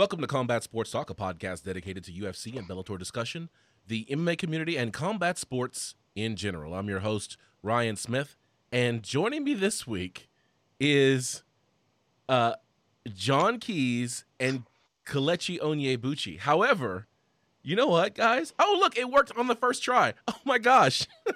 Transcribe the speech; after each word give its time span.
Welcome 0.00 0.22
to 0.22 0.26
Combat 0.26 0.62
Sports 0.62 0.92
Talk, 0.92 1.10
a 1.10 1.14
podcast 1.14 1.62
dedicated 1.64 2.04
to 2.04 2.10
UFC 2.10 2.56
and 2.56 2.66
Bellator 2.66 2.98
discussion, 2.98 3.50
the 3.86 4.06
MMA 4.10 4.38
community, 4.38 4.78
and 4.78 4.94
combat 4.94 5.36
sports 5.36 5.94
in 6.16 6.36
general. 6.36 6.72
I'm 6.72 6.88
your 6.88 7.00
host, 7.00 7.36
Ryan 7.62 7.96
Smith, 7.96 8.34
and 8.72 9.02
joining 9.02 9.44
me 9.44 9.52
this 9.52 9.86
week 9.86 10.30
is 10.80 11.42
uh, 12.30 12.54
John 13.12 13.58
Keys 13.60 14.24
and 14.40 14.62
Kelechi 15.04 15.60
Onyebuchi. 15.60 16.38
However, 16.38 17.06
you 17.62 17.76
know 17.76 17.88
what, 17.88 18.14
guys? 18.14 18.54
Oh, 18.58 18.78
look, 18.80 18.96
it 18.96 19.10
worked 19.10 19.36
on 19.36 19.48
the 19.48 19.54
first 19.54 19.82
try. 19.82 20.14
Oh 20.28 20.40
my 20.46 20.56
gosh. 20.56 21.06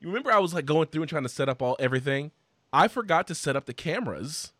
you 0.00 0.08
remember 0.08 0.32
I 0.32 0.40
was 0.40 0.52
like 0.52 0.66
going 0.66 0.88
through 0.88 1.02
and 1.02 1.08
trying 1.08 1.22
to 1.22 1.28
set 1.28 1.48
up 1.48 1.62
all 1.62 1.76
everything? 1.78 2.32
I 2.72 2.88
forgot 2.88 3.28
to 3.28 3.34
set 3.36 3.54
up 3.54 3.66
the 3.66 3.72
cameras 3.72 4.52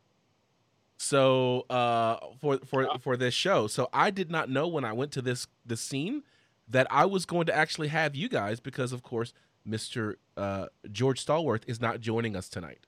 so 1.02 1.66
uh, 1.69 2.16
for 2.41 2.59
for 2.65 2.88
for 3.01 3.16
this 3.16 3.34
show. 3.34 3.66
So 3.66 3.88
I 3.92 4.11
did 4.11 4.30
not 4.30 4.48
know 4.48 4.69
when 4.69 4.84
I 4.84 4.92
went 4.92 5.11
to 5.12 5.23
this 5.23 5.48
this 5.66 5.80
scene 5.80 6.23
that 6.69 6.87
I 6.91 7.06
was 7.06 7.27
going 7.27 7.47
to 7.47 7.55
actually 7.55 7.88
have 7.88 8.15
you 8.15 8.28
guys 8.28 8.61
because 8.61 8.92
of 8.92 9.02
course 9.02 9.34
Mr. 9.69 10.15
Uh, 10.37 10.66
George 10.92 11.25
Stallworth 11.25 11.62
is 11.66 11.80
not 11.80 12.01
joining 12.01 12.37
us 12.37 12.48
tonight. 12.48 12.87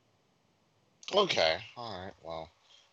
Okay. 1.13 1.57
All 1.77 2.05
right. 2.05 2.13
Well, 2.23 2.51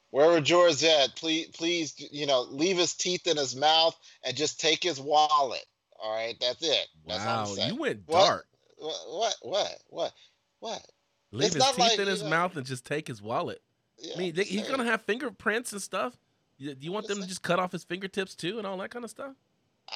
wherever 0.09 0.41
George 0.41 0.83
at, 0.83 1.15
please 1.15 1.49
please 1.49 1.93
you 2.11 2.25
know 2.25 2.41
leave 2.49 2.79
his 2.79 2.95
teeth 2.95 3.27
in 3.27 3.37
his 3.37 3.55
mouth 3.55 3.95
and 4.25 4.35
just 4.35 4.59
take 4.59 4.81
his 4.81 4.99
wallet. 4.99 5.65
All 6.01 6.15
right. 6.15 6.35
That's 6.41 6.63
it. 6.63 6.87
That's 7.07 7.23
wow. 7.23 7.67
You 7.67 7.75
went 7.75 8.07
dark. 8.07 8.47
What? 8.77 8.95
What? 9.07 9.35
What? 9.43 9.77
What? 9.89 10.13
What? 10.61 10.85
Leave 11.31 11.55
it's 11.55 11.63
his 11.63 11.75
teeth 11.75 11.77
like, 11.77 11.99
in 11.99 12.07
his 12.07 12.23
know, 12.23 12.29
mouth 12.29 12.57
and 12.57 12.65
just 12.65 12.87
take 12.87 13.07
his 13.07 13.21
wallet. 13.21 13.61
Yeah, 14.01 14.13
I 14.15 14.17
mean, 14.17 14.33
they, 14.33 14.43
he's 14.43 14.67
gonna 14.67 14.85
have 14.85 15.03
fingerprints 15.03 15.71
and 15.73 15.81
stuff. 15.81 16.17
You, 16.57 16.75
you 16.79 16.91
want 16.91 17.07
them 17.07 17.21
to 17.21 17.27
just 17.27 17.41
cut 17.41 17.59
off 17.59 17.71
his 17.71 17.83
fingertips 17.83 18.35
too 18.35 18.57
and 18.57 18.67
all 18.67 18.77
that 18.77 18.91
kind 18.91 19.05
of 19.05 19.11
stuff? 19.11 19.35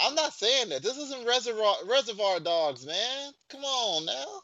I'm 0.03 0.15
not 0.15 0.33
saying 0.33 0.69
that. 0.69 0.83
This 0.83 0.97
isn't 0.97 1.27
reservoir 1.27 1.75
reservoir 1.87 2.39
dogs, 2.39 2.85
man. 2.85 3.31
Come 3.49 3.63
on 3.63 4.05
now. 4.05 4.41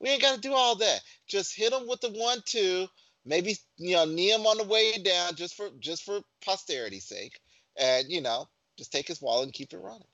We 0.00 0.10
ain't 0.10 0.22
got 0.22 0.34
to 0.34 0.40
do 0.40 0.52
all 0.52 0.74
that. 0.76 1.00
Just 1.26 1.56
hit 1.56 1.72
him 1.72 1.86
with 1.88 2.00
the 2.00 2.10
one 2.10 2.38
two. 2.44 2.86
Maybe 3.24 3.56
you 3.78 3.94
know 3.96 4.04
knee 4.04 4.32
him 4.32 4.46
on 4.46 4.58
the 4.58 4.64
way 4.64 4.98
down 4.98 5.34
just 5.34 5.56
for 5.56 5.68
just 5.80 6.04
for 6.04 6.20
posterity's 6.44 7.04
sake, 7.04 7.40
and 7.78 8.10
you 8.10 8.20
know 8.20 8.48
just 8.76 8.92
take 8.92 9.08
his 9.08 9.22
wallet 9.22 9.44
and 9.44 9.52
keep 9.52 9.72
it 9.72 9.78
running. 9.78 10.06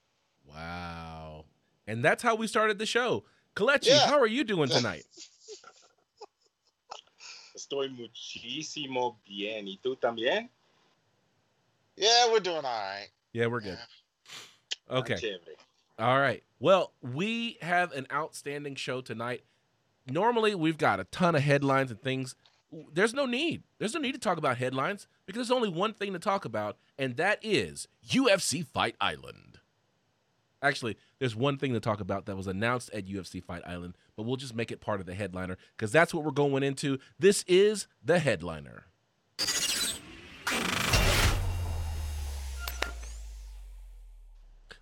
Wow. 0.47 1.45
And 1.87 2.05
that's 2.05 2.23
how 2.23 2.35
we 2.35 2.47
started 2.47 2.79
the 2.79 2.87
show. 2.87 3.25
Kelechi, 3.57 3.89
yeah. 3.89 4.07
how 4.07 4.21
are 4.21 4.27
you 4.27 4.45
doing 4.45 4.69
tonight? 4.69 5.05
Estoy 7.71 7.89
muchísimo 7.89 9.17
bien. 9.25 9.67
¿Y 9.67 9.79
tú 9.83 9.97
también? 9.97 10.49
Yeah, 11.97 12.29
we're 12.31 12.41
doing 12.41 12.65
all 12.65 12.65
right. 12.65 13.09
Yeah, 13.33 13.47
we're 13.47 13.61
good. 13.61 13.79
Ah, 14.89 14.97
okay. 14.99 15.39
All 15.99 16.19
right. 16.19 16.43
Well, 16.59 16.93
we 17.01 17.59
have 17.63 17.93
an 17.93 18.07
outstanding 18.13 18.75
show 18.75 19.01
tonight. 19.01 19.45
Normally, 20.11 20.55
we've 20.55 20.79
got 20.79 20.99
a 20.99 21.05
ton 21.05 21.37
of 21.37 21.43
headlines 21.43 21.91
and 21.91 22.01
things. 22.01 22.35
There's 22.93 23.15
no 23.15 23.27
need. 23.27 23.63
There's 23.79 23.95
no 23.95 24.01
need 24.01 24.13
to 24.13 24.19
talk 24.19 24.39
about 24.39 24.57
headlines 24.59 25.07
because 25.27 25.49
there's 25.49 25.57
only 25.57 25.69
one 25.69 25.93
thing 25.93 26.13
to 26.13 26.19
talk 26.19 26.45
about, 26.45 26.77
and 26.99 27.17
that 27.19 27.39
is 27.43 27.87
UFC 28.09 28.67
Fight 28.67 28.97
Island. 29.01 29.60
Actually, 30.63 30.97
there's 31.19 31.35
one 31.35 31.57
thing 31.57 31.73
to 31.73 31.81
talk 31.81 32.01
about 32.01 32.27
that 32.27 32.37
was 32.37 32.47
announced 32.47 32.91
at 32.93 33.07
UFC 33.07 33.43
Fight 33.43 33.63
Island, 33.67 33.97
but 34.17 34.25
we'll 34.25 34.37
just 34.37 34.55
make 34.55 34.71
it 34.71 34.81
part 34.81 35.01
of 35.01 35.07
the 35.07 35.15
headliner 35.15 35.57
because 35.77 35.91
that's 35.91 36.13
what 36.13 36.25
we're 36.25 36.31
going 36.33 36.63
into. 36.63 36.99
This 37.19 37.45
is 37.49 37.87
the 38.05 38.19
headliner. 38.19 38.85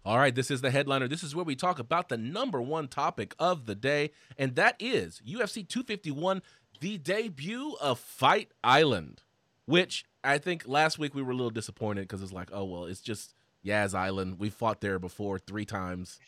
All 0.04 0.19
right, 0.19 0.34
this 0.34 0.50
is 0.50 0.62
the 0.62 0.70
headliner. 0.70 1.06
This 1.06 1.22
is 1.22 1.36
where 1.36 1.44
we 1.44 1.54
talk 1.54 1.78
about 1.78 2.08
the 2.08 2.16
number 2.16 2.62
one 2.62 2.88
topic 2.88 3.34
of 3.38 3.66
the 3.66 3.75
day, 3.75 4.10
and 4.38 4.56
that 4.56 4.75
is 4.81 5.20
UFC 5.28 5.69
251, 5.69 6.41
the 6.81 6.97
debut 6.97 7.76
of 7.81 7.98
Fight 8.00 8.52
Island, 8.64 9.22
which 9.66 10.06
I 10.25 10.38
think 10.38 10.66
last 10.66 10.98
week 10.98 11.14
we 11.14 11.22
were 11.22 11.32
a 11.32 11.36
little 11.36 11.50
disappointed 11.50 12.02
because 12.02 12.22
it's 12.22 12.32
like, 12.32 12.48
oh, 12.52 12.64
well, 12.64 12.86
it's 12.86 13.02
just 13.02 13.34
Yas 13.68 13.94
Island. 13.94 14.38
We 14.38 14.50
fought 14.50 14.80
there 14.80 14.98
before 14.98 15.38
three 15.38 15.64
times. 15.64 16.18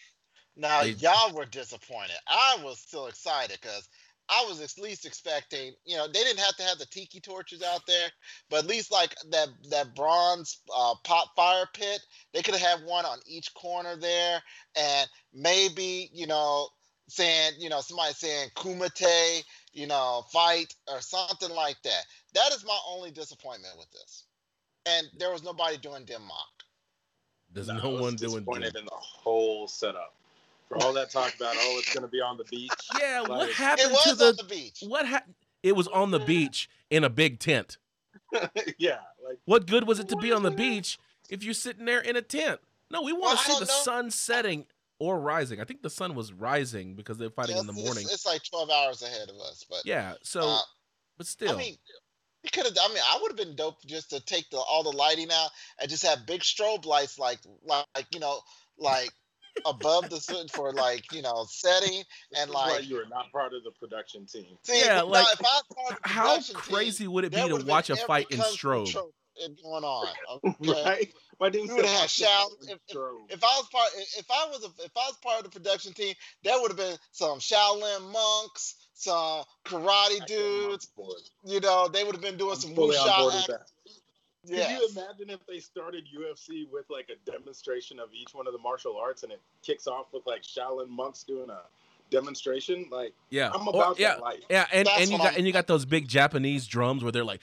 Now 0.57 0.83
they, 0.83 0.91
y'all 0.91 1.35
were 1.35 1.47
disappointed. 1.47 2.17
I 2.29 2.59
was 2.63 2.79
still 2.79 3.07
excited 3.07 3.59
because 3.61 3.89
I 4.29 4.45
was 4.49 4.61
at 4.61 4.81
least 4.81 5.07
expecting, 5.07 5.73
you 5.85 5.97
know, 5.97 6.07
they 6.07 6.23
didn't 6.23 6.39
have 6.39 6.57
to 6.57 6.63
have 6.63 6.79
the 6.79 6.87
tiki 6.87 7.19
torches 7.19 7.63
out 7.63 7.85
there, 7.87 8.09
but 8.49 8.61
at 8.61 8.67
least 8.67 8.93
like 8.93 9.15
that 9.31 9.49
that 9.71 9.97
bronze 9.97 10.61
uh, 10.75 10.95
pot 11.03 11.29
fire 11.35 11.67
pit, 11.75 12.01
they 12.33 12.43
could 12.43 12.55
have 12.55 12.79
had 12.79 12.87
one 12.87 13.05
on 13.05 13.19
each 13.27 13.53
corner 13.55 13.97
there, 13.97 14.41
and 14.77 15.09
maybe 15.35 16.11
you 16.13 16.27
know 16.27 16.69
saying, 17.09 17.55
you 17.59 17.69
know, 17.69 17.81
somebody 17.81 18.15
saying 18.15 18.51
Kumite, 18.55 19.43
you 19.73 19.89
know, 19.89 20.23
fight 20.33 20.73
or 20.87 21.01
something 21.01 21.51
like 21.51 21.83
that. 21.83 22.03
That 22.35 22.53
is 22.53 22.65
my 22.65 22.79
only 22.89 23.11
disappointment 23.11 23.75
with 23.79 23.91
this, 23.91 24.25
and 24.87 25.09
there 25.19 25.33
was 25.33 25.43
nobody 25.43 25.77
doing 25.77 26.05
Denmark. 26.05 26.65
There's 27.53 27.69
no, 27.69 27.79
no 27.79 27.91
one 27.91 28.15
doing 28.15 28.35
disappointed 28.35 28.77
in 28.77 28.85
the 28.85 28.91
whole 28.93 29.67
setup. 29.67 30.15
For 30.69 30.77
all 30.83 30.93
that 30.93 31.11
talk 31.11 31.35
about, 31.35 31.57
oh, 31.59 31.77
it's 31.79 31.93
going 31.93 32.03
to 32.03 32.09
be 32.09 32.21
on 32.21 32.37
the 32.37 32.45
beach. 32.45 32.71
Yeah, 33.01 33.21
like, 33.21 33.31
what 33.31 33.51
happened 33.53 33.97
to 34.05 34.15
the, 34.15 34.33
the, 34.33 34.45
beach? 34.45 34.85
What 34.87 35.07
happened? 35.07 35.35
It 35.63 35.75
was 35.75 35.89
on 35.89 36.11
the 36.11 36.21
beach 36.21 36.71
in 36.91 37.03
a 37.03 37.11
big 37.11 37.41
tent. 37.41 37.79
yeah, 38.79 38.99
like 39.27 39.39
what 39.45 39.67
good 39.67 39.87
was 39.87 39.99
it 39.99 40.09
to 40.09 40.17
be 40.17 40.33
on 40.33 40.43
the 40.43 40.51
beach 40.51 40.99
if 41.29 41.43
you're 41.43 41.55
sitting 41.55 41.85
there 41.85 42.01
in 42.01 42.17
a 42.17 42.23
tent? 42.23 42.61
No, 42.91 43.03
we 43.03 43.13
want 43.13 43.25
well, 43.25 43.37
to 43.37 43.43
see 43.43 43.59
the 43.59 43.67
know. 43.67 43.83
sun 43.83 44.11
setting 44.11 44.67
or 44.99 45.19
rising. 45.19 45.61
I 45.61 45.65
think 45.65 45.83
the 45.83 45.91
sun 45.91 46.15
was 46.15 46.33
rising 46.33 46.95
because 46.95 47.19
they're 47.19 47.31
fighting 47.31 47.57
yeah, 47.57 47.63
in 47.63 47.67
the 47.67 47.73
morning. 47.73 48.05
It's, 48.05 48.15
it's, 48.15 48.27
like 48.27 48.43
12 48.45 48.71
hours 48.71 49.03
ahead 49.03 49.29
of 49.29 49.37
us, 49.37 49.65
but 49.69 49.81
yeah. 49.85 50.15
So, 50.23 50.43
uh, 50.43 50.59
but 51.19 51.27
still, 51.27 51.53
I 51.53 51.57
mean, 51.57 51.77
it 52.45 52.53
could 52.53 52.65
have. 52.65 52.77
I 52.81 52.89
mean, 52.89 53.03
I 53.05 53.19
would 53.21 53.31
have 53.31 53.37
been 53.37 53.57
dope 53.57 53.85
just 53.87 54.11
to 54.11 54.21
take 54.21 54.49
the 54.51 54.59
all 54.59 54.83
the 54.83 54.97
lighting 54.97 55.29
out 55.33 55.51
and 55.81 55.91
just 55.91 56.07
have 56.07 56.27
big 56.27 56.41
strobe 56.41 56.87
lights, 56.87 57.19
like 57.19 57.39
like 57.67 58.07
you 58.13 58.21
know, 58.21 58.41
like 58.79 59.11
above 59.67 60.09
the 60.11 60.49
for 60.53 60.73
like 60.73 61.13
you 61.13 61.23
know 61.23 61.47
setting 61.49 62.03
and 62.39 62.51
like 62.51 62.89
you 62.89 62.97
are 62.97 63.09
not 63.09 63.31
part 63.33 63.53
of 63.53 63.63
the 63.65 63.71
production 63.79 64.27
team. 64.27 64.57
See, 64.63 64.83
yeah, 64.85 65.03
like 65.03 65.27
how 66.03 66.41
crazy 66.55 67.05
team, 67.05 67.13
would 67.13 67.25
it 67.25 67.33
be 67.33 67.49
to 67.49 67.57
watch 67.65 67.91
a 67.91 67.97
fight 67.97 68.27
in 68.31 68.39
strobe? 68.39 69.13
Going 69.63 69.85
on, 69.85 70.09
okay? 70.45 70.83
right? 70.85 71.15
Why 71.39 71.49
didn't 71.49 71.75
you 71.75 71.83
have 71.83 72.11
Shao? 72.11 72.49
If, 72.63 72.71
if, 72.71 72.79
if, 73.31 73.45
I 73.45 73.57
was 73.57 73.69
part, 73.73 73.91
if 73.97 74.27
I 74.31 74.47
was 74.51 74.65
a, 74.65 74.85
if 74.85 74.93
I 74.95 75.09
was 75.09 75.17
part 75.23 75.39
of 75.39 75.45
the 75.45 75.59
production 75.59 75.95
team, 75.95 76.15
there 76.45 76.61
would 76.61 76.71
have 76.71 76.77
been 76.77 76.99
some 77.13 77.39
Shaolin 77.39 78.13
monks, 78.13 78.75
some 78.93 79.45
karate 79.65 80.25
dudes. 80.27 80.89
You 81.45 81.61
know, 81.61 81.89
they 81.89 82.05
would 82.05 82.15
have 82.15 82.23
been 82.23 82.37
doing 82.37 82.53
I'm 82.53 82.61
some 82.61 82.75
wuxia. 82.75 83.59
Yes. 84.45 84.69
Could 84.69 84.81
you 84.81 85.03
imagine 85.03 85.31
if 85.31 85.47
they 85.47 85.59
started 85.59 86.05
UFC 86.07 86.71
with 86.71 86.87
like 86.89 87.11
a 87.11 87.31
demonstration 87.31 87.99
of 87.99 88.09
each 88.15 88.35
one 88.35 88.47
of 88.47 88.53
the 88.53 88.59
martial 88.59 88.97
arts 88.97 89.23
and 89.23 89.33
it 89.33 89.41
kicks 89.63 89.87
off 89.87 90.07
with 90.13 90.27
like 90.27 90.43
Shaolin 90.43 90.89
monks 90.89 91.25
doing 91.25 91.51
a 91.51 91.61
demonstration? 92.11 92.87
Like, 92.91 93.13
yeah, 93.29 93.51
I'm 93.55 93.69
about 93.69 93.99
or, 93.99 94.03
yeah, 94.03 94.17
life. 94.17 94.41
Yeah, 94.49 94.67
and, 94.73 94.89
and 94.89 95.11
you 95.11 95.19
got 95.19 95.33
I'm... 95.33 95.37
and 95.37 95.47
you 95.47 95.53
got 95.53 95.67
those 95.67 95.85
big 95.85 96.09
Japanese 96.09 96.67
drums 96.67 97.03
where 97.03 97.13
they're 97.13 97.25
like 97.25 97.43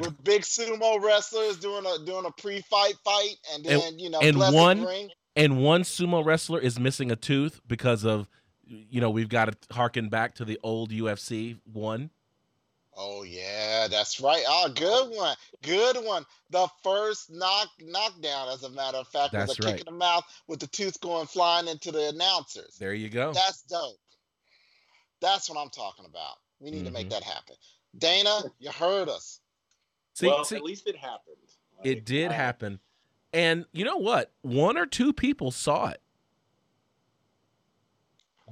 with 0.00 0.24
big 0.24 0.42
sumo 0.42 1.02
wrestlers 1.02 1.56
doing 1.56 1.84
a 1.86 2.04
doing 2.04 2.24
a 2.24 2.30
pre-fight 2.30 2.94
fight, 3.04 3.36
and 3.54 3.64
then 3.64 3.80
and, 3.82 4.00
you 4.00 4.10
know, 4.10 4.20
and 4.20 4.38
one 4.38 4.84
ring. 4.84 5.10
and 5.36 5.62
one 5.62 5.82
sumo 5.82 6.24
wrestler 6.24 6.60
is 6.60 6.78
missing 6.78 7.10
a 7.10 7.16
tooth 7.16 7.60
because 7.66 8.04
of 8.04 8.28
you 8.66 9.00
know 9.00 9.10
we've 9.10 9.28
got 9.28 9.46
to 9.46 9.74
harken 9.74 10.08
back 10.08 10.34
to 10.36 10.44
the 10.44 10.58
old 10.62 10.90
UFC 10.90 11.58
one. 11.64 12.10
Oh 12.94 13.22
yeah, 13.22 13.88
that's 13.88 14.20
right. 14.20 14.44
Oh, 14.46 14.70
good 14.74 15.16
one, 15.16 15.36
good 15.62 15.96
one. 16.04 16.26
The 16.50 16.68
first 16.82 17.30
knock 17.30 17.68
knockdown, 17.80 18.48
as 18.50 18.64
a 18.64 18.70
matter 18.70 18.98
of 18.98 19.08
fact, 19.08 19.32
that's 19.32 19.48
was 19.48 19.58
a 19.58 19.62
right. 19.62 19.78
kick 19.78 19.86
in 19.86 19.92
the 19.92 19.98
mouth 19.98 20.24
with 20.46 20.60
the 20.60 20.66
tooth 20.66 21.00
going 21.00 21.26
flying 21.26 21.68
into 21.68 21.90
the 21.90 22.10
announcers. 22.10 22.76
There 22.78 22.92
you 22.92 23.08
go. 23.08 23.32
That's 23.32 23.62
dope. 23.62 23.96
That's 25.22 25.48
what 25.48 25.58
I'm 25.58 25.70
talking 25.70 26.04
about. 26.04 26.36
We 26.60 26.70
need 26.70 26.78
mm-hmm. 26.78 26.86
to 26.86 26.92
make 26.92 27.08
mm-hmm. 27.08 27.20
that 27.20 27.22
happen. 27.22 27.56
Dana, 27.96 28.42
you 28.58 28.70
heard 28.70 29.08
us. 29.08 29.40
See, 30.14 30.26
well, 30.26 30.44
see, 30.44 30.56
at 30.56 30.62
least 30.62 30.86
it 30.86 30.96
happened. 30.96 31.36
Like, 31.78 31.86
it 31.86 32.04
did 32.04 32.30
uh, 32.30 32.34
happen, 32.34 32.80
and 33.32 33.64
you 33.72 33.84
know 33.84 33.96
what? 33.96 34.32
One 34.42 34.76
or 34.76 34.86
two 34.86 35.12
people 35.12 35.50
saw 35.50 35.88
it. 35.88 36.00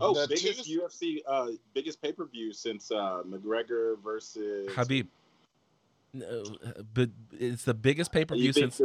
Oh, 0.00 0.14
the 0.14 0.26
biggest 0.28 0.64
two... 0.64 0.80
UFC, 0.80 1.18
uh, 1.26 1.48
biggest 1.74 2.00
pay 2.00 2.12
per 2.12 2.26
view 2.26 2.52
since 2.52 2.90
uh, 2.90 3.22
McGregor 3.26 4.02
versus 4.02 4.72
Khabib. 4.72 5.06
No, 6.12 6.44
but 6.94 7.10
it's 7.32 7.64
the 7.64 7.74
biggest 7.74 8.10
pay 8.10 8.24
per 8.24 8.34
view 8.34 8.52
since. 8.52 8.80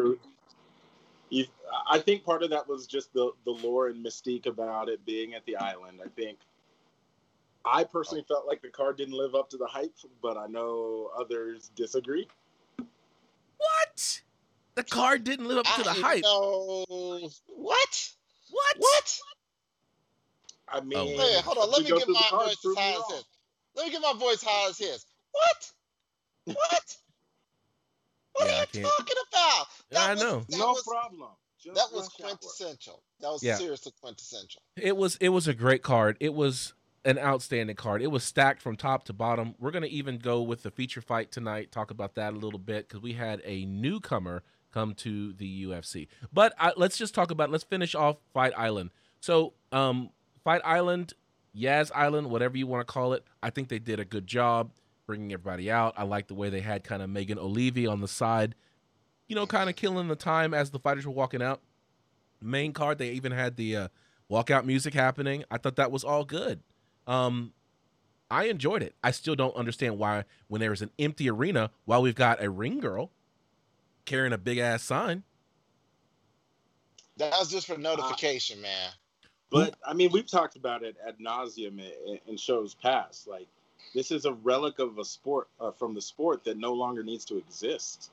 You, 1.29 1.45
I 1.89 1.97
think 1.99 2.23
part 2.23 2.43
of 2.43 2.51
that 2.51 2.67
was 2.67 2.85
just 2.85 3.13
the 3.13 3.31
the 3.45 3.51
lore 3.51 3.87
and 3.87 4.05
mystique 4.05 4.45
about 4.45 4.89
it 4.89 5.03
being 5.05 5.33
at 5.33 5.45
the 5.45 5.55
island. 5.55 6.01
I 6.03 6.09
think 6.09 6.39
I 7.65 7.83
personally 7.83 8.23
felt 8.27 8.45
like 8.45 8.61
the 8.61 8.69
card 8.69 8.97
didn't 8.97 9.15
live 9.15 9.33
up 9.33 9.49
to 9.51 9.57
the 9.57 9.65
hype, 9.65 9.95
but 10.21 10.37
I 10.37 10.45
know 10.47 11.09
others 11.17 11.71
disagree. 11.75 12.27
What? 13.95 14.21
The 14.75 14.83
card 14.83 15.23
didn't 15.23 15.47
live 15.47 15.59
up 15.59 15.65
to 15.75 15.83
the 15.83 15.89
I, 15.91 15.93
hype. 15.93 16.23
Know, 16.23 16.85
what? 16.89 18.09
What? 18.49 18.77
What? 18.77 19.19
I 20.67 20.81
mean, 20.81 20.93
oh. 20.97 21.05
Wait, 21.05 21.43
hold 21.43 21.57
on. 21.57 21.71
Let 21.71 21.83
me 21.83 21.97
get 21.97 22.09
my 22.09 22.27
voice 22.31 22.57
as 22.65 22.75
high 22.77 22.91
as 22.91 23.15
his. 23.15 23.25
Let 23.75 23.85
me 23.85 23.91
get 23.91 24.01
my 24.01 24.13
voice 24.19 24.43
high 24.43 24.69
as 24.69 24.77
his. 24.77 25.05
What? 25.31 25.71
What? 26.45 26.97
What 28.33 28.49
yeah, 28.49 28.53
are 28.53 28.65
you 28.73 28.83
talking 28.83 29.15
about? 29.29 29.67
That 29.91 30.09
I 30.09 30.13
was, 30.13 30.21
know. 30.21 30.45
No 30.57 30.71
was, 30.71 30.83
problem. 30.83 31.29
Just 31.63 31.75
that 31.75 31.95
was 31.95 32.09
quintessential. 32.09 33.01
That 33.21 33.29
was 33.29 33.41
yeah. 33.41 33.55
seriously 33.55 33.93
quintessential. 34.01 34.61
It 34.75 34.97
was. 34.97 35.15
It 35.21 35.29
was 35.29 35.47
a 35.47 35.53
great 35.53 35.83
card. 35.83 36.17
It 36.19 36.33
was 36.33 36.73
an 37.05 37.19
outstanding 37.19 37.75
card. 37.75 38.01
It 38.01 38.11
was 38.11 38.23
stacked 38.23 38.61
from 38.61 38.75
top 38.75 39.05
to 39.05 39.13
bottom. 39.13 39.55
We're 39.59 39.71
gonna 39.71 39.87
even 39.87 40.17
go 40.17 40.41
with 40.41 40.63
the 40.63 40.71
feature 40.71 41.01
fight 41.01 41.31
tonight. 41.31 41.71
Talk 41.71 41.91
about 41.91 42.15
that 42.15 42.33
a 42.33 42.37
little 42.37 42.59
bit 42.59 42.87
because 42.87 43.01
we 43.01 43.13
had 43.13 43.41
a 43.45 43.65
newcomer 43.65 44.43
come 44.73 44.93
to 44.93 45.33
the 45.33 45.65
UFC. 45.65 46.07
But 46.33 46.53
uh, 46.59 46.71
let's 46.75 46.97
just 46.97 47.15
talk 47.15 47.31
about. 47.31 47.49
Let's 47.49 47.63
finish 47.63 47.95
off 47.95 48.17
Fight 48.33 48.53
Island. 48.57 48.89
So, 49.21 49.53
um, 49.71 50.09
Fight 50.43 50.61
Island, 50.65 51.13
Yas 51.53 51.91
Island, 51.95 52.29
whatever 52.29 52.57
you 52.57 52.67
want 52.67 52.85
to 52.85 52.91
call 52.91 53.13
it. 53.13 53.23
I 53.41 53.49
think 53.49 53.69
they 53.69 53.79
did 53.79 53.99
a 53.99 54.05
good 54.05 54.27
job 54.27 54.71
bringing 55.07 55.31
everybody 55.31 55.71
out. 55.71 55.93
I 55.97 56.03
like 56.03 56.27
the 56.27 56.35
way 56.35 56.49
they 56.49 56.61
had 56.61 56.83
kind 56.83 57.01
of 57.01 57.09
Megan 57.09 57.37
Olivi 57.37 57.87
on 57.87 58.01
the 58.01 58.07
side, 58.07 58.55
you 59.27 59.35
know, 59.35 59.47
kind 59.47 59.69
of 59.69 59.75
killing 59.75 60.07
the 60.07 60.15
time 60.15 60.53
as 60.53 60.71
the 60.71 60.79
fighters 60.79 61.05
were 61.05 61.13
walking 61.13 61.41
out. 61.41 61.61
Main 62.41 62.73
card, 62.73 62.97
they 62.97 63.11
even 63.11 63.31
had 63.31 63.55
the 63.55 63.75
uh, 63.75 63.87
walkout 64.29 64.65
music 64.65 64.93
happening. 64.93 65.43
I 65.49 65.57
thought 65.57 65.77
that 65.77 65.91
was 65.91 66.03
all 66.03 66.25
good. 66.25 66.61
Um, 67.07 67.53
I 68.29 68.45
enjoyed 68.45 68.81
it. 68.81 68.95
I 69.03 69.11
still 69.11 69.35
don't 69.35 69.55
understand 69.55 69.97
why, 69.97 70.25
when 70.47 70.59
there 70.59 70.73
is 70.73 70.81
an 70.81 70.91
empty 70.97 71.29
arena, 71.29 71.71
while 71.85 72.01
we've 72.01 72.15
got 72.15 72.43
a 72.43 72.49
ring 72.49 72.79
girl 72.79 73.11
carrying 74.05 74.33
a 74.33 74.37
big 74.37 74.57
ass 74.57 74.83
sign. 74.83 75.23
That 77.17 77.33
was 77.39 77.49
just 77.49 77.67
for 77.67 77.77
notification, 77.77 78.59
uh, 78.59 78.63
man. 78.63 78.89
But 79.51 79.75
I 79.85 79.93
mean, 79.93 80.11
we've 80.11 80.29
talked 80.29 80.55
about 80.55 80.83
it 80.83 80.97
ad 81.07 81.17
nauseum 81.19 81.79
in, 81.79 82.19
in 82.27 82.37
shows 82.37 82.73
past. 82.73 83.27
Like 83.27 83.47
this 83.93 84.11
is 84.11 84.25
a 84.25 84.33
relic 84.33 84.79
of 84.79 84.97
a 84.97 85.05
sport 85.05 85.47
uh, 85.59 85.71
from 85.71 85.93
the 85.93 86.01
sport 86.01 86.43
that 86.43 86.57
no 86.57 86.73
longer 86.73 87.03
needs 87.03 87.25
to 87.25 87.37
exist. 87.37 88.11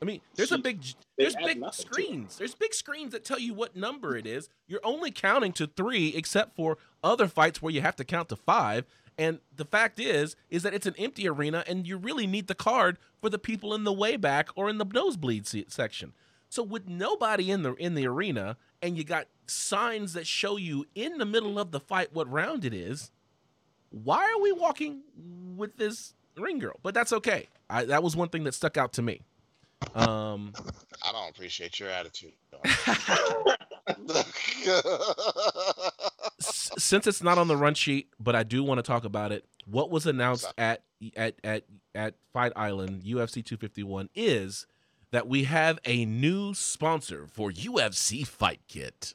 I 0.00 0.04
mean, 0.04 0.20
there's 0.34 0.52
a 0.52 0.58
big 0.58 0.84
there's 1.16 1.36
big 1.36 1.62
screens. 1.72 2.38
There's 2.38 2.54
big 2.54 2.74
screens 2.74 3.12
that 3.12 3.24
tell 3.24 3.38
you 3.38 3.54
what 3.54 3.76
number 3.76 4.16
it 4.16 4.26
is. 4.26 4.48
You're 4.66 4.80
only 4.84 5.10
counting 5.10 5.52
to 5.54 5.66
3 5.66 6.14
except 6.14 6.54
for 6.54 6.78
other 7.02 7.28
fights 7.28 7.60
where 7.60 7.72
you 7.72 7.80
have 7.80 7.96
to 7.96 8.04
count 8.04 8.28
to 8.30 8.36
5. 8.36 8.84
And 9.18 9.40
the 9.54 9.64
fact 9.64 10.00
is 10.00 10.36
is 10.48 10.62
that 10.62 10.74
it's 10.74 10.86
an 10.86 10.94
empty 10.98 11.28
arena 11.28 11.64
and 11.66 11.86
you 11.86 11.96
really 11.96 12.26
need 12.26 12.46
the 12.46 12.54
card 12.54 12.98
for 13.20 13.28
the 13.28 13.38
people 13.38 13.74
in 13.74 13.84
the 13.84 13.92
way 13.92 14.16
back 14.16 14.48
or 14.54 14.70
in 14.70 14.78
the 14.78 14.84
nosebleed 14.84 15.46
section. 15.46 16.12
So 16.48 16.62
with 16.62 16.88
nobody 16.88 17.50
in 17.50 17.62
the 17.62 17.74
in 17.74 17.94
the 17.94 18.06
arena 18.06 18.56
and 18.82 18.96
you 18.96 19.04
got 19.04 19.26
signs 19.46 20.14
that 20.14 20.26
show 20.26 20.56
you 20.56 20.86
in 20.94 21.18
the 21.18 21.26
middle 21.26 21.58
of 21.58 21.70
the 21.70 21.80
fight 21.80 22.12
what 22.12 22.30
round 22.30 22.64
it 22.64 22.72
is, 22.72 23.10
why 23.90 24.24
are 24.24 24.40
we 24.40 24.52
walking 24.52 25.02
with 25.56 25.76
this 25.76 26.14
ring 26.36 26.58
girl? 26.58 26.78
But 26.82 26.94
that's 26.94 27.12
okay. 27.12 27.48
I, 27.68 27.84
that 27.84 28.02
was 28.02 28.16
one 28.16 28.28
thing 28.28 28.44
that 28.44 28.54
stuck 28.54 28.76
out 28.76 28.92
to 28.94 29.02
me. 29.02 29.22
Um, 29.94 30.52
I 31.02 31.12
don't 31.12 31.30
appreciate 31.30 31.80
your 31.80 31.90
attitude. 31.90 32.32
Since 36.40 37.06
it's 37.06 37.22
not 37.22 37.38
on 37.38 37.48
the 37.48 37.56
run 37.56 37.74
sheet, 37.74 38.08
but 38.18 38.36
I 38.36 38.42
do 38.42 38.62
want 38.62 38.78
to 38.78 38.82
talk 38.82 39.04
about 39.04 39.32
it. 39.32 39.44
What 39.66 39.90
was 39.90 40.06
announced 40.06 40.52
at 40.58 40.82
at 41.16 41.34
at 41.44 41.64
at 41.94 42.14
Fight 42.32 42.52
Island 42.56 43.02
UFC 43.02 43.44
251 43.44 44.08
is 44.14 44.66
that 45.10 45.28
we 45.28 45.44
have 45.44 45.78
a 45.84 46.04
new 46.04 46.54
sponsor 46.54 47.26
for 47.30 47.50
UFC 47.50 48.26
Fight 48.26 48.60
Kit. 48.68 49.14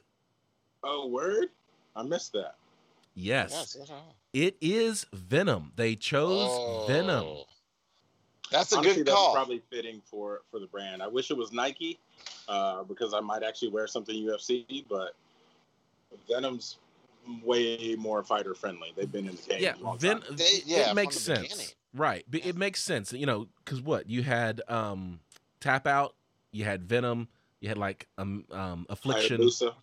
Oh, 0.82 1.08
word! 1.08 1.48
I 1.94 2.02
missed 2.02 2.32
that. 2.34 2.56
Yes. 3.14 3.76
yes 3.78 3.90
it 4.32 4.56
is 4.60 5.06
Venum. 5.16 5.70
They 5.76 5.96
chose 5.96 6.48
oh, 6.50 6.86
Venum. 6.88 7.44
That's 8.50 8.72
a 8.72 8.78
Honestly, 8.78 9.02
good 9.02 9.12
call. 9.12 9.34
That's 9.34 9.36
probably 9.36 9.62
fitting 9.70 10.02
for 10.04 10.42
for 10.50 10.60
the 10.60 10.66
brand. 10.66 11.02
I 11.02 11.08
wish 11.08 11.30
it 11.30 11.36
was 11.36 11.52
Nike, 11.52 11.98
uh, 12.48 12.84
because 12.84 13.14
I 13.14 13.20
might 13.20 13.42
actually 13.42 13.70
wear 13.70 13.86
something 13.86 14.14
UFC, 14.14 14.84
but 14.88 15.14
Venum's 16.28 16.78
way 17.44 17.96
more 17.98 18.22
fighter 18.22 18.54
friendly. 18.54 18.92
They've 18.96 19.10
been 19.10 19.28
in 19.28 19.36
the 19.36 19.42
game. 19.42 19.62
Yeah, 19.62 19.74
Ven- 19.98 20.22
they, 20.30 20.60
yeah, 20.64 20.90
it 20.90 20.94
makes 20.94 21.16
sense. 21.16 21.42
Beginning. 21.42 21.66
Right, 21.94 22.24
it 22.32 22.56
makes 22.56 22.82
sense. 22.82 23.12
You 23.12 23.26
know, 23.26 23.48
because 23.64 23.80
what 23.80 24.08
you 24.08 24.22
had 24.22 24.60
um, 24.68 25.20
tap 25.60 25.86
out, 25.86 26.14
you 26.52 26.64
had 26.64 26.86
Venum, 26.86 27.28
you 27.60 27.68
had 27.68 27.78
like 27.78 28.06
um, 28.18 28.44
um 28.52 28.86
affliction. 28.88 29.40
Hayabusa. 29.40 29.74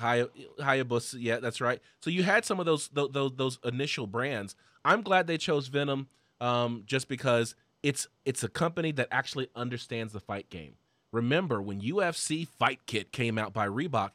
Hay- 0.00 0.26
Hayabusa. 0.60 1.16
Yeah, 1.18 1.40
that's 1.40 1.60
right. 1.60 1.80
So 2.00 2.10
you 2.10 2.22
had 2.22 2.44
some 2.44 2.58
of 2.58 2.66
those 2.66 2.88
those 2.88 3.32
those 3.36 3.58
initial 3.64 4.06
brands. 4.06 4.54
I'm 4.84 5.02
glad 5.02 5.26
they 5.26 5.38
chose 5.38 5.68
Venum 5.68 6.06
um, 6.40 6.84
just 6.86 7.08
because 7.08 7.54
it's 7.88 8.06
it's 8.26 8.44
a 8.44 8.48
company 8.48 8.92
that 8.92 9.08
actually 9.10 9.48
understands 9.56 10.12
the 10.12 10.20
fight 10.20 10.50
game. 10.50 10.74
Remember 11.10 11.62
when 11.62 11.80
UFC 11.80 12.46
Fight 12.46 12.80
Kit 12.84 13.12
came 13.12 13.38
out 13.38 13.54
by 13.54 13.66
Reebok, 13.66 14.10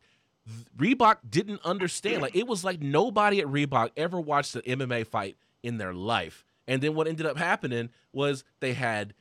Reebok 0.77 1.17
didn't 1.27 1.59
understand. 1.65 2.21
Like 2.21 2.35
it 2.35 2.45
was 2.45 2.63
like 2.63 2.81
nobody 2.81 3.39
at 3.39 3.47
Reebok 3.47 3.89
ever 3.97 4.21
watched 4.21 4.55
an 4.55 4.61
MMA 4.61 5.07
fight 5.07 5.37
in 5.63 5.77
their 5.79 5.93
life. 5.93 6.45
And 6.67 6.83
then 6.83 6.93
what 6.93 7.07
ended 7.07 7.25
up 7.25 7.37
happening 7.37 7.89
was 8.11 8.43
they 8.59 8.73
had 8.73 9.15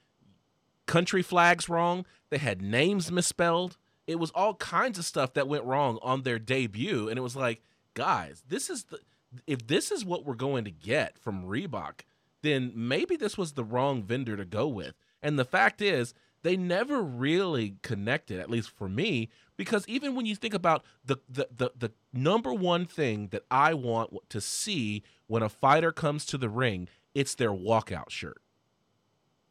country 0.84 1.22
flags 1.22 1.70
wrong, 1.70 2.04
they 2.28 2.36
had 2.36 2.60
names 2.60 3.10
misspelled, 3.10 3.78
it 4.06 4.18
was 4.18 4.30
all 4.32 4.54
kinds 4.56 4.98
of 4.98 5.06
stuff 5.06 5.32
that 5.32 5.48
went 5.48 5.64
wrong 5.64 5.98
on 6.02 6.22
their 6.22 6.38
debut 6.38 7.08
and 7.08 7.18
it 7.18 7.22
was 7.22 7.36
like 7.36 7.62
guys 7.94 8.42
this 8.48 8.68
is 8.68 8.84
the 8.84 8.98
if 9.46 9.66
this 9.66 9.90
is 9.90 10.04
what 10.04 10.24
we're 10.24 10.34
going 10.34 10.64
to 10.64 10.70
get 10.70 11.18
from 11.18 11.44
reebok 11.44 12.00
then 12.42 12.72
maybe 12.74 13.16
this 13.16 13.38
was 13.38 13.52
the 13.52 13.64
wrong 13.64 14.02
vendor 14.02 14.36
to 14.36 14.44
go 14.44 14.66
with 14.66 14.94
and 15.22 15.38
the 15.38 15.44
fact 15.44 15.80
is 15.80 16.14
they 16.42 16.56
never 16.56 17.00
really 17.00 17.76
connected 17.82 18.38
at 18.40 18.50
least 18.50 18.70
for 18.70 18.88
me 18.88 19.28
because 19.56 19.86
even 19.86 20.14
when 20.14 20.26
you 20.26 20.34
think 20.34 20.54
about 20.54 20.84
the 21.04 21.16
the 21.28 21.48
the, 21.54 21.70
the 21.76 21.92
number 22.12 22.52
one 22.52 22.84
thing 22.86 23.28
that 23.28 23.44
i 23.50 23.72
want 23.72 24.12
to 24.28 24.40
see 24.40 25.02
when 25.26 25.42
a 25.42 25.48
fighter 25.48 25.92
comes 25.92 26.24
to 26.24 26.36
the 26.36 26.48
ring 26.48 26.88
it's 27.14 27.34
their 27.34 27.52
walkout 27.52 28.10
shirt 28.10 28.42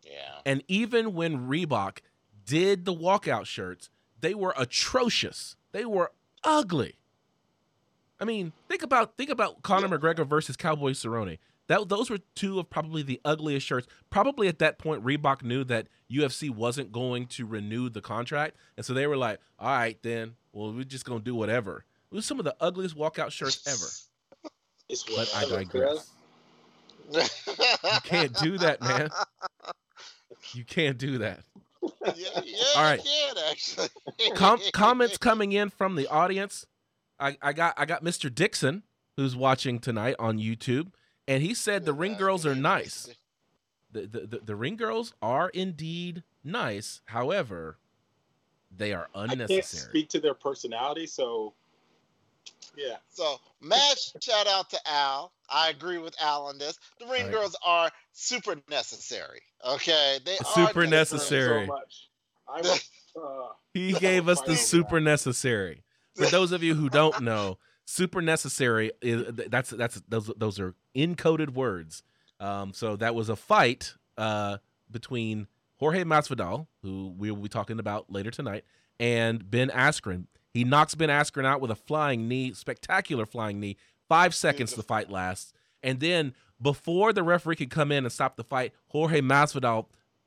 yeah 0.05 0.39
and 0.45 0.63
even 0.67 1.13
when 1.13 1.47
reebok 1.47 1.99
did 2.45 2.85
the 2.85 2.93
walkout 2.93 3.45
shirts 3.45 3.89
they 4.21 4.33
were 4.33 4.53
atrocious. 4.57 5.55
They 5.71 5.85
were 5.85 6.11
ugly. 6.43 6.95
I 8.19 8.25
mean, 8.25 8.53
think 8.69 8.83
about 8.83 9.17
think 9.17 9.31
about 9.31 9.63
Conor. 9.63 9.89
McGregor 9.89 10.25
versus 10.25 10.55
Cowboy 10.55 10.91
Cerrone. 10.91 11.39
That 11.71 11.89
those 11.89 12.09
were 12.09 12.19
two 12.35 12.59
of 12.59 12.69
probably 12.69 13.01
the 13.01 13.19
ugliest 13.25 13.65
shirts. 13.65 13.87
Probably 14.09 14.47
at 14.47 14.59
that 14.59 14.77
point, 14.77 15.03
Reebok 15.03 15.43
knew 15.43 15.63
that 15.65 15.87
UFC 16.11 16.49
wasn't 16.49 16.91
going 16.91 17.27
to 17.27 17.45
renew 17.45 17.89
the 17.89 18.01
contract, 18.01 18.57
and 18.77 18.85
so 18.85 18.93
they 18.93 19.07
were 19.07 19.17
like, 19.17 19.39
"All 19.57 19.69
right, 19.69 19.97
then. 20.03 20.35
Well, 20.53 20.73
we're 20.73 20.83
just 20.83 21.05
gonna 21.05 21.21
do 21.21 21.35
whatever." 21.35 21.85
It 22.11 22.15
was 22.15 22.25
some 22.25 22.39
of 22.39 22.45
the 22.45 22.55
ugliest 22.59 22.95
walkout 22.95 23.31
shirts 23.31 23.65
ever. 23.67 24.51
It's 24.89 25.03
but 25.03 25.31
I 25.33 25.45
digress. 25.45 26.11
you 27.13 27.99
can't 28.03 28.33
do 28.33 28.57
that, 28.57 28.81
man. 28.81 29.09
You 30.53 30.65
can't 30.65 30.97
do 30.97 31.19
that 31.19 31.45
yeah, 31.81 32.41
yeah, 32.43 32.63
All 32.75 32.83
right. 32.83 33.03
Can, 33.03 33.35
actually. 33.49 33.89
Com- 34.35 34.59
comments 34.73 35.17
coming 35.17 35.51
in 35.51 35.69
from 35.69 35.95
the 35.95 36.07
audience. 36.07 36.65
I, 37.19 37.37
I 37.41 37.53
got 37.53 37.75
I 37.77 37.85
got 37.85 38.03
Mr. 38.03 38.33
Dixon 38.33 38.83
who's 39.15 39.35
watching 39.35 39.79
tonight 39.79 40.15
on 40.17 40.39
YouTube, 40.39 40.91
and 41.31 41.41
he 41.41 41.53
said 41.53 41.85
the 41.85 41.93
ring 41.93 42.15
girls 42.15 42.45
are 42.45 42.55
nice. 42.55 43.07
The, 43.93 44.01
the, 44.01 44.19
the, 44.19 44.39
the 44.47 44.55
ring 44.55 44.75
girls 44.75 45.13
are 45.21 45.47
indeed 45.49 46.23
nice. 46.43 46.99
However, 47.05 47.77
they 48.75 48.91
are 48.91 49.07
unnecessary. 49.15 49.57
I 49.57 49.61
can't 49.61 49.65
speak 49.65 50.09
to 50.09 50.19
their 50.19 50.33
personality, 50.33 51.07
so 51.07 51.53
yeah. 52.75 52.97
So, 53.09 53.39
match 53.61 54.11
shout 54.21 54.47
out 54.47 54.69
to 54.71 54.79
Al. 54.85 55.31
I 55.49 55.69
agree 55.69 55.99
with 55.99 56.15
Al 56.21 56.47
on 56.47 56.57
this. 56.57 56.77
The 56.99 57.05
ring 57.05 57.23
right. 57.23 57.31
girls 57.31 57.55
are 57.65 57.89
super 58.11 58.55
necessary. 58.69 59.41
Okay, 59.65 60.19
they 60.25 60.37
are 60.37 60.67
super 60.67 60.85
necessary. 60.85 61.69
So 62.61 62.75
uh, 63.15 63.47
he 63.73 63.93
gave 63.93 64.27
us 64.27 64.41
the 64.41 64.57
super 64.57 64.99
necessary. 64.99 65.83
For 66.15 66.25
those 66.25 66.51
of 66.51 66.61
you 66.61 66.75
who 66.75 66.89
don't 66.89 67.21
know, 67.21 67.57
super 67.85 68.21
necessary 68.21 68.91
that's 69.01 69.71
that's 69.71 70.01
those 70.07 70.31
those 70.37 70.59
are 70.59 70.75
encoded 70.95 71.51
words. 71.53 72.03
Um, 72.39 72.73
so 72.73 72.95
that 72.95 73.13
was 73.13 73.29
a 73.29 73.35
fight 73.35 73.95
uh, 74.17 74.57
between 74.89 75.47
Jorge 75.77 76.03
Masvidal, 76.03 76.67
who 76.81 77.13
we 77.17 77.31
will 77.31 77.43
be 77.43 77.49
talking 77.49 77.79
about 77.79 78.11
later 78.11 78.31
tonight, 78.31 78.63
and 78.99 79.49
Ben 79.49 79.69
Askren. 79.69 80.25
He 80.53 80.63
knocks 80.63 80.95
Ben 80.95 81.09
Askren 81.09 81.45
out 81.45 81.61
with 81.61 81.71
a 81.71 81.75
flying 81.75 82.27
knee, 82.27 82.53
spectacular 82.53 83.25
flying 83.25 83.59
knee. 83.59 83.77
Five 84.09 84.35
seconds 84.35 84.73
the 84.73 84.83
fight 84.83 85.09
lasts. 85.09 85.53
And 85.81 85.99
then 85.99 86.33
before 86.61 87.13
the 87.13 87.23
referee 87.23 87.55
could 87.55 87.69
come 87.69 87.91
in 87.91 88.03
and 88.03 88.11
stop 88.11 88.35
the 88.35 88.43
fight, 88.43 88.73
Jorge 88.87 89.21
Masvidal 89.21 89.85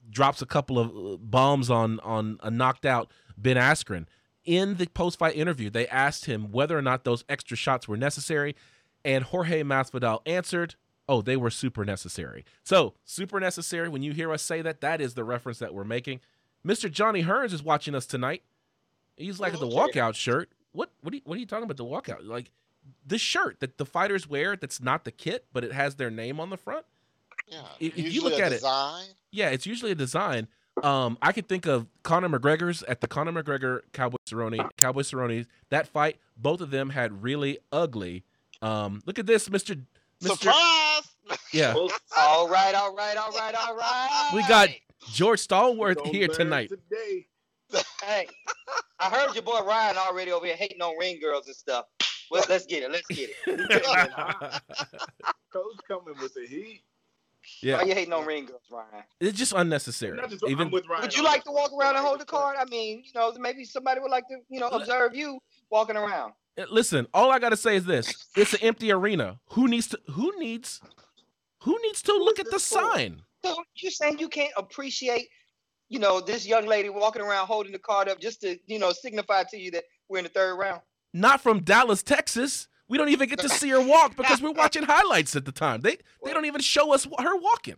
drops 0.09 0.43
a 0.43 0.47
couple 0.47 0.79
of 0.79 0.89
uh, 0.89 1.17
bombs 1.19 1.71
on 1.71 2.01
on 2.01 2.39
a 2.43 2.51
knocked 2.51 2.87
out 2.87 3.13
Ben 3.37 3.57
Askren. 3.57 4.07
In 4.45 4.77
the 4.77 4.87
post 4.87 5.19
fight 5.19 5.37
interview, 5.37 5.71
they 5.71 5.87
asked 5.89 6.27
him 6.27 6.51
whether 6.53 6.77
or 6.77 6.83
not 6.83 7.05
those 7.05 7.25
extra 7.29 7.57
shots 7.57 7.89
were 7.89 7.97
necessary, 7.97 8.55
and 9.05 9.25
Jorge 9.25 9.63
Masvidal 9.63 10.21
answered, 10.27 10.75
"Oh, 11.09 11.23
they 11.23 11.37
were 11.37 11.51
super 11.51 11.85
necessary." 11.85 12.45
So, 12.63 12.95
super 13.05 13.41
necessary. 13.41 13.89
When 13.89 14.03
you 14.03 14.13
hear 14.13 14.31
us 14.33 14.43
say 14.43 14.61
that, 14.63 14.81
that 14.83 15.01
is 15.01 15.15
the 15.15 15.25
reference 15.25 15.59
that 15.61 15.73
we're 15.73 15.85
making. 15.85 16.21
Mr. 16.67 16.91
Johnny 16.91 17.23
Hearns 17.23 17.53
is 17.53 17.63
watching 17.63 17.95
us 17.95 18.07
tonight. 18.07 18.43
He's 19.17 19.39
like 19.41 19.53
the 19.61 19.67
walkout 19.95 20.15
shirt. 20.15 20.51
What 20.73 20.91
what 21.01 21.13
are 21.15 21.17
you, 21.17 21.23
what 21.25 21.37
are 21.37 21.41
you 21.41 21.47
talking 21.47 21.65
about 21.65 21.77
the 21.77 21.85
walkout? 21.85 22.27
Like 22.27 22.51
the 23.07 23.17
shirt 23.19 23.61
that 23.61 23.79
the 23.79 23.87
fighters 23.87 24.29
wear 24.29 24.57
that's 24.57 24.81
not 24.81 25.05
the 25.05 25.11
kit, 25.13 25.47
but 25.55 25.65
it 25.65 25.73
has 25.73 25.95
their 25.97 26.11
name 26.11 26.39
on 26.41 26.51
the 26.51 26.57
front. 26.59 26.85
Yeah. 27.49 27.63
If- 27.81 27.97
you 27.99 28.23
look 28.23 28.39
at 28.41 28.53
it- 28.53 28.57
Yeah, 29.31 29.49
it's 29.51 29.65
usually 29.67 29.93
a 29.93 29.95
design. 29.95 30.49
Um, 30.83 31.19
I 31.23 31.33
could 31.33 31.49
think 31.49 31.67
of 31.67 31.87
Conor 32.03 32.29
McGregor's 32.29 32.83
at 32.85 33.01
the 33.01 33.07
Conor 33.07 33.33
McGregor 33.33 33.81
Cowboy 33.93 34.17
Cerrone 34.27 34.69
Cowboy 34.77 35.03
Cerrone 35.03 35.47
that 35.71 35.87
fight. 35.87 36.19
Both 36.37 36.61
of 36.61 36.71
them 36.71 36.91
had 36.91 37.23
really 37.23 37.59
ugly. 37.71 38.25
Um, 38.61 39.03
look 39.07 39.19
at 39.19 39.27
this, 39.27 39.49
Mister. 39.51 39.77
Mister. 40.21 40.37
Surprise! 40.37 41.03
Yeah, 41.53 41.75
All 42.19 42.49
right, 42.49 42.75
all 42.75 42.95
right, 42.95 43.17
all 43.17 43.31
right, 43.31 43.55
all 43.55 43.77
right. 43.77 44.31
we 44.35 44.43
got 44.47 44.69
George 45.13 45.47
Stallworth 45.47 45.97
don't 45.97 46.09
here 46.09 46.29
tonight. 46.29 46.71
Today. 46.71 47.27
Hey, 48.03 48.29
I 48.99 49.11
heard 49.11 49.35
your 49.35 49.43
boy 49.43 49.61
Ryan 49.61 49.97
already 49.97 50.33
over 50.33 50.47
here 50.47 50.57
hating 50.57 50.81
on 50.83 50.97
ring 50.99 51.19
girls 51.21 51.47
and 51.47 51.57
stuff. 51.57 51.87
Well, 52.31 52.45
let's 52.49 52.67
get 52.67 52.83
it. 52.83 52.91
Let's 52.91 53.07
get 53.07 53.31
it. 53.47 53.47
Coach 55.53 55.77
coming 55.87 56.15
with 56.21 56.35
the 56.35 56.47
heat. 56.47 56.83
Yeah, 57.63 57.79
Why 57.79 57.85
you 57.85 57.95
hating 57.95 58.13
on 58.13 58.27
ring 58.27 58.47
girls, 58.47 58.63
Ryan? 58.71 59.05
it's 59.21 59.39
just 59.39 59.53
unnecessary. 59.53 60.19
Just, 60.29 60.45
Even 60.49 60.69
I'm 60.69 60.73
with 60.73 60.89
Ryan. 60.89 61.03
Would 61.03 61.17
you 61.17 61.23
like 61.23 61.45
to 61.45 61.53
walk 61.53 61.73
around 61.73 61.97
and 61.97 62.05
hold 62.05 62.21
the 62.21 62.25
card? 62.25 62.57
I 62.59 62.65
mean, 62.67 63.03
you 63.05 63.13
know, 63.15 63.33
maybe 63.39 63.65
somebody 63.65 64.01
would 64.01 64.11
like 64.11 64.27
to, 64.29 64.37
you 64.49 64.61
know, 64.61 64.69
observe 64.69 65.15
you 65.15 65.39
walking 65.71 65.97
around. 65.97 66.33
Uh, 66.57 66.65
listen, 66.71 67.07
all 67.13 67.31
I 67.33 67.39
gotta 67.39 67.57
say 67.57 67.77
is 67.77 67.85
this: 67.85 68.29
it's 68.37 68.55
an 68.55 68.61
empty 68.63 68.93
arena. 68.93 69.39
Who 69.51 69.69
needs 69.69 69.89
to? 69.89 69.99
Who 70.13 70.39
needs? 70.39 70.81
Who 71.63 71.79
needs 71.83 72.03
to 72.03 72.13
look 72.13 72.39
at 72.39 72.51
the 72.51 72.61
sign? 72.61 73.23
So 73.45 73.57
you're 73.77 73.91
saying 73.91 74.19
you 74.19 74.29
can't 74.29 74.53
appreciate, 74.57 75.29
you 75.89 75.99
know, 75.99 76.21
this 76.21 76.47
young 76.47 76.67
lady 76.67 76.91
walking 76.91 77.23
around 77.23 77.47
holding 77.47 77.73
the 77.73 77.79
card 77.79 78.09
up 78.09 78.21
just 78.21 78.43
to, 78.43 78.59
you 78.67 78.79
know, 78.79 78.93
signify 78.93 79.45
to 79.51 79.59
you 79.59 79.71
that 79.73 79.85
we're 80.09 80.19
in 80.19 80.25
the 80.25 80.31
third 80.31 80.57
round? 80.57 80.81
Not 81.13 81.41
from 81.41 81.61
Dallas, 81.61 82.03
Texas. 82.03 82.69
We 82.89 82.99
don't 82.99 83.09
even 83.09 83.29
get 83.29 83.39
to 83.41 83.49
see 83.49 83.71
her 83.71 83.81
walk 83.87 84.17
because 84.17 84.43
we're 84.43 84.53
watching 84.53 84.83
highlights 84.83 85.35
at 85.37 85.45
the 85.45 85.53
time. 85.53 85.81
They 85.81 85.97
they 86.25 86.33
don't 86.33 86.45
even 86.45 86.61
show 86.61 86.93
us 86.93 87.05
her 87.05 87.37
walking. 87.37 87.77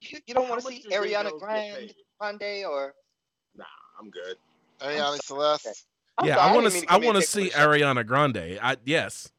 You, 0.00 0.18
you 0.26 0.34
don't 0.34 0.48
want 0.48 0.60
to 0.62 0.66
see 0.68 0.84
Ariana 0.92 1.36
Grande. 1.38 1.92
Grande, 2.20 2.64
or 2.66 2.94
Nah, 3.56 3.64
I'm 4.00 4.10
good. 4.10 4.36
Ariana 4.80 5.20
Celeste. 5.22 5.86
I'm 6.18 6.26
yeah, 6.26 6.36
sorry, 6.36 6.50
I 6.50 6.54
want 6.54 6.66
to. 6.68 6.74
mean 6.74 6.84
I 6.88 6.98
want 6.98 7.16
to 7.16 7.22
see 7.22 7.50
Ariana 7.50 8.06
Grande. 8.06 8.58
I 8.62 8.76
yes, 8.84 9.30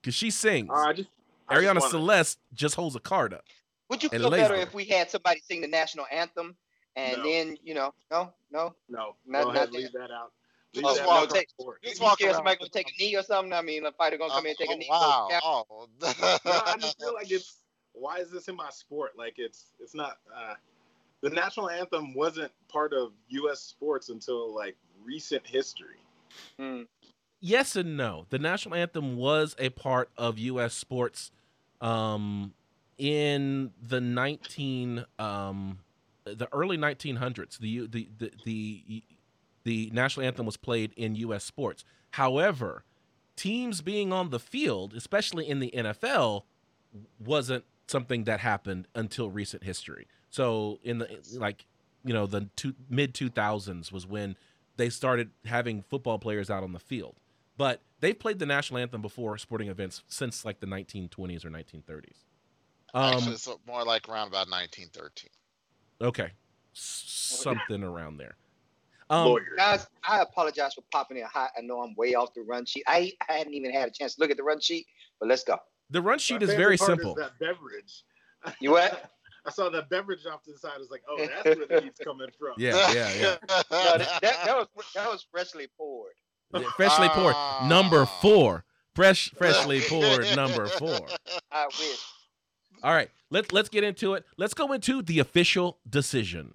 because 0.00 0.14
she 0.14 0.30
sings. 0.30 0.68
Uh, 0.70 0.74
I 0.74 0.92
just, 0.92 1.08
I 1.48 1.54
just 1.54 1.64
Ariana 1.64 1.80
wanna- 1.80 1.90
Celeste 1.90 2.38
just 2.52 2.74
holds 2.74 2.94
a 2.96 3.00
card 3.00 3.32
up. 3.32 3.44
Would 3.88 4.02
you 4.02 4.08
feel 4.08 4.30
better 4.30 4.54
there. 4.54 4.62
if 4.64 4.74
we 4.74 4.84
had 4.84 5.10
somebody 5.10 5.40
sing 5.48 5.60
the 5.60 5.68
national 5.68 6.06
anthem 6.10 6.56
and 6.96 7.18
No. 7.18 7.22
then, 7.24 7.56
you 7.62 7.72
know, 7.72 7.94
no, 8.10 8.32
no? 8.50 8.74
No, 8.88 9.14
Not- 9.26 9.44
go 9.44 9.48
not 9.48 9.56
ahead, 9.56 9.68
that. 9.68 9.72
leave 9.72 9.92
that 9.92 10.10
out. 10.10 10.32
Leave 10.76 10.84
Just 10.84 10.96
that 10.98 11.06
walk 11.06 11.22
out. 11.30 11.32
around. 11.34 11.46
Sport. 11.48 11.82
Just 11.82 11.98
You 12.00 12.04
walk 12.04 12.14
scared 12.18 12.28
around 12.30 12.36
somebody 12.38 12.56
gonna 12.58 12.70
take 12.70 12.88
a 12.90 13.02
knee 13.02 13.16
or 13.16 13.22
something? 13.22 13.52
I 13.52 13.62
mean, 13.62 13.84
a 13.86 13.92
fighter 13.92 14.16
gonna 14.18 14.32
come 14.32 14.46
in 14.46 14.50
and 14.50 14.58
take 14.58 14.68
a 14.70 14.72
Oh, 14.72 14.76
knee. 14.76 14.86
wow. 14.90 15.28
Oh. 15.42 15.88
no, 16.00 16.08
I 16.66 16.76
just 16.78 16.98
feel 17.00 17.14
like 17.14 17.30
it's 17.30 17.56
why 17.92 18.18
is 18.18 18.30
this 18.30 18.48
in 18.48 18.56
my 18.56 18.70
sport? 18.70 19.12
Like 19.16 19.34
it's 19.38 19.72
it's 19.80 19.94
not. 19.94 20.18
Uh, 20.34 20.54
the 21.22 21.30
national 21.30 21.70
anthem 21.70 22.12
wasn't 22.14 22.52
part 22.68 22.92
of 22.92 23.12
U.S. 23.28 23.60
sports 23.60 24.10
until 24.10 24.54
like 24.54 24.76
recent 25.02 25.46
history. 25.46 25.96
Mm. 26.60 26.86
Yes 27.40 27.74
and 27.76 27.96
no. 27.96 28.26
The 28.30 28.38
national 28.38 28.74
anthem 28.74 29.16
was 29.16 29.56
a 29.58 29.70
part 29.70 30.10
of 30.16 30.38
U.S. 30.38 30.74
sports 30.74 31.30
um, 31.80 32.52
in 32.98 33.72
the 33.88 34.00
nineteen 34.00 35.04
um, 35.18 35.78
the 36.24 36.48
early 36.52 36.76
nineteen 36.76 37.16
hundreds. 37.16 37.56
The, 37.58 37.86
the 37.86 38.08
the 38.18 38.30
the 38.44 39.02
the 39.66 39.90
national 39.92 40.24
anthem 40.24 40.46
was 40.46 40.56
played 40.56 40.92
in 40.96 41.16
U.S. 41.16 41.42
sports. 41.42 41.84
However, 42.12 42.84
teams 43.34 43.80
being 43.80 44.12
on 44.12 44.30
the 44.30 44.38
field, 44.38 44.94
especially 44.94 45.48
in 45.48 45.58
the 45.58 45.72
NFL, 45.76 46.44
wasn't 47.18 47.64
something 47.88 48.22
that 48.24 48.38
happened 48.38 48.86
until 48.94 49.28
recent 49.28 49.64
history. 49.64 50.06
So 50.30 50.78
in 50.84 50.98
the 50.98 51.08
like 51.34 51.66
you 52.04 52.14
know 52.14 52.26
the 52.26 52.48
two, 52.54 52.74
mid 52.88 53.12
two 53.12 53.28
thousands 53.28 53.90
was 53.90 54.06
when 54.06 54.36
they 54.76 54.88
started 54.88 55.30
having 55.44 55.82
football 55.82 56.20
players 56.20 56.48
out 56.48 56.62
on 56.62 56.72
the 56.72 56.78
field. 56.78 57.16
But 57.58 57.80
they've 57.98 58.16
played 58.16 58.38
the 58.38 58.46
national 58.46 58.78
anthem 58.78 59.02
before 59.02 59.36
sporting 59.36 59.66
events 59.66 60.04
since 60.06 60.44
like 60.44 60.60
the 60.60 60.66
1920s 60.68 61.44
or 61.44 61.50
1930s. 61.50 62.22
Um, 62.94 63.14
Actually, 63.14 63.32
it's 63.32 63.48
more 63.66 63.82
like 63.82 64.08
around 64.08 64.28
about 64.28 64.48
1913. 64.48 65.30
okay, 66.02 66.30
something 66.72 67.82
around 67.82 68.18
there. 68.18 68.36
Um, 69.08 69.26
Lawyers. 69.28 69.46
Guys, 69.56 69.86
I 70.02 70.20
apologize 70.22 70.74
for 70.74 70.82
popping 70.92 71.18
in 71.18 71.24
hot. 71.24 71.50
I 71.56 71.60
know 71.62 71.80
I'm 71.80 71.94
way 71.96 72.14
off 72.14 72.34
the 72.34 72.42
run 72.42 72.64
sheet. 72.66 72.84
I, 72.86 73.12
I 73.28 73.34
hadn't 73.34 73.54
even 73.54 73.72
had 73.72 73.88
a 73.88 73.92
chance 73.92 74.14
to 74.16 74.20
look 74.20 74.30
at 74.30 74.36
the 74.36 74.42
run 74.42 74.60
sheet, 74.60 74.86
but 75.20 75.28
let's 75.28 75.44
go. 75.44 75.58
the 75.90 76.02
run 76.02 76.14
My 76.14 76.18
sheet 76.18 76.42
is 76.42 76.50
very 76.54 76.76
part 76.76 76.90
simple. 76.90 77.14
that 77.14 77.38
beverage. 77.38 78.04
You 78.60 78.72
what? 78.72 79.10
I 79.46 79.50
saw 79.50 79.68
that 79.70 79.88
beverage 79.88 80.26
off 80.26 80.42
to 80.42 80.52
the 80.52 80.58
side. 80.58 80.72
I 80.74 80.78
was 80.78 80.90
like, 80.90 81.02
oh, 81.08 81.24
that's 81.44 81.56
where 81.56 81.66
the 81.68 81.80
heat's 81.84 82.00
coming 82.00 82.28
from. 82.36 82.54
Yeah, 82.58 82.74
yeah, 82.92 83.12
yeah. 83.14 83.36
No, 83.70 83.98
that, 83.98 84.18
that, 84.22 84.44
that 84.44 84.56
was 84.56 84.66
that 84.94 85.08
was 85.08 85.24
freshly 85.30 85.68
poured. 85.78 86.14
Freshly 86.76 87.08
poured, 87.10 87.34
number 87.68 88.02
Ah. 88.02 88.18
four. 88.20 88.64
Fresh, 88.96 89.30
freshly 89.36 89.80
poured, 89.82 90.26
number 90.34 90.66
four. 90.66 90.98
I 91.52 91.66
wish. 91.66 91.98
All 92.82 92.92
right, 92.92 93.10
let's 93.30 93.52
let's 93.52 93.68
get 93.68 93.84
into 93.84 94.14
it. 94.14 94.24
Let's 94.36 94.54
go 94.54 94.72
into 94.72 95.00
the 95.02 95.18
official 95.20 95.78
decision. 95.88 96.54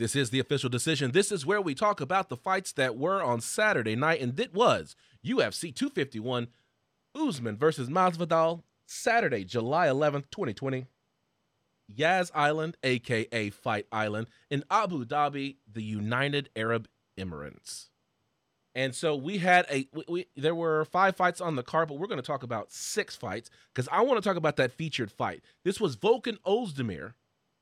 This 0.00 0.16
is 0.16 0.30
the 0.30 0.40
official 0.40 0.70
decision. 0.70 1.10
This 1.10 1.30
is 1.30 1.44
where 1.44 1.60
we 1.60 1.74
talk 1.74 2.00
about 2.00 2.30
the 2.30 2.36
fights 2.36 2.72
that 2.72 2.96
were 2.96 3.22
on 3.22 3.42
Saturday 3.42 3.94
night, 3.94 4.22
and 4.22 4.40
it 4.40 4.54
was 4.54 4.96
UFC 5.22 5.74
251 5.74 6.48
Usman 7.14 7.58
versus 7.58 7.90
Masvidal, 7.90 8.62
Saturday, 8.86 9.44
July 9.44 9.88
11th, 9.88 10.30
2020. 10.30 10.86
Yas 11.86 12.32
Island, 12.34 12.78
aka 12.82 13.50
Fight 13.50 13.86
Island, 13.92 14.28
in 14.48 14.64
Abu 14.70 15.04
Dhabi, 15.04 15.56
the 15.70 15.82
United 15.82 16.48
Arab 16.56 16.88
Emirates. 17.18 17.88
And 18.74 18.94
so 18.94 19.14
we 19.14 19.36
had 19.36 19.66
a 19.70 19.86
we, 19.92 20.04
we 20.08 20.26
there 20.34 20.54
were 20.54 20.86
five 20.86 21.14
fights 21.14 21.42
on 21.42 21.56
the 21.56 21.62
card, 21.62 21.88
but 21.88 21.98
we're 21.98 22.06
going 22.06 22.16
to 22.16 22.26
talk 22.26 22.42
about 22.42 22.72
six 22.72 23.16
fights 23.16 23.50
because 23.74 23.86
I 23.92 24.00
want 24.00 24.22
to 24.22 24.26
talk 24.26 24.38
about 24.38 24.56
that 24.56 24.72
featured 24.72 25.12
fight. 25.12 25.42
This 25.62 25.78
was 25.78 25.94
Volkan 25.94 26.38
Ozdemir, 26.46 27.12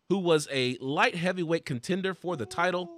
who 0.09 0.19
was 0.19 0.49
a 0.51 0.77
light 0.81 1.15
heavyweight 1.15 1.65
contender 1.65 2.15
for 2.15 2.37
the 2.37 2.47
title, 2.47 2.91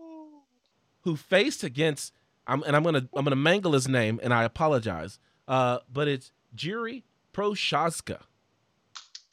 who 1.02 1.16
faced 1.16 1.64
against 1.64 2.12
I'm 2.46 2.62
and 2.62 2.74
I'm 2.76 2.82
gonna 2.82 3.08
I'm 3.14 3.24
gonna 3.24 3.36
mangle 3.36 3.72
his 3.72 3.88
name 3.88 4.20
and 4.22 4.32
I 4.34 4.44
apologize, 4.44 5.18
uh, 5.48 5.78
but 5.92 6.08
it's 6.08 6.32
Jiri 6.56 7.02
Prochazka. 7.32 8.20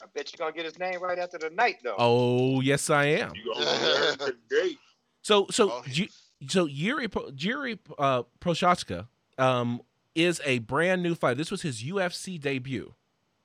I 0.01 0.05
bet 0.13 0.31
you're 0.31 0.37
gonna 0.45 0.55
get 0.55 0.65
his 0.65 0.77
name 0.79 1.01
right 1.01 1.17
after 1.19 1.37
the 1.37 1.49
night, 1.49 1.77
though. 1.83 1.95
Oh 1.97 2.61
yes, 2.61 2.89
I 2.89 3.05
am. 3.05 3.31
You 3.35 3.53
go 3.53 3.59
there 3.63 4.15
today. 4.17 4.77
So 5.23 5.45
so 5.51 5.71
Oh, 5.71 5.83
Ju- 5.87 6.07
so 6.47 6.67
Yuri 6.67 7.09
Pro- 7.09 7.31
Yuri 7.35 7.77
uh, 7.99 8.23
Prochazka 8.39 9.07
um 9.37 9.81
is 10.15 10.39
a 10.45 10.59
brand 10.59 11.03
new 11.03 11.15
fighter. 11.15 11.35
This 11.35 11.51
was 11.51 11.63
his 11.63 11.83
UFC 11.83 12.39
debut. 12.39 12.93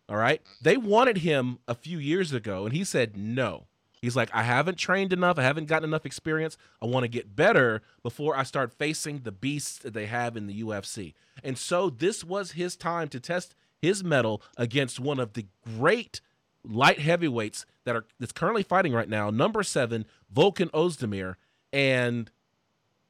All 0.09 0.17
right, 0.17 0.41
they 0.61 0.77
wanted 0.77 1.19
him 1.19 1.59
a 1.67 1.75
few 1.75 1.99
years 1.99 2.33
ago, 2.33 2.67
and 2.67 2.73
he 2.75 2.85
said 2.85 3.17
no. 3.17 3.67
He's 4.03 4.17
like, 4.17 4.29
I 4.35 4.43
haven't 4.43 4.79
trained 4.79 5.13
enough. 5.13 5.39
I 5.39 5.43
haven't 5.43 5.67
gotten 5.67 5.89
enough 5.89 6.05
experience. 6.05 6.59
I 6.83 6.87
want 6.87 7.05
to 7.05 7.09
get 7.09 7.37
better 7.37 7.83
before 8.03 8.37
I 8.37 8.43
start 8.43 8.73
facing 8.73 9.21
the 9.21 9.31
beasts 9.31 9.79
that 9.79 9.95
they 9.95 10.07
have 10.07 10.37
in 10.37 10.49
the 10.49 10.61
UFC. 10.61 11.15
And 11.45 11.57
so 11.57 11.89
this 11.89 12.25
was 12.25 12.53
his 12.53 12.75
time 12.75 13.07
to 13.09 13.21
test 13.21 13.55
his 13.81 14.03
mettle 14.03 14.43
against 14.57 14.99
one 14.99 15.21
of 15.21 15.35
the 15.35 15.47
great 15.79 16.21
light 16.65 16.99
heavyweights 16.99 17.65
that 17.85 17.95
are 17.97 18.05
that's 18.19 18.33
currently 18.33 18.63
fighting 18.65 18.93
right 18.93 19.09
now, 19.09 19.31
number 19.31 19.63
seven, 19.63 20.05
Volkan 20.35 20.71
Ozdemir, 20.71 21.37
and 21.73 22.31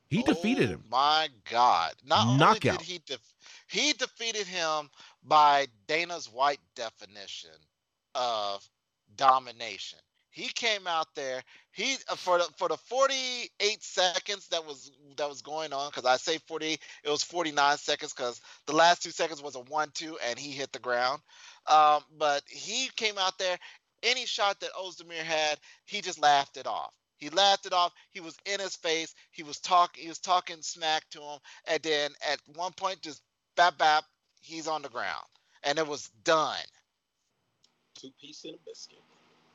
he 0.09 0.23
oh 0.23 0.27
defeated 0.27 0.69
Oh 0.69 0.73
him. 0.75 0.85
My 0.91 1.29
God! 1.51 1.95
Not 2.05 2.27
only 2.27 2.39
Knockout. 2.39 2.79
did 2.79 2.87
he 2.87 3.01
def- 3.07 3.35
he 3.67 3.93
defeated 3.95 4.47
him 4.47 4.91
by 5.25 5.67
Dana's 5.87 6.27
white 6.31 6.61
definition 6.75 7.51
of 8.15 8.67
domination. 9.17 9.99
He 10.33 10.49
came 10.49 10.87
out 10.87 11.09
there. 11.15 11.43
He 11.73 11.97
uh, 12.09 12.17
for 12.17 12.39
the 12.39 12.45
for 12.57 12.69
the 12.69 12.79
48 12.79 13.83
seconds 13.83 14.49
that 14.49 14.67
was 14.67 14.91
that 15.17 15.29
was 15.29 15.43
going 15.43 15.75
on 15.75 15.91
because 15.91 16.07
I 16.07 16.17
say 16.17 16.39
40, 16.49 16.73
it 16.73 17.11
was 17.11 17.23
49 17.23 17.77
seconds 17.77 18.15
because 18.15 18.41
the 18.67 18.73
last 18.73 19.03
two 19.03 19.11
seconds 19.11 19.43
was 19.43 19.57
a 19.57 19.61
one-two 19.61 20.19
and 20.27 20.39
he 20.39 20.51
hit 20.51 20.73
the 20.73 20.79
ground. 20.79 21.21
Um, 21.67 22.03
but 22.19 22.43
he 22.49 22.91
came 22.97 23.19
out 23.19 23.39
there. 23.39 23.59
Any 24.03 24.27
shot 24.27 24.59
that 24.61 24.73
Ozdemir 24.73 25.23
had, 25.23 25.61
he 25.85 26.01
just 26.01 26.21
laughed 26.21 26.57
it 26.57 26.67
off. 26.67 26.93
He 27.19 27.29
laughed 27.29 27.67
it 27.67 27.73
off. 27.73 27.93
He 28.11 28.21
was 28.21 28.37
in 28.47 28.59
his 28.59 28.75
face. 28.75 29.15
He 29.31 29.43
was 29.45 29.61
talking. 29.61 30.03
He 30.03 30.09
was 30.09 30.19
talking 30.19 30.57
smack 30.63 31.05
to 31.11 31.21
him, 31.21 31.39
and 31.69 31.83
then 31.83 32.11
at 32.29 32.41
one 32.57 32.73
point, 32.73 33.03
just 33.03 33.23
bap 33.55 33.79
bap, 33.79 34.05
he's 34.41 34.67
on 34.67 34.83
the 34.83 34.89
ground, 34.89 35.25
and 35.63 35.79
it 35.79 35.87
was 35.87 36.09
done. 36.25 36.57
Two 37.97 38.11
piece 38.21 38.45
in 38.45 38.55
a 38.55 38.59
biscuit. 38.67 38.99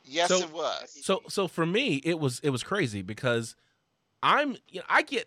Yes, 0.08 0.30
So- 0.30 0.40
it 0.40 0.52
was. 0.52 0.98
So 1.04 1.22
so 1.30 1.48
for 1.48 1.66
me, 1.66 1.96
it 2.04 2.20
was 2.20 2.40
it 2.42 2.50
was 2.50 2.64
crazy 2.64 3.02
because 3.02 3.56
I'm 4.24 4.58
you 4.70 4.80
know, 4.80 4.86
I 4.90 5.02
get 5.02 5.26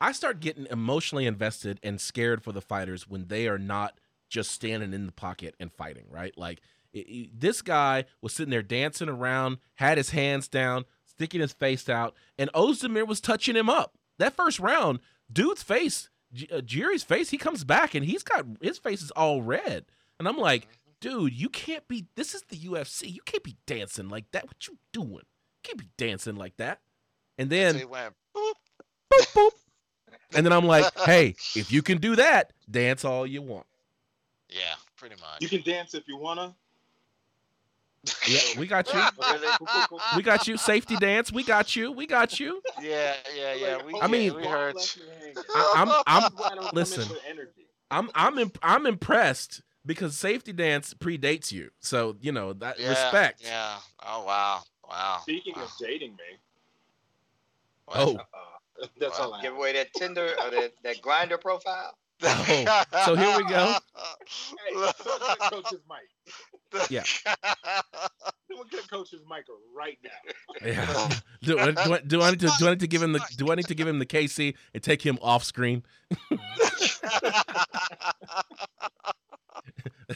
I 0.00 0.12
start 0.12 0.40
getting 0.40 0.66
emotionally 0.70 1.26
invested 1.26 1.80
and 1.82 2.00
scared 2.00 2.42
for 2.42 2.52
the 2.52 2.60
fighters 2.60 3.08
when 3.08 3.26
they 3.28 3.48
are 3.48 3.58
not 3.58 3.98
just 4.28 4.50
standing 4.50 4.92
in 4.92 5.06
the 5.06 5.12
pocket 5.12 5.54
and 5.60 5.72
fighting, 5.72 6.04
right? 6.10 6.36
Like 6.36 6.60
it, 6.92 6.98
it- 7.08 7.40
this 7.40 7.62
guy 7.62 8.04
was 8.20 8.32
sitting 8.32 8.50
there 8.50 8.62
dancing 8.62 9.08
around, 9.08 9.58
had 9.74 9.98
his 9.98 10.10
hands 10.10 10.48
down, 10.48 10.84
sticking 11.04 11.40
his 11.40 11.52
face 11.52 11.88
out, 11.88 12.14
and 12.38 12.50
Ozdemir 12.52 13.06
was 13.06 13.20
touching 13.20 13.56
him 13.56 13.68
up. 13.70 13.96
That 14.18 14.34
first 14.36 14.60
round, 14.60 15.00
dude's 15.32 15.62
face, 15.62 16.08
uh, 16.52 16.60
Jerry's 16.60 17.02
face, 17.04 17.30
he 17.30 17.38
comes 17.38 17.64
back 17.64 17.94
and 17.94 18.04
he's 18.04 18.22
got 18.22 18.44
his 18.60 18.78
face 18.78 19.02
is 19.02 19.10
all 19.12 19.42
red, 19.42 19.86
and 20.18 20.28
I'm 20.28 20.36
like, 20.38 20.68
dude, 21.00 21.32
you 21.32 21.48
can't 21.48 21.86
be. 21.88 22.06
This 22.14 22.34
is 22.34 22.42
the 22.48 22.56
UFC. 22.56 23.12
You 23.12 23.20
can't 23.24 23.42
be 23.42 23.56
dancing 23.66 24.08
like 24.08 24.24
that. 24.32 24.44
What 24.44 24.66
you 24.66 24.76
doing? 24.92 25.10
You 25.12 25.60
can't 25.62 25.78
be 25.78 25.88
dancing 25.96 26.36
like 26.36 26.56
that. 26.58 26.80
And 27.38 27.48
So 27.50 27.56
then 27.56 27.74
he 27.76 27.84
went 27.84 28.14
boop. 28.36 28.52
boop 29.12 29.32
boop. 29.34 29.50
And 30.34 30.44
then 30.44 30.52
I'm 30.52 30.64
like, 30.66 30.86
hey, 31.04 31.34
if 31.54 31.70
you 31.72 31.82
can 31.82 31.98
do 31.98 32.16
that, 32.16 32.52
dance 32.70 33.04
all 33.04 33.26
you 33.26 33.42
want. 33.42 33.66
Yeah, 34.48 34.74
pretty 34.96 35.16
much. 35.16 35.40
You 35.40 35.48
can 35.48 35.62
dance 35.62 35.94
if 35.94 36.06
you 36.08 36.16
wanna. 36.16 36.54
Yeah, 38.28 38.38
we 38.58 38.66
got 38.66 38.92
you. 38.92 39.00
We 40.16 40.22
got 40.22 40.46
you. 40.46 40.56
Safety 40.58 40.96
dance. 40.96 41.32
We 41.32 41.42
got 41.42 41.74
you. 41.74 41.90
We 41.90 42.06
got 42.06 42.38
you. 42.38 42.60
yeah, 42.82 43.14
yeah, 43.36 43.54
yeah. 43.54 43.78
We, 43.84 43.98
I 44.00 44.06
mean- 44.06 44.34
we 44.34 44.44
heard. 44.46 44.76
I- 45.54 45.72
I'm 45.76 45.88
I'm 46.06 46.24
I 46.24 46.28
don't 46.28 46.36
come 46.36 46.68
in 46.68 46.74
listen. 46.74 47.16
I'm 47.90 48.10
I'm 48.14 48.38
imp- 48.38 48.58
I'm 48.62 48.86
impressed 48.86 49.62
because 49.86 50.16
safety 50.16 50.52
dance 50.52 50.94
predates 50.94 51.52
you. 51.52 51.70
So 51.80 52.16
you 52.20 52.32
know 52.32 52.52
that 52.54 52.78
Yeah, 52.78 52.90
respect. 52.90 53.42
Yeah. 53.44 53.76
Oh 54.04 54.24
wow, 54.24 54.62
wow. 54.88 55.18
Speaking 55.22 55.54
wow. 55.56 55.64
of 55.64 55.72
dating 55.78 56.12
me, 56.12 56.38
Oh, 57.88 58.16
uh, 58.16 58.86
that's 58.98 59.18
all 59.20 59.34
I 59.34 59.42
Give 59.42 59.52
have. 59.52 59.58
away 59.58 59.72
that 59.74 59.92
Tinder 59.94 60.30
or 60.42 60.50
that, 60.50 60.72
that 60.82 61.02
Grindr 61.02 61.40
profile. 61.40 61.96
Oh, 62.26 62.82
so 63.04 63.14
here 63.16 63.36
we 63.36 63.44
go. 63.44 63.74
Hey, 64.68 64.92
coach's 65.50 65.80
mic. 65.88 66.90
Yeah. 66.90 67.02
Someone 68.48 68.68
get 68.70 68.88
coach's 68.88 69.20
mic 69.28 69.44
right 69.76 69.98
now. 70.02 70.10
yeah. 70.64 71.08
Do, 71.42 71.56
do, 71.56 71.98
do 72.06 72.22
I 72.22 72.30
need 72.30 72.40
to 72.40 72.50
do 72.58 72.66
I 72.66 72.70
need 72.70 72.80
to 72.80 72.86
give 72.86 73.02
him 73.02 73.12
the 73.12 73.20
do 73.36 73.52
I 73.52 73.54
need 73.56 73.66
to 73.66 73.74
give 73.74 73.86
him 73.86 73.98
the 73.98 74.06
KC 74.06 74.54
and 74.72 74.82
take 74.82 75.02
him 75.02 75.18
off 75.20 75.44
screen? 75.44 75.82
All 79.54 79.64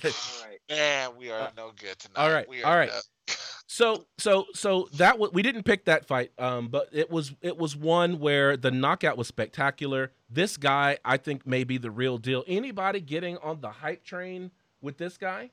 right. 0.02 0.59
Man, 0.68 1.11
we 1.18 1.30
are 1.30 1.50
no 1.57 1.73
good 1.76 1.99
tonight. 1.99 2.16
all 2.21 2.30
right, 2.30 2.49
We 2.49 2.62
are 2.62 2.76
right. 2.76 2.88
no- 2.90 3.35
So 3.71 4.07
so 4.16 4.47
so 4.54 4.88
that 4.95 5.12
w- 5.12 5.31
we 5.33 5.42
didn't 5.42 5.64
pick 5.64 5.85
that 5.85 6.07
fight, 6.07 6.33
um, 6.38 6.68
but 6.68 6.88
it 6.90 7.11
was 7.11 7.35
it 7.42 7.59
was 7.59 7.77
one 7.77 8.18
where 8.18 8.57
the 8.57 8.70
knockout 8.70 9.18
was 9.18 9.29
spectacular. 9.29 10.11
This 10.31 10.57
guy, 10.57 10.96
I 11.05 11.18
think, 11.18 11.46
may 11.46 11.64
be 11.64 11.77
the 11.77 11.90
real 11.90 12.16
deal. 12.16 12.44
Anybody 12.46 13.01
getting 13.01 13.37
on 13.38 13.61
the 13.61 13.68
hype 13.70 14.05
train 14.05 14.51
with 14.81 14.96
this 14.96 15.18
guy? 15.18 15.51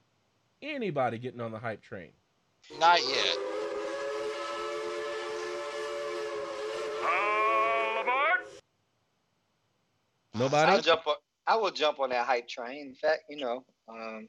Anybody 0.61 1.19
getting 1.19 1.41
on 1.41 1.51
the 1.51 1.59
hype 1.59 1.81
train? 1.81 2.11
Not 2.79 2.99
yet. 3.01 3.37
Nobody. 10.33 10.71
I'll 10.71 10.81
jump 10.81 11.07
on. 11.07 11.15
I 11.47 11.55
will 11.57 11.71
jump 11.71 11.99
on 11.99 12.09
that 12.09 12.25
hype 12.25 12.47
train. 12.47 12.87
In 12.87 12.95
fact, 12.95 13.23
you 13.29 13.37
know, 13.37 13.63
um, 13.87 14.27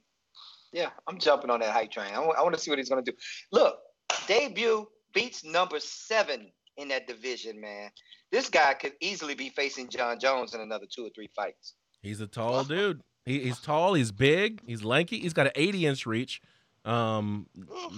yeah, 0.72 0.90
I'm 1.06 1.18
jumping 1.18 1.50
on 1.50 1.60
that 1.60 1.72
hype 1.72 1.90
train. 1.90 2.12
I 2.14 2.20
want 2.20 2.54
to 2.54 2.60
see 2.60 2.70
what 2.70 2.78
he's 2.78 2.88
gonna 2.88 3.02
do. 3.02 3.12
Look, 3.52 3.78
debut 4.26 4.86
beats 5.14 5.44
number 5.44 5.80
seven 5.80 6.50
in 6.76 6.88
that 6.88 7.06
division, 7.06 7.60
man. 7.60 7.90
This 8.30 8.48
guy 8.48 8.74
could 8.74 8.92
easily 9.00 9.34
be 9.34 9.48
facing 9.50 9.88
Jon 9.88 10.18
Jones 10.18 10.54
in 10.54 10.60
another 10.60 10.86
two 10.92 11.06
or 11.06 11.10
three 11.14 11.30
fights. 11.34 11.74
He's 12.02 12.20
a 12.20 12.26
tall 12.26 12.64
dude. 12.64 13.00
He, 13.24 13.40
he's 13.40 13.60
tall. 13.60 13.94
He's 13.94 14.12
big. 14.12 14.60
He's 14.66 14.84
lanky. 14.84 15.18
He's 15.18 15.32
got 15.32 15.46
an 15.46 15.52
80 15.56 15.86
inch 15.86 16.06
reach. 16.06 16.40
Um, 16.84 17.48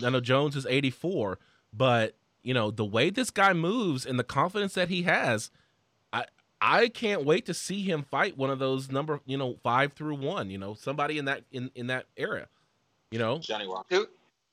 I 0.02 0.08
know 0.08 0.20
Jones 0.20 0.56
is 0.56 0.64
84, 0.64 1.38
but 1.72 2.16
you 2.42 2.54
know 2.54 2.70
the 2.70 2.84
way 2.84 3.10
this 3.10 3.30
guy 3.30 3.52
moves 3.52 4.06
and 4.06 4.18
the 4.18 4.24
confidence 4.24 4.74
that 4.74 4.88
he 4.88 5.02
has, 5.02 5.50
I 6.60 6.82
I 6.82 6.88
can't 6.88 7.24
wait 7.24 7.46
to 7.46 7.54
see 7.54 7.82
him 7.82 8.04
fight 8.10 8.36
one 8.36 8.50
of 8.50 8.58
those 8.58 8.90
number 8.90 9.20
you 9.26 9.36
know 9.36 9.56
five 9.62 9.92
through 9.92 10.16
one. 10.16 10.50
You 10.50 10.58
know 10.58 10.74
somebody 10.74 11.18
in 11.18 11.26
that 11.26 11.44
in 11.52 11.70
in 11.74 11.88
that 11.88 12.06
area. 12.16 12.48
You 13.10 13.18
know, 13.18 13.38
Johnny 13.38 13.66
Walker. 13.66 13.86
Dude, 13.88 14.08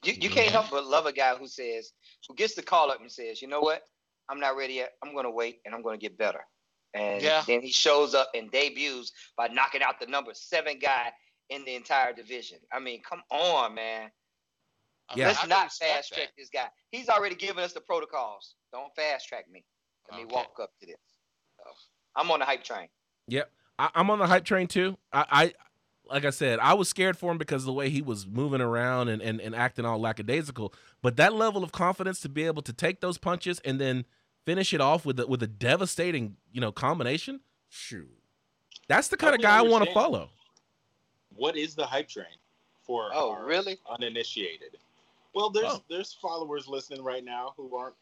you, 0.06 0.13
you 0.13 0.30
can't 0.30 0.48
mm-hmm. 0.48 0.54
help 0.54 0.70
but 0.70 0.86
love 0.86 1.06
a 1.06 1.12
guy 1.12 1.36
who 1.36 1.48
says, 1.48 1.91
who 2.28 2.36
gets 2.36 2.56
the 2.56 2.62
call 2.62 2.91
up 2.91 3.02
and 3.02 3.12
says, 3.12 3.41
you 3.41 3.48
know 3.48 3.60
what? 3.60 3.84
I'm 4.30 4.39
not 4.39 4.56
ready 4.56 4.76
yet. 4.76 4.94
I'm 5.04 5.13
going 5.13 5.26
to 5.26 5.32
wait 5.32 5.60
and 5.65 5.74
I'm 5.74 5.82
going 5.82 6.00
to 6.00 6.02
get 6.02 6.18
better. 6.18 6.41
And 6.94 7.22
Yeah. 7.22 7.44
then 7.46 7.62
he 7.62 7.72
shows 7.72 8.15
up 8.15 8.30
and 8.34 8.50
debuts 8.52 9.12
by 9.36 9.48
knocking 9.48 9.82
out 9.84 10.00
the 10.00 10.08
number 10.08 10.34
seven 10.34 10.80
guy 10.80 11.12
in 11.50 11.65
the 11.65 11.76
entire 11.76 12.13
division. 12.13 12.60
I 12.72 12.80
mean, 12.80 13.02
come 13.08 13.22
on, 13.30 13.76
man. 13.76 14.12
Yeah. 15.10 15.15
mean, 15.15 15.28
Let's 15.28 15.39
can 15.41 15.50
not 15.50 15.63
respect 15.65 15.91
fast 15.91 16.10
that. 16.12 16.15
track 16.15 16.30
this 16.38 16.50
guy. 16.50 16.68
He's 16.91 17.10
already 17.10 17.36
given 17.36 17.63
us 17.63 17.74
the 17.74 17.82
protocols. 17.82 18.56
Don't 18.72 18.94
fast 18.96 19.28
track 19.28 19.50
me. 19.52 19.65
Let 20.10 20.20
me 20.20 20.26
walk 20.26 20.58
up 20.62 20.72
to 20.80 20.86
this. 20.86 20.96
So, 22.15 22.21
I'm 22.21 22.32
on 22.32 22.39
the 22.39 22.45
hype 22.45 22.63
train. 22.63 22.88
Yep. 23.28 23.51
I, 23.78 23.89
I'm 23.95 24.10
on 24.10 24.19
the 24.19 24.28
hype 24.28 24.45
train 24.45 24.67
too. 24.67 24.97
I, 25.12 25.25
I 25.30 25.54
like 26.10 26.23
I 26.23 26.30
said, 26.30 26.60
I 26.60 26.75
was 26.75 26.88
scared 26.88 27.17
for 27.17 27.32
him 27.32 27.38
because 27.39 27.63
of 27.63 27.65
the 27.65 27.73
way 27.73 27.89
he 27.89 28.01
was 28.01 28.28
moving 28.28 28.62
around 28.62 29.10
and, 29.10 29.21
and, 29.21 29.41
and 29.41 29.56
acting 29.56 29.86
all 29.86 29.99
lackadaisical. 29.99 30.71
But 31.01 31.17
that 31.17 31.34
level 31.34 31.63
of 31.63 31.71
confidence 31.71 32.19
to 32.21 32.30
be 32.30 32.43
able 32.43 32.62
to 32.62 32.73
take 32.73 33.01
those 33.01 33.17
punches 33.17 33.60
and 33.65 33.82
then 33.82 34.06
finish 34.45 34.71
it 34.73 34.82
off 34.82 35.04
with 35.06 35.19
a, 35.19 35.25
with 35.25 35.41
a 35.41 35.47
devastating, 35.47 36.38
you 36.51 36.62
know, 36.62 36.71
combination. 36.71 37.39
Shoot, 37.69 38.08
that's 38.88 39.08
the 39.08 39.17
kind 39.17 39.32
Help 39.32 39.39
of 39.39 39.43
guy 39.43 39.58
I 39.58 39.62
want 39.63 39.84
to 39.86 39.91
follow. 39.93 40.30
What 41.36 41.58
is 41.58 41.75
the 41.75 41.86
hype 41.86 42.08
train 42.08 42.28
for 42.84 43.10
Oh, 43.13 43.32
our 43.32 43.45
really? 43.45 43.78
uninitiated? 43.89 44.78
Well, 45.34 45.49
there's 45.49 45.65
Oh. 45.73 45.84
there's 45.89 46.13
followers 46.13 46.67
listening 46.67 47.04
right 47.04 47.23
now 47.25 47.54
who 47.58 47.75
aren't. 47.75 47.95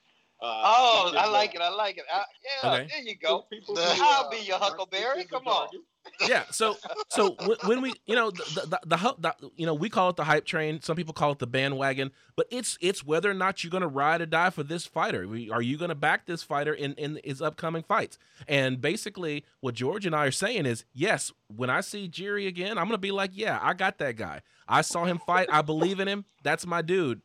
Uh, 0.43 0.62
Oh, 0.65 1.13
I 1.17 1.29
like 1.29 1.56
it. 1.56 1.62
I 1.62 1.69
like 1.69 1.97
it. 1.97 2.03
I, 2.13 2.23
yeah, 2.63 2.73
Okay. 2.73 2.88
there 2.91 3.01
you 3.01 3.15
go. 3.15 3.43
people 3.49 3.75
The- 3.75 3.82
I'll 4.01 4.25
uh, 4.25 4.29
be 4.29 4.39
your 4.39 4.58
Huckleberry. 4.60 5.23
Come 5.23 5.47
on. 5.47 5.69
yeah. 6.27 6.43
So 6.51 6.75
so 7.08 7.38
when, 7.45 7.58
when 7.63 7.82
we 7.82 7.93
you 8.06 8.13
know 8.15 8.29
the 8.29 8.67
the, 8.67 8.79
the, 8.86 8.97
hu- 8.97 9.15
the 9.19 9.34
you 9.56 9.65
know 9.65 9.73
we 9.73 9.88
call 9.88 10.10
it 10.10 10.17
the 10.17 10.25
hype 10.25 10.43
train. 10.45 10.82
Some 10.82 10.97
people 10.97 11.13
call 11.13 11.32
it 11.32 11.39
the 11.39 11.47
bandwagon. 11.47 12.12
But 12.36 12.47
it's 12.51 12.77
it's 12.82 13.06
whether 13.06 13.32
or 13.32 13.34
not 13.34 13.63
you're 13.63 13.71
going 13.71 13.84
to 13.84 13.88
ride 13.88 14.19
or 14.19 14.25
die 14.25 14.49
for 14.49 14.63
this 14.63 14.86
fighter. 14.86 15.25
We, 15.25 15.49
are 15.49 15.62
you 15.62 15.77
going 15.77 15.89
to 15.89 15.95
back 15.95 16.25
this 16.25 16.43
fighter 16.43 16.73
in 16.73 16.93
in 16.95 17.21
his 17.23 17.41
upcoming 17.41 17.84
fights? 17.84 18.17
And 18.45 18.82
basically, 18.82 19.45
what 19.62 19.75
George 19.75 20.06
and 20.06 20.13
I 20.13 20.25
are 20.25 20.32
saying 20.32 20.65
is, 20.65 20.84
yes, 20.93 21.32
when 21.47 21.69
I 21.69 21.79
see 21.79 22.10
Jerry 22.10 22.47
again, 22.47 22.71
I'm 22.77 22.86
going 22.88 22.91
to 22.91 22.97
be 22.97 23.12
like, 23.12 23.32
yeah, 23.34 23.58
I 23.62 23.73
got 23.73 23.97
that 23.99 24.17
guy. 24.17 24.41
I 24.67 24.82
saw 24.82 25.06
him 25.06 25.19
fight. 25.25 25.47
I 25.49 25.62
believe 25.62 26.01
in 26.01 26.10
him. 26.10 26.25
That's 26.43 26.65
my 26.65 26.82
dude. 26.82 27.21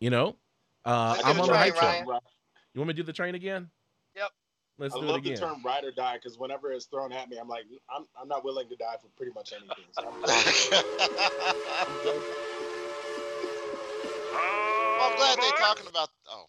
You 0.00 0.08
know, 0.08 0.36
uh, 0.86 1.18
I'm 1.22 1.38
on 1.38 1.48
the 1.48 1.52
the 1.52 1.58
train, 1.58 1.72
hype 1.74 1.76
train. 2.06 2.18
Ryan. 2.76 2.80
You 2.80 2.80
want 2.80 2.88
me 2.88 2.94
to 2.94 3.02
do 3.02 3.06
the 3.06 3.12
train 3.12 3.34
again? 3.34 3.70
Yep. 4.16 4.30
Let's 4.78 4.94
I 4.94 5.00
do 5.00 5.06
love 5.06 5.16
it 5.16 5.24
the 5.24 5.30
again. 5.30 5.40
term 5.40 5.62
ride 5.64 5.84
or 5.84 5.92
die 5.92 6.16
because 6.16 6.38
whenever 6.38 6.72
it's 6.72 6.86
thrown 6.86 7.12
at 7.12 7.28
me, 7.28 7.38
I'm 7.38 7.48
like, 7.48 7.64
I'm, 7.94 8.04
I'm 8.20 8.28
not 8.28 8.44
willing 8.44 8.68
to 8.68 8.76
die 8.76 8.96
for 9.00 9.08
pretty 9.16 9.32
much 9.32 9.52
anything. 9.52 9.84
So 9.92 10.04
I'm, 10.06 10.14
I'm. 10.24 12.22
Well, 14.98 15.10
I'm 15.10 15.16
glad 15.18 15.38
they're 15.38 15.50
talking 15.58 15.86
about. 15.88 16.08
Oh, 16.30 16.46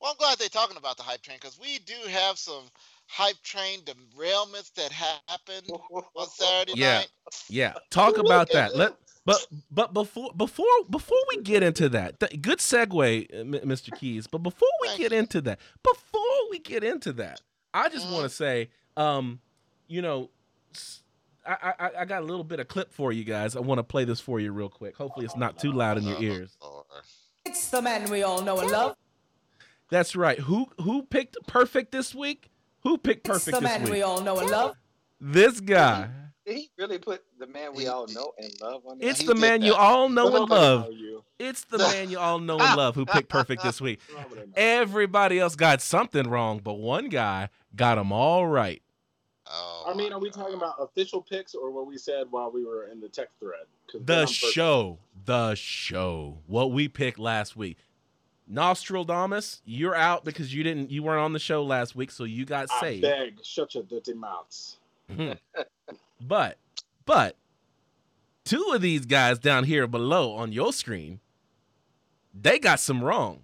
well, 0.00 0.10
I'm 0.10 0.16
glad 0.18 0.38
they're 0.38 0.48
talking 0.48 0.76
about 0.76 0.96
the 0.96 1.04
hype 1.04 1.22
train 1.22 1.38
because 1.40 1.58
we 1.60 1.78
do 1.78 1.94
have 2.08 2.36
some 2.36 2.64
hype 3.06 3.40
train 3.42 3.80
derailments 3.82 4.72
that 4.74 4.90
happened 4.90 5.70
on 6.16 6.26
Saturday 6.26 6.72
Yeah. 6.74 6.98
night. 6.98 7.08
Yeah, 7.48 7.74
talk 7.90 8.18
about 8.18 8.50
that. 8.50 8.76
Let 8.76 8.96
but 9.28 9.46
but 9.70 9.92
before 9.94 10.32
before 10.36 10.66
before 10.90 11.18
we 11.30 11.42
get 11.42 11.62
into 11.62 11.88
that, 11.90 12.18
th- 12.20 12.40
good 12.42 12.58
segue, 12.58 13.32
uh, 13.34 13.38
M- 13.38 13.52
Mr. 13.68 13.96
Keys. 13.96 14.26
But 14.26 14.38
before 14.42 14.68
we 14.82 14.96
get 14.96 15.12
into 15.12 15.40
that, 15.42 15.60
before 15.82 16.50
we 16.50 16.58
get 16.58 16.82
into 16.82 17.12
that, 17.14 17.40
I 17.74 17.88
just 17.88 18.06
Mhm. 18.06 18.12
want 18.12 18.24
to 18.24 18.30
say, 18.30 18.70
um, 18.96 19.40
you 19.86 20.02
know, 20.02 20.30
I 21.46 21.90
I 22.00 22.04
got 22.04 22.22
a 22.22 22.26
little 22.26 22.44
bit 22.44 22.60
of 22.60 22.68
clip 22.68 22.92
for 22.92 23.10
you 23.12 23.24
guys. 23.24 23.56
I 23.56 23.60
want 23.60 23.78
to 23.78 23.82
play 23.84 24.04
this 24.04 24.20
for 24.20 24.38
you 24.40 24.52
real 24.52 24.68
quick. 24.68 24.96
Hopefully, 24.96 25.24
it's 25.24 25.36
not 25.36 25.58
too 25.58 25.72
loud 25.72 25.96
in 25.98 26.04
your 26.04 26.20
ears. 26.20 26.56
It's 27.46 27.68
the 27.70 27.80
man 27.80 28.10
we 28.10 28.22
all 28.22 28.42
know 28.42 28.58
and 28.60 28.70
love. 28.70 28.96
That's 29.90 30.14
right. 30.14 30.38
Who 30.38 30.66
who 30.80 31.02
picked 31.04 31.36
perfect 31.46 31.92
this 31.92 32.14
week? 32.14 32.50
Who 32.82 32.98
picked 32.98 33.26
It's 33.26 33.44
perfect 33.44 33.54
the 33.56 33.60
this 33.60 33.70
man 33.70 33.82
week? 33.84 33.92
we 33.92 34.02
all 34.02 34.20
know 34.20 34.38
and 34.38 34.50
love. 34.50 34.76
This 35.20 35.60
guy. 35.60 36.10
Did 36.48 36.56
he 36.56 36.70
really 36.78 36.98
put 36.98 37.22
the 37.38 37.46
man 37.46 37.74
we 37.74 37.88
all 37.88 38.06
know 38.06 38.32
and 38.38 38.50
love 38.62 38.80
on 38.86 38.98
there? 38.98 39.10
It's 39.10 39.22
the 39.22 39.34
did 39.34 39.40
man 39.40 39.60
you 39.60 39.74
all 39.74 40.08
know 40.08 40.34
and 40.34 40.48
love. 40.48 40.88
It's 41.38 41.64
the 41.66 41.76
man 41.76 42.08
you 42.08 42.18
all 42.18 42.38
know 42.38 42.58
and 42.58 42.74
love 42.74 42.94
who 42.94 43.04
picked 43.04 43.28
perfect 43.28 43.62
this 43.62 43.82
week. 43.82 44.00
Everybody 44.56 45.38
else 45.38 45.56
got 45.56 45.82
something 45.82 46.26
wrong, 46.26 46.60
but 46.64 46.74
one 46.74 47.10
guy 47.10 47.50
got 47.76 47.96
them 47.96 48.12
all 48.12 48.46
right. 48.46 48.80
Oh, 49.46 49.84
I 49.86 49.94
mean, 49.94 50.10
are 50.10 50.18
we 50.18 50.30
God. 50.30 50.40
talking 50.40 50.56
about 50.56 50.76
official 50.78 51.20
picks 51.20 51.54
or 51.54 51.70
what 51.70 51.86
we 51.86 51.98
said 51.98 52.28
while 52.30 52.50
we 52.50 52.64
were 52.64 52.86
in 52.86 52.98
the 52.98 53.10
text 53.10 53.34
thread? 53.38 53.66
The 53.92 54.24
show, 54.24 55.00
the 55.26 55.54
show, 55.54 56.38
what 56.46 56.72
we 56.72 56.88
picked 56.88 57.18
last 57.18 57.56
week. 57.56 57.76
Nostradamus, 58.46 59.60
you're 59.66 59.94
out 59.94 60.24
because 60.24 60.54
you 60.54 60.62
didn't, 60.62 60.90
you 60.90 61.02
weren't 61.02 61.20
on 61.20 61.34
the 61.34 61.38
show 61.38 61.62
last 61.62 61.94
week, 61.94 62.10
so 62.10 62.24
you 62.24 62.46
got 62.46 62.68
I 62.70 62.80
saved. 62.80 63.02
beg, 63.02 63.44
shut 63.44 63.74
your 63.74 63.84
dirty 63.84 64.14
mouths. 64.14 64.78
Hmm. 65.14 65.32
but, 66.20 66.58
but, 67.06 67.36
two 68.44 68.72
of 68.74 68.80
these 68.82 69.06
guys 69.06 69.38
down 69.38 69.64
here 69.64 69.86
below 69.86 70.32
on 70.32 70.52
your 70.52 70.72
screen, 70.72 71.20
they 72.34 72.58
got 72.58 72.80
some 72.80 73.02
wrong. 73.02 73.42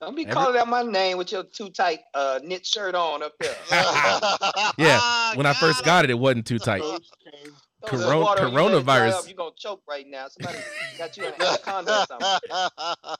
Don't 0.00 0.14
be 0.16 0.22
Every- 0.22 0.34
calling 0.34 0.58
out 0.60 0.68
my 0.68 0.82
name 0.82 1.16
with 1.18 1.32
your 1.32 1.44
too 1.44 1.70
tight 1.70 2.00
uh, 2.14 2.38
knit 2.42 2.66
shirt 2.66 2.94
on 2.94 3.22
up 3.22 3.32
there. 3.40 3.54
Yeah, 4.78 5.34
When 5.34 5.46
I 5.46 5.52
first 5.54 5.84
got 5.84 6.04
it, 6.04 6.10
it 6.10 6.18
wasn't 6.18 6.46
too 6.46 6.58
tight. 6.58 6.82
Coach 6.82 7.06
came. 7.24 7.52
Coron- 7.86 8.20
water 8.20 8.46
you, 8.46 8.48
let 8.48 8.72
it 8.72 8.84
dry 8.84 8.98
coronavirus. 9.08 9.12
up, 9.12 9.28
You 9.28 9.34
gonna 9.34 9.50
choke 9.56 9.82
right 9.88 10.06
now. 10.08 10.26
Somebody 10.28 10.58
got 10.98 11.16
you 11.16 11.26
an 11.26 11.32
anaconda 11.40 12.00
or 12.00 12.06
something. 12.06 13.16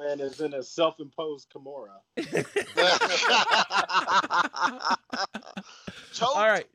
And 0.00 0.20
is 0.20 0.40
in 0.40 0.54
a 0.54 0.62
self-imposed 0.62 1.48
Kimura. 1.50 1.88
Choke. 6.12 6.36
All 6.36 6.48
right. 6.48 6.66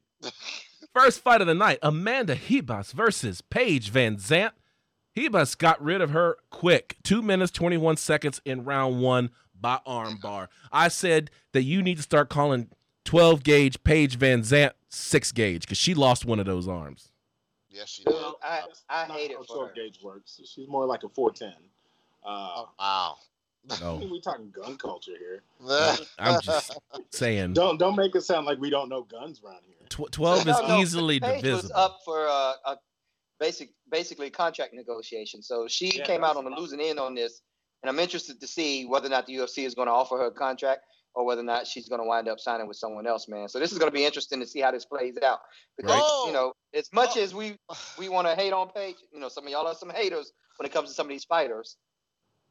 First 0.94 1.22
fight 1.22 1.42
of 1.42 1.48
the 1.48 1.56
night 1.56 1.80
Amanda 1.82 2.36
Ribas 2.36 2.92
versus 2.94 3.42
Paige 3.42 3.90
Van 3.90 4.18
Zant. 4.18 4.52
Ribas 5.18 5.58
got 5.58 5.82
rid 5.82 6.02
of 6.02 6.12
her 6.12 6.38
quick. 6.50 6.98
Two 7.04 7.22
minutes, 7.22 7.52
21 7.52 7.98
seconds 7.98 8.42
in 8.46 8.64
round 8.64 9.02
one 9.02 9.30
by 9.60 9.80
armbar. 9.88 10.48
I 10.72 10.88
said 10.88 11.30
that 11.54 11.64
you 11.64 11.82
need 11.82 11.98
to 11.98 12.04
start 12.04 12.30
calling 12.30 12.70
12 13.06 13.44
gauge 13.44 13.84
Paige 13.84 14.18
Van 14.18 14.42
Zant 14.42 14.72
six 14.90 15.32
gauge 15.32 15.62
because 15.62 15.78
she 15.78 15.94
lost 15.94 16.26
one 16.26 16.40
of 16.40 16.46
those 16.46 16.68
arms. 16.68 17.10
Yes, 17.70 17.90
she 17.90 18.04
did. 18.04 18.14
Well, 18.14 18.40
I- 18.44 18.64
I 18.90 19.06
hate 19.06 19.32
it 19.32 19.38
how 19.38 19.44
for 19.44 19.54
12 19.56 19.68
her. 19.70 19.74
gauge 19.76 20.00
works. 20.04 20.40
She's 20.46 20.68
more 20.68 20.86
like 20.86 21.04
a 21.04 21.10
410. 21.10 21.54
Uh, 22.24 22.30
Oh, 22.56 22.70
wow. 22.80 23.16
I 23.70 23.80
No, 23.80 23.96
we 24.12 24.22
talking 24.22 24.52
gun 24.52 24.78
culture 24.78 25.14
here. 25.18 25.44
I'm 26.20 26.42
just 26.42 26.72
saying 27.12 27.54
Don't 27.54 27.78
don't 27.78 27.96
make 27.96 28.16
it 28.16 28.22
sound 28.22 28.46
like 28.46 28.60
we 28.60 28.70
don't 28.70 28.90
know 28.90 29.04
guns 29.04 29.42
around 29.44 29.62
here. 29.68 29.88
tw- 29.90 30.12
12 30.12 30.48
is 30.48 30.60
No, 30.62 30.68
no, 30.68 30.80
easily 30.80 31.20
Paige 31.20 31.44
was 31.44 31.62
divisible. 31.64 31.76
up 31.80 31.98
for 32.06 32.28
uh, 32.28 32.54
a 32.66 32.78
basic, 33.40 33.70
basically 33.90 34.30
contract 34.30 34.74
negotiation. 34.74 35.42
So 35.42 35.68
she 35.68 35.98
Yeah, 35.98 36.04
came 36.04 36.24
out 36.24 36.36
on 36.38 36.46
the 36.46 36.52
losing 36.52 36.80
end 36.82 37.00
on 37.00 37.16
this, 37.16 37.42
and 37.82 37.90
I'm 37.90 38.00
interested 38.00 38.40
to 38.42 38.48
see 38.48 38.86
whether 38.86 39.08
or 39.08 39.10
not 39.10 39.26
the 39.26 39.36
UFC 39.36 39.66
is 39.66 39.76
going 39.76 39.88
to 39.88 39.92
offer 39.94 40.18
her 40.18 40.28
a 40.28 40.32
contract 40.32 40.82
or 41.16 41.26
whether 41.26 41.42
or 41.42 41.46
not 41.46 41.68
she's 41.68 41.88
going 41.88 42.02
to 42.02 42.08
wind 42.08 42.28
up 42.28 42.40
signing 42.40 42.68
with 42.68 42.78
someone 42.78 43.06
else, 43.06 43.28
man. 43.28 43.48
So 43.48 43.60
this 43.60 43.72
is 43.72 43.78
going 43.78 43.92
to 43.92 43.96
be 43.96 44.04
interesting 44.06 44.40
to 44.40 44.48
see 44.48 44.60
how 44.62 44.72
this 44.72 44.86
plays 44.86 45.16
out 45.24 45.40
because 45.78 45.92
Right. 45.92 46.24
you 46.28 46.34
know, 46.34 46.54
as 46.74 46.92
much 46.92 47.18
Oh. 47.18 47.22
as 47.22 47.34
we 47.36 47.56
we 47.98 48.10
want 48.10 48.28
to 48.28 48.36
hate 48.36 48.52
on 48.54 48.70
Paige, 48.70 48.96
you 49.12 49.20
know, 49.20 49.30
some 49.30 49.46
of 49.46 49.52
y'all 49.52 49.68
are 49.68 49.76
some 49.76 49.90
haters 49.92 50.32
when 50.58 50.66
it 50.66 50.74
comes 50.74 50.90
to 50.90 50.96
some 50.96 51.06
of 51.06 51.10
these 51.12 51.26
fighters. 51.26 51.78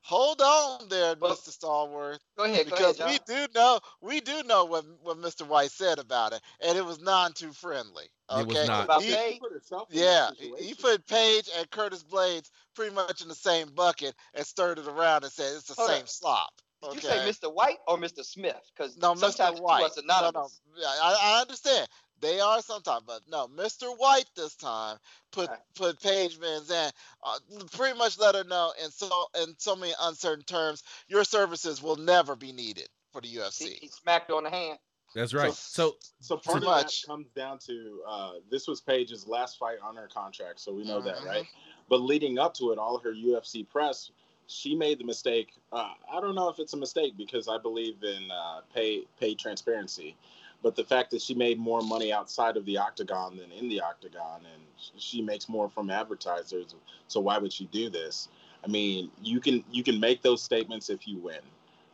Hold 0.05 0.41
on 0.41 0.89
there, 0.89 1.15
Well- 1.19 1.37
Mr. 1.37 1.57
Stallworth. 1.57 2.19
Go 2.37 2.45
ahead, 2.45 2.67
go 2.69 2.71
because 2.77 2.99
ahead, 2.99 3.21
we 3.29 3.35
do 3.35 3.47
know 3.55 3.81
we 4.01 4.21
do 4.21 4.43
know 4.43 4.65
what 4.65 4.85
what 5.03 5.17
Mr. 5.19 5.47
White 5.47 5.71
said 5.71 5.99
about 6.01 6.33
it, 6.33 6.43
and 6.61 6.77
it 6.77 6.85
was 6.85 6.99
non 7.01 7.33
too 7.33 7.53
friendly. 7.53 8.11
Okay, 8.29 8.41
It 8.43 8.47
was 8.49 8.57
Okay, 8.57 8.67
not. 8.67 8.85
About 8.85 9.03
He- 9.03 9.15
Paige? 9.15 9.41
put 9.41 9.53
herself 9.53 9.91
in 9.93 9.99
yeah, 9.99 10.31
that 10.31 10.39
he- 10.39 10.65
he 10.69 10.75
put 10.75 11.07
Paige 11.07 11.49
and 11.57 11.71
Curtis 11.71 12.03
Blaydes 12.03 12.51
pretty 12.75 12.95
much 12.95 13.23
in 13.23 13.29
the 13.29 13.35
same 13.35 13.69
bucket 13.75 14.17
and 14.35 14.45
stirred 14.47 14.79
it 14.81 14.89
around 14.89 15.23
and 15.23 15.33
said 15.33 15.55
it's 15.55 15.69
the 15.69 15.75
Hold 15.75 15.91
same 15.91 16.03
up. 16.03 16.09
slop. 16.09 16.53
Did 16.83 16.95
you 16.95 17.01
say 17.03 17.19
Mr. 17.19 17.53
White 17.53 17.79
or 17.87 17.97
Mr. 17.97 18.25
Smith? 18.25 18.59
Because 18.75 18.97
No, 18.97 19.15
sometimes 19.15 19.37
Mr. 19.37 19.51
the 19.53 19.57
two 19.59 19.63
White. 19.63 19.85
are 19.85 19.91
synonymous. 19.91 20.61
No, 20.67 20.75
no, 20.75 20.81
yeah, 20.83 20.89
I, 21.01 21.17
I 21.37 21.41
understand. 21.43 21.89
They 22.23 22.41
are 22.41 22.63
sometimes, 22.63 23.03
but 23.07 23.23
no, 23.29 23.49
Mr. 23.49 23.95
White 23.99 24.31
this 24.37 24.55
time 24.55 24.99
put 25.33 25.51
Okay. 25.51 25.61
put 25.75 26.01
Paige 26.01 26.39
Van 26.39 26.63
Zant, 26.63 26.93
uh, 27.25 27.39
pretty 27.73 27.99
much 27.99 28.19
let 28.19 28.35
her 28.37 28.45
know 28.45 28.73
in 28.83 28.91
so 28.91 29.27
in 29.43 29.55
so 29.59 29.77
many 29.77 29.93
uncertain 30.01 30.45
terms, 30.45 30.83
your 31.09 31.25
services 31.25 31.83
will 31.83 31.97
never 31.97 32.37
be 32.37 32.53
needed 32.53 32.89
for 33.13 33.21
the 33.21 33.29
UFC. 33.29 33.79
he 33.81 33.89
smacked 33.89 34.31
her 34.31 34.37
on 34.37 34.45
the 34.45 34.51
hand. 34.51 34.79
That's 35.15 35.35
right. 35.35 35.53
So, 35.53 35.97
So 36.21 36.37
part 36.37 36.59
Pretty 36.59 36.67
of 36.67 36.73
much. 36.73 37.03
that 37.03 37.07
comes 37.09 37.27
down 37.31 37.59
to 37.67 38.03
uh, 38.07 38.33
this 38.51 38.69
was 38.69 38.81
Paige's 38.81 39.27
last 39.27 39.59
fight 39.59 39.79
on 39.83 39.97
her 39.97 40.07
contract, 40.07 40.61
so 40.61 40.73
we 40.73 40.85
know 40.85 41.01
that, 41.03 41.17
Mhm. 41.17 41.27
right? 41.27 41.49
But 41.89 42.01
leading 42.01 42.39
up 42.39 42.55
to 42.55 42.71
it, 42.71 42.79
all 42.79 42.99
her 42.99 43.13
UFC 43.13 43.65
press, 43.69 44.13
she 44.47 44.75
made 44.75 44.99
the 44.99 45.05
mistake. 45.05 45.53
Uh, 45.73 45.95
I 46.11 46.21
don't 46.21 46.35
know 46.35 46.49
if 46.49 46.59
it's 46.61 46.73
a 46.75 46.77
mistake 46.77 47.17
because 47.17 47.49
I 47.49 47.59
believe 47.59 48.03
in 48.05 48.31
uh, 48.31 48.61
pay 48.73 49.05
pay 49.19 49.35
transparency, 49.35 50.17
but 50.63 50.77
the 50.77 50.85
fact 50.85 51.11
that 51.11 51.21
she 51.21 51.35
made 51.35 51.59
more 51.59 51.83
money 51.83 52.13
outside 52.13 52.57
of 52.57 52.65
the 52.65 52.79
octagon 52.79 53.37
than 53.37 53.51
in 53.53 53.69
the 53.69 53.81
octagon, 53.81 54.43
and 54.53 54.63
she 54.97 55.21
makes 55.23 55.49
more 55.49 55.69
from 55.69 55.91
advertisers, 55.91 56.75
so 57.09 57.21
why 57.21 57.39
would 57.39 57.53
she 57.53 57.67
do 57.67 57.91
this? 57.91 58.29
I 58.65 58.69
mean, 58.69 59.11
you 59.23 59.41
can 59.41 59.65
you 59.71 59.83
can 59.83 59.99
make 59.99 60.23
those 60.23 60.43
statements 60.43 60.89
if 60.91 61.07
you 61.09 61.19
win, 61.19 61.41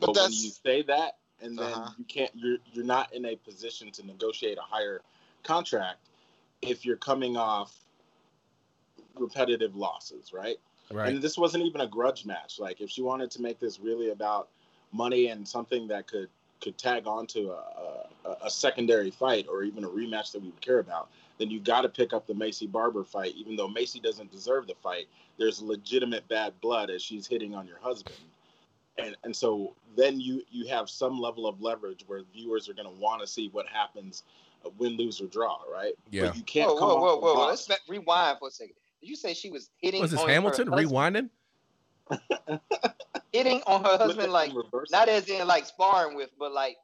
But 0.00 0.14
but, 0.14 0.22
when 0.24 0.32
you 0.32 0.50
say 0.50 0.82
that 0.82 1.16
and 1.40 1.58
then 1.58 1.68
Uh-huh. 1.72 1.90
you 1.98 2.04
can't 2.04 2.30
you're 2.34 2.58
you're 2.72 2.84
not 2.84 3.12
in 3.14 3.24
a 3.24 3.36
position 3.36 3.90
to 3.92 4.06
negotiate 4.06 4.58
a 4.58 4.62
higher 4.62 5.00
contract 5.42 6.08
if 6.62 6.84
you're 6.84 6.96
coming 6.96 7.36
off 7.36 7.74
repetitive 9.16 9.76
losses, 9.76 10.32
right? 10.32 10.58
right. 10.92 11.14
And 11.14 11.22
this 11.22 11.38
wasn't 11.38 11.64
even 11.64 11.80
a 11.80 11.86
grudge 11.86 12.24
match. 12.26 12.58
Like 12.58 12.80
if 12.80 12.90
she 12.90 13.02
wanted 13.02 13.30
to 13.32 13.42
make 13.42 13.58
this 13.58 13.80
really 13.80 14.10
about 14.10 14.48
money 14.92 15.28
and 15.28 15.46
something 15.46 15.88
that 15.88 16.06
could 16.06 16.28
could 16.60 16.78
tag 16.78 17.06
on 17.06 17.26
to 17.28 17.50
a, 17.50 18.06
a, 18.24 18.36
a 18.46 18.50
secondary 18.50 19.10
fight 19.10 19.46
or 19.48 19.62
even 19.62 19.84
a 19.84 19.88
rematch 19.88 20.32
that 20.32 20.42
we 20.42 20.48
would 20.48 20.60
care 20.60 20.78
about, 20.78 21.08
then 21.38 21.50
you 21.50 21.60
got 21.60 21.82
to 21.82 21.88
pick 21.88 22.12
up 22.12 22.26
the 22.26 22.34
Maycee 22.34 22.70
Barber 22.70 23.04
fight. 23.04 23.34
Even 23.36 23.56
though 23.56 23.68
Maycee 23.68 24.02
doesn't 24.02 24.30
deserve 24.30 24.66
the 24.66 24.74
fight, 24.82 25.06
there's 25.38 25.62
legitimate 25.62 26.26
bad 26.28 26.60
blood 26.60 26.90
as 26.90 27.02
she's 27.02 27.26
hitting 27.26 27.54
on 27.54 27.66
your 27.66 27.78
husband. 27.78 28.16
And, 28.98 29.16
and 29.22 29.34
so 29.34 29.74
then 29.96 30.20
you 30.20 30.42
you 30.50 30.66
have 30.66 30.90
some 30.90 31.20
level 31.20 31.46
of 31.46 31.60
leverage 31.60 32.02
where 32.08 32.22
viewers 32.34 32.68
are 32.68 32.74
going 32.74 32.88
to 32.88 33.00
want 33.00 33.20
to 33.20 33.28
see 33.28 33.48
what 33.52 33.66
happens, 33.66 34.24
uh, 34.66 34.70
win, 34.76 34.96
lose, 34.96 35.20
or 35.20 35.26
draw, 35.26 35.58
right? 35.72 35.94
Yeah. 36.10 36.26
But 36.26 36.36
you 36.36 36.42
can't 36.42 36.68
Whoa, 36.70 36.78
come 36.78 36.88
whoa, 36.88 37.16
whoa, 37.18 37.34
whoa! 37.34 37.46
Let's 37.46 37.68
rewind 37.88 38.38
for 38.40 38.48
a 38.48 38.50
second. 38.50 38.74
Did 39.00 39.08
you 39.08 39.14
say 39.14 39.34
she 39.34 39.50
was 39.50 39.70
hitting? 39.78 40.00
Was 40.00 40.10
this 40.10 40.18
on 40.18 40.28
Hamilton 40.28 40.66
husband- 40.66 40.90
rewinding? 40.90 41.30
Hitting 43.32 43.60
on 43.66 43.84
her 43.84 43.98
husband, 43.98 44.32
like 44.32 44.48
and 44.48 44.56
reverse 44.58 44.90
it. 44.90 44.92
not 44.92 45.08
as 45.08 45.28
in 45.28 45.46
like 45.46 45.66
sparring 45.66 46.16
with, 46.16 46.30
but 46.38 46.52
like, 46.52 46.76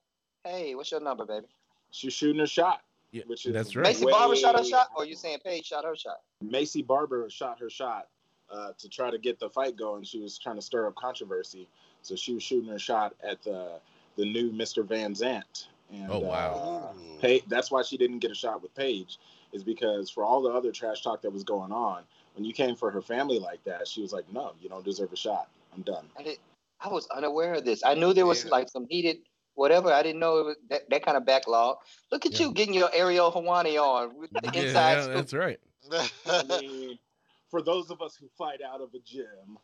hey, 0.44 0.74
what's 0.74 0.90
your 0.90 1.00
number, 1.00 1.24
baby? 1.24 1.46
she's 1.90 2.12
shooting 2.12 2.40
a 2.40 2.46
shot. 2.46 2.82
Yeah, 3.12 3.22
which 3.26 3.46
is 3.46 3.52
that's 3.52 3.76
right. 3.76 3.94
Maycee 3.94 4.10
Barber 4.10 4.34
shot 4.34 4.58
her 4.58 4.64
shot, 4.64 4.88
or 4.96 5.04
you 5.04 5.14
saying 5.14 5.38
Paige 5.44 5.66
shot 5.66 5.84
her 5.84 5.94
shot? 5.94 6.18
Maycee 6.44 6.84
Barber 6.84 7.30
shot 7.30 7.60
her 7.60 7.70
shot 7.70 8.08
uh, 8.50 8.72
to 8.76 8.88
try 8.88 9.10
to 9.10 9.18
get 9.18 9.38
the 9.38 9.48
fight 9.48 9.76
going. 9.76 10.02
She 10.02 10.18
was 10.18 10.36
trying 10.36 10.56
to 10.56 10.62
stir 10.62 10.88
up 10.88 10.96
controversy, 10.96 11.68
so 12.02 12.16
she 12.16 12.34
was 12.34 12.42
shooting 12.42 12.68
her 12.70 12.78
shot 12.78 13.14
at 13.22 13.42
the 13.42 13.78
the 14.16 14.24
new 14.24 14.52
Mr. 14.52 14.84
Van 14.84 15.14
Zant. 15.14 15.66
And, 15.92 16.10
Oh, 16.10 16.18
wow. 16.18 16.92
Uh, 16.92 17.20
Pay, 17.20 17.42
that's 17.48 17.70
why 17.70 17.82
she 17.82 17.96
didn't 17.96 18.18
get 18.18 18.30
a 18.30 18.34
shot 18.34 18.62
with 18.62 18.74
Paige, 18.74 19.18
is 19.52 19.62
because 19.62 20.10
for 20.10 20.24
all 20.24 20.42
the 20.42 20.50
other 20.50 20.72
trash 20.72 21.02
talk 21.02 21.22
that 21.22 21.32
was 21.32 21.44
going 21.44 21.72
on, 21.72 22.02
when 22.34 22.44
you 22.44 22.52
came 22.52 22.76
for 22.76 22.90
her 22.90 23.02
family 23.02 23.38
like 23.38 23.62
that, 23.64 23.86
she 23.88 24.02
was 24.02 24.12
like, 24.12 24.30
"No, 24.32 24.52
you 24.60 24.68
don't 24.68 24.84
deserve 24.84 25.12
a 25.12 25.16
shot. 25.16 25.48
I'm 25.74 25.82
done." 25.82 26.08
I 26.18 26.22
did. 26.22 26.38
I 26.80 26.88
was 26.88 27.06
unaware 27.08 27.54
of 27.54 27.64
this. 27.64 27.82
I 27.84 27.94
knew 27.94 28.12
there 28.12 28.26
was 28.26 28.44
Yeah. 28.44 28.50
like 28.50 28.68
some 28.68 28.86
heated 28.88 29.18
whatever. 29.54 29.92
I 29.92 30.02
didn't 30.02 30.18
know 30.18 30.38
it 30.38 30.44
was 30.46 30.56
that, 30.68 30.90
that 30.90 31.04
kind 31.04 31.16
of 31.16 31.24
backlog. 31.24 31.78
Look 32.10 32.26
at 32.26 32.32
Yeah. 32.38 32.46
you 32.46 32.52
getting 32.52 32.74
your 32.74 32.90
Ariel 32.92 33.30
Helwani 33.32 33.80
on 33.80 34.16
with 34.18 34.30
the 34.32 34.40
Yeah, 34.52 34.60
inside 34.62 34.92
yeah, 34.94 35.02
scoop. 35.04 35.14
that's 35.14 35.32
right. 35.32 35.60
I 36.26 36.60
mean, 36.60 36.98
for 37.50 37.62
those 37.62 37.90
of 37.90 38.02
us 38.02 38.16
who 38.16 38.28
fight 38.36 38.60
out 38.62 38.80
of 38.80 38.92
a 38.94 38.98
gym, 38.98 39.56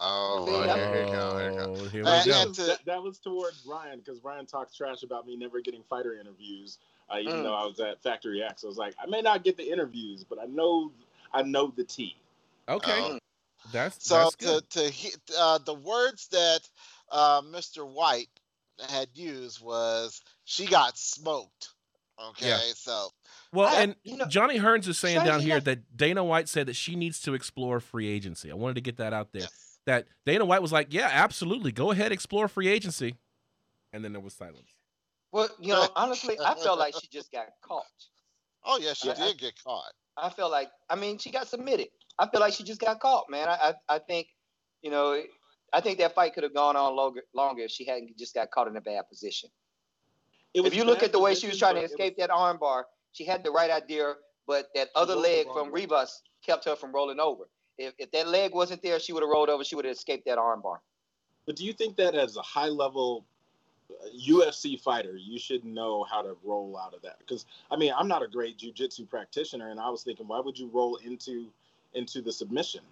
oh, 0.00 0.44
See, 0.46 0.52
well, 0.52 0.70
I'm- 0.70 0.78
here 0.94 1.06
we 1.06 1.10
go. 1.12 1.38
Here 1.38 1.50
we 1.50 1.56
go. 1.56 1.74
Here 1.88 2.04
we 2.04 2.10
And- 2.10 2.26
go. 2.26 2.52
to- 2.52 2.62
that, 2.66 2.84
that 2.84 3.02
was 3.02 3.18
towards 3.18 3.64
Ryan 3.64 4.00
because 4.00 4.22
Ryan 4.22 4.44
talks 4.44 4.76
trash 4.76 5.02
about 5.02 5.26
me 5.26 5.34
never 5.34 5.60
getting 5.62 5.82
fighter 5.84 6.14
interviews, 6.14 6.78
uh, 7.10 7.16
even 7.18 7.36
Mm. 7.36 7.42
though 7.44 7.54
I 7.54 7.64
was 7.64 7.80
at 7.80 8.02
Factory 8.02 8.42
X. 8.42 8.64
I 8.64 8.66
was 8.66 8.76
like, 8.76 8.94
I 9.02 9.06
may 9.06 9.22
not 9.22 9.44
get 9.44 9.56
the 9.56 9.68
interviews, 9.68 10.24
but 10.24 10.38
I 10.38 10.44
know 10.44 10.92
I 11.32 11.42
know 11.42 11.72
the 11.76 11.84
T. 11.84 12.16
Okay, 12.68 13.00
Oh. 13.00 13.18
that's 13.72 14.06
So 14.06 14.16
that's 14.24 14.36
to 14.36 14.44
good. 14.44 14.70
to 14.70 14.90
he- 14.90 15.14
uh, 15.38 15.58
the 15.58 15.74
words 15.74 16.28
that 16.28 16.60
uh, 17.10 17.40
Mr. 17.42 17.86
White 17.86 18.28
had 18.90 19.08
used 19.14 19.60
was 19.62 20.20
she 20.44 20.66
got 20.66 20.96
smoked. 20.98 21.70
Okay, 22.20 22.48
Yeah. 22.48 22.60
so 22.74 23.10
Well, 23.52 23.68
I- 23.68 23.82
and 23.82 23.96
you 24.04 24.16
know, 24.16 24.26
Johnny 24.26 24.58
Hearns 24.58 24.86
is 24.88 24.98
saying 24.98 25.24
down 25.24 25.40
here 25.40 25.54
enough- 25.56 25.64
that 25.64 25.96
Dana 25.96 26.22
White 26.24 26.48
said 26.48 26.66
that 26.66 26.74
she 26.74 26.96
needs 26.96 27.20
to 27.22 27.34
explore 27.34 27.80
free 27.80 28.08
agency. 28.08 28.50
I 28.50 28.54
wanted 28.54 28.74
to 28.74 28.80
get 28.80 28.96
that 28.98 29.12
out 29.12 29.32
there. 29.32 29.48
That 29.86 30.06
Dana 30.26 30.44
White 30.44 30.60
was 30.60 30.70
like, 30.72 30.88
"Yeah, 30.92 31.08
absolutely, 31.10 31.72
go 31.72 31.90
ahead, 31.92 32.12
explore 32.12 32.48
free 32.48 32.68
agency." 32.68 33.16
and 33.94 34.04
then 34.04 34.12
there 34.12 34.20
was 34.20 34.34
silence. 34.34 34.74
Well, 35.32 35.48
you 35.58 35.68
know, 35.72 35.88
honestly, 35.96 36.38
I 36.38 36.54
felt 36.56 36.78
like 36.78 36.94
she 37.00 37.06
just 37.06 37.32
got 37.32 37.46
caught. 37.62 37.86
Oh 38.64 38.76
yeah, 38.78 38.92
she 38.92 39.10
I- 39.10 39.14
did 39.14 39.38
get 39.38 39.54
caught. 39.64 39.92
I 40.20 40.30
felt 40.30 40.50
like, 40.50 40.70
I 40.90 40.96
mean, 40.96 41.18
she 41.18 41.30
got 41.30 41.48
submitted. 41.48 41.88
I 42.18 42.28
feel 42.28 42.40
like 42.40 42.52
she 42.52 42.64
just 42.64 42.80
got 42.80 43.00
caught, 43.00 43.30
man. 43.30 43.48
I, 43.48 43.74
I, 43.88 43.96
I 43.96 43.98
think, 43.98 44.28
you 44.82 44.90
know, 44.90 45.22
I 45.72 45.80
think 45.80 45.98
that 45.98 46.14
fight 46.14 46.34
could 46.34 46.42
have 46.42 46.54
gone 46.54 46.76
on 46.76 46.96
longer, 46.96 47.22
longer 47.34 47.62
if 47.62 47.70
she 47.70 47.84
hadn't 47.84 48.16
just 48.18 48.34
got 48.34 48.50
caught 48.50 48.68
in 48.68 48.76
a 48.76 48.80
bad 48.80 49.08
position. 49.08 49.50
It 50.54 50.62
was 50.62 50.72
If 50.72 50.78
you 50.78 50.84
look 50.84 51.02
at 51.02 51.12
the 51.12 51.20
way 51.20 51.34
she 51.34 51.46
was 51.46 51.58
trying 51.58 51.76
to 51.76 51.82
escape 51.82 52.16
was- 52.18 52.26
that 52.26 52.30
armbar, 52.30 52.84
she 53.12 53.24
had 53.24 53.44
the 53.44 53.50
right 53.50 53.70
idea, 53.70 54.14
but 54.46 54.68
that 54.74 54.88
other 54.94 55.14
leg 55.14 55.46
from 55.52 55.70
way. 55.70 55.82
Ribas 55.86 56.22
kept 56.44 56.64
her 56.64 56.76
from 56.76 56.92
rolling 56.92 57.20
over. 57.20 57.48
If, 57.76 57.94
if 57.98 58.10
that 58.12 58.28
leg 58.28 58.54
wasn't 58.54 58.82
there, 58.82 58.98
she 58.98 59.12
would 59.12 59.22
have 59.22 59.30
rolled 59.30 59.48
over. 59.48 59.62
She 59.62 59.76
would 59.76 59.84
have 59.84 59.94
escaped 59.94 60.26
that 60.26 60.38
armbar. 60.38 60.78
But 61.46 61.56
do 61.56 61.64
you 61.64 61.72
think 61.72 61.96
that 61.96 62.14
as 62.14 62.36
a 62.36 62.42
high 62.42 62.68
level 62.68 63.26
UFC 64.14 64.80
fighter, 64.80 65.16
you 65.16 65.38
should 65.38 65.64
know 65.64 66.04
how 66.04 66.22
to 66.22 66.36
roll 66.44 66.78
out 66.78 66.94
of 66.94 67.02
that? 67.02 67.18
Because 67.18 67.46
I 67.70 67.76
mean, 67.76 67.92
I'm 67.96 68.08
not 68.08 68.22
a 68.22 68.28
great 68.28 68.58
jujitsu 68.58 69.08
practitioner, 69.08 69.70
and 69.70 69.80
I 69.80 69.88
was 69.90 70.02
thinking, 70.02 70.28
why 70.28 70.40
would 70.40 70.58
you 70.58 70.68
roll 70.72 70.96
into 70.96 71.46
into 71.94 72.20
the 72.22 72.32
submission? 72.32 72.82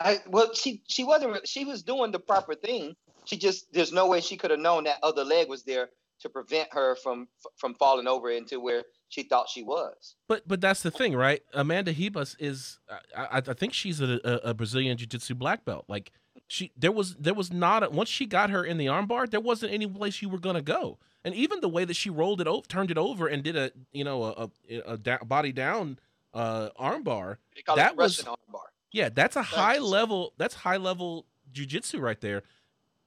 I 0.00 0.20
well, 0.28 0.52
she 0.54 0.82
she 0.88 1.04
wasn't. 1.04 1.46
She 1.46 1.64
was 1.64 1.82
doing 1.82 2.10
the 2.10 2.18
proper 2.18 2.54
thing. 2.54 2.96
She 3.24 3.36
just 3.36 3.72
there's 3.72 3.92
no 3.92 4.06
way 4.06 4.20
she 4.20 4.36
could 4.36 4.50
have 4.50 4.60
known 4.60 4.84
that 4.84 4.98
other 5.02 5.24
leg 5.24 5.48
was 5.48 5.62
there 5.62 5.90
to 6.20 6.28
prevent 6.28 6.72
her 6.72 6.96
from 6.96 7.28
from 7.56 7.74
falling 7.74 8.06
over 8.06 8.30
into 8.30 8.60
where 8.60 8.84
she 9.08 9.22
thought 9.22 9.48
she 9.48 9.62
was. 9.62 10.16
But 10.28 10.46
but 10.46 10.60
that's 10.60 10.82
the 10.82 10.90
thing, 10.90 11.14
right? 11.14 11.42
Amanda 11.52 11.92
Ribas 11.92 12.36
is 12.38 12.78
I, 13.16 13.22
I, 13.24 13.36
I 13.38 13.54
think 13.54 13.74
she's 13.74 14.00
a, 14.00 14.20
a, 14.24 14.50
a 14.50 14.54
Brazilian 14.54 14.96
jiu-jitsu 14.96 15.34
black 15.34 15.64
belt. 15.64 15.84
Like 15.88 16.12
she 16.50 16.72
there 16.76 16.90
was 16.90 17.14
there 17.14 17.32
was 17.32 17.52
not 17.52 17.84
a, 17.84 17.90
once 17.90 18.08
she 18.08 18.26
got 18.26 18.50
her 18.50 18.64
in 18.64 18.76
the 18.76 18.86
armbar, 18.86 19.30
there 19.30 19.40
wasn't 19.40 19.72
any 19.72 19.86
place 19.86 20.20
you 20.20 20.28
were 20.28 20.38
gonna 20.40 20.60
go. 20.60 20.98
And 21.24 21.32
even 21.32 21.60
the 21.60 21.68
way 21.68 21.84
that 21.84 21.94
she 21.94 22.10
rolled 22.10 22.40
it 22.40 22.48
over, 22.48 22.66
turned 22.66 22.90
it 22.90 22.98
over, 22.98 23.28
and 23.28 23.44
did 23.44 23.56
a 23.56 23.70
you 23.92 24.02
know 24.02 24.24
a 24.24 24.50
a, 24.68 24.80
a 24.94 24.98
da- 24.98 25.22
body 25.24 25.52
down 25.52 25.98
uh, 26.34 26.70
armbar. 26.78 27.36
That 27.76 27.96
was- 27.96 28.24
armbar. 28.24 28.62
Yeah, 28.90 29.10
that's 29.10 29.36
a 29.36 29.42
high 29.42 29.74
you, 29.74 29.80
sir. 29.82 29.86
level. 29.86 30.32
That's 30.38 30.54
high 30.56 30.78
level 30.78 31.24
jujitsu 31.52 32.00
right 32.00 32.20
there. 32.20 32.42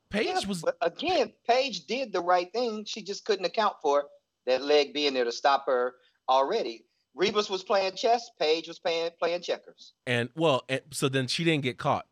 Paige 0.09 0.27
Yeah, 0.27 0.47
was 0.47 0.63
again, 0.79 1.33
Paige 1.45 1.85
did 1.85 2.13
the 2.13 2.21
right 2.21 2.49
thing. 2.53 2.85
She 2.85 3.01
just 3.01 3.25
couldn't 3.25 3.43
account 3.43 3.75
for 3.81 4.05
that 4.45 4.61
leg 4.61 4.93
being 4.93 5.13
there 5.13 5.25
to 5.25 5.31
stop 5.33 5.65
her 5.65 5.95
already. 6.29 6.85
Ribas 7.17 7.49
was 7.49 7.61
playing 7.61 7.95
chess. 7.97 8.31
Paige 8.39 8.69
was 8.69 8.79
playing 8.79 9.09
playing 9.19 9.41
checkers. 9.41 9.91
and 10.07 10.29
well, 10.37 10.63
and, 10.69 10.79
so 10.91 11.09
then 11.09 11.27
she 11.27 11.43
didn't 11.43 11.63
get 11.63 11.77
caught. 11.77 12.05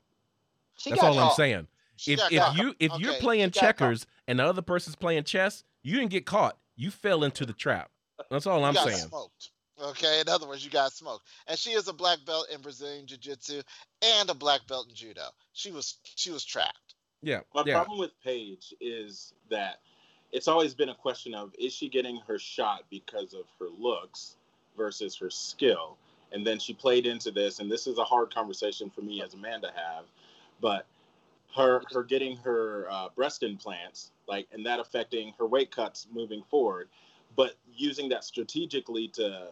She 0.82 0.90
That's 0.90 1.02
got 1.02 1.12
all 1.12 1.20
I'm 1.20 1.36
saying. 1.36 1.68
She 1.96 2.14
if 2.14 2.32
if 2.32 2.42
caught. 2.42 2.58
you 2.58 2.76
if 2.80 2.92
you're 2.98 3.14
playing 3.16 3.52
she 3.52 3.60
got 3.60 3.78
caught. 3.78 3.78
checkers 3.78 4.08
and 4.28 4.40
the 4.40 4.46
other 4.46 4.64
person's 4.64 4.96
playing 4.96 5.26
chess, 5.26 5.64
you 5.84 5.96
didn't 5.96 6.10
get 6.10 6.26
caught. 6.26 6.58
You 6.76 6.90
fell 6.90 7.24
into 7.24 7.46
the 7.46 7.54
trap. 7.54 7.92
That's 8.32 8.48
all 8.48 8.64
I'm 8.64 8.74
you 8.74 8.80
got 8.80 8.90
saying. 8.90 9.08
smoked. 9.10 9.52
Okay, 9.80 10.22
in 10.22 10.30
other 10.30 10.48
words, 10.48 10.64
you 10.66 10.72
got 10.72 10.92
smoked. 10.92 11.28
And 11.48 11.58
she 11.58 11.72
is 11.72 11.88
a 11.88 11.94
black 11.94 12.20
belt 12.26 12.48
in 12.54 12.62
Brazilian 12.62 13.06
Jiu-Jitsu 13.08 13.62
and 14.02 14.30
a 14.30 14.34
black 14.34 14.62
belt 14.68 14.88
in 14.90 14.96
judo. 14.96 15.28
She 15.54 15.72
was 15.72 15.98
she 16.04 16.32
was 16.32 16.44
trapped. 16.44 16.96
Yeah, 17.22 17.42
My 17.54 17.62
yeah. 17.66 17.76
problem 17.76 18.00
with 18.00 18.12
Paige 18.24 18.74
is 18.82 19.34
that 19.52 19.82
it's 20.32 20.48
always 20.48 20.74
been 20.74 20.90
a 20.90 20.96
question 20.96 21.36
of 21.36 21.54
is 21.60 21.74
she 21.74 21.88
getting 21.90 22.18
her 22.28 22.40
shot 22.40 22.86
because 22.90 23.36
of 23.36 23.44
her 23.60 23.68
looks 23.78 24.38
versus 24.76 25.16
her 25.18 25.30
skill? 25.30 25.98
And 26.32 26.48
then 26.48 26.58
she 26.58 26.74
played 26.74 27.06
into 27.06 27.30
this, 27.30 27.60
and 27.60 27.70
this 27.72 27.86
is 27.86 28.00
a 28.00 28.04
hard 28.04 28.34
conversation 28.34 28.90
for 28.90 29.02
me 29.02 29.22
as 29.22 29.34
a 29.36 29.38
man 29.38 29.62
to 29.62 29.68
have, 29.68 30.06
but 30.62 30.86
her 31.56 31.82
her 31.92 32.04
getting 32.04 32.38
her 32.38 32.88
uh, 32.90 33.10
breast 33.16 33.44
implants, 33.44 34.12
like, 34.28 34.48
and 34.54 34.66
that 34.66 34.80
affecting 34.80 35.34
her 35.38 35.46
weight 35.46 35.72
cuts 35.72 36.08
moving 36.12 36.44
forward, 36.50 36.88
but 37.36 37.56
using 37.76 38.10
that 38.10 38.24
strategically 38.24 39.08
to 39.10 39.50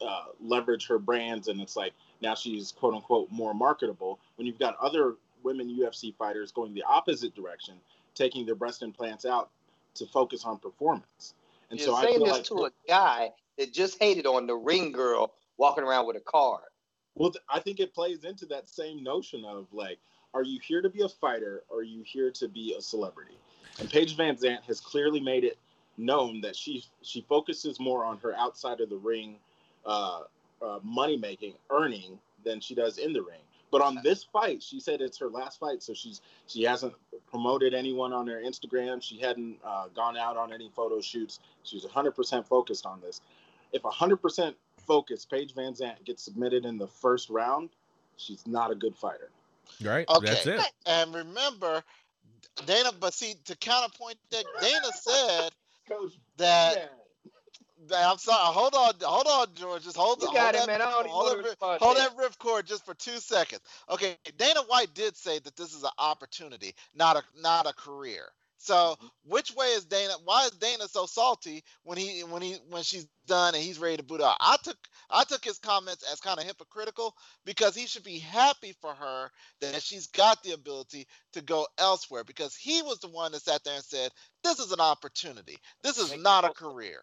uh, 0.00 0.24
leverage 0.40 0.86
her 0.86 0.98
brands, 0.98 1.48
and 1.48 1.60
it's 1.60 1.76
like 1.76 1.92
now 2.20 2.34
she's 2.34 2.72
quote 2.72 2.94
unquote 2.94 3.30
more 3.30 3.54
marketable. 3.54 4.18
When 4.36 4.46
you've 4.46 4.58
got 4.58 4.76
other 4.80 5.14
women 5.42 5.74
UFC 5.74 6.14
fighters 6.14 6.52
going 6.52 6.74
the 6.74 6.82
opposite 6.82 7.34
direction, 7.34 7.74
taking 8.14 8.44
their 8.44 8.54
breast 8.54 8.82
implants 8.82 9.24
out 9.24 9.50
to 9.94 10.06
focus 10.06 10.44
on 10.44 10.58
performance. 10.58 11.34
And 11.70 11.78
You're 11.78 11.88
so 11.88 11.94
I 11.94 12.04
saying 12.04 12.18
feel 12.18 12.24
this 12.26 12.32
like 12.34 12.44
to 12.44 12.64
a 12.66 12.70
guy 12.88 13.30
that 13.58 13.72
just 13.72 13.98
hated 14.00 14.26
on 14.26 14.46
the 14.46 14.54
ring 14.54 14.92
girl 14.92 15.32
walking 15.56 15.84
around 15.84 16.06
with 16.06 16.16
a 16.16 16.20
card. 16.20 16.64
Well, 17.14 17.30
th- 17.30 17.42
I 17.48 17.60
think 17.60 17.80
it 17.80 17.94
plays 17.94 18.24
into 18.24 18.46
that 18.46 18.68
same 18.68 19.02
notion 19.02 19.44
of 19.44 19.66
like, 19.72 19.98
are 20.34 20.44
you 20.44 20.60
here 20.60 20.82
to 20.82 20.88
be 20.88 21.02
a 21.02 21.08
fighter 21.08 21.62
or 21.68 21.78
are 21.78 21.82
you 21.82 22.02
here 22.04 22.30
to 22.30 22.48
be 22.48 22.74
a 22.78 22.80
celebrity? 22.80 23.36
And 23.78 23.90
Paige 23.90 24.16
Van 24.16 24.36
Zant 24.36 24.64
has 24.64 24.80
clearly 24.80 25.20
made 25.20 25.44
it 25.44 25.58
known 25.96 26.40
that 26.40 26.56
she 26.56 26.84
she 27.02 27.20
focuses 27.22 27.78
more 27.80 28.04
on 28.04 28.18
her 28.18 28.34
outside 28.36 28.80
of 28.80 28.88
the 28.88 28.96
ring 28.96 29.36
uh, 29.84 30.22
uh, 30.62 30.78
money 30.82 31.16
making, 31.16 31.54
earning 31.70 32.18
than 32.44 32.60
she 32.60 32.74
does 32.74 32.98
in 32.98 33.12
the 33.12 33.22
ring. 33.22 33.40
But 33.70 33.82
on 33.82 34.00
this 34.02 34.24
fight, 34.24 34.62
she 34.62 34.80
said 34.80 35.00
it's 35.00 35.18
her 35.18 35.28
last 35.28 35.60
fight, 35.60 35.82
so 35.82 35.94
she's 35.94 36.20
she 36.46 36.64
hasn't 36.64 36.94
promoted 37.28 37.74
anyone 37.74 38.12
on 38.12 38.26
her 38.26 38.42
Instagram. 38.44 39.02
She 39.02 39.20
hadn't 39.20 39.58
uh, 39.64 39.88
gone 39.94 40.16
out 40.16 40.36
on 40.36 40.52
any 40.52 40.70
photo 40.74 41.00
shoots. 41.00 41.38
She's 41.62 41.84
100% 41.84 42.46
focused 42.46 42.86
on 42.86 43.00
this. 43.00 43.20
If 43.72 43.82
100% 43.82 44.54
focused, 44.78 45.30
Paige 45.30 45.54
Van 45.54 45.72
Zant 45.74 46.04
gets 46.04 46.24
submitted 46.24 46.64
in 46.64 46.78
the 46.78 46.88
first 46.88 47.30
round, 47.30 47.68
she's 48.16 48.44
not 48.46 48.72
a 48.72 48.74
good 48.74 48.96
fighter. 48.96 49.30
Right. 49.82 50.08
Okay. 50.08 50.26
That's 50.26 50.46
it. 50.46 50.60
And 50.86 51.14
remember, 51.14 51.82
Dana. 52.66 52.90
But 52.98 53.14
see, 53.14 53.34
to 53.46 53.56
counterpoint 53.56 54.18
that, 54.30 54.44
Dana 54.60 54.92
said 54.92 55.50
Coach, 55.88 56.12
that. 56.38 56.74
that- 57.88 58.06
I'm 58.06 58.18
sorry. 58.18 58.54
Hold 58.54 58.74
on. 58.74 58.94
Hold 59.02 59.26
on, 59.26 59.54
George. 59.54 59.84
Just 59.84 59.96
hold. 59.96 60.20
You 60.20 60.28
hold 60.28 60.36
got 60.36 60.54
that, 60.54 60.64
it, 60.64 60.66
man. 60.66 60.82
I 60.82 60.90
don't 60.90 61.08
hold 61.08 61.26
want 61.26 61.38
that 61.38 61.44
to 61.44 61.50
ri- 61.50 61.56
Hold 61.78 61.96
to 61.96 62.02
that 62.02 62.16
ripcord 62.16 62.66
just 62.66 62.84
for 62.84 62.94
two 62.94 63.18
seconds. 63.18 63.62
Okay, 63.88 64.16
Dana 64.36 64.60
White 64.68 64.94
did 64.94 65.16
say 65.16 65.38
that 65.40 65.56
this 65.56 65.74
is 65.74 65.82
an 65.82 65.90
opportunity, 65.98 66.74
not 66.94 67.16
a 67.16 67.22
not 67.40 67.66
a 67.66 67.72
career. 67.72 68.26
So 68.60 68.96
Mm-hmm. 69.00 69.06
which 69.24 69.54
way 69.56 69.68
is 69.68 69.86
Dana? 69.86 70.14
Why 70.24 70.46
is 70.46 70.52
Dana 70.52 70.88
so 70.88 71.06
salty 71.06 71.64
when 71.84 71.98
he 71.98 72.22
when 72.22 72.42
he 72.42 72.56
when 72.70 72.84
she's 72.84 73.08
done 73.28 73.54
and 73.56 73.64
he's 73.64 73.80
ready 73.80 73.98
to 73.98 74.04
boot 74.04 74.22
out? 74.22 74.36
I 74.40 74.58
took 74.64 74.78
I 75.10 75.24
took 75.24 75.44
his 75.44 75.58
comments 75.60 76.04
as 76.12 76.20
kind 76.20 76.40
of 76.40 76.46
hypocritical 76.46 77.14
because 77.46 77.76
he 77.76 77.86
should 77.88 78.04
be 78.04 78.18
happy 78.20 78.74
for 78.82 78.94
her 78.94 79.30
that 79.62 79.82
she's 79.82 80.08
got 80.08 80.42
the 80.44 80.52
ability 80.52 81.08
to 81.34 81.42
go 81.42 81.68
elsewhere 81.78 82.24
because 82.24 82.56
he 82.56 82.82
was 82.82 83.00
the 83.00 83.08
one 83.10 83.32
that 83.32 83.42
sat 83.42 83.64
there 83.64 83.76
and 83.76 83.84
said 83.84 84.12
this 84.44 84.60
is 84.60 84.72
an 84.72 84.80
opportunity. 84.80 85.58
This 85.84 85.98
is 85.98 86.16
not 86.16 86.46
a 86.46 86.50
most 86.50 86.56
of 86.62 86.68
it. 86.70 86.74
career. 86.74 87.02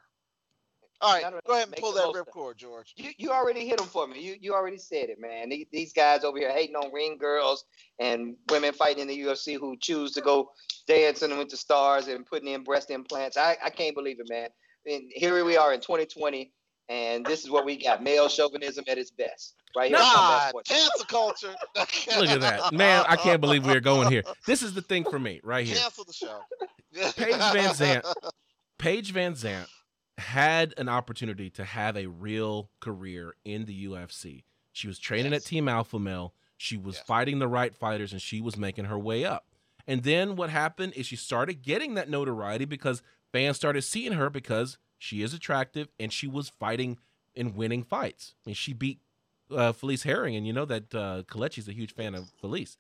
All 1.00 1.14
right, 1.14 1.32
go 1.46 1.54
ahead 1.54 1.68
and 1.68 1.76
pull 1.78 1.94
that 1.94 2.06
most 2.06 2.18
of 2.18 2.28
it. 2.28 2.32
ripcord, 2.32 2.56
George. 2.58 2.94
You 2.96 3.12
you 3.18 3.32
already 3.32 3.68
hit 3.68 3.78
them 3.78 3.86
for 3.86 4.08
me. 4.08 4.20
You 4.20 4.36
you 4.42 4.54
already 4.56 4.78
said 4.80 5.10
it, 5.10 5.20
man. 5.20 5.50
These, 5.50 5.68
these 5.72 5.94
guys 5.94 6.24
over 6.24 6.40
here 6.40 6.52
hating 6.52 6.76
on 6.76 6.92
ring 6.92 7.18
girls 7.20 7.66
and 8.00 8.36
women 8.50 8.74
fighting 8.74 9.04
in 9.04 9.08
the 9.08 9.20
UFC 9.20 9.60
who 9.60 9.78
choose 9.80 10.14
to 10.14 10.22
go 10.22 10.52
dancing 10.88 11.38
with 11.38 11.50
the 11.50 11.58
stars 11.58 12.08
and 12.08 12.26
putting 12.26 12.50
in 12.52 12.64
breast 12.64 12.90
implants. 12.90 13.38
I, 13.38 13.58
I 13.64 13.70
can't 13.70 13.94
believe 13.94 14.20
it, 14.20 14.28
man. 14.28 14.50
And 14.88 15.04
here 15.14 15.44
we 15.46 15.56
are 15.56 15.72
in 15.74 15.82
2020, 15.82 16.52
and 16.90 17.24
this 17.26 17.44
is 17.44 17.52
what 17.52 17.64
we 17.64 17.78
got: 17.78 18.02
male 18.02 18.28
chauvinism 18.28 18.86
at 18.88 18.98
its 18.98 19.12
best, 19.12 19.54
right 19.76 19.90
here. 19.90 19.98
on 19.98 20.04
Combat 20.04 20.40
God, 20.42 20.50
Sports. 20.50 20.70
cancel 20.72 21.06
culture. 21.06 21.56
Look 22.20 22.30
at 22.30 22.42
that, 22.42 22.74
man! 22.74 23.06
I 23.08 23.18
can't 23.18 23.40
believe 23.40 23.68
we're 23.68 23.82
going 23.82 24.10
here. 24.10 24.24
This 24.48 24.64
is 24.64 24.74
the 24.74 24.82
thing 24.82 25.04
for 25.04 25.20
me, 25.20 25.42
right 25.44 25.66
here. 25.68 25.76
Cancel 25.76 26.06
the 26.06 26.14
show. 26.14 26.40
Paige 27.16 27.36
Van 27.54 27.76
Zant. 27.76 28.14
Paige 28.80 29.12
Van 29.12 29.34
Zant 29.36 29.68
had 30.18 30.74
an 30.78 30.90
opportunity 30.90 31.50
to 31.52 31.64
have 31.64 31.96
a 31.96 32.08
real 32.08 32.70
career 32.80 33.36
in 33.46 33.66
the 33.66 33.86
UFC. 33.86 34.44
She 34.74 34.88
was 34.88 35.00
training 35.00 35.32
Yes. 35.32 35.44
at 35.44 35.48
Team 35.50 35.68
Alpha 35.68 36.00
Male. 36.00 36.34
She 36.58 36.76
was 36.78 36.96
Yes. 36.96 37.06
fighting 37.06 37.40
the 37.40 37.48
right 37.48 37.76
fighters 37.76 38.12
and 38.12 38.22
she 38.22 38.42
was 38.42 38.58
making 38.58 38.86
her 38.86 38.98
way 38.98 39.26
up. 39.26 39.46
And 39.86 40.04
then 40.04 40.36
what 40.36 40.50
happened 40.50 40.94
is 40.96 41.06
she 41.06 41.16
started 41.16 41.62
getting 41.62 41.94
that 41.94 42.10
notoriety 42.10 42.66
because 42.66 43.02
fans 43.32 43.56
started 43.58 43.84
seeing 43.84 44.14
her 44.14 44.30
because 44.30 44.78
she 44.98 45.22
is 45.22 45.34
attractive 45.34 45.88
and 46.00 46.12
she 46.12 46.28
was 46.28 46.50
fighting 46.50 46.98
and 47.36 47.56
winning 47.56 47.84
fights. 47.84 48.34
I 48.46 48.50
mean, 48.50 48.56
she 48.56 48.74
beat 48.74 49.00
uh, 49.50 49.72
Felice 49.72 50.04
Herring, 50.04 50.36
and 50.36 50.46
you 50.46 50.52
know 50.52 50.66
that 50.66 50.94
uh, 50.94 51.24
Kelechi's 51.24 51.70
a 51.70 51.72
huge 51.74 51.94
fan 51.94 52.16
of 52.16 52.30
Felice. 52.42 52.78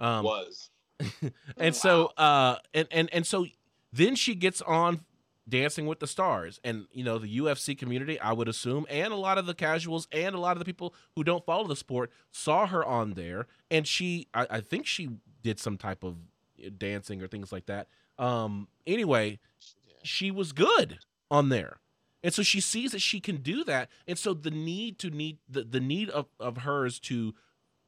Um, 0.00 0.24
was. 0.24 0.70
and 1.56 1.76
so 1.76 2.06
uh 2.16 2.56
and 2.74 2.88
and 2.90 3.08
and 3.12 3.24
so 3.24 3.46
then 3.92 4.16
she 4.16 4.34
gets 4.34 4.60
on 4.62 5.04
dancing 5.48 5.86
with 5.86 6.00
the 6.00 6.06
stars. 6.06 6.60
And 6.62 6.86
you 6.92 7.04
know 7.04 7.18
the 7.18 7.38
UFC 7.38 7.76
community 7.76 8.20
I 8.20 8.32
would 8.32 8.48
assume 8.48 8.86
and 8.88 9.12
a 9.12 9.16
lot 9.16 9.38
of 9.38 9.46
the 9.46 9.54
casuals 9.54 10.08
and 10.12 10.34
a 10.34 10.38
lot 10.38 10.52
of 10.52 10.58
the 10.58 10.64
people 10.64 10.94
who 11.16 11.24
don't 11.24 11.44
follow 11.44 11.66
the 11.66 11.76
sport 11.76 12.10
saw 12.30 12.66
her 12.66 12.84
on 12.84 13.14
there. 13.14 13.46
And 13.70 13.86
she 13.86 14.28
I, 14.34 14.46
I 14.50 14.60
think 14.60 14.86
she 14.86 15.10
did 15.42 15.58
some 15.58 15.76
type 15.76 16.04
of 16.04 16.16
uh, 16.64 16.70
dancing 16.76 17.22
or 17.22 17.28
things 17.28 17.52
like 17.52 17.66
that. 17.66 17.88
Um 18.18 18.68
anyway 18.86 19.38
she 20.02 20.30
was 20.30 20.52
good 20.52 20.98
on 21.30 21.48
there. 21.48 21.80
And 22.22 22.34
so 22.34 22.42
she 22.42 22.60
sees 22.60 22.92
that 22.92 23.00
she 23.00 23.20
can 23.20 23.36
do 23.36 23.64
that. 23.64 23.88
And 24.06 24.18
so 24.18 24.34
the 24.34 24.50
need 24.50 24.98
to 25.00 25.10
need 25.10 25.38
the, 25.48 25.62
the 25.62 25.80
need 25.80 26.10
of, 26.10 26.26
of 26.40 26.58
hers 26.58 26.98
to 27.00 27.34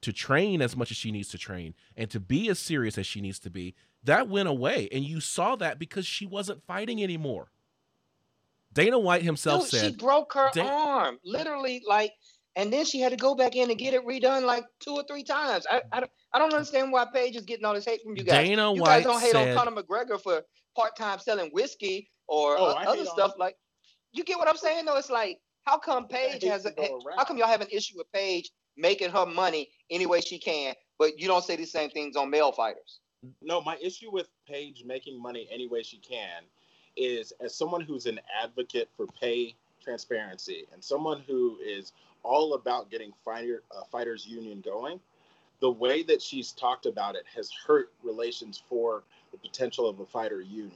to 0.03 0.13
train 0.13 0.63
as 0.63 0.75
much 0.75 0.91
as 0.91 0.97
she 0.97 1.11
needs 1.11 1.29
to 1.29 1.37
train 1.37 1.75
and 1.95 2.11
to 2.11 2.19
be 2.19 2.49
as 2.49 2.59
serious 2.59 2.97
as 2.97 3.07
she 3.07 3.21
needs 3.21 3.39
to 3.39 3.51
be, 3.51 3.75
that 4.05 4.29
went 4.29 4.49
away. 4.49 4.89
And 4.93 5.05
you 5.05 5.21
saw 5.21 5.57
that 5.57 5.79
because 5.79 6.07
she 6.07 6.27
wasn't 6.27 6.63
fighting 6.67 7.03
anymore. 7.03 7.51
Dana 8.73 8.99
White 8.99 9.23
himself 9.23 9.63
Dude, 9.63 9.71
said 9.71 9.91
she 9.93 9.97
broke 9.97 10.33
her 10.35 10.51
Da- 10.55 10.63
arm, 10.67 11.19
literally, 11.25 11.83
like, 11.89 12.13
and 12.57 12.73
then 12.73 12.85
she 12.85 13.01
had 13.01 13.11
to 13.11 13.17
go 13.17 13.35
back 13.35 13.57
in 13.57 13.69
and 13.69 13.79
get 13.79 13.95
it 13.95 14.07
redone 14.07 14.45
like 14.45 14.65
two 14.81 14.93
or 14.95 15.03
three 15.09 15.25
times. 15.25 15.67
I, 15.71 15.83
I, 15.93 16.01
don't- 16.01 16.13
I 16.33 16.39
don't 16.39 16.53
understand 16.53 16.93
why 16.93 17.05
Paige 17.13 17.37
is 17.37 17.43
getting 17.45 17.65
all 17.65 17.75
this 17.75 17.85
hate 17.85 18.01
from 18.03 18.17
you 18.17 18.23
guys. 18.23 18.47
Dana 18.47 18.73
you 18.73 18.81
White 18.81 19.03
guys 19.03 19.05
don't 19.05 19.21
hate 19.21 19.33
said, 19.33 19.57
on 19.59 19.65
Conor 19.67 19.83
McGregor 19.83 20.21
for 20.21 20.43
part 20.77 20.95
time 20.97 21.19
selling 21.19 21.51
whiskey 21.51 22.11
or 22.29 22.57
Oh, 22.59 22.67
uh, 22.77 22.85
other 22.87 23.05
stuff. 23.05 23.33
him. 23.33 23.39
Like, 23.41 23.57
you 24.13 24.23
get 24.25 24.39
what 24.39 24.49
I'm 24.49 24.57
saying? 24.57 24.85
though? 24.85 24.97
it's 24.97 25.11
like, 25.11 25.39
how 25.65 25.79
come 25.79 26.07
Paige 26.07 26.45
has 26.45 26.65
a, 26.65 26.71
to 26.71 26.77
go 26.77 26.83
around. 27.05 27.19
how 27.19 27.25
come 27.25 27.37
y'all 27.39 27.49
have 27.49 27.61
an 27.61 27.69
issue 27.73 27.99
with 27.99 28.11
Paige 28.13 28.51
making 28.77 29.11
her 29.11 29.27
money 29.27 29.69
any 29.91 30.07
way 30.07 30.21
she 30.21 30.39
can, 30.39 30.75
but 30.99 31.19
you 31.19 31.27
don't 31.27 31.45
say 31.45 31.57
the 31.57 31.65
same 31.65 31.91
things 31.91 32.15
on 32.17 32.31
male 32.31 32.53
fighters? 32.53 33.00
No, 33.43 33.61
my 33.61 33.77
issue 33.83 34.11
with 34.11 34.29
Paige 34.47 34.85
making 34.85 35.21
money 35.21 35.47
any 35.51 35.69
way 35.69 35.83
she 35.83 35.99
can 35.99 36.43
is 36.97 37.33
as 37.41 37.55
someone 37.55 37.83
who's 37.83 38.07
an 38.07 38.21
advocate 38.43 38.89
for 38.97 39.07
pay 39.07 39.55
transparency 39.83 40.67
and 40.73 40.83
someone 40.83 41.23
who 41.27 41.59
is 41.65 41.93
all 42.23 42.55
about 42.55 42.91
getting 42.91 43.13
fighter 43.25 43.63
uh, 43.77 43.83
fighters 43.85 44.27
union 44.27 44.61
going. 44.61 45.01
The 45.61 45.71
way 45.71 46.03
that 46.05 46.23
she's 46.23 46.53
talked 46.53 46.87
about 46.87 47.15
it 47.15 47.25
has 47.35 47.51
hurt 47.67 47.93
relations 48.03 48.63
for 48.69 49.03
the 49.33 49.39
potential 49.39 49.89
of 49.89 50.01
a 50.01 50.07
fighter 50.07 50.41
union 50.41 50.73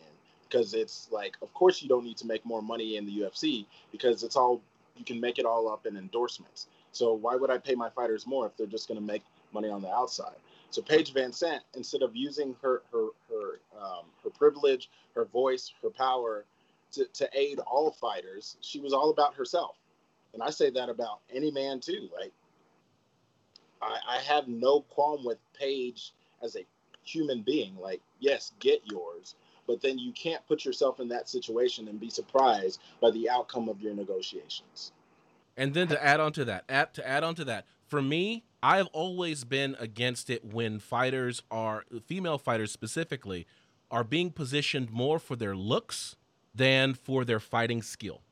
because 0.47 0.75
it's 0.75 1.09
like, 1.11 1.37
of 1.41 1.53
course, 1.55 1.83
you 1.83 1.89
don't 1.89 2.05
need 2.05 2.19
to 2.19 2.27
make 2.27 2.45
more 2.45 2.63
money 2.63 2.97
in 2.97 3.07
the 3.07 3.21
UFC 3.21 3.65
because 3.91 4.23
it's 4.23 4.37
all 4.37 4.61
you 4.97 5.05
can 5.05 5.19
make 5.21 5.39
it 5.39 5.47
all 5.47 5.69
up 5.69 5.87
in 5.87 5.97
endorsements. 5.97 6.67
So 6.93 7.15
why 7.15 7.37
would 7.37 7.51
I 7.51 7.59
pay 7.59 7.75
my 7.75 7.89
fighters 7.89 8.27
more 8.27 8.47
if 8.47 8.57
they're 8.57 8.67
just 8.67 8.87
going 8.87 9.01
to 9.01 9.07
make 9.07 9.23
money 9.53 9.71
on 9.71 9.81
the 9.83 9.91
outside? 9.91 10.37
So 10.75 10.83
Paige 10.83 11.13
Van 11.13 11.31
Zant, 11.31 11.61
instead 11.75 12.03
of 12.03 12.17
using 12.17 12.57
her 12.61 12.83
her 12.91 13.11
her 13.31 13.61
um, 13.81 14.07
her 14.25 14.31
privilege, 14.31 14.91
her 15.15 15.25
voice, 15.25 15.73
her 15.81 15.91
power 15.91 16.47
to, 16.91 17.05
to 17.05 17.31
aid 17.33 17.61
all 17.61 17.93
fighters, 17.93 18.57
she 18.61 18.81
was 18.81 18.93
all 18.93 19.11
about 19.11 19.37
herself. 19.37 19.77
And 20.33 20.43
I 20.43 20.51
say 20.51 20.71
that 20.71 20.89
about 20.89 21.21
any 21.33 21.53
man 21.53 21.79
too. 21.79 22.09
Like 22.13 22.33
I, 23.81 24.17
I 24.17 24.19
have 24.23 24.49
no 24.49 24.81
qualm 24.81 25.25
with 25.25 25.39
Paige 25.57 26.13
as 26.43 26.57
a 26.57 26.67
human 27.05 27.43
being. 27.43 27.77
Like, 27.79 28.01
yes, 28.19 28.51
get 28.59 28.83
yours, 28.85 29.37
but 29.69 29.81
then 29.81 29.97
you 29.97 30.11
can't 30.11 30.45
put 30.49 30.65
yourself 30.65 30.99
in 30.99 31.07
that 31.11 31.29
situation 31.29 31.87
and 31.87 32.01
be 32.01 32.11
surprised 32.11 32.81
by 33.01 33.13
the 33.13 33.31
outcome 33.31 33.69
of 33.69 33.81
your 33.81 33.95
negotiations. 33.95 34.91
And 35.57 35.73
then 35.73 35.87
to 35.87 36.05
add 36.05 36.19
on 36.19 36.33
to 36.33 36.45
that, 36.47 36.65
add, 36.69 36.95
to 36.95 37.07
add 37.07 37.23
on 37.23 37.37
to 37.37 37.45
that, 37.45 37.67
for 37.87 38.03
me, 38.03 38.43
I 38.65 38.79
have 38.79 38.87
always 38.95 39.45
been 39.45 39.77
against 39.79 40.31
it 40.31 40.43
when 40.43 40.79
fighters 40.79 41.43
are 41.51 41.85
female 42.07 42.39
fighters 42.39 42.73
specifically 42.73 43.47
are 43.91 44.03
being 44.03 44.31
positioned 44.31 44.91
more 44.91 45.19
for 45.19 45.37
their 45.37 45.55
looks 45.55 46.17
than 46.55 46.95
for 46.95 47.27
their 47.27 47.41
fighting 47.41 47.83
skill. 47.83 48.23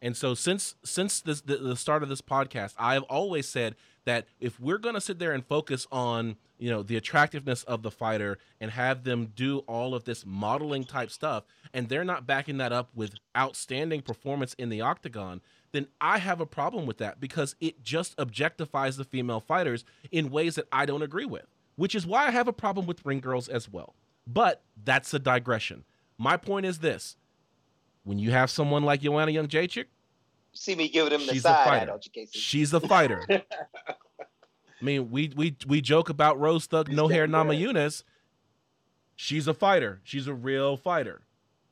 And 0.00 0.16
so 0.16 0.32
since 0.32 0.76
since 0.82 1.20
this, 1.20 1.42
the, 1.42 1.58
the 1.58 1.76
start 1.76 2.02
of 2.02 2.08
this 2.08 2.22
podcast, 2.22 2.72
I 2.78 2.94
have 2.94 3.02
always 3.02 3.46
said 3.46 3.76
that 4.06 4.24
if 4.40 4.58
we're 4.58 4.78
going 4.78 4.94
to 4.94 5.00
sit 5.00 5.18
there 5.18 5.32
and 5.32 5.44
focus 5.44 5.86
on 5.92 6.36
you 6.58 6.70
know 6.70 6.82
the 6.82 6.96
attractiveness 6.96 7.62
of 7.64 7.82
the 7.82 7.90
fighter 7.90 8.38
and 8.62 8.70
have 8.70 9.04
them 9.04 9.32
do 9.36 9.58
all 9.68 9.94
of 9.94 10.04
this 10.04 10.24
modeling 10.24 10.84
type 10.84 11.10
stuff, 11.10 11.44
and 11.74 11.90
they're 11.90 12.02
not 12.02 12.26
backing 12.26 12.56
that 12.56 12.72
up 12.72 12.88
with 12.94 13.16
outstanding 13.36 14.00
performance 14.00 14.54
in 14.54 14.70
the 14.70 14.80
octagon, 14.80 15.42
then 15.72 15.86
I 16.00 16.18
have 16.18 16.40
a 16.40 16.46
problem 16.46 16.86
with 16.86 16.98
that 16.98 17.20
because 17.20 17.56
it 17.60 17.82
just 17.82 18.16
objectifies 18.16 18.96
the 18.96 19.04
female 19.04 19.40
fighters 19.40 19.84
in 20.10 20.30
ways 20.30 20.54
that 20.56 20.68
I 20.70 20.86
don't 20.86 21.02
agree 21.02 21.24
with, 21.24 21.46
which 21.76 21.94
is 21.94 22.06
why 22.06 22.26
I 22.26 22.30
have 22.30 22.46
a 22.48 22.52
problem 22.52 22.86
with 22.86 23.04
ring 23.04 23.20
girls 23.20 23.48
as 23.48 23.70
well. 23.70 23.94
But 24.26 24.62
that's 24.84 25.12
a 25.14 25.18
digression. 25.18 25.84
My 26.18 26.36
point 26.36 26.66
is 26.66 26.78
this 26.78 27.16
when 28.04 28.18
you 28.18 28.30
have 28.32 28.50
someone 28.50 28.84
like 28.84 29.00
Joanna 29.00 29.32
Jedrzejczyk, 29.32 29.86
See 30.54 30.74
me 30.74 30.88
giving 30.88 31.10
them 31.18 31.26
the 31.26 31.38
side 31.38 31.56
eye, 31.60 31.64
fighter. 31.64 31.86
don't 31.86 32.04
you, 32.04 32.10
Casey? 32.12 32.38
she's 32.38 32.74
a 32.74 32.80
fighter. 32.80 33.24
I 33.30 34.84
mean, 34.84 35.10
we 35.10 35.32
we 35.34 35.56
we 35.66 35.80
joke 35.80 36.08
about 36.10 36.38
Rose 36.38 36.66
Thug 36.66 36.90
No 36.90 37.08
Hair 37.08 37.28
Nama. 37.28 37.54
Yunus. 37.54 38.04
She's 39.16 39.46
a 39.46 39.54
fighter. 39.54 40.00
She's 40.04 40.26
a 40.26 40.34
real 40.34 40.76
fighter. 40.76 41.22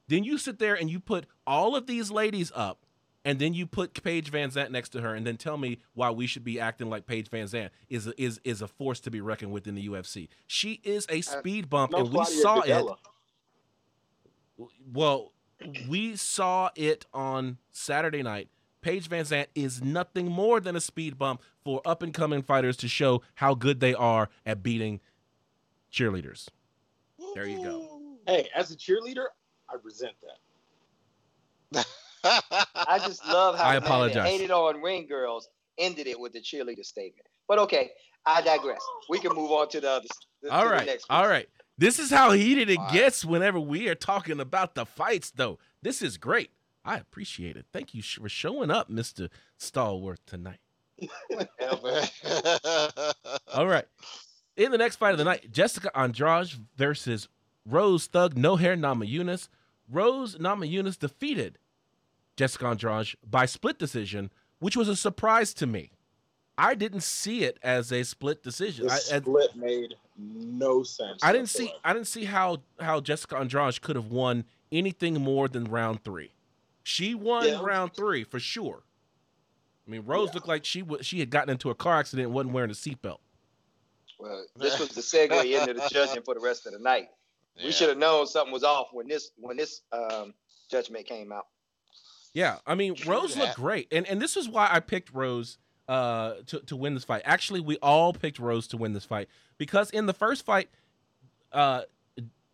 Then 0.09 0.25
you 0.25 0.39
sit 0.39 0.59
there 0.59 0.75
and 0.75 0.91
you 0.91 1.01
put 1.01 1.27
all 1.47 1.75
of 1.77 1.87
these 1.87 2.11
ladies 2.11 2.53
up, 2.55 2.85
and 3.25 3.39
then 3.39 3.55
you 3.55 3.67
put 3.67 4.03
Paige 4.03 4.31
Van 4.31 4.51
Zant 4.51 4.71
next 4.71 4.91
to 4.91 5.01
her, 5.01 5.15
and 5.15 5.27
then 5.27 5.37
tell 5.37 5.57
me 5.57 5.79
why 5.95 6.11
we 6.11 6.27
should 6.27 6.45
be 6.45 6.59
acting 6.59 6.89
like 6.89 7.07
Paige 7.07 7.29
Van 7.29 7.47
Zant 7.47 7.71
is 7.89 8.07
a, 8.07 8.23
is 8.23 8.41
is 8.45 8.63
a 8.63 8.69
force 8.69 9.01
to 9.01 9.11
be 9.11 9.21
reckoned 9.21 9.53
with 9.53 9.67
in 9.67 9.75
the 9.75 9.89
UFC. 9.89 10.29
She 10.47 10.81
is 10.85 11.07
a 11.11 11.19
uh, 11.19 11.23
speed 11.23 11.69
bump, 11.69 11.93
No 11.93 11.99
and 11.99 12.09
we 12.09 12.15
Claudia 12.15 12.43
saw 12.43 12.61
it. 12.61 12.87
Well, 14.93 15.33
we 15.89 16.17
saw 16.17 16.71
it 16.75 17.07
on 17.13 17.59
Saturday 17.71 18.23
night. 18.23 18.49
Paige 18.81 19.09
Van 19.09 19.25
Zant 19.25 19.47
is 19.55 19.83
nothing 19.83 20.27
more 20.27 20.59
than 20.59 20.75
a 20.75 20.81
speed 20.81 21.19
bump 21.19 21.43
for 21.63 21.83
up 21.85 22.03
and 22.03 22.15
coming 22.15 22.41
fighters 22.43 22.79
to 22.79 22.89
show 22.89 23.21
how 23.35 23.55
good 23.55 23.81
they 23.81 23.93
are 23.93 24.31
at 24.47 24.63
beating 24.63 25.01
cheerleaders. 25.93 26.49
There 27.35 27.47
you 27.47 27.63
go. 27.63 28.01
Hey, 28.27 28.49
as 28.55 28.71
a 28.71 28.77
cheerleader, 28.77 29.27
I 29.69 29.77
resent 29.83 30.15
that. 31.73 31.87
I 32.25 33.01
just 33.07 33.27
love 33.27 33.57
how 33.57 33.65
I 33.65 33.75
the 33.75 33.81
man 33.81 33.87
apologize. 33.89 34.29
hated 34.29 34.51
on 34.51 34.81
ring 34.83 35.07
girls 35.07 35.49
ended 35.79 36.07
it 36.07 36.19
with 36.19 36.33
the 36.33 36.41
cheerleader 36.41 36.85
statement. 36.85 37.27
But 37.49 37.59
okay, 37.61 37.91
I 38.27 38.43
digress. 38.43 38.81
We 39.09 39.19
can 39.19 39.35
move 39.35 39.51
on 39.51 39.69
to 39.71 39.81
the 39.81 39.91
other. 39.91 40.07
to 40.45 40.51
All 40.51 40.65
the 40.65 40.71
right. 40.71 40.87
next 40.87 41.07
All 41.11 41.27
This 41.79 41.99
is 41.99 42.11
how 42.11 42.33
heated 42.33 42.69
it 42.69 42.79
Wow. 42.79 42.91
gets 42.93 43.25
whenever 43.25 43.59
we 43.59 43.89
are 43.89 43.95
talking 43.95 44.39
about 44.41 44.75
the 44.75 44.85
fights, 44.85 45.31
though. 45.31 45.59
This 45.83 46.03
is 46.03 46.19
great. 46.19 46.51
I 46.85 46.97
appreciate 46.99 47.57
it. 47.57 47.67
Thank 47.73 47.95
you 47.95 48.03
for 48.03 48.29
showing 48.29 48.71
up, 48.71 48.91
Mr. 48.91 49.29
Stallworth, 49.59 50.19
tonight. 50.27 50.59
All 53.55 53.67
right. 53.67 53.87
In 54.57 54.71
the 54.71 54.79
next 54.79 54.97
fight 54.97 55.13
of 55.13 55.19
the 55.19 55.25
night, 55.25 55.51
Jessica 55.51 55.91
Andrade 55.99 56.53
versus 56.77 57.29
Rose 57.65 58.07
Thug 58.07 58.37
No 58.37 58.57
Hair 58.57 58.77
Nama 58.77 59.05
Namajunas. 59.05 59.49
Rose 59.91 60.39
Nama 60.39 60.67
Namajunas 60.67 60.99
defeated 60.99 61.59
Jessica 62.37 62.67
Andrade 62.67 63.15
by 63.29 63.47
split 63.47 63.79
decision, 63.79 64.31
which 64.59 64.77
was 64.77 64.89
a 64.89 64.97
surprise 64.97 65.53
to 65.55 65.67
me. 65.67 65.93
I 66.59 66.75
didn't 66.75 67.03
see 67.03 67.45
it 67.45 67.59
as 67.63 67.91
a 67.91 68.03
split 68.05 68.43
decision. 68.43 68.87
The 68.87 68.93
I, 68.93 68.97
I, 68.97 69.21
split 69.21 69.57
made 69.57 69.95
no 70.19 70.83
sense. 70.83 71.23
I 71.23 71.33
didn't 71.33 71.49
see. 71.49 71.73
I 71.83 71.93
didn't 71.95 72.09
see 72.09 72.25
how 72.25 72.59
how 72.79 73.01
Jessica 73.01 73.39
Andrade 73.39 73.81
could 73.81 73.97
have 73.97 74.09
won 74.11 74.45
anything 74.71 75.15
more 75.21 75.49
than 75.49 75.65
round 75.65 76.05
three. 76.05 76.33
She 76.83 77.15
won 77.15 77.47
Yeah. 77.47 77.61
round 77.63 77.95
three 77.95 78.25
for 78.25 78.39
sure. 78.39 78.83
I 79.87 79.91
mean, 79.91 80.03
Rose 80.05 80.29
Yeah. 80.29 80.35
looked 80.35 80.49
like 80.49 80.65
she 80.65 80.83
was 80.83 81.07
she 81.07 81.21
had 81.21 81.31
gotten 81.31 81.51
into 81.51 81.71
a 81.71 81.75
car 81.75 81.99
accident 81.99 82.27
and 82.27 82.35
wasn't 82.35 82.53
wearing 82.53 82.71
a 82.71 82.75
seatbelt. 82.75 83.19
Well, 84.19 84.45
this 84.57 84.79
was 84.79 84.91
the 84.91 85.01
segue 85.01 85.43
into 85.61 85.75
the 85.75 85.89
judging 85.91 86.23
for 86.23 86.35
the 86.35 86.41
rest 86.41 86.67
of 86.67 86.73
the 86.75 86.79
night. 86.79 87.09
Yeah. 87.57 87.67
We 87.67 87.73
should 87.73 87.89
have 87.89 87.99
known 87.99 88.27
something 88.27 88.53
was 88.53 88.65
off 88.65 88.89
when 88.93 89.09
this 89.09 89.31
when 89.37 89.57
this 89.57 89.81
um, 89.93 90.35
judgment 90.71 91.07
came 91.07 91.33
out. 91.33 91.47
Yeah, 92.33 92.59
I 92.67 92.75
mean, 92.75 92.95
True 92.95 93.13
Rose 93.15 93.35
that. 93.35 93.41
looked 93.41 93.57
great, 93.57 93.89
and 93.93 94.07
and 94.07 94.21
this 94.21 94.37
is 94.37 94.49
why 94.49 94.69
I 94.71 94.81
picked 94.81 95.13
Rose 95.13 95.59
uh, 95.89 96.35
to 96.47 96.61
to 96.61 96.77
win 96.77 96.95
this 96.95 97.05
fight. 97.05 97.23
Actually, 97.25 97.61
we 97.61 97.77
all 97.79 98.13
picked 98.13 98.39
Rose 98.39 98.67
to 98.69 98.77
win 98.77 98.93
this 98.93 99.05
fight 99.05 99.29
because 99.59 99.91
in 99.91 100.07
the 100.07 100.13
first 100.15 100.45
fight, 100.45 100.69
uh, 101.53 101.83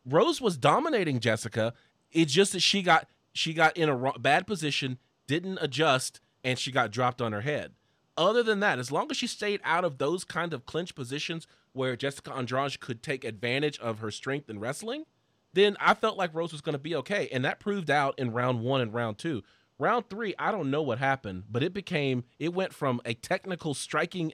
Rose 0.07 0.41
was 0.41 0.57
dominating 0.57 1.21
Jessica. 1.21 1.75
It's 2.11 2.33
just 2.33 2.53
that 2.53 2.61
she 2.61 2.83
got 2.83 3.09
she 3.33 3.53
got 3.53 3.77
in 3.77 3.89
a 3.89 3.97
wrong, 3.97 4.17
bad 4.19 4.47
position, 4.47 4.99
didn't 5.27 5.59
adjust, 5.61 6.21
and 6.43 6.59
she 6.59 6.73
got 6.73 6.91
dropped 6.91 7.21
on 7.21 7.33
her 7.33 7.43
head. 7.43 7.73
Other 8.17 8.43
than 8.43 8.61
that, 8.61 8.79
as 8.79 8.91
long 8.91 9.11
as 9.11 9.19
she 9.19 9.27
stayed 9.27 9.61
out 9.63 9.85
of 9.85 9.99
those 9.99 10.25
kind 10.25 10.55
of 10.55 10.65
clinch 10.65 10.95
positions 10.95 11.47
where 11.73 11.97
Jessica 11.97 12.33
Andrade 12.33 12.81
could 12.81 13.03
take 13.03 13.25
advantage 13.25 13.79
of 13.79 13.99
her 13.99 14.11
strength 14.11 14.49
in 14.49 14.59
wrestling, 14.59 15.05
then 15.53 15.77
I 15.81 15.93
felt 15.93 16.17
like 16.17 16.35
Rose 16.35 16.53
was 16.53 16.63
going 16.63 16.73
to 16.73 16.79
be 16.79 16.95
okay. 16.97 17.29
And 17.31 17.45
that 17.45 17.61
proved 17.61 17.91
out 17.91 18.19
in 18.19 18.33
round 18.33 18.63
one 18.63 18.81
and 18.81 18.95
round 18.95 19.19
two. 19.19 19.43
Round 19.79 20.09
three, 20.09 20.35
I 20.39 20.53
don't 20.53 20.71
know 20.71 20.83
what 20.83 20.99
happened, 20.99 21.45
but 21.51 21.63
it 21.63 21.75
became, 21.75 22.25
it 22.39 22.55
went 22.55 22.73
from 22.73 23.01
a 23.05 23.13
technical 23.15 23.75
striking 23.75 24.33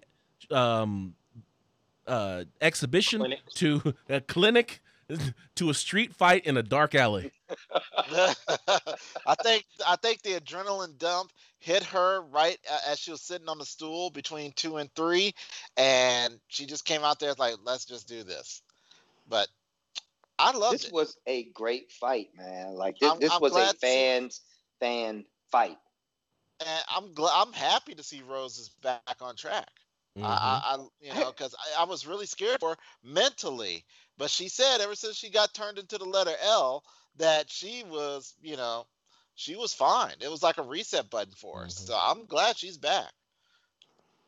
um, 0.50 1.14
uh, 2.06 2.44
exhibition 2.60 3.20
Clinic. 3.20 3.40
to 3.56 3.94
a 4.08 4.20
clinic 4.20 4.80
to 5.56 5.68
a 5.68 5.74
street 5.74 6.14
fight 6.14 6.46
in 6.46 6.56
a 6.56 6.62
dark 6.62 6.94
alley. 6.94 7.32
I 7.90 9.34
think 9.42 9.64
I 9.86 9.96
think 9.96 10.22
the 10.22 10.34
adrenaline 10.40 10.96
dump 10.98 11.32
hit 11.58 11.82
her 11.84 12.22
right 12.22 12.58
as 12.88 12.98
she 12.98 13.10
was 13.10 13.20
sitting 13.20 13.48
on 13.48 13.58
the 13.58 13.64
stool 13.66 14.10
between 14.10 14.52
two 14.52 14.76
and 14.78 14.92
three, 14.94 15.34
and 15.76 16.38
she 16.48 16.66
just 16.66 16.84
came 16.84 17.02
out 17.02 17.18
there 17.20 17.34
like, 17.38 17.56
"Let's 17.64 17.84
just 17.84 18.08
do 18.08 18.22
this." 18.22 18.62
But 19.28 19.48
I 20.38 20.56
loved 20.56 20.74
This 20.74 20.84
it. 20.86 20.92
was 20.92 21.16
a 21.26 21.44
great 21.52 21.90
fight, 21.92 22.28
man. 22.36 22.74
Like 22.74 22.98
this, 22.98 23.10
I'm- 23.10 23.20
this 23.20 23.32
I'm 23.32 23.40
was 23.40 23.52
a 23.52 23.56
glad 23.56 23.72
to 23.72 23.78
see- 23.78 23.86
fans 23.86 24.40
fan 24.80 25.24
fight. 25.52 25.78
and 26.60 26.84
I'm 26.88 27.14
glad 27.14 27.32
I'm 27.46 27.52
happy 27.52 27.94
to 27.94 28.02
see 28.02 28.22
Rose 28.22 28.58
is 28.58 28.70
back 28.82 29.16
on 29.20 29.36
track. 29.36 29.70
Mhm. 30.18 30.24
I, 30.24 30.28
I, 30.28 30.76
I, 30.76 30.86
you 31.00 31.14
know, 31.14 31.32
because 31.32 31.54
I, 31.76 31.82
I 31.82 31.84
was 31.84 32.06
really 32.06 32.26
scared 32.26 32.60
for 32.60 32.70
her 32.70 32.76
mentally. 33.04 33.84
But 34.18 34.30
she 34.30 34.48
said 34.48 34.80
ever 34.80 34.94
since 34.94 35.16
she 35.16 35.30
got 35.30 35.54
turned 35.54 35.78
into 35.78 35.98
the 35.98 36.04
letter 36.04 36.34
L 36.42 36.84
that 37.16 37.50
she 37.50 37.84
was, 37.84 38.34
you 38.42 38.56
know, 38.56 38.86
she 39.34 39.56
was 39.56 39.74
fine. 39.74 40.14
It 40.20 40.30
was 40.30 40.42
like 40.42 40.58
a 40.58 40.62
reset 40.62 41.10
button 41.10 41.32
for 41.34 41.60
her. 41.60 41.66
Mhm. 41.66 41.72
So 41.72 41.98
I'm 42.00 42.26
glad 42.26 42.56
she's 42.58 42.78
back. 42.78 43.12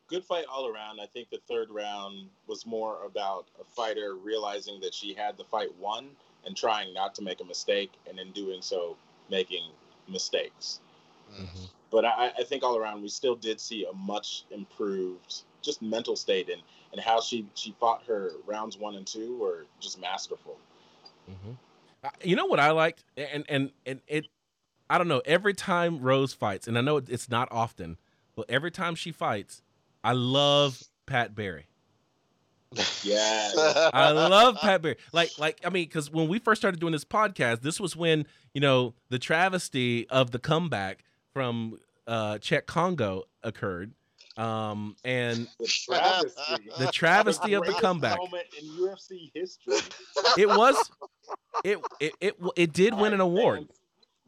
Good 0.07 0.23
fight 0.25 0.45
all 0.47 0.67
around. 0.67 0.99
I 0.99 1.07
think 1.07 1.29
the 1.29 1.39
third 1.47 1.69
round 1.71 2.29
was 2.47 2.65
more 2.65 3.03
about 3.05 3.47
a 3.59 3.63
fighter 3.63 4.15
realizing 4.15 4.79
that 4.81 4.93
she 4.93 5.13
had 5.15 5.37
the 5.37 5.45
fight 5.45 5.73
won 5.77 6.15
and 6.45 6.55
trying 6.55 6.93
not 6.93 7.15
to 7.15 7.23
make 7.23 7.41
a 7.41 7.45
mistake, 7.45 7.91
and 8.07 8.19
in 8.19 8.31
doing 8.31 8.61
so, 8.61 8.97
making 9.29 9.71
mistakes. 10.07 10.79
Mhm. 11.31 11.69
But 11.91 12.05
I, 12.05 12.31
I 12.37 12.43
think 12.43 12.63
all 12.63 12.77
around, 12.77 13.01
we 13.01 13.07
still 13.09 13.35
did 13.35 13.59
see 13.59 13.85
a 13.85 13.93
much 13.93 14.43
improved 14.51 15.43
just 15.61 15.81
mental 15.81 16.15
state 16.15 16.49
and, 16.49 16.61
and 16.91 17.01
how 17.01 17.19
she, 17.19 17.47
she 17.55 17.75
fought 17.79 18.03
her 18.05 18.31
rounds 18.45 18.77
one 18.77 18.95
and 18.95 19.07
two 19.07 19.37
were 19.37 19.65
just 19.79 19.99
masterful. 19.99 20.57
Mhm. 21.29 21.57
Uh, 22.03 22.09
You 22.23 22.35
know 22.35 22.45
what 22.45 22.59
I 22.59 22.71
liked, 22.71 23.03
and 23.17 23.43
and 23.49 23.71
and 23.85 24.01
it, 24.07 24.25
I 24.89 24.97
don't 24.97 25.07
know. 25.07 25.21
Every 25.25 25.53
time 25.53 25.99
Rose 25.99 26.33
fights, 26.33 26.67
and 26.67 26.77
I 26.77 26.81
know 26.81 26.97
it's 26.97 27.29
not 27.29 27.47
often, 27.51 27.97
but 28.35 28.45
every 28.49 28.69
time 28.71 28.93
she 28.93 29.11
fights, 29.11 29.63
I 30.03 30.11
love 30.11 30.83
Pat 31.07 31.33
Barry. 31.33 31.65
Yeah. 33.03 33.51
I 33.93 34.11
love 34.11 34.57
Pat 34.61 34.81
Barry. 34.81 34.97
Like, 35.13 35.31
like 35.39 35.61
I 35.65 35.69
mean, 35.69 35.85
because 35.85 36.11
when 36.11 36.27
we 36.27 36.39
first 36.39 36.61
started 36.61 36.79
doing 36.79 36.91
this 36.91 37.05
podcast, 37.05 37.61
this 37.61 37.79
was 37.79 37.95
when 37.95 38.27
you 38.53 38.61
know 38.61 38.93
the 39.09 39.17
travesty 39.17 40.07
of 40.09 40.31
the 40.31 40.39
comeback 40.39 41.03
from 41.35 41.77
uh, 42.07 42.35
Cheick 42.35 42.65
Kongo 42.65 43.25
occurred, 43.43 43.91
um, 44.37 44.95
and 45.03 45.49
The 45.59 45.67
travesty. 45.67 46.69
the 46.79 46.87
travesty 46.93 47.53
of 47.55 47.65
the 47.65 47.73
comeback. 47.73 48.17
in 48.61 48.69
UFC 48.69 49.31
history. 49.33 49.75
It 50.37 50.47
was, 50.47 50.77
it 51.65 51.77
it 51.99 52.13
it, 52.21 52.35
it 52.55 52.71
did 52.71 52.93
win 52.93 53.11
an 53.13 53.19
award. 53.19 53.57
fans, 53.67 53.79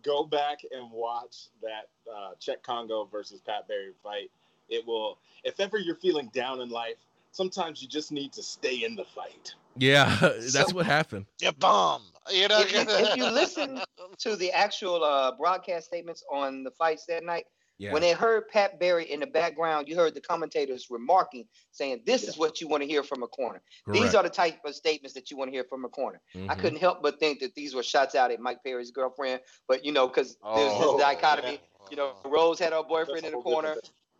Go 0.03 0.25
back 0.25 0.57
and 0.69 0.91
watch 0.91 1.47
that 1.61 1.87
uh, 2.13 2.31
Cheick 2.41 2.61
Kongo 2.61 3.05
versus 3.09 3.39
Pat 3.39 3.69
Barry 3.69 3.93
fight. 4.03 4.29
It 4.67 4.85
will, 4.85 5.17
if 5.45 5.61
ever 5.61 5.77
you're 5.77 5.95
feeling 5.95 6.29
down 6.33 6.59
in 6.59 6.69
life, 6.69 6.97
sometimes 7.31 7.81
you 7.81 7.87
just 7.87 8.11
need 8.11 8.33
to 8.33 8.43
stay 8.43 8.83
in 8.83 8.97
the 8.97 9.05
fight. 9.05 9.55
Yeah, 9.79 10.15
that's 10.21 10.51
So- 10.69 10.75
what 10.75 10.85
happened. 10.85 11.25
you 11.41 11.51
bum. 11.53 12.03
You 12.31 12.47
know, 12.49 12.59
If 12.59 12.73
you- 12.73 12.79
if 12.81 13.15
you 13.15 13.25
listen 13.29 13.81
to 14.19 14.35
the 14.35 14.51
actual 14.51 15.03
uh, 15.03 15.31
broadcast 15.37 15.87
statements 15.87 16.23
on 16.31 16.63
the 16.63 16.71
fights 16.71 17.05
that 17.07 17.23
night, 17.23 17.45
Yeah, 17.79 17.93
when 17.93 18.01
they 18.01 18.11
heard 18.11 18.49
Pat 18.49 18.79
Barry 18.79 19.05
in 19.09 19.19
the 19.21 19.27
background, 19.27 19.87
you 19.87 19.95
heard 19.95 20.13
the 20.15 20.19
commentators 20.21 20.87
remarking, 20.89 21.47
saying, 21.71 22.01
"This 22.05 22.23
is 22.27 22.35
what 22.37 22.59
you 22.59 22.67
want 22.67 22.81
to 22.83 22.87
hear 22.87 23.03
from 23.03 23.21
a 23.23 23.27
corner. 23.27 23.61
These 23.87 24.13
are 24.15 24.23
the 24.23 24.29
type 24.29 24.59
of 24.65 24.73
statements 24.75 25.13
that 25.13 25.29
you 25.31 25.37
want 25.37 25.49
to 25.51 25.53
hear 25.53 25.63
from 25.63 25.85
a 25.85 25.89
corner." 25.89 26.19
I 26.35 26.39
Mhm. 26.39 26.59
couldn't 26.59 26.79
help 26.79 27.01
but 27.03 27.19
think 27.19 27.39
that 27.41 27.53
these 27.55 27.73
were 27.75 27.83
shots 27.83 28.13
out 28.15 28.31
at 28.31 28.39
Mike 28.41 28.61
Perry's 28.63 28.91
girlfriend, 28.91 29.41
but 29.67 29.85
you 29.85 29.91
know, 29.93 30.07
because 30.07 30.29
there's 30.55 30.73
Oh, 30.75 30.97
this 30.97 31.01
dichotomy. 31.05 31.53
yeah. 31.61 31.87
You 31.91 31.97
know, 31.97 32.15
Rose 32.25 32.57
had 32.59 32.73
her 32.73 32.83
boyfriend 32.83 33.23
That's 33.23 33.33
in 33.33 33.39
the 33.39 33.43
corner. 33.43 33.77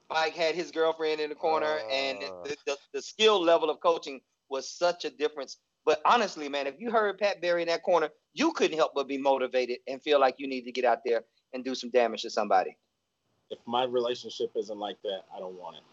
Mike 0.10 0.36
had 0.36 0.54
his 0.56 0.72
girlfriend 0.72 1.20
in 1.20 1.30
the 1.30 1.36
corner, 1.36 1.80
and 1.92 2.24
Uh. 2.24 2.44
the, 2.44 2.56
the, 2.68 2.78
the 2.94 3.02
skill 3.02 3.42
level 3.42 3.70
of 3.70 3.80
coaching 3.82 4.22
was 4.50 4.70
such 4.70 5.06
a 5.06 5.10
difference. 5.10 5.58
But 5.86 6.02
honestly, 6.06 6.50
man, 6.50 6.68
if 6.68 6.76
you 6.80 6.92
heard 6.92 7.18
Pat 7.18 7.42
Barry 7.42 7.62
in 7.62 7.68
that 7.70 7.84
corner, 7.84 8.10
you 8.34 8.52
couldn't 8.52 8.78
help 8.78 8.92
but 8.94 9.08
be 9.08 9.18
motivated 9.18 9.78
and 9.88 10.02
feel 10.02 10.20
like 10.20 10.36
you 10.38 10.48
need 10.48 10.64
to 10.64 10.72
get 10.72 10.86
out 10.86 11.00
there 11.06 11.24
and 11.54 11.64
do 11.64 11.76
some 11.76 11.90
damage 11.90 12.24
to 12.24 12.30
somebody. 12.30 12.78
If 13.50 13.60
my 13.66 13.86
relationship 13.86 14.52
isn't 14.56 14.78
like 14.78 15.02
that, 15.04 15.22
I 15.34 15.40
don't 15.40 15.58
want 15.58 15.78
it. 15.78 15.84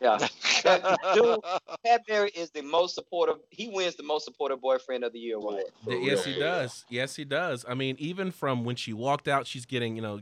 Yeah. 0.00 0.18
Dude, 1.14 1.40
Pat 1.84 2.06
Barry 2.06 2.30
is 2.30 2.50
the 2.50 2.62
most 2.62 2.94
supportive. 2.94 3.36
He 3.50 3.68
wins 3.68 3.96
the 3.96 4.02
most 4.02 4.24
supportive 4.24 4.60
boyfriend 4.60 5.02
of 5.02 5.12
the 5.12 5.18
year 5.18 5.36
award. 5.36 5.64
For 5.82 5.94
yes, 5.94 6.24
he 6.24 6.38
does. 6.38 6.84
Yes, 6.88 7.16
he 7.16 7.24
does. 7.24 7.64
I 7.68 7.74
mean, 7.74 7.96
even 7.98 8.30
from 8.30 8.64
when 8.64 8.76
she 8.76 8.92
walked 8.92 9.28
out, 9.28 9.46
she's 9.46 9.66
getting, 9.66 9.96
you 9.96 10.02
know, 10.02 10.20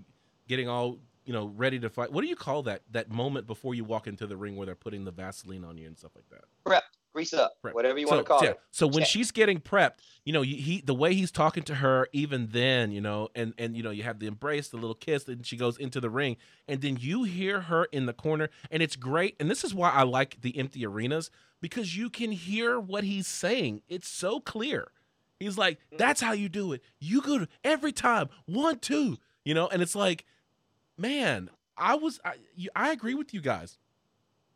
getting 0.48 0.68
all, 0.68 0.98
you 1.24 1.32
know, 1.32 1.52
ready 1.56 1.78
to 1.80 1.90
fight. 1.90 2.12
What 2.12 2.22
do 2.22 2.28
you 2.28 2.36
call 2.36 2.62
that? 2.64 2.82
That 2.90 3.10
moment 3.10 3.46
before 3.46 3.74
you 3.74 3.84
walk 3.84 4.06
into 4.06 4.26
the 4.26 4.36
ring 4.36 4.56
where 4.56 4.66
they're 4.66 4.74
putting 4.74 5.04
the 5.04 5.10
Vaseline 5.10 5.64
on 5.64 5.76
you 5.78 5.86
and 5.86 5.98
stuff 5.98 6.12
like 6.14 6.28
that. 6.30 6.44
Grease 7.12 7.34
up, 7.34 7.52
whatever 7.60 7.98
you 7.98 8.06
so, 8.06 8.14
want 8.14 8.24
to 8.24 8.28
call 8.28 8.42
yeah, 8.42 8.50
it. 8.50 8.60
So 8.70 8.86
when 8.86 9.00
Check. 9.00 9.08
she's 9.08 9.30
getting 9.30 9.60
prepped, 9.60 9.98
you 10.24 10.32
know, 10.32 10.40
he 10.40 10.82
the 10.84 10.94
way 10.94 11.12
he's 11.12 11.30
talking 11.30 11.62
to 11.64 11.74
her, 11.74 12.08
even 12.12 12.48
then, 12.52 12.90
you 12.90 13.02
know, 13.02 13.28
and 13.34 13.52
and 13.58 13.76
you 13.76 13.82
know, 13.82 13.90
you 13.90 14.02
have 14.02 14.18
the 14.18 14.26
embrace, 14.26 14.68
the 14.68 14.78
little 14.78 14.94
kiss, 14.94 15.28
and 15.28 15.44
she 15.46 15.58
goes 15.58 15.76
into 15.76 16.00
the 16.00 16.08
ring, 16.08 16.38
and 16.66 16.80
then 16.80 16.96
you 16.98 17.24
hear 17.24 17.62
her 17.62 17.84
in 17.86 18.06
the 18.06 18.14
corner, 18.14 18.48
and 18.70 18.82
it's 18.82 18.96
great. 18.96 19.36
And 19.38 19.50
this 19.50 19.62
is 19.62 19.74
why 19.74 19.90
I 19.90 20.04
like 20.04 20.40
the 20.40 20.58
empty 20.58 20.86
arenas 20.86 21.30
because 21.60 21.96
you 21.96 22.08
can 22.08 22.32
hear 22.32 22.80
what 22.80 23.04
he's 23.04 23.26
saying. 23.26 23.82
It's 23.88 24.08
so 24.08 24.40
clear. 24.40 24.90
He's 25.38 25.58
like, 25.58 25.78
Mm. 25.92 25.98
"That's 25.98 26.22
how 26.22 26.32
you 26.32 26.48
do 26.48 26.72
it. 26.72 26.82
You 26.98 27.20
go 27.20 27.38
to 27.40 27.48
every 27.62 27.92
time 27.92 28.30
one 28.46 28.78
two, 28.78 29.18
you 29.44 29.52
know." 29.52 29.68
And 29.68 29.82
it's 29.82 29.94
like, 29.94 30.24
man, 30.96 31.50
I 31.76 31.94
was, 31.94 32.20
I, 32.24 32.36
I 32.74 32.90
agree 32.92 33.14
with 33.14 33.34
you 33.34 33.40
guys. 33.42 33.76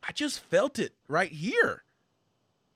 I 0.02 0.12
just 0.12 0.40
felt 0.40 0.78
it 0.78 0.94
right 1.08 1.32
here 1.32 1.82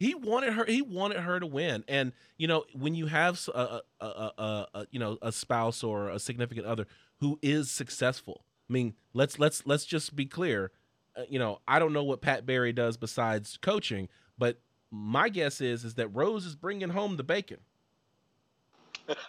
he 0.01 0.15
wanted 0.15 0.55
her 0.55 0.65
he 0.65 0.83
wanted 0.83 1.19
her 1.19 1.39
to 1.39 1.47
win. 1.47 1.85
And 1.87 2.13
you 2.39 2.49
know 2.49 2.65
when 2.73 2.97
you 2.97 3.07
have 3.07 3.39
a, 3.55 3.83
a, 4.01 4.05
a, 4.07 4.67
a 4.75 4.87
you 4.91 4.99
know 4.99 5.19
a 5.23 5.31
spouse 5.31 5.85
or 5.85 6.09
a 6.09 6.19
significant 6.19 6.67
other 6.67 6.87
who 7.21 7.39
is 7.43 7.71
successful 7.71 8.45
i 8.69 8.73
mean 8.73 8.95
let's 9.13 9.39
let's 9.39 9.67
let's 9.67 9.85
just 9.85 10.17
be 10.17 10.25
clear 10.25 10.73
uh, 11.17 11.23
you 11.29 11.39
know 11.39 11.61
i 11.69 11.79
don't 11.79 11.93
know 11.93 12.03
what 12.03 12.23
pat 12.23 12.47
barry 12.47 12.73
does 12.73 12.97
besides 12.97 13.59
coaching 13.61 14.09
but 14.39 14.59
my 14.91 15.29
guess 15.29 15.61
is 15.61 15.85
is 15.85 15.95
that 15.95 16.09
rose 16.09 16.47
is 16.47 16.57
bringing 16.57 16.91
home 16.91 17.17
the 17.17 17.23
bacon. 17.23 17.59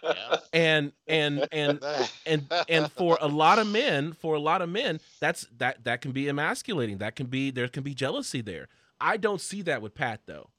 Yeah. 0.02 0.36
and 0.52 0.92
and 1.06 1.48
and 1.52 1.80
and 2.26 2.46
and 2.68 2.92
for 2.92 3.18
a 3.20 3.28
lot 3.28 3.58
of 3.58 3.66
men 3.66 4.12
for 4.12 4.34
a 4.34 4.38
lot 4.38 4.62
of 4.62 4.68
men 4.68 5.00
that's 5.18 5.46
that 5.58 5.84
that 5.84 6.00
can 6.00 6.12
be 6.12 6.28
emasculating. 6.28 6.98
That 6.98 7.16
can 7.16 7.26
be 7.26 7.50
there 7.50 7.68
can 7.68 7.82
be 7.82 7.94
jealousy 7.94 8.40
there. 8.40 8.68
I 9.00 9.16
don't 9.16 9.40
see 9.40 9.60
that 9.62 9.82
with 9.82 9.94
pat 9.94 10.20
though 10.26 10.51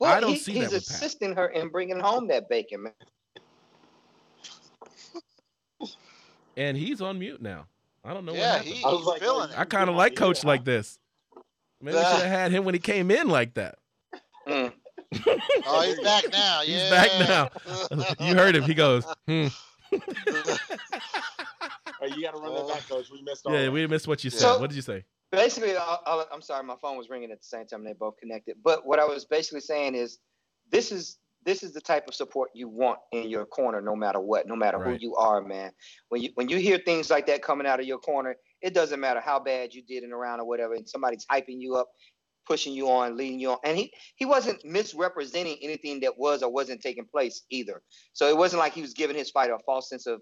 Well, 0.00 0.12
I 0.12 0.20
don't 0.20 0.30
he- 0.30 0.38
see 0.38 0.52
he's 0.52 0.70
that 0.70 0.72
with 0.72 0.88
Pat. 0.88 0.96
assisting 0.96 1.34
her 1.34 1.46
in 1.48 1.68
bringing 1.68 2.00
home 2.00 2.28
that 2.28 2.48
bacon, 2.48 2.84
man. 2.84 2.92
and 6.56 6.76
he's 6.76 7.00
on 7.00 7.18
mute 7.18 7.42
now. 7.42 7.66
I 8.04 8.12
don't 8.12 8.24
know 8.24 8.32
what 8.32 8.40
yeah, 8.40 8.52
happened. 8.56 8.74
he, 8.74 8.84
I 8.84 8.88
was 8.88 9.04
like, 9.04 9.20
feeling 9.20 9.50
I 9.56 9.64
kind 9.64 9.88
of 9.88 9.96
like 9.96 10.14
Coach 10.14 10.42
yeah. 10.44 10.48
like 10.48 10.64
this. 10.64 10.98
Maybe 11.80 11.96
we 11.96 12.02
should 12.02 12.12
have 12.12 12.26
had 12.26 12.52
him 12.52 12.64
when 12.64 12.74
he 12.74 12.78
came 12.80 13.10
in 13.10 13.28
like 13.28 13.54
that. 13.54 13.76
Mm. 14.48 14.72
Oh, 15.66 15.80
he's 15.82 16.00
back 16.00 16.24
now. 16.32 16.60
He's 16.64 16.90
back 16.90 17.08
now. 17.20 17.48
You 18.18 18.34
heard 18.34 18.56
him. 18.56 18.64
He 18.64 18.74
goes, 18.74 19.04
hmm. 19.28 19.46
Hey, 19.92 20.00
you 22.16 22.22
got 22.22 22.34
to 22.34 22.40
run 22.40 22.54
that 22.54 22.68
back, 22.68 22.88
coach. 22.88 23.10
We 23.10 23.22
missed 23.22 23.46
all. 23.46 23.52
Yeah, 23.54 23.62
that. 23.66 23.72
we 23.72 23.86
missed 23.86 24.08
what 24.08 24.24
you 24.24 24.30
said. 24.30 24.40
So- 24.40 24.58
what 24.58 24.70
did 24.70 24.76
you 24.76 24.82
say? 24.82 25.04
Basically, 25.34 25.76
I'll, 25.76 26.02
I'll, 26.06 26.28
I'm 26.32 26.42
sorry, 26.42 26.64
my 26.64 26.76
phone 26.80 26.96
was 26.96 27.08
ringing 27.08 27.30
at 27.30 27.38
the 27.40 27.46
same 27.46 27.66
time. 27.66 27.84
They 27.84 27.92
both 27.92 28.16
connected. 28.18 28.56
But 28.62 28.86
what 28.86 28.98
I 28.98 29.04
was 29.04 29.24
basically 29.24 29.60
saying 29.60 29.94
is, 29.94 30.18
this 30.70 30.92
is 30.92 31.18
this 31.44 31.62
is 31.62 31.72
the 31.74 31.80
type 31.80 32.08
of 32.08 32.14
support 32.14 32.50
you 32.54 32.68
want 32.68 32.98
in 33.12 33.28
your 33.28 33.44
corner, 33.44 33.80
no 33.82 33.94
matter 33.94 34.18
what, 34.18 34.46
no 34.46 34.56
matter 34.56 34.78
Right. 34.78 34.94
who 34.94 34.98
you 34.98 35.14
are, 35.16 35.42
man. 35.42 35.72
When 36.08 36.22
you 36.22 36.30
when 36.34 36.48
you 36.48 36.56
hear 36.58 36.78
things 36.78 37.10
like 37.10 37.26
that 37.26 37.42
coming 37.42 37.66
out 37.66 37.80
of 37.80 37.86
your 37.86 37.98
corner, 37.98 38.36
it 38.62 38.72
doesn't 38.74 38.98
matter 39.00 39.20
how 39.20 39.38
bad 39.40 39.74
you 39.74 39.82
did 39.82 40.04
in 40.04 40.12
a 40.12 40.16
round 40.16 40.40
or 40.40 40.46
whatever, 40.46 40.74
and 40.74 40.88
somebody's 40.88 41.26
hyping 41.26 41.60
you 41.60 41.74
up, 41.76 41.88
pushing 42.46 42.72
you 42.72 42.88
on, 42.88 43.16
leading 43.16 43.38
you 43.38 43.50
on, 43.50 43.58
and 43.64 43.76
he 43.76 43.92
he 44.16 44.24
wasn't 44.24 44.64
misrepresenting 44.64 45.58
anything 45.60 46.00
that 46.00 46.16
was 46.18 46.42
or 46.42 46.50
wasn't 46.50 46.80
taking 46.80 47.04
place 47.04 47.42
either. 47.50 47.82
So 48.14 48.28
it 48.28 48.36
wasn't 48.36 48.60
like 48.60 48.72
he 48.72 48.82
was 48.82 48.94
giving 48.94 49.16
his 49.16 49.30
fighter 49.30 49.54
a 49.54 49.58
false 49.66 49.88
sense 49.90 50.06
of 50.06 50.20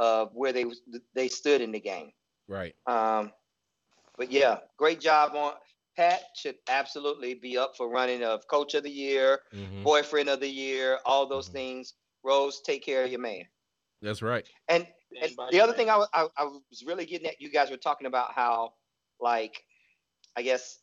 of 0.00 0.30
where 0.34 0.52
they 0.52 0.66
they 1.14 1.28
stood 1.28 1.60
in 1.60 1.70
the 1.70 1.80
game. 1.80 2.10
Right. 2.48 2.74
Um, 2.86 3.30
but 4.16 4.30
yeah, 4.30 4.60
great 4.76 5.00
job 5.00 5.34
on 5.34 5.54
Pat. 5.96 6.22
Should 6.36 6.56
absolutely 6.68 7.34
be 7.34 7.56
up 7.56 7.76
for 7.76 7.88
running 7.88 8.22
of 8.22 8.46
Coach 8.48 8.74
of 8.74 8.82
the 8.82 8.90
Year, 8.90 9.40
Mhm. 9.52 9.82
Boyfriend 9.82 10.28
of 10.28 10.40
the 10.40 10.48
Year, 10.48 10.98
all 11.04 11.26
those 11.26 11.48
Mhm. 11.48 11.52
things. 11.52 11.94
Rose, 12.22 12.60
take 12.62 12.82
care 12.84 13.04
of 13.04 13.10
your 13.10 13.20
man. 13.20 13.44
That's 14.00 14.22
right. 14.22 14.48
And, 14.68 14.86
and 15.20 15.36
the 15.50 15.60
other 15.60 15.72
man. 15.72 15.76
thing 15.76 15.90
I, 15.90 16.06
I, 16.12 16.28
I 16.36 16.44
was 16.44 16.84
really 16.84 17.06
getting 17.06 17.28
at, 17.28 17.40
you 17.40 17.50
guys 17.50 17.70
were 17.70 17.76
talking 17.76 18.06
about 18.06 18.32
how, 18.32 18.74
like, 19.20 19.64
I 20.36 20.42
guess 20.42 20.80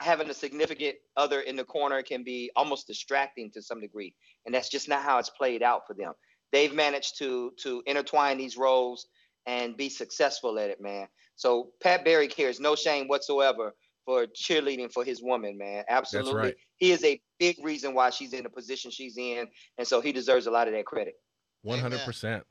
having 0.00 0.30
a 0.30 0.34
significant 0.34 0.96
other 1.16 1.40
in 1.42 1.56
the 1.56 1.64
corner 1.64 2.02
can 2.02 2.24
be 2.24 2.50
almost 2.56 2.86
distracting 2.86 3.50
to 3.52 3.60
some 3.60 3.80
degree, 3.80 4.14
and 4.46 4.54
that's 4.54 4.68
just 4.68 4.88
not 4.88 5.02
how 5.02 5.18
it's 5.18 5.30
played 5.30 5.62
out 5.62 5.86
for 5.86 5.94
them. 5.94 6.14
They've 6.52 6.74
managed 6.74 7.18
to 7.18 7.52
to 7.62 7.82
intertwine 7.86 8.38
these 8.38 8.56
roles 8.56 9.06
and 9.50 9.76
be 9.76 9.88
successful 9.88 10.58
at 10.60 10.70
it, 10.70 10.80
man. 10.80 11.08
So 11.34 11.70
Pat 11.82 12.04
Barry 12.04 12.28
cares 12.28 12.60
no 12.60 12.76
shame 12.76 13.08
whatsoever 13.08 13.74
for 14.04 14.26
cheerleading 14.26 14.92
for 14.92 15.04
his 15.04 15.20
woman, 15.22 15.58
man. 15.58 15.84
Absolutely, 15.88 16.34
right. 16.34 16.54
he 16.76 16.92
is 16.92 17.02
a 17.04 17.20
big 17.38 17.56
reason 17.62 17.92
why 17.92 18.10
she's 18.10 18.32
in 18.32 18.44
the 18.44 18.48
position 18.48 18.92
she's 18.92 19.18
in, 19.18 19.48
and 19.76 19.86
so 19.86 20.00
he 20.00 20.12
deserves 20.12 20.46
a 20.46 20.50
lot 20.50 20.68
of 20.68 20.74
that 20.74 20.86
credit. 20.86 21.14
One 21.62 21.80
hundred 21.80 22.00
percent. 22.02 22.44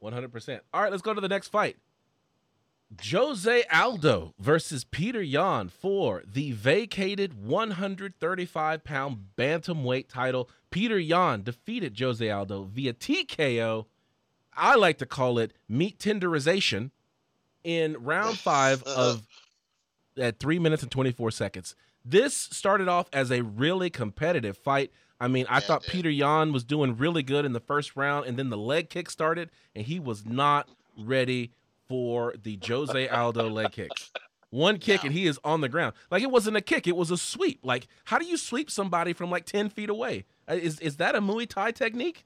One 0.00 0.12
hundred 0.12 0.32
percent. 0.32 0.62
All 0.74 0.82
right, 0.82 0.90
let's 0.90 1.02
go 1.02 1.14
to 1.14 1.20
the 1.20 1.28
next 1.28 1.48
fight. 1.48 1.76
Jose 3.10 3.64
Aldo 3.72 4.34
versus 4.38 4.84
Peter 4.84 5.22
Yan 5.22 5.68
for 5.68 6.22
the 6.24 6.52
vacated 6.52 7.34
135 7.34 8.84
pound 8.84 9.18
bantamweight 9.36 10.08
title. 10.08 10.48
Peter 10.70 10.98
Yan 10.98 11.42
defeated 11.42 11.98
Jose 11.98 12.28
Aldo 12.30 12.64
via 12.64 12.92
TKO. 12.92 13.86
I 14.56 14.74
like 14.76 14.98
to 14.98 15.06
call 15.06 15.38
it 15.38 15.52
meat 15.68 15.98
tenderization 15.98 16.90
in 17.64 17.96
round 18.02 18.38
five 18.38 18.82
of 18.86 19.26
at 20.18 20.38
three 20.38 20.58
minutes 20.58 20.82
and 20.82 20.90
24 20.90 21.30
seconds. 21.30 21.74
This 22.04 22.34
started 22.34 22.88
off 22.88 23.08
as 23.12 23.30
a 23.32 23.42
really 23.42 23.90
competitive 23.90 24.56
fight. 24.56 24.92
I 25.20 25.28
mean, 25.28 25.46
I 25.48 25.54
Yeah, 25.56 25.60
thought. 25.60 25.82
Peter 25.82 26.10
Yan 26.10 26.52
was 26.52 26.62
doing 26.62 26.96
really 26.96 27.22
good 27.22 27.44
in 27.44 27.52
the 27.52 27.60
first 27.60 27.96
round, 27.96 28.26
and 28.26 28.38
then 28.38 28.50
the 28.50 28.56
leg 28.56 28.90
kick 28.90 29.08
started, 29.10 29.50
and 29.74 29.86
he 29.86 29.98
was 29.98 30.24
not 30.26 30.68
ready 30.98 31.52
for 31.88 32.34
the 32.42 32.58
Jose 32.66 33.08
Aldo 33.08 33.48
leg 33.48 33.72
kicks. 33.72 34.12
One 34.50 34.78
kick, 34.78 35.02
No. 35.02 35.06
and 35.08 35.14
he 35.16 35.26
is 35.26 35.40
on 35.42 35.62
the 35.62 35.68
ground. 35.68 35.94
Like 36.10 36.22
it 36.22 36.30
wasn't 36.30 36.56
a 36.58 36.60
kick; 36.60 36.86
it 36.86 36.96
was 36.96 37.10
a 37.10 37.16
sweep. 37.16 37.60
Like, 37.62 37.88
how 38.04 38.18
do 38.18 38.26
you 38.26 38.36
sweep 38.36 38.70
somebody 38.70 39.12
from 39.14 39.30
like 39.30 39.44
ten 39.46 39.68
feet 39.70 39.88
away? 39.90 40.24
Uh, 40.48 40.54
Is 40.54 40.78
is 40.80 40.96
that 40.98 41.14
a 41.16 41.20
Muay 41.20 41.48
Thai 41.48 41.72
technique? 41.72 42.24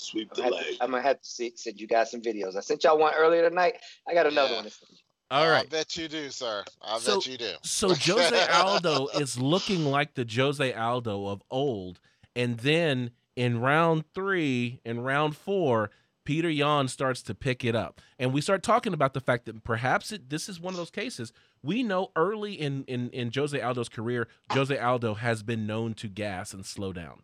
Sweep 0.00 0.28
I'm 0.32 0.36
the 0.36 0.42
gonna, 0.42 0.54
leg. 0.56 0.64
have 0.66 0.76
to, 0.78 0.84
I'm 0.84 0.90
gonna 0.90 1.02
have 1.02 1.20
to 1.20 1.28
see, 1.28 1.52
send 1.56 1.80
you 1.80 1.86
guys 1.86 2.10
some 2.10 2.20
videos. 2.22 2.56
I 2.56 2.60
sent 2.60 2.84
y'all 2.84 2.98
one 2.98 3.12
earlier 3.16 3.48
tonight. 3.48 3.76
I 4.08 4.14
got 4.14 4.26
another 4.26 4.50
Yeah. 4.50 4.56
one. 4.56 4.64
to 4.64 4.70
send 4.70 4.90
you. 4.90 4.96
All 5.32 5.44
I 5.48 5.64
bet 5.64 5.96
you 5.96 6.08
do, 6.08 6.28
sir. 6.30 6.64
I 6.82 6.98
So- 6.98 7.16
bet 7.18 7.26
you 7.26 7.38
do. 7.38 7.52
So 7.62 7.88
Jose 7.94 8.46
Aldo 8.52 9.06
is 9.20 9.38
looking 9.38 9.84
like 9.84 10.14
the 10.14 10.26
Jose 10.28 10.72
Aldo 10.72 11.26
of 11.26 11.42
old. 11.50 12.00
And 12.34 12.58
then 12.58 13.10
in 13.36 13.60
round 13.60 14.04
three 14.14 14.80
and 14.84 15.04
round 15.04 15.36
four, 15.36 15.90
Peter 16.24 16.50
Yan 16.50 16.88
starts 16.88 17.22
to 17.22 17.34
pick 17.34 17.64
it 17.64 17.74
up. 17.76 18.00
And 18.18 18.32
we 18.32 18.40
start 18.40 18.62
talking 18.62 18.92
about 18.92 19.14
the 19.14 19.20
fact 19.20 19.46
that 19.46 19.62
perhaps 19.64 20.10
it, 20.12 20.30
this 20.30 20.48
is 20.48 20.60
one 20.60 20.74
of 20.74 20.78
those 20.78 20.90
cases. 20.90 21.32
We 21.62 21.82
know 21.82 22.10
early 22.16 22.54
in, 22.54 22.84
in, 22.84 23.10
in 23.10 23.30
Jose 23.34 23.58
Aldo's 23.60 23.88
career, 23.88 24.26
Jose 24.52 24.76
Aldo 24.76 25.14
has 25.14 25.42
been 25.42 25.66
known 25.66 25.94
to 25.94 26.08
gas 26.08 26.52
and 26.52 26.64
slow 26.66 26.92
down. 26.92 27.22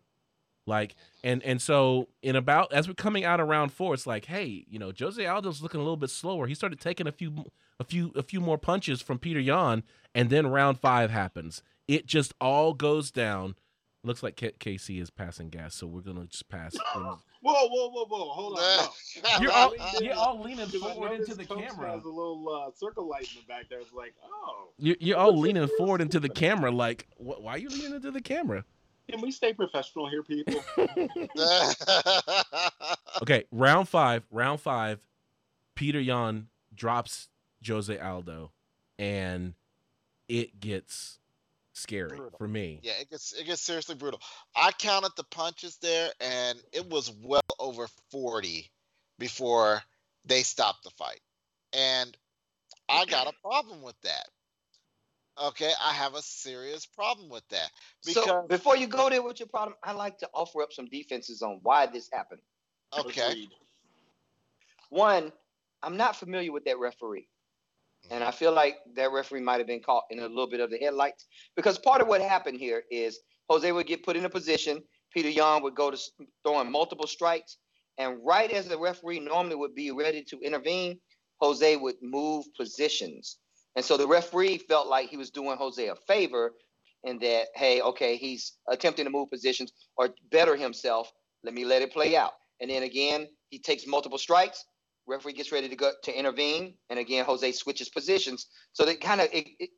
Like 0.67 0.95
and 1.23 1.41
and 1.43 1.61
so 1.61 2.09
in 2.21 2.35
about 2.35 2.71
as 2.73 2.87
we're 2.87 2.93
coming 2.93 3.23
out 3.23 3.39
of 3.39 3.47
round 3.47 3.71
four, 3.71 3.93
it's 3.93 4.05
like, 4.05 4.25
hey, 4.25 4.65
you 4.69 4.77
know, 4.77 4.91
Jose 4.97 5.25
Aldo's 5.25 5.61
looking 5.61 5.79
a 5.79 5.83
little 5.83 5.97
bit 5.97 6.09
slower. 6.09 6.45
He 6.45 6.53
started 6.53 6.79
taking 6.79 7.07
a 7.07 7.11
few 7.11 7.45
a 7.79 7.83
few 7.85 8.11
a 8.15 8.21
few 8.21 8.41
more 8.41 8.57
punches 8.57 9.01
from 9.01 9.17
Peter 9.17 9.39
Yan, 9.39 9.83
and 10.13 10.29
then 10.29 10.47
round 10.47 10.79
five 10.79 11.09
happens. 11.09 11.63
It 11.87 12.05
just 12.05 12.33
all 12.41 12.73
goes 12.73 13.11
down. 13.11 13.55
Looks 14.03 14.21
like 14.23 14.35
K- 14.35 14.53
KC 14.59 15.01
is 15.01 15.09
passing 15.09 15.49
gas, 15.49 15.73
so 15.73 15.87
we're 15.87 16.01
gonna 16.01 16.25
just 16.25 16.49
pass. 16.49 16.71
things. 16.93 17.17
Whoa, 17.41 17.67
whoa, 17.69 17.89
whoa, 17.89 18.05
whoa! 18.05 18.29
Hold 18.29 18.59
on. 18.59 18.89
No. 19.23 19.29
You're 19.39 19.51
all 19.51 19.73
you're 20.01 20.15
all 20.15 20.41
leaning 20.41 20.67
forward 20.67 21.13
into 21.13 21.33
the 21.33 21.45
Coach 21.45 21.59
camera. 21.59 21.91
Has 21.91 22.03
a 22.03 22.09
little 22.09 22.47
uh, 22.67 22.71
circle 22.75 23.07
light 23.07 23.27
in 23.33 23.41
the 23.41 23.47
back 23.47 23.69
there. 23.69 23.79
It's 23.79 23.93
like, 23.93 24.15
oh, 24.25 24.69
You're, 24.77 24.95
you're 24.99 25.17
all 25.17 25.37
leaning 25.37 25.67
forward 25.77 26.01
into 26.01 26.19
the 26.19 26.29
camera. 26.29 26.71
Like, 26.71 27.07
wh- 27.17 27.39
why 27.41 27.53
are 27.53 27.57
you 27.57 27.69
leaning 27.69 27.95
into 27.95 28.11
the 28.11 28.21
camera? 28.21 28.65
Can 29.09 29.21
we 29.21 29.31
stay 29.31 29.53
professional 29.53 30.09
here, 30.09 30.23
people? 30.23 30.61
Okay, 33.21 33.45
round 33.51 33.89
five. 33.89 34.23
Round 34.29 34.61
five. 34.61 34.99
Peter 35.75 35.99
Yan 35.99 36.47
drops 36.73 37.29
Jose 37.67 37.97
Aldo, 37.97 38.51
and 38.99 39.53
it 40.27 40.59
gets 40.59 41.19
scary 41.73 42.09
Brutal. 42.09 42.37
for 42.37 42.47
me. 42.47 42.79
yeah, 42.83 42.93
it 42.99 43.09
gets 43.09 43.33
it 43.33 43.45
gets 43.45 43.61
seriously 43.61 43.95
brutal. 43.95 44.21
I 44.55 44.71
counted 44.71 45.13
the 45.15 45.23
punches 45.23 45.77
there, 45.77 46.11
and 46.19 46.59
it 46.71 46.87
was 46.89 47.11
well 47.23 47.41
over 47.59 47.87
forty 48.11 48.69
before 49.17 49.81
they 50.25 50.43
stopped 50.43 50.83
the 50.83 50.91
fight, 50.91 51.21
and 51.73 52.15
I 52.89 53.05
got 53.05 53.27
a 53.27 53.33
problem 53.41 53.81
with 53.81 53.99
that. 54.01 54.27
Okay, 55.41 55.71
I 55.83 55.93
have 55.93 56.15
a 56.15 56.21
serious 56.21 56.85
problem 56.85 57.29
with 57.29 57.47
that 57.49 57.69
So 58.01 58.21
because 58.21 58.47
before 58.47 58.75
you 58.75 58.87
go 58.87 59.09
there 59.09 59.21
with 59.21 59.39
your 59.39 59.47
problem, 59.47 59.75
I 59.83 59.91
like 59.91 60.17
to 60.19 60.29
offer 60.33 60.63
up 60.63 60.73
some 60.73 60.87
defenses 60.87 61.41
on 61.41 61.59
why 61.61 61.85
this 61.85 62.09
happened. 62.11 62.41
okay, 62.97 63.31
Agreed. 63.31 63.49
One, 64.89 65.31
I'm 65.83 65.97
not 65.97 66.15
familiar 66.15 66.51
with 66.51 66.65
that 66.65 66.79
referee. 66.79 67.27
And 68.09 68.23
I 68.23 68.31
feel 68.31 68.53
like 68.53 68.77
that 68.95 69.11
referee 69.11 69.41
might 69.41 69.57
have 69.57 69.67
been 69.67 69.81
caught 69.81 70.05
in 70.09 70.19
a 70.19 70.27
little 70.27 70.49
bit 70.49 70.59
of 70.59 70.71
the 70.71 70.77
headlights 70.77 71.25
because 71.55 71.77
part 71.77 72.01
of 72.01 72.07
what 72.07 72.21
happened 72.21 72.59
here 72.59 72.83
is 72.89 73.19
Jose 73.49 73.69
would 73.71 73.87
get 73.87 74.03
put 74.03 74.15
in 74.15 74.25
a 74.25 74.29
position. 74.29 74.81
Peter 75.11 75.29
Young 75.29 75.61
would 75.63 75.75
go 75.75 75.91
to 75.91 75.97
throwing 76.43 76.71
multiple 76.71 77.07
strikes. 77.07 77.57
And 77.97 78.19
right 78.23 78.51
as 78.51 78.67
the 78.67 78.77
referee 78.77 79.19
normally 79.19 79.55
would 79.55 79.75
be 79.75 79.91
ready 79.91 80.23
to 80.25 80.39
intervene, 80.39 80.99
Jose 81.41 81.75
would 81.75 81.95
move 82.01 82.45
positions. 82.55 83.37
And 83.77 83.85
so 83.85 83.95
the 83.95 84.07
referee 84.07 84.57
felt 84.57 84.87
like 84.87 85.07
he 85.07 85.17
was 85.17 85.29
doing 85.29 85.55
Jose 85.55 85.87
a 85.87 85.95
favor 85.95 86.53
in 87.03 87.19
that, 87.19 87.49
hey, 87.53 87.79
okay, 87.79 88.17
he's 88.17 88.53
attempting 88.67 89.05
to 89.05 89.11
move 89.11 89.29
positions 89.29 89.71
or 89.97 90.09
better 90.31 90.55
himself. 90.55 91.13
Let 91.43 91.53
me 91.53 91.63
let 91.63 91.83
it 91.83 91.93
play 91.93 92.17
out. 92.17 92.31
And 92.59 92.71
then 92.71 92.81
again, 92.81 93.27
he 93.49 93.59
takes 93.59 93.85
multiple 93.85 94.17
strikes. 94.17 94.65
Referee 95.05 95.33
gets 95.33 95.51
ready 95.51 95.69
to 95.69 95.75
go 95.75 95.91
to 96.05 96.19
intervene. 96.19 96.73
And 96.89 96.97
again 96.97 97.23
jose 97.23 97.51
switches 97.51 97.87
positions. 97.87 98.47
So 98.73 98.83
that 98.83 98.99
kind 98.99 99.21
of 99.21 99.27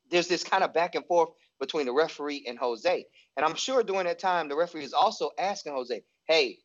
there's 0.09 0.29
this 0.29 0.45
kind 0.45 0.63
of 0.63 0.73
back 0.73 0.95
and 0.95 1.05
forth 1.05 1.31
between 1.59 1.85
the 1.85 1.91
referee 1.91 2.45
and 2.47 2.57
jose. 2.57 3.05
And 3.35 3.45
i'm 3.45 3.55
sure 3.55 3.83
during 3.83 4.05
that 4.05 4.17
time 4.17 4.47
the 4.47 4.55
referee 4.55 4.85
is 4.85 4.93
also 4.93 5.29
asking 5.37 5.73
jose 5.73 6.01
hey 6.27 6.57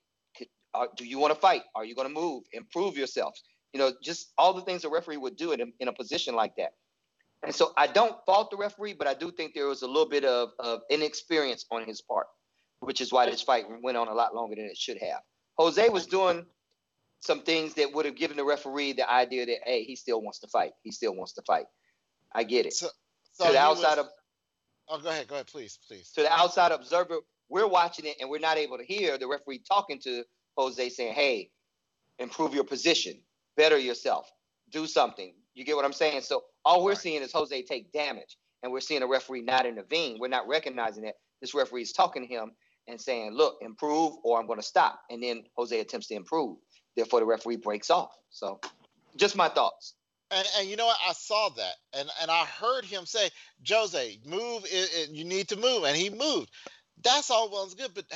do 0.97 1.05
you 1.05 1.21
want 1.21 1.33
to 1.33 1.39
fight? 1.39 1.63
Are 1.77 1.85
you 1.85 1.95
going 1.95 2.09
to 2.09 2.15
move? 2.15 2.43
Improve 2.53 2.97
yourself 2.97 3.37
you 3.75 3.81
know 3.81 3.93
just 4.03 4.33
all 4.39 4.55
the 4.55 4.63
things 4.63 4.83
the 4.83 4.89
referee 4.89 5.19
would 5.19 5.37
do 5.37 5.53
in 5.53 5.61
a, 5.61 5.65
in 5.81 5.89
a 5.89 5.93
position 5.93 6.35
like 6.35 6.57
that 6.57 6.71
and 7.45 7.55
so 7.55 7.73
i 7.77 7.87
don't 7.87 8.17
fault 8.27 8.51
the 8.51 8.57
referee 8.57 8.95
but 8.95 9.07
i 9.07 9.15
do 9.15 9.31
think 9.31 9.55
there 9.55 9.67
was 9.69 9.83
a 9.83 9.87
little 9.87 10.09
bit 10.09 10.25
of, 10.25 10.51
of 10.59 10.81
inexperience 10.91 11.65
on 11.71 11.85
his 11.85 12.01
part 12.01 12.27
which 12.81 13.01
is 13.01 13.13
why 13.13 13.27
this 13.27 13.43
fight 13.43 13.65
went 13.83 13.97
on 13.97 14.09
a 14.09 14.15
lot 14.15 14.35
longer 14.35 14.55
than 14.57 14.65
it 14.65 14.77
should 14.77 14.99
have 14.99 15.21
jose 15.59 15.89
was 15.89 16.07
doing 16.07 16.45
some 17.25 17.41
things 17.43 17.75
that 17.75 17.93
would 17.93 18.05
have 18.05 18.17
given 18.17 18.37
the 18.37 18.45
referee 18.45 18.93
the 18.93 19.11
idea 19.11 19.47
that 19.47 19.59
hey, 19.65 19.83
he 19.83 19.97
still 19.97 20.21
wants 20.21 20.41
to 20.41 20.49
fight. 20.49 20.73
He 20.83 20.91
still 20.91 21.15
wants 21.15 21.33
to 21.35 21.43
fight. 21.43 21.65
I 22.35 22.45
get 22.45 22.67
it. 22.67 22.75
so 22.75 22.89
to 23.47 23.53
the 23.53 23.59
outside 23.59 23.97
was- 23.97 24.07
of 24.07 24.13
oh, 24.89 24.99
go 24.99 25.09
ahead, 25.09 25.29
go 25.29 25.37
ahead, 25.37 25.47
please, 25.47 25.79
please. 25.89 26.11
to 26.13 26.23
the 26.23 26.33
outside 26.33 26.73
observer, 26.73 27.19
we're 27.49 27.67
watching 27.67 28.05
it 28.07 28.17
and 28.21 28.29
we're 28.29 28.41
not 28.41 28.59
able 28.59 28.77
to 28.79 28.85
hear 28.85 29.17
the 29.17 29.27
referee 29.27 29.61
talking 29.67 29.99
to 30.01 30.25
Jose 30.57 30.89
saying, 30.91 31.15
"Hey, 31.15 31.51
improve 32.19 32.55
your 32.55 32.65
position, 32.65 33.23
better 33.57 33.79
yourself, 33.79 34.31
do 34.71 34.87
something." 34.87 35.35
You 35.55 35.65
get 35.65 35.77
what 35.77 35.85
I'm 35.85 35.93
saying? 35.93 36.23
So 36.23 36.45
all 36.65 36.85
we're 36.85 36.95
seeing 36.95 37.23
is 37.23 37.33
Jose 37.33 37.63
take 37.63 37.93
damage, 37.93 38.37
and 38.63 38.73
we're 38.73 38.81
seeing 38.81 39.03
a 39.03 39.07
referee 39.07 39.43
not 39.43 39.67
intervene. 39.67 40.19
We're 40.19 40.29
not 40.29 40.49
recognizing 40.49 41.05
that 41.05 41.15
this 41.41 41.55
referee 41.55 41.83
is 41.83 41.93
talking 41.93 42.27
to 42.27 42.29
him 42.29 42.53
and 42.89 43.01
saying, 43.01 43.33
"Look, 43.33 43.59
improve, 43.61 44.15
or 44.25 44.41
I'm 44.41 44.47
going 44.47 44.59
to 44.59 44.67
stop." 44.67 45.01
And 45.11 45.23
then 45.23 45.45
Jose 45.57 45.79
attempts 45.79 46.09
to 46.09 46.15
improve. 46.15 46.59
Therefore, 46.97 47.21
the 47.21 47.27
referee 47.27 47.57
breaks 47.57 47.91
off. 47.91 48.11
So, 48.31 48.61
just 49.17 49.37
my 49.37 49.49
thoughts. 49.49 49.95
And, 50.31 50.47
and 50.59 50.69
you 50.69 50.77
know 50.77 50.87
what? 50.87 50.99
I 51.07 51.13
saw 51.13 51.51
that, 51.51 51.75
and 51.93 52.09
and 52.21 52.31
I 52.31 52.45
heard 52.45 52.85
him 52.85 53.07
say, 53.07 53.31
"Jose, 53.69 54.19
move. 54.25 54.65
It, 54.65 54.91
it, 54.95 55.11
you 55.11 55.25
need 55.25 55.49
to 55.49 55.57
move," 55.57 55.85
and 55.85 55.97
he 55.97 56.11
moved. 56.11 56.51
That's 57.03 57.31
all 57.31 57.51
well 57.51 57.65
and 57.65 57.77
good, 57.77 57.93
but 57.95 58.07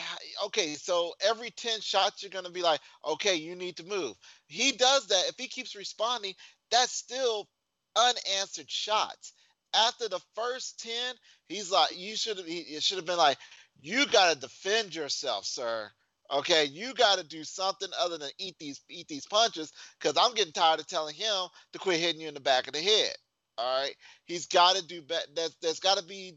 okay. 0.47 0.75
So 0.75 1.13
every 1.21 1.51
ten 1.51 1.81
shots, 1.81 2.23
you're 2.23 2.31
gonna 2.31 2.51
be 2.51 2.63
like, 2.63 2.81
"Okay, 3.07 3.35
you 3.35 3.55
need 3.55 3.77
to 3.77 3.85
move." 3.85 4.17
He 4.47 4.73
does 4.73 5.07
that. 5.09 5.29
If 5.29 5.35
he 5.37 5.47
keeps 5.47 5.77
responding, 5.77 6.35
that's 6.71 6.93
still 6.93 7.49
unanswered 7.97 8.71
shots. 8.71 9.33
After 9.75 10.09
the 10.09 10.21
first 10.35 10.81
ten, 10.81 11.15
he's 11.49 11.71
like, 11.71 11.97
"You 11.99 12.17
should 12.17 12.39
have." 12.39 12.47
It 12.49 12.83
should 12.83 12.97
have 12.97 13.07
been 13.07 13.19
like, 13.19 13.39
"You 13.81 14.07
got 14.07 14.33
to 14.35 14.41
defend 14.41 14.95
yourself, 14.95 15.45
sir." 15.45 15.91
Okay, 16.31 16.67
you 16.67 16.93
got 16.95 17.19
to 17.19 17.25
do 17.25 17.43
something 17.45 17.89
other 17.99 18.19
than 18.19 18.31
eat 18.39 18.57
these 18.59 18.81
eat 18.91 19.09
these 19.09 19.27
punches 19.27 19.73
because 19.99 20.17
I'm 20.19 20.35
getting 20.35 20.53
tired 20.53 20.81
of 20.81 20.87
telling 20.87 21.15
him 21.15 21.49
to 21.73 21.79
quit 21.79 22.01
hitting 22.01 22.21
you 22.21 22.29
in 22.29 22.35
the 22.35 22.41
back 22.41 22.67
of 22.67 22.75
the 22.75 22.81
head. 22.81 23.15
All 23.57 23.83
right, 23.83 23.95
he's 24.25 24.47
got 24.47 24.77
to 24.77 24.87
do 24.87 25.03
better. 25.03 25.27
There's, 25.35 25.57
there's 25.61 25.81
got 25.81 25.99
to 25.99 26.05
be 26.05 26.35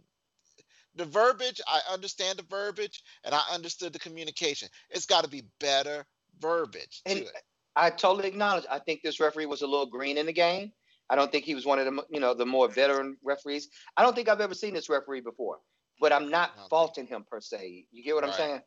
the 0.95 1.05
verbiage. 1.05 1.61
I 1.67 1.81
understand 1.91 2.39
the 2.39 2.43
verbiage, 2.43 3.03
and 3.23 3.33
I 3.35 3.41
understood 3.53 3.93
the 3.93 3.99
communication. 3.99 4.69
It's 4.89 5.05
got 5.05 5.23
to 5.23 5.29
be 5.29 5.43
better 5.59 6.05
verbiage 6.39 7.01
to 7.05 7.11
And- 7.11 7.19
it. 7.21 7.31
I 7.75 7.89
totally 7.89 8.27
acknowledge. 8.27 8.65
I 8.69 8.79
think 8.79 9.01
this 9.01 9.19
referee 9.19 9.45
was 9.45 9.61
a 9.61 9.67
little 9.67 9.85
green 9.85 10.17
in 10.17 10.25
the 10.25 10.33
game. 10.33 10.71
I 11.09 11.15
don't 11.15 11.31
think 11.31 11.45
he 11.45 11.55
was 11.55 11.65
one 11.65 11.79
of 11.79 11.85
the 11.85 12.05
you 12.09 12.19
know 12.19 12.33
the 12.33 12.45
more 12.45 12.69
veteran 12.69 13.17
referees. 13.23 13.69
I 13.97 14.03
don't 14.03 14.15
think 14.15 14.29
I've 14.29 14.41
ever 14.41 14.53
seen 14.53 14.73
this 14.73 14.89
referee 14.89 15.21
before, 15.21 15.59
but 15.99 16.13
I'm 16.13 16.29
not 16.29 16.51
faulting 16.69 17.05
him 17.05 17.25
per 17.29 17.41
se. 17.41 17.85
You 17.91 18.03
get 18.03 18.15
what 18.15 18.23
I'm 18.23 18.33
saying? 18.33 18.61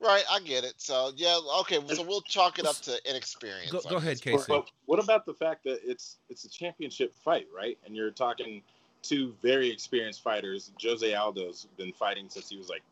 Right, 0.00 0.24
I 0.30 0.40
get 0.40 0.64
it. 0.64 0.74
So 0.76 1.12
yeah, 1.16 1.38
okay. 1.60 1.80
So 1.88 2.02
we'll 2.02 2.20
chalk 2.22 2.58
it 2.58 2.66
up 2.66 2.76
to 2.82 2.98
inexperience. 3.08 3.72
Go, 3.72 3.80
go 3.88 3.96
ahead, 3.96 4.12
this. 4.12 4.20
Casey. 4.20 4.44
But 4.48 4.70
what 4.86 5.02
about 5.02 5.26
the 5.26 5.34
fact 5.34 5.64
that 5.64 5.80
it's 5.84 6.18
it's 6.28 6.44
a 6.44 6.48
championship 6.48 7.14
fight, 7.24 7.46
right? 7.54 7.78
And 7.84 7.96
you're 7.96 8.10
talking 8.12 8.62
two 9.02 9.34
very 9.42 9.70
experienced 9.70 10.22
fighters. 10.22 10.70
Jose 10.82 11.14
Aldo's 11.14 11.66
been 11.76 11.92
fighting 11.92 12.26
since 12.28 12.48
he 12.48 12.56
was 12.56 12.68
like 12.68 12.82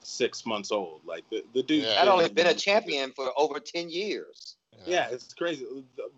six 0.00 0.44
months 0.44 0.72
old. 0.72 1.02
Like 1.04 1.24
the 1.30 1.44
the 1.54 1.62
dude. 1.62 1.84
Yeah. 1.84 2.02
I'd 2.02 2.08
only 2.08 2.28
been 2.28 2.48
a 2.48 2.54
champion 2.54 3.12
for 3.12 3.30
over 3.36 3.60
ten 3.60 3.88
years. 3.88 4.56
Yeah, 4.84 5.08
it's 5.10 5.32
crazy. 5.32 5.66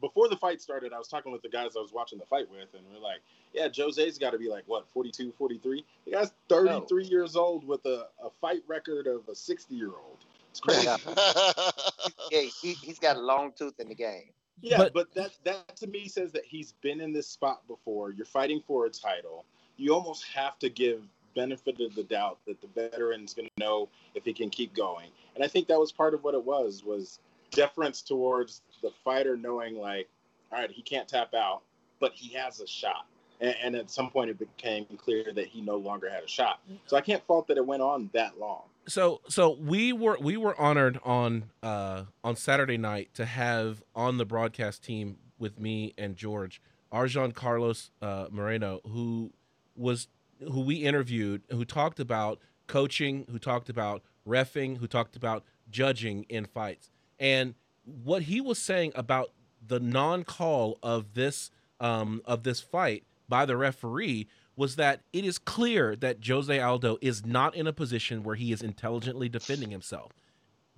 Before 0.00 0.28
the 0.28 0.36
fight 0.36 0.60
started, 0.60 0.92
I 0.92 0.98
was 0.98 1.08
talking 1.08 1.32
with 1.32 1.42
the 1.42 1.48
guys 1.48 1.72
I 1.76 1.80
was 1.80 1.92
watching 1.92 2.18
the 2.18 2.26
fight 2.26 2.50
with, 2.50 2.68
and 2.74 2.82
we're 2.92 3.00
like, 3.00 3.20
yeah, 3.54 3.68
Jose's 3.68 4.18
got 4.18 4.30
to 4.30 4.38
be 4.38 4.48
like, 4.48 4.64
what, 4.66 4.88
42, 4.92 5.32
43? 5.38 5.84
The 6.04 6.10
guy's 6.10 6.32
33 6.48 7.02
no. 7.04 7.08
years 7.08 7.36
old 7.36 7.66
with 7.66 7.84
a, 7.86 8.06
a 8.22 8.30
fight 8.40 8.62
record 8.66 9.06
of 9.06 9.28
a 9.28 9.34
60 9.34 9.74
year 9.74 9.88
old. 9.88 10.18
It's 10.50 10.60
crazy. 10.60 10.86
yeah, 12.30 12.50
he, 12.60 12.72
he's 12.72 12.98
got 12.98 13.16
a 13.16 13.20
long 13.20 13.52
tooth 13.56 13.78
in 13.78 13.88
the 13.88 13.94
game. 13.94 14.30
Yeah, 14.60 14.78
but, 14.78 14.92
but 14.92 15.14
that 15.14 15.30
that 15.44 15.76
to 15.76 15.86
me 15.86 16.08
says 16.08 16.32
that 16.32 16.44
he's 16.44 16.72
been 16.82 17.00
in 17.00 17.12
this 17.12 17.28
spot 17.28 17.66
before. 17.68 18.10
You're 18.10 18.26
fighting 18.26 18.60
for 18.66 18.86
a 18.86 18.90
title. 18.90 19.44
You 19.76 19.94
almost 19.94 20.24
have 20.34 20.58
to 20.58 20.68
give 20.68 21.02
benefit 21.36 21.80
of 21.80 21.94
the 21.94 22.02
doubt 22.02 22.38
that 22.46 22.60
the 22.60 22.66
veteran's 22.68 23.34
going 23.34 23.46
to 23.46 23.64
know 23.64 23.88
if 24.14 24.24
he 24.24 24.32
can 24.32 24.50
keep 24.50 24.74
going. 24.74 25.10
And 25.36 25.44
I 25.44 25.46
think 25.46 25.68
that 25.68 25.78
was 25.78 25.92
part 25.92 26.14
of 26.14 26.24
what 26.24 26.34
it 26.34 26.44
was 26.44 26.82
was 26.84 27.20
deference 27.50 28.02
towards 28.02 28.62
the 28.82 28.90
fighter 29.04 29.36
knowing 29.36 29.76
like, 29.76 30.08
all 30.52 30.58
right, 30.58 30.70
he 30.70 30.82
can't 30.82 31.08
tap 31.08 31.34
out, 31.34 31.62
but 32.00 32.12
he 32.12 32.34
has 32.34 32.60
a 32.60 32.66
shot. 32.66 33.06
And, 33.40 33.54
and 33.62 33.74
at 33.76 33.90
some 33.90 34.10
point, 34.10 34.30
it 34.30 34.38
became 34.38 34.86
clear 34.96 35.32
that 35.34 35.46
he 35.46 35.60
no 35.60 35.76
longer 35.76 36.10
had 36.10 36.24
a 36.24 36.28
shot. 36.28 36.60
So 36.86 36.96
I 36.96 37.00
can't 37.00 37.22
fault 37.24 37.46
that 37.48 37.56
it 37.56 37.66
went 37.66 37.82
on 37.82 38.10
that 38.12 38.38
long. 38.38 38.62
So 38.88 39.20
so 39.28 39.50
we 39.60 39.92
were 39.92 40.16
we 40.18 40.38
were 40.38 40.58
honored 40.58 40.98
on 41.04 41.50
uh, 41.62 42.04
on 42.24 42.36
Saturday 42.36 42.78
night 42.78 43.10
to 43.14 43.26
have 43.26 43.82
on 43.94 44.16
the 44.16 44.24
broadcast 44.24 44.82
team 44.82 45.18
with 45.38 45.60
me 45.60 45.92
and 45.98 46.16
George 46.16 46.62
Arjan 46.92 47.34
Carlos 47.34 47.90
uh, 48.00 48.26
Moreno, 48.30 48.80
who 48.84 49.32
was 49.76 50.08
who 50.40 50.62
we 50.62 50.76
interviewed, 50.76 51.42
who 51.50 51.64
talked 51.64 52.00
about 52.00 52.38
coaching, 52.66 53.26
who 53.30 53.38
talked 53.38 53.68
about 53.68 54.02
refing, 54.26 54.78
who 54.78 54.86
talked 54.86 55.16
about 55.16 55.44
judging 55.70 56.24
in 56.24 56.46
fights, 56.46 56.90
and 57.18 57.54
what 57.84 58.22
he 58.22 58.40
was 58.40 58.58
saying 58.58 58.92
about 58.94 59.32
the 59.66 59.80
non-call 59.80 60.78
of 60.82 61.14
this 61.14 61.50
um, 61.80 62.20
of 62.24 62.42
this 62.42 62.60
fight 62.60 63.04
by 63.28 63.44
the 63.44 63.56
referee 63.56 64.26
was 64.56 64.76
that 64.76 65.02
it 65.12 65.24
is 65.24 65.38
clear 65.38 65.94
that 65.94 66.26
Jose 66.26 66.58
Aldo 66.58 66.98
is 67.00 67.24
not 67.24 67.54
in 67.54 67.66
a 67.66 67.72
position 67.72 68.24
where 68.24 68.34
he 68.34 68.50
is 68.50 68.62
intelligently 68.62 69.28
defending 69.28 69.70
himself 69.70 70.12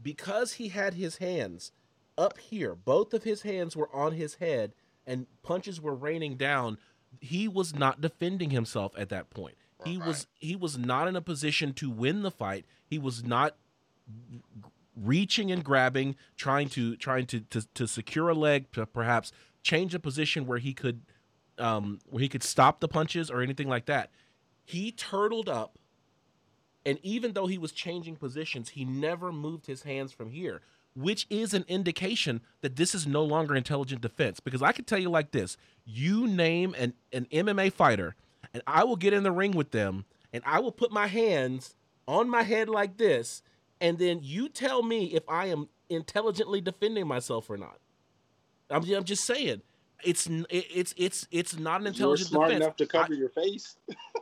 because 0.03 0.55
he 0.55 0.69
had 0.69 0.95
his 0.95 1.17
hands 1.17 1.73
up 2.19 2.39
here. 2.39 2.75
Both 2.75 3.15
of 3.15 3.25
his 3.25 3.43
hands 3.43 3.75
were 3.75 3.95
on 3.95 4.13
his 4.13 4.35
head, 4.35 4.75
and 5.07 5.27
punches 5.43 5.81
were 5.81 5.95
raining 5.95 6.37
down 6.37 6.77
he 7.21 7.49
was 7.49 7.75
not 7.75 8.01
defending 8.01 8.51
himself 8.51 8.93
at 8.97 9.09
that 9.09 9.31
point. 9.31 9.57
He 9.85 9.97
right. 9.97 10.07
was 10.07 10.27
he 10.39 10.55
was 10.57 10.79
not 10.79 11.09
in 11.09 11.17
a 11.17 11.21
position 11.21 11.73
to 11.75 11.91
win 11.91 12.23
the 12.23 12.31
fight. 12.31 12.67
He 12.87 12.99
was 12.99 13.25
not 13.25 13.57
reaching 15.01 15.51
and 15.51 15.65
grabbing, 15.65 16.17
trying 16.37 16.69
to 16.71 16.97
trying 16.97 17.27
to 17.27 17.41
to, 17.41 17.67
to 17.75 17.87
secure 17.87 18.29
a 18.29 18.35
leg, 18.35 18.71
to 18.73 18.87
perhaps 18.87 19.33
change 19.63 19.95
a 19.95 19.99
position 19.99 20.47
where 20.47 20.59
he 20.59 20.75
could 20.75 21.03
um, 21.59 22.01
where 22.07 22.23
he 22.23 22.29
could 22.29 22.43
stop 22.43 22.81
the 22.81 22.89
punches 22.89 23.31
or 23.31 23.43
anything 23.43 23.69
like 23.69 23.87
that. 23.87 24.11
He 24.65 24.93
turtled 24.93 25.49
up, 25.49 25.79
and 26.85 26.99
even 27.03 27.33
though 27.33 27.47
he 27.47 27.59
was 27.59 27.73
changing 27.73 28.17
positions, 28.17 28.71
he 28.71 28.85
never 28.85 29.33
moved 29.33 29.67
his 29.67 29.83
hands 29.83 30.13
from 30.13 30.31
here 30.31 30.63
which 30.95 31.27
is 31.31 31.55
an 31.55 31.65
indication 31.69 32.41
that 32.61 32.77
this 32.77 32.95
is 32.95 33.07
no 33.07 33.23
longer 33.23 33.55
intelligent 33.55 34.01
defense. 34.01 34.41
Because 34.41 34.63
I 34.63 34.73
can 34.73 34.85
tell 34.85 34.99
you 34.99 35.11
like 35.11 35.31
this 35.31 35.57
you 35.85 36.27
name 36.27 36.75
an, 36.79 36.95
an 37.13 37.27
MMA 37.33 37.73
fighter, 37.73 38.15
and 38.53 38.63
I 38.67 38.85
will 38.85 38.97
get 38.97 39.13
in 39.13 39.23
the 39.23 39.33
ring 39.33 39.53
with 39.53 39.71
them, 39.71 40.05
and 40.33 40.43
I 40.47 40.61
will 40.61 40.73
put 40.73 40.93
my 40.93 41.07
hands 41.07 41.75
on 42.07 42.29
my 42.29 42.43
head 42.43 42.69
like 42.69 42.97
this, 42.97 43.43
and 43.81 43.99
then 43.99 44.21
you 44.23 44.49
tell 44.49 44.83
me 44.83 45.07
if 45.07 45.23
I 45.29 45.47
am 45.47 45.69
intelligently 45.89 46.61
defending 46.61 47.07
myself 47.07 47.49
or 47.51 47.57
not. 47.57 47.79
I'm, 48.71 48.85
I'm 48.95 49.05
just 49.05 49.25
saying. 49.25 49.63
It's 50.03 50.29
it's 50.49 50.95
it's 50.97 51.27
it's 51.31 51.59
not 51.59 51.83
an 51.83 51.89
intelligent 51.89 52.31
You're 52.31 52.37
smart 52.37 52.49
defense. 52.51 52.65
enough 52.65 52.77
to 52.77 52.87
cover 52.87 53.13
I, 53.13 53.17
your 53.17 53.29
face. 53.29 53.77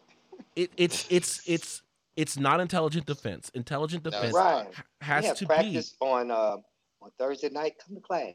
it, 0.57 0.73
it's 0.77 1.07
it's 1.09 1.41
it's 1.47 1.83
it's 2.17 2.37
not 2.37 2.61
intelligent 2.61 3.07
defense. 3.07 3.51
Intelligent 3.55 4.03
defense 4.03 4.35
right. 4.35 4.67
has 5.01 5.39
to 5.39 5.47
practice 5.47 5.91
be 5.91 6.07
on 6.07 6.33
uh, 6.33 6.57
on 7.01 7.11
Thursday 7.17 7.51
night. 7.51 7.75
Come 7.87 7.95
to 7.95 8.01
class. 8.01 8.33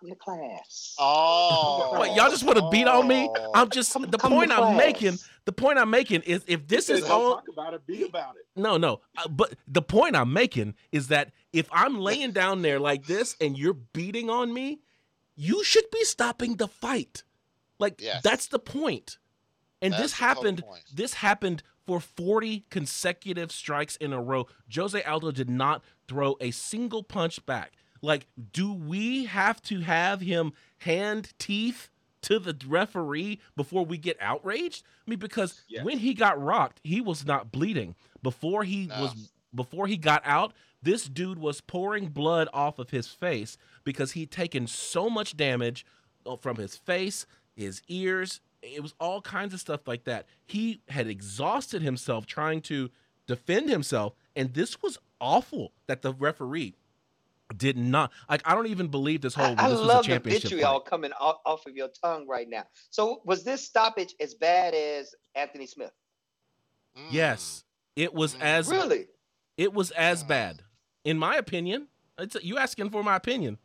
Come 0.00 0.10
the 0.10 0.16
class. 0.16 0.94
Oh, 0.98 1.96
Wait, 2.00 2.14
y'all 2.14 2.30
just 2.30 2.44
want 2.44 2.58
to 2.58 2.68
beat 2.70 2.86
on 2.86 3.08
me? 3.08 3.28
Oh. 3.34 3.50
I'm 3.54 3.70
just 3.70 3.92
come, 3.92 4.02
the 4.02 4.18
come 4.18 4.32
point 4.32 4.52
I'm 4.52 4.76
making. 4.76 5.18
The 5.44 5.52
point 5.52 5.78
I'm 5.78 5.90
making 5.90 6.22
is 6.22 6.42
if 6.46 6.66
this 6.66 6.88
is 6.88 7.04
all 7.04 7.36
talk 7.36 7.48
about 7.52 7.74
it, 7.74 7.86
be 7.86 8.04
about 8.04 8.36
it. 8.36 8.46
No, 8.56 8.76
no. 8.76 9.00
Uh, 9.16 9.28
but 9.28 9.54
the 9.66 9.82
point 9.82 10.16
I'm 10.16 10.32
making 10.32 10.74
is 10.92 11.08
that 11.08 11.32
if 11.52 11.68
I'm 11.72 11.98
laying 11.98 12.32
down 12.32 12.62
there 12.62 12.78
like 12.78 13.06
this 13.06 13.36
and 13.40 13.56
you're 13.58 13.74
beating 13.74 14.30
on 14.30 14.52
me, 14.52 14.80
you 15.36 15.64
should 15.64 15.90
be 15.90 16.04
stopping 16.04 16.56
the 16.56 16.68
fight. 16.68 17.24
Like 17.78 18.00
yes. 18.00 18.22
that's 18.22 18.46
the 18.46 18.58
point. 18.58 19.18
And 19.82 19.92
that's 19.92 20.02
this 20.02 20.12
happened. 20.14 20.62
This 20.92 21.14
happened 21.14 21.62
for 21.86 22.00
40 22.00 22.64
consecutive 22.70 23.52
strikes 23.52 23.96
in 23.96 24.12
a 24.12 24.22
row. 24.22 24.46
Jose 24.74 25.02
Aldo 25.02 25.30
did 25.32 25.50
not 25.50 25.82
throw 26.08 26.36
a 26.40 26.50
single 26.50 27.02
punch 27.02 27.44
back. 27.44 27.72
Like, 28.04 28.26
do 28.52 28.72
we 28.72 29.24
have 29.24 29.62
to 29.62 29.80
have 29.80 30.20
him 30.20 30.52
hand 30.78 31.32
teeth 31.38 31.88
to 32.22 32.38
the 32.38 32.56
referee 32.66 33.40
before 33.56 33.84
we 33.84 33.98
get 33.98 34.16
outraged? 34.20 34.84
I 35.06 35.10
mean, 35.10 35.18
because 35.18 35.62
yes. 35.68 35.84
when 35.84 35.98
he 35.98 36.14
got 36.14 36.40
rocked, 36.42 36.80
he 36.84 37.00
was 37.00 37.26
not 37.26 37.50
bleeding. 37.50 37.94
Before 38.22 38.64
he 38.64 38.86
no. 38.86 39.02
was 39.02 39.32
before 39.54 39.86
he 39.86 39.96
got 39.96 40.22
out, 40.24 40.52
this 40.82 41.04
dude 41.04 41.38
was 41.38 41.60
pouring 41.60 42.08
blood 42.08 42.48
off 42.52 42.78
of 42.78 42.90
his 42.90 43.08
face 43.08 43.56
because 43.84 44.12
he'd 44.12 44.30
taken 44.30 44.66
so 44.66 45.08
much 45.08 45.36
damage 45.36 45.86
uh, 46.26 46.36
from 46.36 46.56
his 46.56 46.76
face, 46.76 47.26
his 47.54 47.80
ears, 47.88 48.40
it 48.64 48.82
was 48.82 48.94
all 48.98 49.20
kinds 49.20 49.54
of 49.54 49.60
stuff 49.60 49.86
like 49.86 50.04
that. 50.04 50.26
He 50.44 50.80
had 50.88 51.06
exhausted 51.06 51.82
himself 51.82 52.26
trying 52.26 52.62
to 52.62 52.90
defend 53.26 53.68
himself, 53.68 54.14
and 54.34 54.54
this 54.54 54.82
was 54.82 54.98
awful 55.20 55.72
that 55.86 56.02
the 56.02 56.12
referee 56.12 56.74
did 57.56 57.76
not 57.76 58.12
like. 58.28 58.42
I 58.44 58.54
don't 58.54 58.66
even 58.66 58.88
believe 58.88 59.20
this 59.20 59.34
whole. 59.34 59.54
I, 59.58 59.66
I 59.66 59.70
this 59.70 59.80
love 59.80 60.06
the 60.06 60.18
vitriol 60.18 60.80
fight. 60.80 60.84
coming 60.84 61.12
off, 61.20 61.36
off 61.44 61.66
of 61.66 61.76
your 61.76 61.88
tongue 62.02 62.26
right 62.28 62.48
now. 62.48 62.64
So 62.90 63.20
was 63.24 63.44
this 63.44 63.64
stoppage 63.64 64.14
as 64.20 64.34
bad 64.34 64.74
as 64.74 65.14
Anthony 65.34 65.66
Smith? 65.66 65.92
Mm. 66.96 67.08
Yes, 67.10 67.64
it 67.96 68.12
was 68.14 68.34
mm. 68.34 68.42
as 68.42 68.68
really. 68.68 69.06
It 69.56 69.72
was 69.72 69.90
as 69.92 70.24
bad, 70.24 70.62
in 71.04 71.18
my 71.18 71.36
opinion. 71.36 71.88
It's 72.18 72.36
you 72.42 72.58
asking 72.58 72.90
for 72.90 73.02
my 73.02 73.16
opinion. 73.16 73.58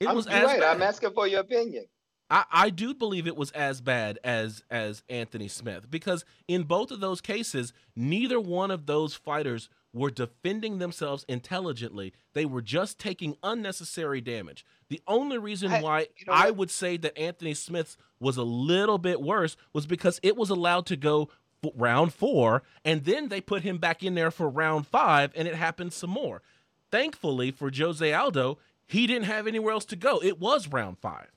It 0.00 0.08
I'm, 0.08 0.16
was 0.16 0.26
as 0.26 0.44
right. 0.44 0.60
Bad. 0.60 0.76
I'm 0.76 0.82
asking 0.82 1.12
for 1.12 1.26
your 1.26 1.40
opinion. 1.40 1.84
I, 2.32 2.44
I 2.50 2.70
do 2.70 2.94
believe 2.94 3.26
it 3.26 3.36
was 3.36 3.50
as 3.50 3.80
bad 3.80 4.18
as 4.24 4.62
as 4.70 5.02
Anthony 5.08 5.48
Smith 5.48 5.90
because 5.90 6.24
in 6.48 6.62
both 6.62 6.90
of 6.90 7.00
those 7.00 7.20
cases, 7.20 7.74
neither 7.94 8.40
one 8.40 8.70
of 8.70 8.86
those 8.86 9.14
fighters 9.14 9.68
were 9.92 10.10
defending 10.10 10.78
themselves 10.78 11.24
intelligently. 11.28 12.12
They 12.32 12.44
were 12.44 12.62
just 12.62 12.98
taking 12.98 13.36
unnecessary 13.42 14.20
damage. 14.20 14.64
The 14.88 15.02
only 15.06 15.38
reason 15.38 15.70
why 15.82 16.08
you 16.16 16.26
know 16.26 16.32
I 16.32 16.50
would 16.50 16.70
say 16.70 16.96
that 16.98 17.18
Anthony 17.18 17.54
Smith's 17.54 17.96
was 18.18 18.36
a 18.36 18.42
little 18.42 18.98
bit 18.98 19.20
worse 19.20 19.56
was 19.72 19.86
because 19.86 20.18
it 20.22 20.36
was 20.36 20.50
allowed 20.50 20.86
to 20.86 20.96
go 20.96 21.28
round 21.76 22.12
four, 22.12 22.62
and 22.84 23.04
then 23.04 23.28
they 23.28 23.40
put 23.40 23.62
him 23.62 23.78
back 23.78 24.02
in 24.02 24.14
there 24.14 24.30
for 24.30 24.48
round 24.48 24.86
five, 24.86 25.32
and 25.36 25.46
it 25.46 25.54
happened 25.54 25.92
some 25.92 26.10
more. 26.10 26.42
Thankfully 26.90 27.50
for 27.50 27.70
Jose 27.74 28.12
Aldo, 28.12 28.58
he 28.86 29.06
didn't 29.06 29.24
have 29.24 29.46
anywhere 29.46 29.72
else 29.72 29.84
to 29.86 29.96
go. 29.96 30.22
It 30.22 30.40
was 30.40 30.68
round 30.68 30.98
five. 30.98 31.30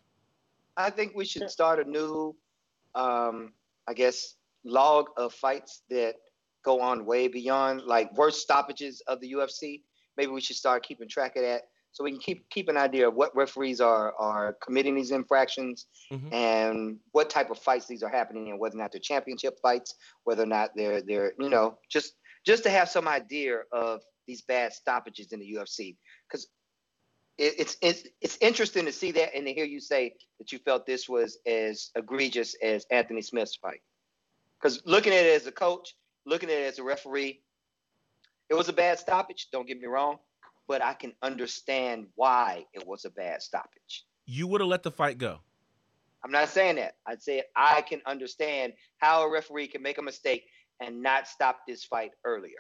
I 0.78 0.90
think 0.90 1.14
we 1.16 1.26
should 1.26 1.50
start 1.50 1.80
a 1.80 1.90
new, 1.90 2.36
um, 2.96 3.54
I 3.88 3.94
guess, 3.94 4.36
log 4.66 5.08
of 5.16 5.34
fights 5.34 5.84
that 5.90 6.16
go 6.66 6.82
on 6.82 7.06
way 7.06 7.28
beyond 7.28 7.84
like 7.84 8.12
worst 8.18 8.42
stoppages 8.42 9.02
of 9.08 9.22
the 9.22 9.32
UFC. 9.34 9.82
Maybe 10.18 10.32
we 10.32 10.42
should 10.42 10.56
start 10.56 10.84
keeping 10.84 11.08
track 11.08 11.36
of 11.36 11.44
that 11.44 11.62
so 11.96 12.04
we 12.04 12.12
can 12.12 12.20
keep 12.20 12.50
keep 12.50 12.68
an 12.68 12.76
idea 12.76 13.08
of 13.08 13.14
what 13.14 13.34
referees 13.36 13.80
are 13.80 14.14
are 14.20 14.58
committing 14.62 14.96
these 14.96 15.12
infractions 15.12 15.86
mm-hmm. 16.12 16.34
and 16.34 16.98
what 17.14 17.30
type 17.30 17.50
of 17.50 17.58
fights 17.58 17.86
these 17.86 18.04
are 18.04 18.10
happening 18.10 18.50
and 18.50 18.60
whether 18.60 18.76
or 18.76 18.80
not 18.80 18.92
they're 18.92 19.00
championship 19.00 19.58
fights, 19.62 19.96
whether 20.26 20.44
or 20.44 20.48
not 20.48 20.72
they're 20.76 21.02
they're 21.02 21.32
you 21.40 21.50
know 21.50 21.78
just 21.90 22.16
just 22.46 22.64
to 22.64 22.70
have 22.70 22.90
some 22.90 23.08
idea 23.08 23.60
of 23.72 24.02
these 24.28 24.42
bad 24.42 24.74
stoppages 24.74 25.32
in 25.32 25.40
the 25.40 25.56
UFC 25.56 25.96
because 26.28 26.48
it's 27.38 27.78
it's 27.82 28.04
it's 28.22 28.38
interesting 28.42 28.86
to 28.86 28.92
see 28.92 29.12
that 29.12 29.34
and 29.34 29.46
to 29.46 29.54
hear 29.54 29.66
you 29.66 29.80
say 29.80 30.14
that 30.40 30.52
you 30.52 30.60
felt 30.60 30.86
this 30.86 31.08
was 31.08 31.38
as 31.46 31.92
egregious 31.96 32.56
as 32.62 32.86
Anthony 32.92 33.22
Smith's 33.22 33.56
fight. 33.56 33.80
Because 34.60 34.82
looking 34.86 35.14
at 35.14 35.26
it 35.26 35.36
as 35.36 35.48
a 35.48 35.52
coach, 35.52 35.96
looking 36.26 36.50
at 36.50 36.58
it 36.58 36.68
as 36.68 36.80
a 36.80 36.84
referee, 36.84 37.42
it 38.50 38.54
was 38.54 38.70
a 38.70 38.74
bad 38.74 39.00
stoppage. 39.00 39.48
Don't 39.52 39.68
get 39.68 39.80
me 39.80 39.88
wrong, 39.88 40.18
but 40.68 40.84
I 40.84 40.94
can 40.94 41.14
understand 41.22 42.08
why 42.16 42.66
it 42.74 42.86
was 42.86 43.06
a 43.06 43.10
bad 43.10 43.42
stoppage. 43.42 44.06
You 44.26 44.48
would 44.48 44.62
have 44.62 44.70
let 44.70 44.84
the 44.84 44.92
fight 44.92 45.18
go. 45.18 45.40
I'm 46.24 46.32
not 46.32 46.50
saying 46.50 46.78
that. 46.78 46.96
I'd 47.06 47.22
say 47.22 47.44
I 47.56 47.82
can 47.82 48.02
understand 48.08 48.74
how 48.98 49.24
a 49.24 49.32
referee 49.32 49.68
can 49.68 49.84
make 49.84 50.00
a 50.00 50.02
mistake 50.02 50.46
and 50.80 51.02
not 51.02 51.28
stop 51.28 51.60
this 51.68 51.84
fight 51.84 52.12
earlier. 52.24 52.58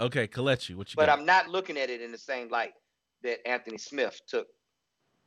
Okay, 0.00 0.28
Kelechi, 0.28 0.76
what 0.76 0.92
you 0.92 0.96
but 0.96 1.06
got? 1.06 1.18
I'm 1.18 1.26
not 1.26 1.48
looking 1.48 1.78
at 1.78 1.90
it 1.90 2.00
in 2.00 2.12
the 2.12 2.18
same 2.18 2.48
light 2.48 2.74
that 3.22 3.46
Anthony 3.48 3.78
Smith 3.78 4.20
took, 4.28 4.46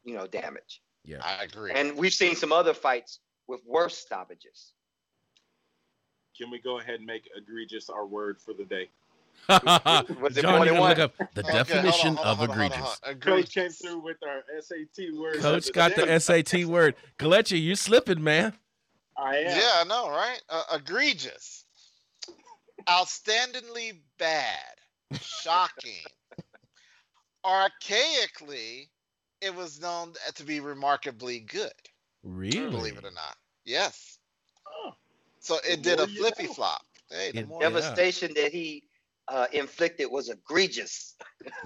you 0.06 0.16
know, 0.16 0.28
damage. 0.28 0.82
Yeah. 1.04 1.18
I 1.24 1.44
agree. 1.44 1.72
And 1.74 1.98
we've 1.98 2.14
seen 2.14 2.36
some 2.36 2.52
other 2.52 2.74
fights 2.74 3.20
with 3.48 3.62
worse 3.66 3.98
stoppages. 3.98 4.74
Can 6.40 6.50
we 6.50 6.60
go 6.60 6.80
ahead 6.80 6.96
and 6.96 7.06
make 7.06 7.30
egregious 7.36 7.90
our 7.90 8.06
word 8.06 8.40
for 8.40 8.54
the 8.54 8.64
day? 8.64 8.88
Was 9.50 10.38
it 10.38 10.42
John, 10.42 10.62
you 10.66 10.74
gotta 10.74 10.82
look 10.82 11.00
up 11.00 11.14
the 11.34 11.42
Okay, 11.42 11.52
hold 11.52 11.60
on, 11.60 11.66
definition 11.66 12.16
hold 12.16 12.20
on, 12.20 12.32
of 12.32 12.38
hold 12.38 12.50
on, 12.52 12.58
hold 12.58 12.60
on, 12.62 12.66
egregious. 12.68 13.00
hold 13.04 13.16
on. 13.16 13.20
Coach 13.20 13.54
came 13.54 13.64
Egregious. 13.64 13.78
through 13.82 14.00
with 14.00 14.18
our 14.24 14.44
SAT 14.62 15.14
words. 15.18 15.40
Coach 15.40 15.68
of 15.68 15.74
got 15.74 15.96
day. 15.96 16.06
the 16.06 16.20
SAT 16.20 16.66
word. 16.66 16.96
Kelechi, 17.18 17.62
you 17.62 17.76
slipping, 17.76 18.24
man. 18.24 18.54
I 19.18 19.38
am. 19.38 19.58
Yeah, 19.58 19.72
I 19.76 19.84
know, 19.86 20.10
right? 20.10 20.42
Uh, 20.50 20.64
egregious. 20.76 21.66
Outstandingly 22.88 24.00
bad. 24.18 24.56
Shocking. 25.20 26.06
Archaically, 27.46 28.88
it 29.42 29.54
was 29.54 29.82
known 29.82 30.14
to 30.36 30.44
be 30.46 30.60
remarkably 30.62 31.42
good. 31.42 31.72
Really? 32.24 32.70
Believe 32.70 32.98
it 32.98 33.04
or 33.06 33.12
not. 33.12 33.36
Yes. 33.66 34.19
So 35.50 35.58
it 35.68 35.82
did 35.82 35.96
a 35.96 35.98
more 35.98 36.08
you 36.08 36.20
flippy 36.20 36.46
know. 36.46 36.54
flop. 36.54 36.82
Hey, 37.10 37.32
the 37.32 37.40
It 37.40 37.48
more 37.48 37.64
Yeah. 37.64 37.70
Devastation 37.70 38.34
that 38.36 38.52
he 38.54 38.84
uh, 39.28 39.48
inflicted 39.52 40.12
was 40.12 40.30
egregious. 40.30 41.16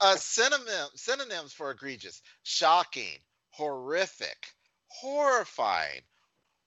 uh, 0.00 0.16
synonym, 0.16 0.88
synonyms 0.94 1.52
for 1.52 1.72
egregious 1.72 2.22
shocking 2.44 3.18
horrific 3.50 4.52
horrifying 4.88 6.02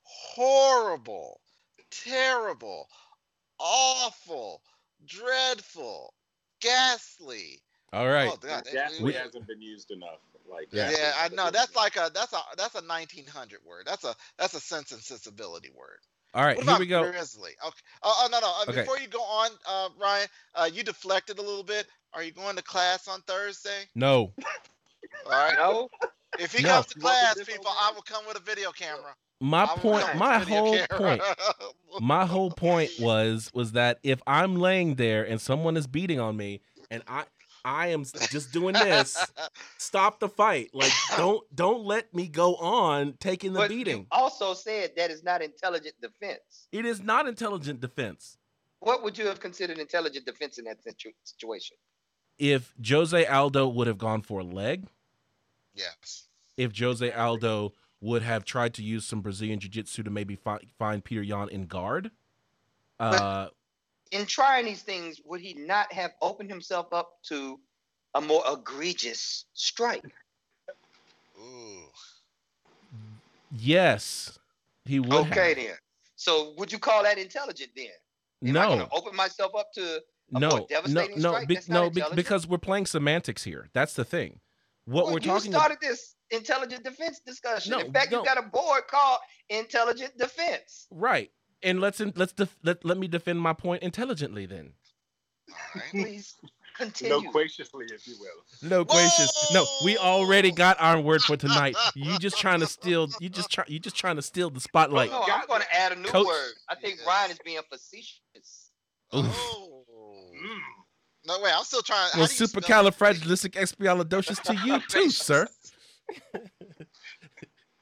horrible 0.01 1.39
terrible 1.89 2.89
awful 3.59 4.61
dreadful 5.05 6.13
ghastly 6.59 7.61
All 7.93 8.09
right. 8.09 8.30
oh, 8.34 8.38
God, 8.38 8.67
it- 8.67 8.74
Ghastly 8.74 9.13
it- 9.13 9.17
hasn't 9.17 9.47
been 9.47 9.61
used 9.61 9.91
enough. 9.91 10.20
Like 10.49 10.67
Yeah. 10.74 10.89
yeah 10.91 11.13
i 11.17 11.30
know 11.30 11.51
that's 11.51 11.76
like 11.76 11.95
a 11.95 12.09
that's 12.13 12.34
a 12.34 12.41
that's 12.57 12.74
a 12.74 12.82
1900 12.82 13.59
word 13.63 13.84
that's 13.86 14.03
a 14.03 14.15
that's 14.38 14.55
a 14.55 14.59
sense 14.59 14.91
and 14.91 15.01
sensibility 15.01 15.70
word 15.78 15.99
All 16.34 16.43
right. 16.43 16.55
what 16.57 16.63
Here 16.63 16.67
about 16.67 16.80
we 16.80 16.86
go. 16.86 17.03
grizzly 17.03 17.51
okay 17.65 17.75
oh, 18.03 18.23
oh 18.23 18.27
no 18.32 18.39
no 18.39 18.47
uh, 18.47 18.65
Okay. 18.69 18.82
before 18.82 18.99
you 18.99 19.07
go 19.07 19.21
on 19.21 19.51
uh 19.67 19.89
ryan 19.99 20.27
uh 20.55 20.69
you 20.71 20.84
deflected 20.84 21.39
a 21.39 21.41
little 21.41 21.63
bit 21.63 21.88
are 22.13 22.23
you 22.23 22.32
going 22.32 22.55
to 22.55 22.63
class 22.63 23.07
on 23.07 23.21
thursday 23.21 23.84
No. 23.95 24.34
all 25.25 25.32
right 25.32 25.55
No, 25.57 25.89
If 26.38 26.53
he 26.53 26.63
No. 26.63 26.75
comes 26.75 26.86
to 26.88 26.95
You 26.97 27.03
want 27.03 27.19
the 27.19 27.25
class, 27.25 27.36
different 27.36 27.59
people, 27.61 27.71
I 27.80 27.91
will 27.93 28.01
come 28.01 28.25
with 28.27 28.38
a 28.38 28.41
video 28.41 28.71
camera. 28.71 29.13
My 29.41 29.65
point. 29.67 30.15
My 30.15 30.39
whole 30.39 30.77
camera. 30.77 30.88
point. 30.97 31.21
My 31.99 32.25
whole 32.25 32.51
point 32.51 32.91
was 32.99 33.49
was 33.53 33.71
that 33.73 33.99
if 34.03 34.21
I'm 34.27 34.55
laying 34.55 34.95
there 34.95 35.23
and 35.23 35.39
someone 35.41 35.75
is 35.77 35.88
beating 35.88 36.19
on 36.19 36.38
me 36.38 36.61
and 36.91 37.03
I 37.07 37.25
I 37.70 37.88
am 37.88 38.03
just 38.03 38.51
doing 38.51 38.74
this, 38.74 39.15
stop 39.78 40.20
the 40.20 40.28
fight. 40.28 40.72
Like 40.74 40.91
don't 41.17 41.43
don't 41.55 41.84
let 41.86 42.13
me 42.13 42.28
go 42.28 42.55
on 42.55 43.13
taking 43.20 43.53
the 43.53 43.59
but 43.59 43.70
beating. 43.70 43.97
you 43.99 44.07
also 44.11 44.55
said 44.55 44.91
that 44.97 45.11
is 45.11 45.24
not 45.24 45.43
intelligent 45.43 45.93
defense. 46.01 46.67
It 46.72 46.86
is 46.86 47.01
not 47.01 47.28
intelligent 47.28 47.80
defense. 47.80 48.38
What 48.80 49.03
would 49.03 49.17
you 49.17 49.28
have 49.28 49.39
considered 49.39 49.78
intelligent 49.78 50.26
defense 50.26 50.57
in 50.57 50.65
that 50.65 50.82
situ- 50.82 51.11
situation? 51.24 51.78
If 52.39 52.74
Jose 52.88 53.26
Aldo 53.26 53.67
would 53.67 53.88
have 53.88 53.97
gone 53.97 54.22
for 54.22 54.39
a 54.39 54.43
leg, 54.43 54.88
yes. 55.76 56.28
if 56.55 56.78
Jose 56.78 57.11
Aldo 57.11 57.74
would 58.01 58.24
have 58.24 58.45
tried 58.45 58.74
to 58.76 58.84
use 58.84 59.05
some 59.05 59.20
Brazilian 59.20 59.59
jiu-jitsu 59.59 60.03
to 60.03 60.09
maybe 60.09 60.36
fi- 60.38 60.61
find 60.78 61.03
Peter 61.03 61.22
Yan 61.22 61.49
in 61.49 61.65
guard, 61.65 62.11
uh, 62.99 63.47
In 64.12 64.26
trying 64.26 64.66
these 64.66 64.82
things, 64.82 65.22
would 65.26 65.41
he 65.41 65.53
not 65.53 65.91
have 65.93 66.12
opened 66.22 66.49
himself 66.49 66.88
up 66.93 67.12
to 67.26 67.60
a 68.16 68.22
more 68.22 68.43
egregious 68.51 69.45
strike? 69.53 70.03
Ooh. 71.39 71.84
yes, 73.51 74.39
he 74.86 74.99
would. 74.99 75.14
okay, 75.14 75.49
have. 75.49 75.57
then. 75.57 75.76
So 76.16 76.53
would 76.57 76.72
you 76.72 76.80
call 76.80 77.03
that 77.03 77.18
intelligent 77.18 77.72
then? 77.76 77.88
Am 78.43 78.49
I 78.49 78.51
No, 78.51 78.68
going 78.68 78.80
to 78.80 78.93
open 78.93 79.16
myself 79.16 79.51
up 79.57 79.72
to 79.74 80.01
a 80.36 80.39
no, 80.39 80.49
more 80.49 80.60
no, 80.60 80.68
devastating 80.68 81.22
no, 81.22 81.30
strike? 81.32 81.47
be- 81.47 81.57
no, 81.68 81.89
be- 81.89 82.03
because 82.16 82.47
we're 82.47 82.57
playing 82.57 82.86
semantics 82.88 83.43
here. 83.43 83.70
That's 83.74 83.93
the 83.93 84.05
thing. 84.05 84.39
What 84.86 85.05
Well, 85.05 85.14
we're 85.14 85.20
you 85.20 85.26
talking 85.28 85.53
about. 85.53 85.60
started 85.62 85.78
this 85.82 86.16
intelligent 86.32 86.84
defense 86.84 87.20
discussion. 87.26 87.72
No, 87.72 87.80
in 87.80 87.93
fact, 87.93 88.12
no. 88.12 88.20
you 88.20 88.26
got 88.26 88.38
a 88.38 88.41
board 88.47 88.84
called 88.89 89.20
intelligent 89.49 90.18
defense. 90.18 90.88
Right. 90.91 91.32
And 91.62 91.82
let's 91.82 91.99
let's 92.16 92.32
def- 92.34 92.55
let, 92.64 92.84
let 92.86 92.97
me 92.97 93.07
defend 93.07 93.41
my 93.41 93.53
point 93.53 93.84
intelligently 93.84 94.45
then. 94.45 94.72
All 95.49 95.55
right. 95.76 95.84
Please 95.91 96.36
continue. 96.78 97.16
Loquaciously, 97.16 97.86
if 97.93 98.07
you 98.07 98.16
will. 98.20 98.70
No 98.70 98.84
gracious. 98.86 99.51
No, 99.53 99.66
we 99.84 99.97
already 99.97 100.51
got 100.51 100.78
our 100.80 100.99
word 101.01 101.22
for 101.22 101.36
tonight. 101.36 101.76
You 101.95 102.18
just 102.20 102.38
trying 102.39 102.62
to 102.62 102.68
steal 102.68 103.10
you 103.20 103.28
just 103.30 103.49
try 103.51 103.66
you 103.68 103.80
just 103.80 103.97
trying 103.97 104.16
to 104.16 104.22
steal 104.22 104.49
the 104.49 104.62
spotlight. 104.62 105.12
no, 105.12 105.22
I'm 105.22 105.45
going 105.47 105.62
to 105.62 105.76
add 105.76 105.91
a 105.91 105.95
new 105.95 106.07
Coach- 106.07 106.28
word. 106.28 106.53
I 106.70 106.76
think 106.76 106.99
Yes. 106.99 107.07
Ryan 107.07 107.32
is 107.32 107.39
being 107.43 107.60
facetious. 107.70 108.72
Oof. 109.16 109.26
Oh. 109.26 109.84
Mm. 110.34 110.60
No, 111.26 111.41
way. 111.41 111.51
I'm 111.53 111.64
still 111.66 111.82
trying. 111.82 112.10
how 112.14 112.20
Well, 112.20 112.28
do 112.28 112.34
supercalifragilisticexpialidocious 112.34 114.41
to 114.43 114.55
you 114.66 114.80
too, 114.88 115.10
sir. 115.12 115.45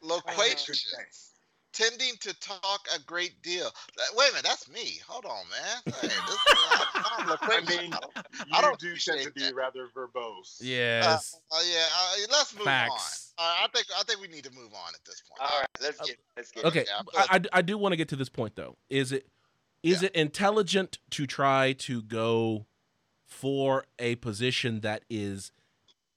Loquacious. 0.01 1.26
Tending 1.77 2.15
to 2.21 2.33
talk 2.39 2.87
a 2.95 2.99
great 3.05 3.39
deal. 3.43 3.69
Wait 4.15 4.29
a 4.29 4.31
minute, 4.33 4.43
that's 4.45 4.67
me. 4.69 4.99
Hold 5.07 5.25
on, 5.25 5.43
man. 5.51 5.93
Hey, 6.01 6.07
this, 6.07 6.37
I, 6.49 7.15
I'm 7.19 7.27
I 7.27 7.31
loquacious. 7.31 7.69
mean, 7.81 7.93
I 7.93 7.99
don't- 7.99 8.27
you 8.47 8.61
don't 8.61 8.79
do 8.79 8.95
tend 8.95 9.21
to 9.21 9.31
be 9.31 9.41
that. 9.43 9.53
rather 9.55 9.87
verbose. 9.95 10.57
Yes. 10.59 11.39
Uh, 11.51 11.59
yeah, 11.71 11.85
uh, 11.95 12.15
let's 12.31 12.55
move 12.55 12.63
Facts. 12.65 13.33
on. 13.37 13.45
Uh, 13.45 13.55
I 13.63 13.67
think 13.75 13.85
I 13.95 14.01
think 14.03 14.19
we 14.19 14.27
need 14.27 14.43
to 14.45 14.51
move 14.55 14.73
on 14.73 14.93
at 14.95 15.05
this 15.05 15.21
point. 15.29 15.51
All 15.51 15.59
right, 15.59 15.67
let's 15.81 16.01
get 16.01 16.17
let's 16.35 16.51
get. 16.51 16.65
Okay, 16.65 16.85
yeah, 16.87 17.01
I 17.15 17.21
I, 17.29 17.35
I, 17.35 17.41
I 17.59 17.61
do 17.61 17.77
want 17.77 17.91
to 17.93 17.97
get 17.97 18.07
to 18.09 18.15
this 18.15 18.29
point 18.29 18.55
though. 18.55 18.75
Is 18.89 19.11
it 19.11 19.27
is 19.83 20.01
it 20.01 20.15
intelligent 20.15 20.97
to 21.11 21.27
try 21.27 21.73
to 21.73 22.01
go 22.01 22.65
for 23.27 23.85
a 23.99 24.15
position 24.15 24.79
that 24.79 25.03
is 25.11 25.51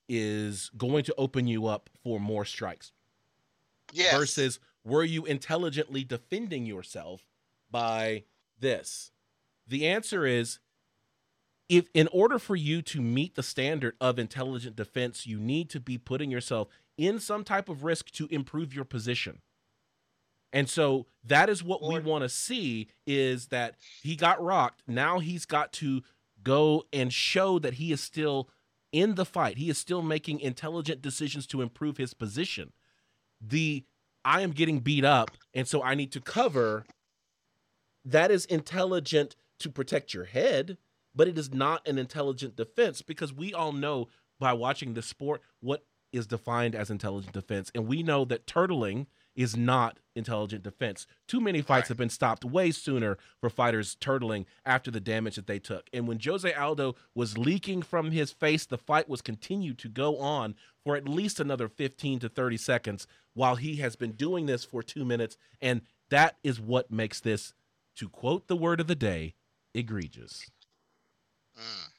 is 0.09 0.71
going 0.79 1.05
to 1.05 1.15
open 1.19 1.47
you 1.47 1.67
up 1.67 1.91
for 2.03 2.19
more 2.19 2.47
strikes 2.47 2.93
Yes. 3.93 4.17
versus 4.17 4.59
were 4.85 5.05
you 5.05 5.25
intelligently 5.25 6.05
defending 6.05 6.67
yourself 6.67 7.23
by 7.71 8.25
this? 8.59 9.13
The 9.67 9.87
answer 9.87 10.27
is 10.27 10.59
if 11.69 11.89
in 11.95 12.09
order 12.09 12.39
for 12.39 12.57
you 12.57 12.83
to 12.83 13.01
meet 13.01 13.37
the 13.37 13.43
standard 13.43 13.95
of 14.01 14.19
intelligent 14.19 14.75
defense, 14.75 15.27
you 15.27 15.39
need 15.39 15.71
to 15.71 15.81
be 15.81 15.99
putting 15.99 16.31
yourself 16.31 16.69
in 16.99 17.21
some 17.21 17.45
type 17.45 17.69
of 17.69 17.85
risk 17.85 18.11
to 18.13 18.27
improve 18.31 18.75
your 18.75 18.85
position. 18.85 19.41
And 20.53 20.69
so 20.69 21.07
that 21.25 21.49
is 21.49 21.63
what 21.63 21.83
we 21.83 22.01
want 22.01 22.23
to 22.23 22.29
see 22.29 22.89
is 23.07 23.47
that 23.49 23.77
he 24.03 24.17
got 24.17 24.43
rocked. 24.43 24.83
Now 24.89 25.21
he's 25.21 25.47
got 25.47 25.73
to 25.75 26.03
go 26.43 26.85
and 26.93 27.13
show 27.13 27.59
that 27.61 27.75
he 27.75 27.93
is 27.93 28.01
still 28.01 28.49
in 28.91 29.15
the 29.15 29.25
fight. 29.25 29.59
He 29.59 29.71
is 29.71 29.79
still 29.79 30.03
making 30.03 30.41
intelligent 30.41 31.03
decisions 31.03 31.47
to 31.49 31.63
improve 31.63 31.99
his 31.99 32.15
position. 32.15 32.73
The 33.41 33.85
I 34.25 34.43
am 34.43 34.51
getting 34.53 34.81
beat 34.81 35.05
up 35.05 35.31
and 35.55 35.67
so 35.67 35.83
I 35.83 35.95
need 35.95 36.13
to 36.13 36.21
cover 36.21 36.85
that 38.05 38.31
is 38.31 38.45
intelligent 38.47 39.37
to 39.59 39.71
protect 39.71 40.15
your 40.15 40.25
head, 40.25 40.79
but 41.15 41.29
it 41.29 41.37
is 41.37 41.53
not 41.53 41.87
an 41.87 41.99
intelligent 41.99 42.57
defense 42.57 43.03
because 43.03 43.33
we 43.33 43.53
all 43.53 43.73
know 43.73 44.09
by 44.39 44.53
watching 44.53 44.95
the 44.95 45.03
sport 45.03 45.43
what 45.61 45.85
is 46.13 46.27
defined 46.27 46.75
as 46.75 46.91
intelligent 46.91 47.35
defense. 47.35 47.71
And 47.75 47.87
we 47.87 48.03
know 48.03 48.25
that 48.25 48.47
turtling 48.47 49.07
is 49.37 49.57
not 49.57 49.99
intelligent 50.15 50.63
defense. 50.63 51.07
Too 51.29 51.41
many 51.41 51.63
fights 51.63 51.85
Right. 51.85 51.89
have 51.89 51.97
been 51.97 52.11
stopped 52.11 52.45
way 52.45 52.71
sooner 52.73 53.17
for 53.41 53.49
fighters 53.49 53.97
turtling 53.97 54.45
after 54.67 54.91
the 54.91 55.01
damage 55.01 55.37
that 55.37 55.47
they 55.47 55.59
took. 55.59 55.89
And 55.93 56.07
when 56.09 56.19
Jose 56.23 56.53
Aldo 56.53 56.97
was 57.15 57.39
leaking 57.39 57.83
from 57.83 58.11
his 58.11 58.33
face, 58.33 58.67
the 58.67 58.77
fight 58.79 59.09
was 59.09 59.23
continued 59.23 59.79
to 59.79 59.89
go 59.89 60.19
on 60.19 60.57
for 60.85 60.97
at 60.97 61.09
least 61.09 61.39
another 61.41 61.69
15 61.69 62.19
to 62.21 62.29
30 62.29 62.57
seconds 62.57 63.07
while 63.35 63.57
he 63.57 63.77
has 63.77 63.97
been 63.97 64.13
doing 64.13 64.47
this 64.47 64.65
for 64.65 64.83
two 64.83 65.05
minutes. 65.05 65.37
And 65.61 65.83
that 66.11 66.37
is 66.43 66.61
what 66.61 66.91
makes 66.91 67.21
this, 67.21 67.55
to 67.97 68.09
quote 68.09 68.49
the 68.49 68.57
word 68.57 68.81
of 68.81 68.89
the 68.89 68.95
day, 68.97 69.35
egregious. 69.75 70.51
Mm. 71.57 71.90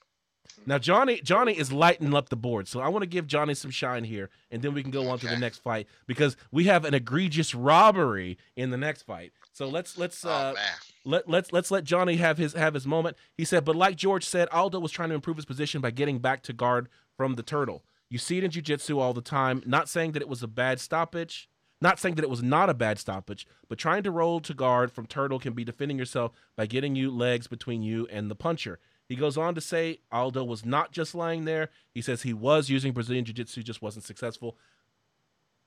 Now 0.65 0.77
Johnny 0.77 1.21
Johnny 1.21 1.57
is 1.57 1.71
lighting 1.71 2.13
up 2.13 2.29
the 2.29 2.35
board, 2.35 2.67
so 2.67 2.79
I 2.79 2.87
want 2.89 3.03
to 3.03 3.07
give 3.07 3.27
Johnny 3.27 3.53
some 3.53 3.71
shine 3.71 4.03
here, 4.03 4.29
and 4.51 4.61
then 4.61 4.73
we 4.73 4.81
can 4.81 4.91
go 4.91 5.09
on 5.09 5.19
to 5.19 5.27
the 5.27 5.37
next 5.37 5.63
fight 5.63 5.87
because 6.05 6.37
we 6.51 6.65
have 6.65 6.85
an 6.85 6.93
egregious 6.93 7.55
robbery 7.55 8.37
in 8.55 8.69
the 8.69 8.77
next 8.77 9.03
fight. 9.03 9.31
So 9.53 9.67
let's 9.67 9.97
let's 9.97 10.23
Oh 10.23 10.29
uh, 10.29 10.55
let 11.03 11.27
let's 11.29 11.51
let's 11.51 11.71
let 11.71 11.83
Johnny 11.83 12.17
have 12.17 12.37
his 12.37 12.53
have 12.53 12.73
his 12.73 12.85
moment. 12.85 13.17
He 13.35 13.45
said, 13.45 13.65
but 13.65 13.75
like 13.75 13.95
George 13.95 14.25
said, 14.25 14.47
Aldo 14.51 14.79
was 14.79 14.91
trying 14.91 15.09
to 15.09 15.15
improve 15.15 15.37
his 15.37 15.45
position 15.45 15.81
by 15.81 15.91
getting 15.91 16.19
back 16.19 16.43
to 16.43 16.53
guard 16.53 16.89
from 17.17 17.35
the 17.35 17.43
turtle. 17.43 17.83
You 18.09 18.17
see 18.17 18.37
it 18.37 18.43
in 18.43 18.51
jiu-jitsu 18.51 18.99
all 18.99 19.13
the 19.13 19.21
time. 19.21 19.63
Not 19.65 19.87
saying 19.87 20.11
that 20.11 20.21
it 20.21 20.27
was 20.27 20.43
a 20.43 20.47
bad 20.47 20.79
stoppage, 20.79 21.49
not 21.79 21.97
saying 21.97 22.15
that 22.15 22.23
it 22.23 22.29
was 22.29 22.43
not 22.43 22.69
a 22.69 22.73
bad 22.73 22.99
stoppage, 22.99 23.47
but 23.67 23.77
trying 23.77 24.03
to 24.03 24.11
roll 24.11 24.39
to 24.41 24.53
guard 24.53 24.91
from 24.91 25.05
turtle 25.05 25.39
can 25.39 25.53
be 25.53 25.63
defending 25.63 25.97
yourself 25.97 26.31
by 26.55 26.65
getting 26.65 26.95
you 26.95 27.09
legs 27.09 27.47
between 27.47 27.81
you 27.81 28.07
and 28.11 28.29
the 28.29 28.35
puncher. 28.35 28.79
He 29.11 29.17
goes 29.17 29.37
on 29.37 29.55
to 29.55 29.61
say 29.61 29.99
Aldo 30.09 30.45
was 30.45 30.63
not 30.63 30.93
just 30.93 31.13
lying 31.13 31.43
there. 31.43 31.69
He 31.93 32.01
says 32.01 32.21
he 32.21 32.31
was 32.31 32.69
using 32.69 32.93
Brazilian 32.93 33.25
jiu-jitsu, 33.25 33.61
just 33.61 33.81
wasn't 33.81 34.05
successful. 34.05 34.55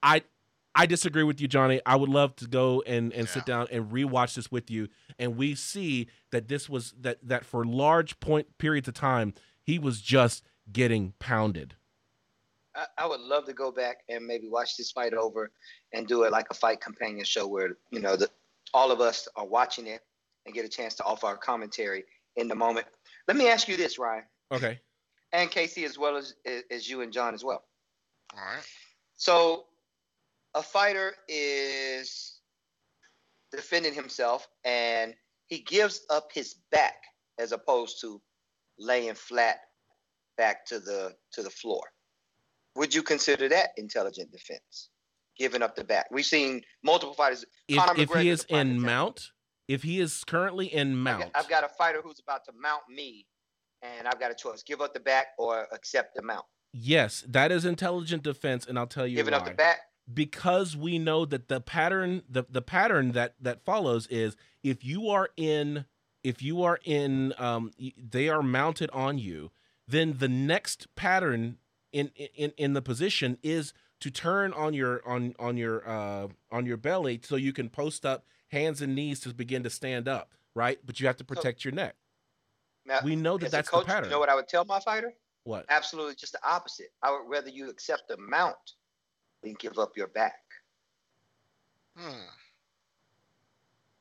I 0.03 0.23
I 0.75 0.87
disagree 0.87 1.25
with 1.25 1.43
you, 1.43 1.47
Johnny. 1.47 1.79
I 1.85 1.97
would 1.97 2.09
love 2.09 2.35
to 2.37 2.47
go 2.47 2.83
and, 2.87 3.13
and 3.13 3.29
sit 3.29 3.45
down 3.45 3.69
and 3.71 3.93
rewatch 3.93 4.37
this 4.37 4.51
with 4.51 4.71
you, 4.71 4.89
and 5.19 5.37
we 5.37 5.55
see 5.55 6.09
that 6.31 6.49
this 6.49 6.71
was 6.71 6.95
that 7.03 7.19
that 7.23 7.45
for 7.45 7.67
large 7.67 8.19
point 8.19 8.57
periods 8.57 8.89
of 8.89 8.95
time 8.95 9.35
he 9.63 9.79
was 9.79 10.01
just 10.01 10.43
getting 10.73 11.13
pounded. 11.19 11.75
I, 12.75 12.87
I 12.97 13.07
would 13.07 13.21
love 13.21 13.45
to 13.45 13.53
go 13.53 13.71
back 13.71 14.05
and 14.09 14.27
maybe 14.27 14.49
watch 14.49 14.79
this 14.79 14.91
fight 14.91 15.13
over 15.13 15.51
and 15.93 16.07
do 16.07 16.23
it 16.23 16.33
like 16.33 16.47
a 16.51 16.55
fight 16.55 16.81
companion 16.81 17.27
show 17.27 17.47
where 17.47 17.77
you 17.91 18.01
know 18.01 18.17
the, 18.17 18.31
all 18.73 18.91
of 18.91 19.03
us 19.03 19.29
are 19.37 19.47
watching 19.47 19.87
it 19.87 20.01
and 20.47 20.55
get 20.55 20.65
a 20.65 20.69
chance 20.69 20.95
to 20.95 21.05
offer 21.05 21.27
our 21.27 21.37
commentary 21.37 22.05
in 22.37 22.49
the 22.49 22.55
moment. 22.55 22.87
Let 23.29 23.37
me 23.37 23.49
ask 23.49 23.69
you 23.69 23.77
this, 23.77 23.99
Ryan 23.99 24.25
Okay. 24.53 24.81
and 25.33 25.51
Casey, 25.51 25.85
as 25.85 25.99
well 25.99 26.17
as 26.17 26.35
as 26.71 26.89
you 26.89 27.01
and 27.01 27.13
John 27.13 27.35
as 27.35 27.43
well. 27.45 27.65
All 28.35 28.45
right. 28.45 28.65
So, 29.17 29.67
a 30.55 30.63
fighter 30.63 31.15
is 31.29 32.41
defending 33.53 33.95
himself 33.95 34.49
and 34.65 35.15
he 35.47 35.61
gives 35.61 36.05
up 36.11 36.31
his 36.33 36.55
back 36.71 36.97
as 37.39 37.53
opposed 37.53 38.01
to 38.01 38.21
laying 38.79 39.15
flat 39.15 39.61
back 40.37 40.67
to 40.67 40.81
the 40.81 41.15
to 41.33 41.43
the 41.43 41.51
floor. 41.51 41.83
Would 42.77 42.95
you 42.95 43.03
consider 43.03 43.49
that 43.49 43.71
intelligent 43.77 44.33
defense? 44.33 44.91
Giving 45.39 45.63
up 45.63 45.75
the 45.75 45.85
back. 45.85 46.07
We've 46.11 46.25
seen 46.25 46.63
multiple 46.85 47.15
fighters. 47.15 47.45
If, 47.69 47.99
if 47.99 48.13
he 48.13 48.29
is 48.29 48.45
in 48.49 48.57
example. 48.57 48.87
mount, 48.87 49.31
if 49.69 49.83
he 49.83 50.01
is 50.01 50.25
currently 50.25 50.67
in 50.73 50.91
I've 50.93 50.97
mount, 50.97 51.33
got, 51.33 51.43
I've 51.45 51.49
got 51.49 51.65
a 51.65 51.69
fighter 51.69 52.01
who's 52.03 52.19
about 52.21 52.45
to 52.47 52.53
mount 52.61 52.83
me, 52.89 53.27
and 53.83 54.07
I've 54.09 54.21
got 54.21 54.31
a 54.31 54.35
choice: 54.35 54.63
give 54.63 54.81
up 54.81 54.95
the 54.95 55.01
back 55.01 55.29
or 55.39 55.67
accept 55.73 56.15
the 56.15 56.23
mount. 56.23 56.45
yes, 56.73 57.25
that 57.29 57.51
is 57.53 57.65
intelligent 57.65 58.23
defense, 58.23 58.67
and 58.67 58.79
I'll 58.79 58.87
tell 58.87 59.07
you 59.07 59.17
Giving 59.17 59.33
why. 59.33 59.39
up 59.39 59.45
the 59.47 59.53
back. 59.53 59.79
because 60.13 60.77
we 60.77 60.99
know 60.99 61.25
that 61.25 61.49
the 61.49 61.61
pattern 61.61 62.23
the, 62.29 62.45
the 62.51 62.63
pattern 62.63 63.13
that 63.13 63.35
that 63.41 63.65
follows 63.65 64.07
is 64.09 64.37
if 64.63 64.85
you 64.85 65.09
are 65.09 65.31
in 65.37 65.87
if 66.23 66.43
you 66.43 66.63
are 66.63 66.79
in 66.85 67.33
um 67.39 67.71
they 67.97 68.29
are 68.29 68.43
mounted 68.43 68.91
on 68.91 69.19
you 69.19 69.51
then 69.89 70.17
the 70.19 70.29
next 70.29 70.95
pattern 70.95 71.57
in 71.93 72.11
in 72.35 72.53
in 72.59 72.73
the 72.75 72.83
position 72.83 73.39
is 73.43 73.73
to 74.01 74.11
turn 74.11 74.53
on 74.53 74.75
your 74.75 75.01
on 75.09 75.35
on 75.39 75.57
your 75.57 75.89
uh 75.89 76.29
on 76.51 76.67
your 76.67 76.77
belly 76.77 77.19
so 77.23 77.37
you 77.37 77.53
can 77.53 77.71
post 77.71 78.05
up 78.05 78.25
hands 78.55 78.81
and 78.81 78.95
knees 78.95 79.21
to 79.21 79.35
begin 79.35 79.63
to 79.65 79.71
stand 79.71 80.07
up 80.09 80.31
right 80.55 80.79
but 80.87 81.01
you 81.01 81.07
have 81.07 81.17
to 81.17 81.25
protect 81.25 81.65
your 81.65 81.73
neck 81.75 81.95
Now, 82.87 83.01
we 83.03 83.17
know 83.17 83.37
that 83.39 83.47
as 83.47 83.53
that's 83.53 83.69
coach, 83.69 83.83
the 83.87 83.93
pattern 83.93 84.05
You 84.05 84.11
know 84.13 84.21
what 84.21 84.29
I 84.29 84.35
would 84.37 84.49
tell 84.49 84.65
my 84.65 84.79
fighter? 84.81 85.13
what 85.43 85.67
Absolutely, 85.69 86.15
just 86.15 86.33
the 86.33 86.39
opposite. 86.49 86.91
I 87.03 87.11
would 87.11 87.29
rather 87.29 87.51
you 87.51 87.69
accept 87.69 88.09
the 88.09 88.17
mount 88.17 88.57
than 89.43 89.55
give 89.59 89.79
up 89.79 89.97
your 89.97 90.07
back. 90.07 90.41
Hmm. 91.97 92.27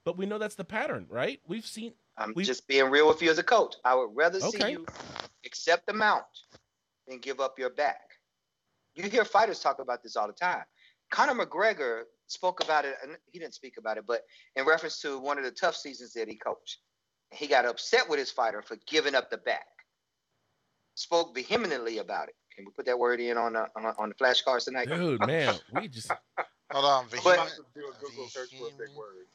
but 0.03 0.17
we 0.17 0.25
know 0.25 0.37
that's 0.37 0.55
the 0.55 0.63
pattern 0.63 1.05
right 1.09 1.39
we've 1.47 1.65
seen 1.65 1.93
I'm 2.17 2.33
We- 2.35 2.43
just 2.43 2.67
being 2.67 2.89
real 2.91 3.07
with 3.07 3.21
you 3.23 3.31
as 3.31 3.39
a 3.39 3.43
coach. 3.43 3.75
I 3.83 3.95
would 3.95 4.11
rather 4.13 4.39
see 4.39 4.69
you 4.71 4.85
accept 5.45 5.87
the 5.87 5.93
mount 5.93 6.25
than 7.07 7.17
give 7.17 7.39
up 7.39 7.57
your 7.57 7.71
back. 7.71 8.01
You 8.95 9.09
hear 9.09 9.25
fighters 9.25 9.59
talk 9.59 9.79
about 9.79 10.03
this 10.03 10.15
all 10.15 10.27
the 10.27 10.33
time. 10.33 10.63
Conor 11.09 11.33
McGregor 11.43 12.03
spoke 12.27 12.63
about 12.63 12.85
it, 12.85 12.95
and 13.03 13.17
he 13.31 13.39
didn't 13.39 13.53
speak 13.53 13.77
about 13.77 13.97
it, 13.97 14.05
but 14.07 14.21
in 14.55 14.65
reference 14.65 14.99
to 15.01 15.19
one 15.19 15.37
of 15.37 15.43
the 15.43 15.51
TUF 15.51 15.75
seasons 15.75 16.13
that 16.13 16.27
he 16.27 16.35
coached, 16.35 16.79
he 17.31 17.47
got 17.47 17.65
upset 17.65 18.07
with 18.09 18.19
his 18.19 18.31
fighter 18.31 18.61
for 18.61 18.77
giving 18.87 19.15
up 19.15 19.29
the 19.29 19.37
back. 19.37 19.65
Spoke 20.95 21.33
vehemently 21.33 21.97
about 21.97 22.29
it. 22.29 22.35
Can 22.55 22.65
we 22.65 22.71
put 22.71 22.85
that 22.85 22.97
word 22.97 23.19
in 23.19 23.37
on 23.37 23.53
the, 23.53 23.67
on, 23.75 23.85
on 23.97 24.09
the 24.09 24.15
flashcards 24.15 24.65
tonight? 24.65 24.87
dude 24.87 25.19
man 25.25 25.55
we 25.71 25.87
just 25.87 26.11
Hold 26.71 26.85
on, 26.85 27.07
vehement. 27.07 27.25
about 27.25 27.49
do 27.75 27.81
a 27.81 28.03
Google 28.03 28.27
search 28.27 28.49
for 28.57 28.67
a 28.67 28.71
big 28.71 28.95
word. 28.95 29.25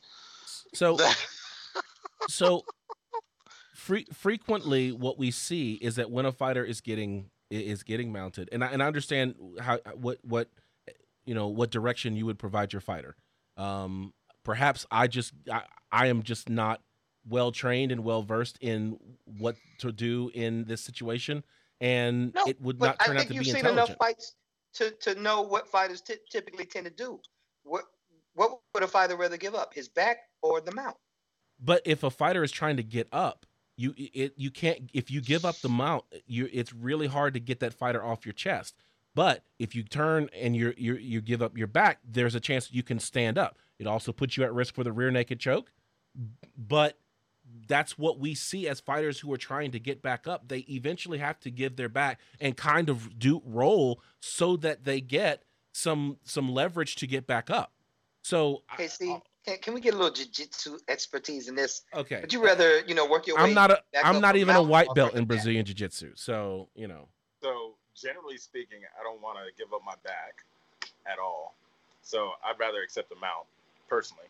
so 0.75 0.97
so 2.29 2.65
fre- 3.75 4.11
frequently 4.13 4.93
what 4.93 5.19
we 5.19 5.31
see 5.31 5.75
is 5.75 5.97
that 5.97 6.11
when 6.11 6.27
a 6.27 6.33
fighter 6.33 6.65
is 6.65 6.81
getting 6.81 7.31
is 7.51 7.83
getting 7.83 8.13
mounted 8.13 8.49
and 8.53 8.63
I, 8.63 8.69
and 8.69 8.83
I 8.83 8.87
understand 8.87 9.35
how 9.61 9.79
what 9.95 10.19
what 10.23 10.49
you 11.29 11.35
know 11.35 11.49
what 11.49 11.71
direction 11.71 12.17
you 12.17 12.27
would 12.27 12.39
provide 12.39 12.73
your 12.73 12.81
fighter 12.81 13.17
um 13.57 14.13
perhaps 14.45 14.87
I 14.91 15.07
just 15.07 15.33
I, 15.51 15.63
I 15.93 16.07
am 16.07 16.23
just 16.23 16.49
not 16.49 16.81
well 17.29 17.53
trained 17.53 17.93
and 17.93 18.03
well 18.03 18.23
versed 18.23 18.59
in 18.61 18.99
what 19.25 19.57
to 19.79 19.93
do 19.93 20.31
in 20.35 20.65
this 20.65 20.81
situation 20.81 21.45
and 21.81 22.35
No, 22.35 22.45
it 22.47 22.61
would 22.61 22.81
not 22.81 22.99
turn 23.01 23.17
I 23.17 23.21
out 23.21 23.27
think 23.27 23.29
to 23.29 23.35
you've 23.35 23.45
be 23.45 23.51
seen 23.51 23.67
enough 23.67 23.95
fights 23.97 24.35
to, 24.75 24.91
to 25.03 25.21
know 25.21 25.43
what 25.43 25.69
fighters 25.69 26.01
ty- 26.01 26.17
typically 26.31 26.65
tend 26.65 26.87
to 26.87 26.93
do. 26.93 27.21
What 27.65 27.85
what 28.35 28.61
would 28.75 28.83
a 28.83 28.89
fighter 28.89 29.17
rather 29.17 29.37
give 29.37 29.55
up, 29.55 29.75
his 29.75 29.89
back 29.89 30.19
or 30.43 30.61
the 30.61 30.73
mount? 30.73 30.97
But 31.61 31.83
if 31.85 32.03
a 32.03 32.11
fighter 32.11 32.45
is 32.45 32.53
trying 32.53 32.77
to 32.77 32.83
get 32.83 33.09
up, 33.13 33.47
you 33.77 33.95
it 33.97 34.35
you 34.37 34.51
can't 34.51 34.91
if 34.95 35.11
you 35.11 35.21
give 35.21 35.45
up 35.45 35.57
the 35.61 35.69
mount, 35.69 36.05
you 36.27 36.49
it's 36.53 36.73
really 36.73 37.07
hard 37.07 37.35
to 37.35 37.41
get 37.41 37.61
that 37.61 37.75
fighter 37.75 38.05
off 38.05 38.27
your 38.27 38.33
chest. 38.33 38.75
But 39.19 39.43
if 39.59 39.75
you 39.75 39.83
turn 39.83 40.31
and 40.33 40.55
you 40.55 40.73
you 40.77 40.95
you 40.95 41.21
give 41.21 41.43
up 41.43 41.59
your 41.59 41.67
back, 41.67 41.99
there's 42.09 42.37
a 42.37 42.41
chance 42.41 42.69
that 42.69 42.75
you 42.77 42.85
can 42.85 43.01
stand 43.01 43.37
up. 43.37 43.59
It 43.81 43.89
also 43.89 44.13
puts 44.13 44.37
you 44.37 44.45
at 44.45 44.55
risk 44.55 44.77
for 44.77 44.85
the 44.85 44.93
rear 44.93 45.11
naked 45.11 45.41
choke. 45.41 45.73
But 46.57 47.01
that's 47.67 47.99
what 47.99 48.21
we 48.21 48.37
see 48.37 48.69
as 48.69 48.79
fighters 48.79 49.19
who 49.19 49.33
are 49.33 49.37
trying 49.37 49.73
to 49.73 49.81
get 49.81 50.03
back 50.03 50.29
up. 50.29 50.47
They 50.47 50.59
eventually 50.69 51.19
have 51.19 51.41
to 51.41 51.51
give 51.51 51.75
their 51.75 51.89
back 51.89 52.21
and 52.41 52.57
kind 52.57 52.89
of 52.89 53.19
do 53.19 53.43
roll 53.45 54.01
so 54.21 54.57
that 54.59 54.85
they 54.85 55.01
get 55.01 55.43
some 55.73 56.19
some 56.23 56.53
leverage 56.53 56.95
to 56.95 57.09
get 57.09 57.27
back 57.27 57.51
up. 57.51 57.73
So 58.23 58.63
I- 58.71 58.75
Okay, 58.75 58.87
see, 58.87 59.17
can, 59.45 59.59
can 59.59 59.75
we 59.75 59.81
get 59.81 59.95
a 59.95 59.97
little 59.97 60.13
jiu-jitsu 60.13 60.79
expertise 60.87 61.49
in 61.49 61.57
this? 61.57 61.83
okay. 61.93 62.21
Would 62.21 62.33
you 62.33 62.45
rather, 62.45 62.83
you 62.87 62.95
know, 62.95 63.05
work 63.05 63.27
your 63.27 63.37
way? 63.37 63.43
I'm 63.43 63.55
not 63.55 63.73
a 63.73 63.83
back 63.93 64.05
I'm 64.05 64.21
not 64.21 64.37
even 64.37 64.55
a 64.55 64.63
white 64.63 64.95
belt 64.95 65.15
in? 65.15 65.25
Brazilian 65.25 65.65
Jiu 65.65 65.75
Jitsu. 65.75 66.13
So, 66.15 66.69
you 66.77 66.87
know. 66.87 67.09
So 67.43 67.78
generally 68.01 68.37
speaking, 68.37 68.79
I 68.99 69.03
don't 69.03 69.21
want 69.21 69.39
to 69.39 69.45
give 69.57 69.73
up 69.73 69.83
my 69.85 69.95
back 70.05 70.45
at 71.07 71.19
all. 71.19 71.55
So 72.03 72.33
I'd 72.45 72.59
rather 72.59 72.83
accept 72.83 73.09
the 73.09 73.17
mount 73.17 73.47
personally. 73.89 74.27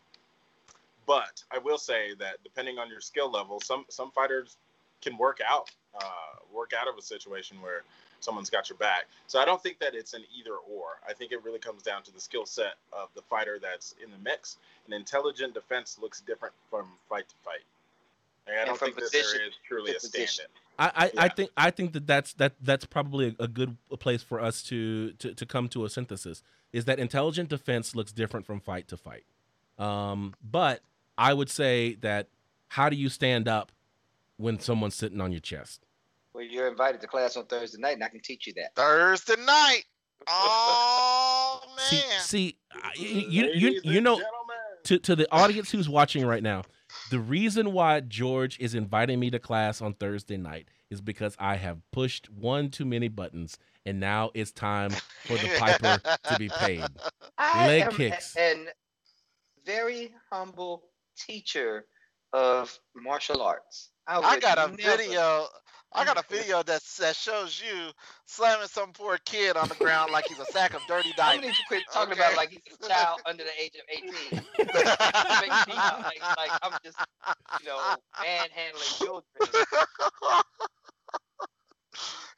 But 1.05 1.43
I 1.51 1.57
will 1.57 1.77
say 1.77 2.13
that 2.19 2.37
depending 2.43 2.77
on 2.77 2.89
your 2.89 3.01
skill 3.01 3.31
level, 3.31 3.59
some 3.59 3.85
some 3.89 4.11
fighters 4.11 4.57
can 5.01 5.17
work 5.17 5.39
out, 5.47 5.71
uh, 5.95 6.37
work 6.53 6.71
out 6.79 6.87
of 6.87 6.97
a 6.97 7.01
situation 7.01 7.61
where 7.61 7.83
someone's 8.19 8.49
got 8.49 8.69
your 8.69 8.77
back. 8.77 9.05
So 9.27 9.39
I 9.39 9.45
don't 9.45 9.61
think 9.63 9.79
that 9.79 9.95
it's 9.95 10.13
an 10.13 10.23
either 10.37 10.55
or. 10.69 10.99
I 11.07 11.13
think 11.13 11.31
it 11.31 11.43
really 11.43 11.59
comes 11.59 11.81
down 11.81 12.03
to 12.03 12.13
the 12.13 12.19
skill 12.19 12.45
set 12.45 12.75
of 12.91 13.09
the 13.15 13.21
fighter 13.21 13.59
that's 13.61 13.95
in 14.03 14.11
the 14.11 14.17
mix. 14.17 14.57
And 14.85 14.93
intelligent 14.93 15.53
defense 15.53 15.97
looks 16.01 16.21
different 16.21 16.53
from 16.69 16.87
fight 17.07 17.29
to 17.29 17.35
fight. 17.43 17.63
And 18.45 18.55
I 18.57 18.59
And 18.59 18.67
don't 18.67 18.77
from 18.77 18.87
think 18.87 18.97
that 18.97 19.05
position 19.05 19.39
there 19.39 19.47
is 19.47 19.53
truly 19.65 19.95
a 19.95 19.99
stand-in. 19.99 20.45
I, 20.45 20.68
I, 20.79 20.91
I 21.17 21.25
Yeah. 21.25 21.27
think 21.29 21.51
I 21.57 21.71
think 21.71 21.93
that 21.93 22.07
that's 22.07 22.33
that 22.35 22.53
that's 22.61 22.85
probably 22.85 23.35
a, 23.39 23.43
a 23.43 23.47
good 23.47 23.75
place 23.99 24.23
for 24.23 24.39
us 24.39 24.63
to, 24.63 25.11
to 25.13 25.33
to 25.33 25.45
come 25.45 25.67
to 25.69 25.83
a 25.85 25.89
synthesis 25.89 26.41
is 26.71 26.85
that 26.85 26.99
intelligent 26.99 27.49
defense 27.49 27.95
looks 27.95 28.11
different 28.11 28.45
from 28.45 28.59
fight 28.61 28.87
to 28.87 28.97
fight. 28.97 29.25
Um, 29.77 30.33
but 30.43 30.81
I 31.17 31.33
would 31.33 31.49
say 31.49 31.95
that 31.95 32.27
how 32.69 32.89
do 32.89 32.95
you 32.95 33.09
stand 33.09 33.47
up 33.47 33.71
when 34.37 34.59
someone's 34.59 34.95
sitting 34.95 35.19
on 35.19 35.31
your 35.31 35.41
chest? 35.41 35.85
Well, 36.33 36.43
you're 36.43 36.67
invited 36.69 37.01
to 37.01 37.07
class 37.07 37.35
on 37.35 37.45
Thursday 37.47 37.79
night, 37.81 37.95
and 37.95 38.03
I 38.03 38.07
can 38.09 38.21
teach 38.21 38.47
you 38.47 38.53
that. 38.53 38.75
Thursday 38.75 39.35
night. 39.43 39.83
Oh 40.27 41.61
See, 41.77 41.95
man. 41.95 42.19
see, 42.19 42.57
I- 42.71 42.91
you 42.95 43.07
you 43.29 43.51
you, 43.53 43.81
you 43.83 44.01
know 44.01 44.21
to 44.83 44.99
to 44.99 45.15
the 45.15 45.29
audience 45.31 45.71
who's 45.71 45.89
watching 45.89 46.25
right 46.25 46.43
now, 46.43 46.63
the 47.09 47.19
reason 47.19 47.73
why 47.73 47.99
George 48.01 48.59
is 48.59 48.75
inviting 48.75 49.19
me 49.19 49.29
to 49.31 49.39
class 49.39 49.81
on 49.81 49.93
Thursday 49.93 50.37
night 50.37 50.67
is 50.89 51.01
because 51.01 51.35
I 51.39 51.55
have 51.55 51.77
pushed 51.91 52.29
one 52.29 52.69
too 52.69 52.85
many 52.85 53.07
buttons, 53.07 53.57
and 53.85 53.99
now 53.99 54.31
it's 54.33 54.51
time 54.51 54.91
for 55.25 55.37
the 55.37 55.49
piper 55.59 56.01
to 56.29 56.37
be 56.39 56.49
paid. 56.49 56.83
I 57.37 57.67
Leg 57.67 57.81
am 57.83 57.91
kicks. 57.91 58.35
a- 58.35 58.39
an 58.51 58.67
very 59.65 60.13
humble 60.31 60.83
teacher 61.17 61.85
of 62.33 62.77
martial 62.95 63.41
arts. 63.41 63.89
I 64.09 64.33
would 64.33 64.41
got 64.41 64.57
a 64.57 64.75
never- 64.75 64.97
video. 64.97 65.47
I 65.91 66.05
got 66.05 66.17
a 66.17 66.23
video 66.29 66.61
that 66.63 66.81
that 66.99 67.15
shows 67.15 67.61
you 67.65 67.91
slamming 68.25 68.67
some 68.67 68.91
poor 68.93 69.17
kid 69.25 69.57
on 69.57 69.67
the 69.69 69.75
ground 69.75 70.11
like 70.11 70.25
he's 70.27 70.37
a 70.39 70.45
sack 70.45 70.73
of 70.75 70.81
dirty 70.87 71.09
I'm 71.09 71.15
dice. 71.17 71.35
gonna 71.35 71.41
need 71.41 71.47
you 71.47 71.53
to 71.53 71.67
quit 71.67 71.83
talking 71.91 72.13
Okay. 72.13 72.21
about 72.21 72.35
like 72.37 72.49
he's 72.49 72.61
a 72.83 72.87
child 72.87 73.19
under 73.25 73.43
the 73.43 73.61
age 73.61 73.73
of 73.75 73.81
18. 73.89 74.11
Make 74.59 75.67
me 75.67 75.73
like, 75.75 76.21
like 76.37 76.51
I'm 76.61 76.73
just, 76.83 76.97
you 77.61 77.67
know, 77.67 77.79
manhandling 78.21 78.83
children. 78.97 79.23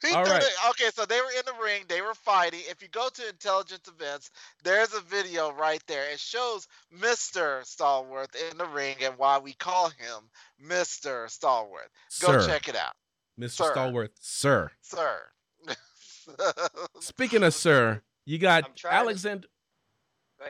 He 0.02 0.12
All 0.14 0.24
threw 0.24 0.34
right. 0.34 0.42
the- 0.42 0.68
okay, 0.70 0.90
so 0.92 1.04
they 1.06 1.20
were 1.20 1.30
in 1.38 1.42
the 1.46 1.62
ring, 1.62 1.84
they 1.88 2.02
were 2.02 2.14
fighting. 2.14 2.60
If 2.68 2.82
you 2.82 2.88
go 2.88 3.08
to 3.08 3.28
intelligence 3.28 3.86
events, 3.88 4.30
there's 4.64 4.92
a 4.94 5.00
video 5.00 5.52
right 5.52 5.82
there. 5.86 6.10
It 6.10 6.18
shows 6.20 6.66
Mr. 6.96 7.62
Stallworth 7.62 8.34
in 8.50 8.58
the 8.58 8.66
ring 8.66 8.96
and 9.02 9.16
why 9.16 9.38
we 9.38 9.52
call 9.52 9.88
him 9.90 10.28
Mr. 10.64 11.26
Stallworth. 11.26 11.88
Go 12.20 12.40
Sir, 12.40 12.46
check 12.46 12.68
it 12.68 12.76
out, 12.76 12.94
Mr. 13.40 13.50
Sir. 13.50 13.74
Stallworth, 13.74 14.10
sir. 14.20 14.70
sir. 14.80 15.20
Speaking 17.00 17.42
of 17.42 17.54
sir, 17.54 18.00
you 18.24 18.38
got 18.38 18.64
I'm 18.64 18.72
to- 18.74 18.92
Alexander. 18.92 19.48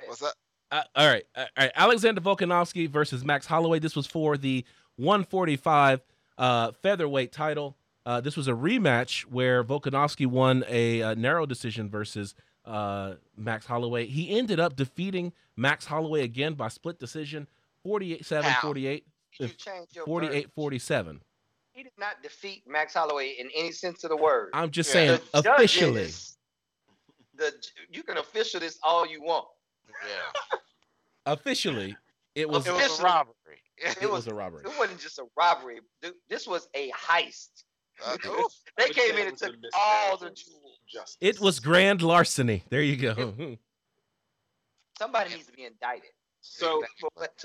What's 0.07 0.20
that? 0.20 0.34
Uh, 0.70 0.82
all 0.94 1.07
right, 1.07 1.24
all 1.36 1.46
right. 1.59 1.70
Alexander 1.74 2.20
Volkanovski 2.20 2.88
versus 2.88 3.24
Max 3.24 3.44
Holloway. 3.46 3.78
This 3.78 3.94
was 3.94 4.07
for 4.07 4.38
the 4.38 4.64
145 4.96 6.00
uh, 6.38 6.72
featherweight 6.82 7.30
title. 7.32 7.76
Uh, 8.05 8.20
this 8.20 8.36
was 8.36 8.48
a 8.48 8.53
rematch 8.53 9.22
where 9.22 9.62
Volkanovski 9.62 10.26
won 10.26 10.64
a, 10.68 11.00
a 11.00 11.14
narrow 11.14 11.46
decision 11.46 11.88
versus 11.88 12.34
uh, 12.64 13.14
Max 13.36 13.66
Holloway. 13.66 14.07
He 14.07 14.36
ended 14.36 14.59
up 14.59 14.74
defeating 14.76 15.32
Max 15.57 15.86
Holloway 15.86 16.22
again 16.22 16.55
by 16.55 16.68
split 16.68 16.98
decision 16.98 17.46
48 17.84 18.24
7 18.24 18.50
How? 18.50 18.61
48 18.61 19.07
You 19.38 19.48
changed 19.48 19.94
your 19.96 20.05
48 20.05 20.30
verbiage. 20.32 20.50
47. 20.55 21.20
He 21.74 21.82
did 21.84 21.92
not 21.98 22.22
defeat 22.22 22.64
Max 22.66 22.94
Holloway 22.94 23.30
in 23.38 23.48
any 23.57 23.72
sense 23.72 24.05
of 24.05 24.11
the 24.11 24.16
word. 24.16 24.50
I'm 24.53 24.70
just 24.70 24.90
Yeah. 24.90 24.92
saying 24.92 25.20
The 25.32 25.55
officially. 25.55 25.92
judges- 26.03 26.38
The 27.36 27.53
you 27.90 28.03
can 28.03 28.18
official 28.18 28.61
this 28.61 28.78
all 28.82 29.07
you 29.07 29.22
want. 29.22 29.46
Yeah. 29.88 30.59
Officially, 31.26 31.96
it 32.34 32.48
was 32.48 32.66
It 32.66 32.72
was 32.74 32.98
a 32.98 33.03
robbery. 33.05 33.34
it 33.78 34.11
was 34.11 34.26
a 34.26 34.34
robbery. 34.34 34.62
It 34.64 34.76
wasn't 34.78 35.00
just 35.00 35.18
a 35.20 35.24
robbery. 35.36 35.80
This 36.28 36.46
was 36.48 36.68
a 36.74 36.90
heist. 36.90 37.64
Uh, 38.05 38.16
ooh, 38.26 38.48
They 38.78 38.88
came 38.90 39.12
in 39.16 39.26
it 39.26 39.28
and 39.28 39.38
took 39.38 39.55
all 39.74 40.16
the 40.16 40.26
miscarriage 40.26 40.40
of 40.42 40.46
jewels. 40.46 40.78
justice. 40.90 41.16
It 41.20 41.40
was 41.40 41.61
grand 41.61 42.03
larceny. 42.03 42.62
There 42.70 42.82
you 42.82 42.96
go. 42.96 43.34
Somebody 44.98 45.34
needs 45.34 45.46
to 45.46 45.53
be 45.53 45.64
indicted. 45.64 46.11
So 46.40 46.82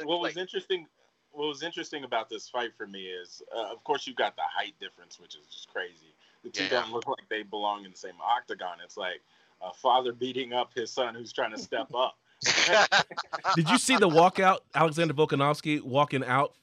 what 0.03 0.19
was 0.21 0.37
interesting 0.37 0.87
what 1.31 1.47
was 1.49 1.61
interesting 1.61 2.03
about 2.03 2.29
this 2.29 2.49
fight 2.49 2.71
for 2.75 2.87
me 2.87 3.03
is 3.05 3.43
uh, 3.55 3.71
of 3.71 3.83
course 3.83 4.07
you've 4.07 4.15
got 4.15 4.35
the 4.35 4.41
height 4.43 4.73
difference 4.79 5.19
which 5.19 5.35
is 5.35 5.45
just 5.53 5.67
crazy 5.71 6.15
the 6.43 6.49
two 6.49 6.63
Yeah. 6.63 6.69
don't 6.81 6.91
look 6.91 7.07
like 7.07 7.29
they 7.29 7.43
belong 7.43 7.85
in 7.85 7.91
the 7.91 7.97
same 7.97 8.15
octagon 8.23 8.77
it's 8.83 8.97
like 8.97 9.21
a 9.61 9.71
father 9.71 10.13
beating 10.13 10.51
up 10.53 10.71
his 10.73 10.89
son 10.91 11.13
who's 11.13 11.31
trying 11.31 11.51
to 11.51 11.59
step 11.59 11.93
up 11.93 12.17
Did 13.55 13.69
you 13.69 13.77
see 13.77 13.97
the 13.97 14.09
walkout? 14.09 14.59
Alexander 14.75 15.13
Volkanovski 15.13 15.81
walking 15.81 16.23
out. 16.23 16.53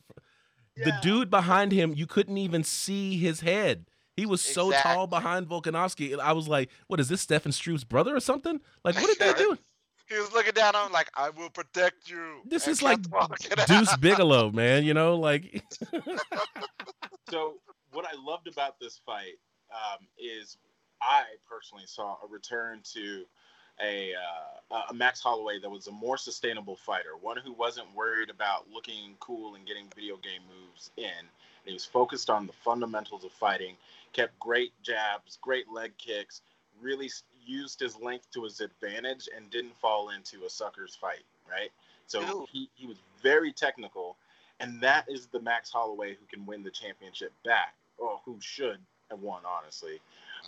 The 0.77 0.95
dude 1.03 1.31
behind 1.31 1.73
him, 1.73 1.95
you 1.95 2.07
couldn't 2.07 2.39
even 2.39 2.65
see 2.65 3.17
his 3.17 3.41
head. 3.41 3.87
He 4.17 4.27
was 4.27 4.43
so 4.43 4.71
tall 4.73 5.07
behind 5.07 5.49
Volkanovski. 5.49 6.19
I 6.19 6.33
was 6.33 6.49
like, 6.49 6.71
"What 6.87 7.01
is 7.01 7.09
this, 7.09 7.21
Stefan 7.21 7.53
Struve's 7.53 7.85
brother 7.85 8.15
or 8.15 8.21
something?" 8.21 8.61
Like, 8.85 8.97
what 8.97 9.07
did 9.07 9.19
they 9.19 9.39
do? 9.39 9.59
he 10.09 10.19
was 10.19 10.33
looking 10.33 10.53
down 10.53 10.77
on 10.77 10.87
him 10.87 10.93
like, 10.93 11.11
I 11.15 11.31
will 11.31 11.49
protect 11.49 12.11
you. 12.11 12.43
This 12.45 12.69
is 12.69 12.83
like 12.83 12.99
kept 13.11 13.59
out. 13.61 13.69
Deuce 13.69 13.97
Bigalow, 13.97 14.53
man. 14.53 14.85
You 14.85 14.95
know, 14.95 15.17
like 15.17 15.65
so 17.31 17.55
what 17.93 18.05
i 18.05 18.15
loved 18.23 18.49
about 18.49 18.79
this 18.81 19.01
fight 19.07 19.39
um, 19.73 20.07
is 20.19 20.59
i 21.01 21.23
personally 21.49 21.85
saw 21.87 22.17
a 22.25 22.29
return 22.29 22.81
to 22.93 23.25
a, 23.83 24.13
uh, 24.15 24.83
a 24.91 24.95
max 24.95 25.21
holloway 25.21 25.59
that 25.61 25.71
was 25.71 25.87
a 25.87 25.93
more 25.93 26.17
sustainable 26.17 26.77
fighter 26.77 27.17
one 27.21 27.37
who 27.37 27.53
wasn't 27.53 27.87
worried 27.95 28.31
about 28.31 28.67
looking 28.73 29.15
cool 29.21 29.55
and 29.55 29.67
getting 29.67 29.87
video 29.95 30.17
game 30.17 30.43
moves 30.49 30.91
in. 30.97 31.05
And 31.05 31.29
he 31.71 31.73
was 31.73 31.85
focused 31.85 32.31
on 32.31 32.47
the 32.47 32.53
fundamentals 32.53 33.25
of 33.25 33.33
fighting 33.33 33.77
kept 34.13 34.39
great 34.39 34.73
jabs 34.83 35.39
great 35.41 35.69
leg 35.69 35.93
kicks 35.99 36.43
really 36.81 37.11
used 37.45 37.81
his 37.81 37.97
length 37.99 38.31
to 38.33 38.45
his 38.45 38.61
advantage 38.61 39.29
and 39.35 39.51
didn't 39.51 39.77
fall 39.81 40.11
into 40.11 40.45
a 40.45 40.51
sucker's 40.51 40.95
fight 40.95 41.25
right? 41.51 41.71
So 42.07 42.47
he, 42.51 42.69
he 42.75 42.87
was 42.87 42.97
very 43.23 43.53
technical 43.53 44.17
and 44.61 44.81
that 44.81 45.07
is 45.09 45.27
the 45.27 45.41
Max 45.41 45.71
Holloway 45.71 46.11
who 46.11 46.27
can 46.31 46.47
win 46.47 46.63
the 46.63 46.71
championship 46.71 47.33
back, 47.45 47.75
or 47.99 48.21
who 48.25 48.37
should 48.41 48.79
have 49.11 49.21
won, 49.21 49.43
honestly. 49.47 50.01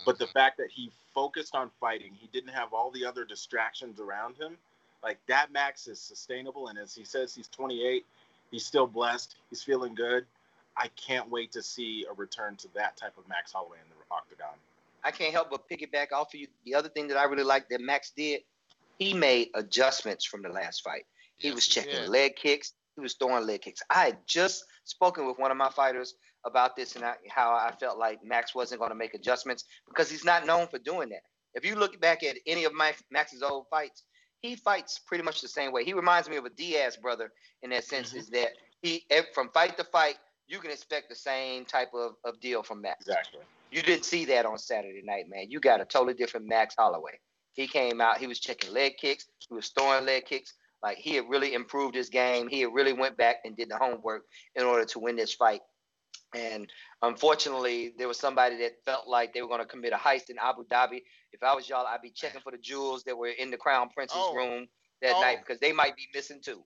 But 0.05 0.19
the 0.19 0.27
fact 0.27 0.57
that 0.57 0.69
he 0.71 0.91
focused 1.13 1.55
on 1.55 1.69
fighting, 1.79 2.11
he 2.13 2.27
didn't 2.31 2.53
have 2.53 2.73
all 2.73 2.91
the 2.91 3.05
other 3.05 3.25
distractions 3.25 3.99
around 3.99 4.35
him. 4.37 4.57
Like 5.03 5.19
that, 5.27 5.51
Max 5.51 5.87
is 5.87 5.99
sustainable, 5.99 6.67
and 6.69 6.77
as 6.79 6.95
he 6.95 7.03
says, 7.03 7.35
he's 7.35 7.47
28. 7.49 8.05
He's 8.51 8.65
still 8.65 8.87
blessed. 8.87 9.35
He's 9.49 9.61
feeling 9.61 9.95
good. 9.95 10.25
I 10.75 10.87
can't 10.89 11.29
wait 11.29 11.51
to 11.53 11.61
see 11.63 12.05
a 12.09 12.13
return 12.13 12.55
to 12.57 12.67
that 12.75 12.95
type 12.97 13.17
of 13.17 13.27
Max 13.27 13.51
Holloway 13.51 13.77
in 13.83 13.89
the 13.89 14.15
octagon. 14.15 14.55
I 15.03 15.11
can't 15.11 15.33
help 15.33 15.49
but 15.49 15.67
piggyback 15.69 16.11
off 16.11 16.33
of 16.33 16.39
you. 16.39 16.47
The 16.65 16.75
other 16.75 16.89
thing 16.89 17.07
that 17.07 17.17
I 17.17 17.23
really 17.25 17.43
liked 17.43 17.69
that 17.69 17.81
Max 17.81 18.11
did, 18.11 18.41
he 18.99 19.13
made 19.13 19.49
adjustments 19.53 20.25
from 20.25 20.41
the 20.41 20.49
last 20.49 20.83
fight. 20.83 21.05
He 21.37 21.49
Yes, 21.49 21.55
was 21.55 21.67
checking 21.67 21.91
did. 21.91 22.09
leg 22.09 22.35
kicks. 22.35 22.73
He 22.95 23.01
was 23.01 23.13
throwing 23.13 23.45
leg 23.45 23.61
kicks. 23.61 23.81
I 23.89 24.05
had 24.05 24.17
just 24.27 24.65
spoken 24.85 25.27
with 25.27 25.37
one 25.37 25.51
of 25.51 25.57
my 25.57 25.69
fighters 25.69 26.15
about 26.47 26.75
this 26.75 26.95
and 26.95 27.05
I, 27.05 27.15
how 27.29 27.51
I 27.51 27.71
felt 27.79 27.97
like 27.99 28.23
Max 28.23 28.55
wasn't 28.55 28.79
going 28.79 28.91
to 28.91 28.95
make 28.95 29.13
adjustments 29.13 29.65
because 29.87 30.09
he's 30.09 30.25
not 30.25 30.45
known 30.45 30.67
for 30.67 30.79
doing 30.79 31.09
that. 31.09 31.21
If 31.53 31.65
you 31.65 31.75
look 31.75 31.99
back 31.99 32.23
at 32.23 32.37
any 32.45 32.63
of 32.63 32.73
Max, 32.73 33.03
Max's 33.11 33.43
old 33.43 33.65
fights, 33.69 34.03
he 34.41 34.55
fights 34.55 34.99
pretty 34.99 35.23
much 35.23 35.41
the 35.41 35.47
same 35.47 35.71
way. 35.71 35.83
He 35.83 35.93
reminds 35.93 36.29
me 36.29 36.37
of 36.37 36.45
a 36.45 36.49
Diaz 36.49 36.97
brother 36.97 37.31
in 37.63 37.71
that 37.71 37.83
sense, 37.83 38.13
Mhm. 38.13 38.17
is 38.17 38.29
that 38.29 38.51
he 38.81 39.05
from 39.33 39.49
fight 39.49 39.77
to 39.77 39.83
fight, 39.83 40.17
you 40.47 40.59
can 40.59 40.71
expect 40.71 41.09
the 41.09 41.15
same 41.15 41.65
type 41.65 41.93
of, 41.93 42.15
of 42.23 42.39
deal 42.39 42.63
from 42.63 42.81
Max. 42.81 43.07
Exactly. 43.07 43.41
You 43.71 43.81
didn't 43.81 44.05
see 44.05 44.25
that 44.25 44.45
on 44.45 44.57
Saturday 44.57 45.01
night, 45.03 45.27
man. 45.27 45.51
You 45.51 45.59
got 45.59 45.81
a 45.81 45.85
totally 45.85 46.13
different 46.13 46.47
Max 46.47 46.75
Holloway. 46.77 47.19
He 47.53 47.67
came 47.67 47.99
out, 47.99 48.19
he 48.19 48.27
was 48.27 48.39
checking 48.39 48.71
leg 48.71 48.97
kicks, 48.97 49.25
he 49.39 49.53
was 49.53 49.69
throwing 49.69 50.05
leg 50.05 50.25
kicks. 50.25 50.53
Like 50.83 50.99
he 50.99 51.15
had 51.15 51.27
really 51.27 51.53
improved 51.55 51.95
his 51.95 52.09
game. 52.09 52.47
He 52.47 52.61
had 52.61 52.71
really 52.71 52.93
went 52.93 53.17
back 53.17 53.37
and 53.43 53.57
did 53.57 53.69
the 53.69 53.77
homework 53.77 54.23
in 54.55 54.63
order 54.63 54.85
to 54.85 54.99
win 54.99 55.15
this 55.15 55.33
fight. 55.33 55.61
And 56.33 56.71
unfortunately, 57.01 57.93
there 57.97 58.07
was 58.07 58.19
somebody 58.19 58.57
that 58.57 58.83
felt 58.85 59.07
like 59.07 59.33
they 59.33 59.41
were 59.41 59.47
going 59.47 59.61
to 59.61 59.65
commit 59.65 59.93
a 59.93 59.97
heist 59.97 60.29
in 60.29 60.37
Abu 60.39 60.65
Dhabi. 60.65 61.01
If 61.33 61.43
I 61.43 61.55
was 61.55 61.67
y'all, 61.69 61.85
I'd 61.87 62.01
be 62.01 62.11
checking 62.11 62.41
for 62.41 62.51
the 62.51 62.57
jewels 62.57 63.03
that 63.05 63.17
were 63.17 63.27
in 63.27 63.51
the 63.51 63.57
Crown 63.57 63.89
Prince's 63.89 64.29
Oh. 64.29 64.31
room 64.31 64.67
that 65.01 65.17
Oh. 65.17 65.21
night 65.21 65.39
because 65.39 65.59
they 65.59 65.73
might 65.73 65.95
be 65.95 66.07
missing 66.13 66.41
too. 66.41 66.63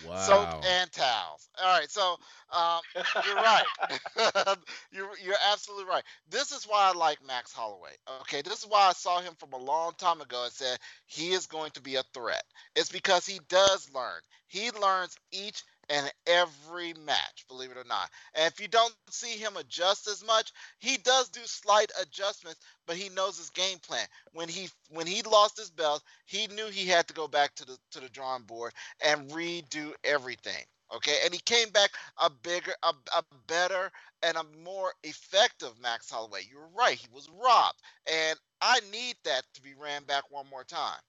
wow. 0.00 0.14
Soap 0.14 0.54
and 0.66 0.92
towels. 0.92 1.48
All 1.60 1.78
right, 1.78 1.90
so 1.90 2.16
um, 2.52 2.80
you're 3.20 3.38
right. 3.38 3.66
you're 4.92 5.16
you're 5.22 5.36
absolutely 5.52 5.86
right. 5.86 6.02
This 6.28 6.52
is 6.52 6.64
why 6.66 6.90
I 6.90 6.92
like 6.98 7.24
Max 7.26 7.52
Holloway. 7.52 7.92
Okay, 8.20 8.42
this 8.42 8.60
is 8.60 8.66
why 8.68 8.88
I 8.88 8.92
saw 8.92 9.20
him 9.20 9.34
from 9.38 9.52
a 9.52 9.58
long 9.58 9.92
time 9.98 10.20
ago 10.20 10.44
and 10.44 10.52
said 10.52 10.78
he 11.06 11.30
is 11.32 11.46
going 11.46 11.70
to 11.72 11.82
be 11.82 11.96
a 11.96 12.02
threat. 12.14 12.42
It's 12.74 12.90
because 12.90 13.26
he 13.26 13.40
does 13.48 13.90
learn. 13.94 14.20
He 14.46 14.70
learns 14.72 15.16
each 15.32 15.62
and 15.90 16.10
every 16.26 16.94
match, 16.94 17.44
believe 17.48 17.70
it 17.70 17.76
or 17.78 17.84
not. 17.84 18.10
And 18.34 18.52
if 18.52 18.60
you 18.60 18.68
don't 18.68 18.94
see 19.10 19.36
him 19.38 19.56
adjust 19.56 20.08
as 20.08 20.24
much, 20.24 20.52
he 20.78 20.98
does 20.98 21.28
do 21.30 21.40
slight 21.44 21.90
adjustments, 22.00 22.60
but 22.86 22.96
he 22.96 23.08
knows 23.10 23.38
his 23.38 23.50
game 23.50 23.78
plan. 23.78 24.06
When 24.32 24.48
he 24.48 24.70
when 24.90 25.06
he 25.06 25.22
lost 25.22 25.58
his 25.58 25.70
belt, 25.70 26.02
he 26.26 26.46
knew 26.48 26.68
he 26.68 26.86
had 26.86 27.08
to 27.08 27.14
go 27.14 27.28
back 27.28 27.54
to 27.56 27.64
the 27.66 27.78
to 27.92 28.00
the 28.00 28.08
drawing 28.10 28.44
board 28.44 28.72
and 29.04 29.30
redo 29.30 29.92
everything. 30.04 30.64
Okay, 30.94 31.18
and 31.24 31.34
he 31.34 31.40
came 31.40 31.68
back 31.70 31.90
a 32.18 32.30
bigger, 32.30 32.74
a, 32.82 32.94
a 33.16 33.22
better, 33.46 33.92
and 34.22 34.38
a 34.38 34.44
more 34.64 34.92
effective 35.04 35.72
Max 35.82 36.10
Holloway. 36.10 36.42
You're 36.50 36.68
right; 36.74 36.98
he 36.98 37.08
was 37.12 37.28
robbed, 37.42 37.80
and 38.10 38.38
I 38.62 38.80
need 38.92 39.16
that 39.24 39.44
to 39.54 39.62
be 39.62 39.74
ran 39.74 40.04
back 40.04 40.24
one 40.30 40.46
more 40.50 40.64
time. 40.64 41.00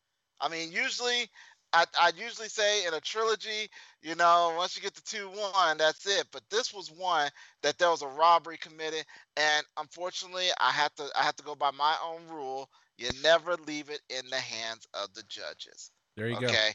I 0.42 0.50
mean, 0.50 0.72
usually, 0.72 1.30
I 1.74 1.86
I 2.00 2.12
usually 2.18 2.48
say 2.48 2.86
in 2.86 2.94
a 2.94 3.00
trilogy, 3.00 3.70
you 4.02 4.16
know, 4.16 4.54
once 4.58 4.76
you 4.76 4.82
get 4.82 4.96
to 4.96 5.04
two 5.04 5.28
one, 5.30 5.78
that's 5.78 6.06
it. 6.06 6.28
But 6.32 6.44
this 6.50 6.74
was 6.74 6.90
one 6.90 7.30
that 7.62 7.78
there 7.78 7.90
was 7.90 8.02
a 8.02 8.08
robbery 8.08 8.58
committed, 8.58 9.06
and 9.38 9.66
unfortunately, 9.78 10.48
I 10.60 10.72
have 10.72 10.94
to 10.96 11.08
I 11.16 11.24
have 11.24 11.36
to 11.38 11.44
go 11.44 11.56
by 11.56 11.72
my 11.72 11.96
own 12.04 12.22
rule. 12.34 12.70
You 12.98 13.10
never 13.24 13.56
leave 13.56 13.90
it 13.90 14.02
in 14.10 14.30
the 14.30 14.38
hands 14.38 14.88
of 14.94 15.14
the 15.14 15.24
judges. 15.24 15.92
there 16.18 16.28
you 16.28 16.40
go. 16.40 16.48
Okay. 16.48 16.72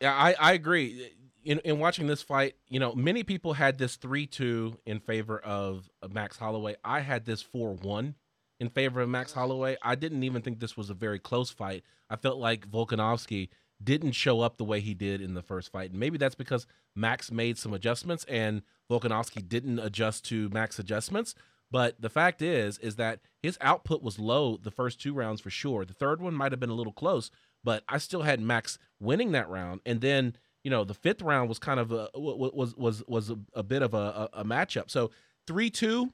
Yeah, 0.00 0.14
I, 0.14 0.34
I 0.38 0.52
agree. 0.52 1.12
In 1.44 1.58
in 1.60 1.78
watching 1.78 2.06
this 2.06 2.22
fight, 2.22 2.54
you 2.68 2.78
know, 2.78 2.94
many 2.94 3.22
people 3.22 3.54
had 3.54 3.78
this 3.78 3.96
three 3.96 4.26
two 4.26 4.78
in 4.86 5.00
favor 5.00 5.38
of, 5.38 5.88
of 6.02 6.12
Max 6.12 6.36
Holloway. 6.36 6.76
I 6.84 7.00
had 7.00 7.24
this 7.24 7.42
four 7.42 7.74
one 7.74 8.14
in 8.60 8.68
favor 8.68 9.00
of 9.00 9.08
Max 9.08 9.32
mm. 9.32 9.36
Holloway. 9.36 9.76
I 9.82 9.94
didn't 9.94 10.22
even 10.22 10.42
think 10.42 10.60
this 10.60 10.76
was 10.76 10.90
a 10.90 10.94
very 10.94 11.18
close 11.18 11.50
fight. 11.50 11.82
I 12.10 12.16
felt 12.16 12.38
like 12.38 12.68
Volkanovski 12.68 13.48
didn't 13.82 14.12
show 14.12 14.40
up 14.40 14.58
the 14.58 14.64
way 14.64 14.80
he 14.80 14.94
did 14.94 15.22
in 15.22 15.34
the 15.34 15.42
first 15.42 15.72
fight. 15.72 15.90
And 15.90 16.00
maybe 16.00 16.18
that's 16.18 16.34
because 16.34 16.66
Max 16.94 17.30
made 17.30 17.56
some 17.56 17.72
adjustments 17.72 18.24
and 18.28 18.62
Volkanovski 18.90 19.48
didn't 19.48 19.78
adjust 19.78 20.24
to 20.26 20.48
Max 20.50 20.78
adjustments. 20.78 21.34
But 21.70 22.00
the 22.00 22.10
fact 22.10 22.42
is, 22.42 22.78
is 22.78 22.96
that 22.96 23.20
his 23.42 23.56
output 23.60 24.02
was 24.02 24.18
low 24.18 24.56
the 24.56 24.72
first 24.72 25.00
two 25.00 25.14
rounds 25.14 25.40
for 25.40 25.50
sure. 25.50 25.84
The 25.84 25.94
third 25.94 26.20
one 26.20 26.34
might 26.34 26.52
have 26.52 26.60
been 26.60 26.70
a 26.70 26.74
little 26.74 26.92
close, 26.92 27.30
but 27.62 27.84
I 27.88 27.98
still 27.98 28.22
had 28.22 28.40
Max 28.40 28.78
winning 28.98 29.32
that 29.32 29.48
round. 29.48 29.80
And 29.86 30.00
then, 30.00 30.36
you 30.64 30.70
know, 30.70 30.84
the 30.84 30.94
fifth 30.94 31.22
round 31.22 31.48
was 31.48 31.58
kind 31.58 31.78
of 31.78 31.92
a 31.92 32.08
was 32.14 32.74
was 32.76 33.04
was 33.06 33.32
a, 33.54 33.62
bit 33.62 33.82
of 33.82 33.94
a, 33.94 34.28
a 34.32 34.44
matchup. 34.44 34.90
So 34.90 35.12
three 35.46 35.70
two, 35.70 36.12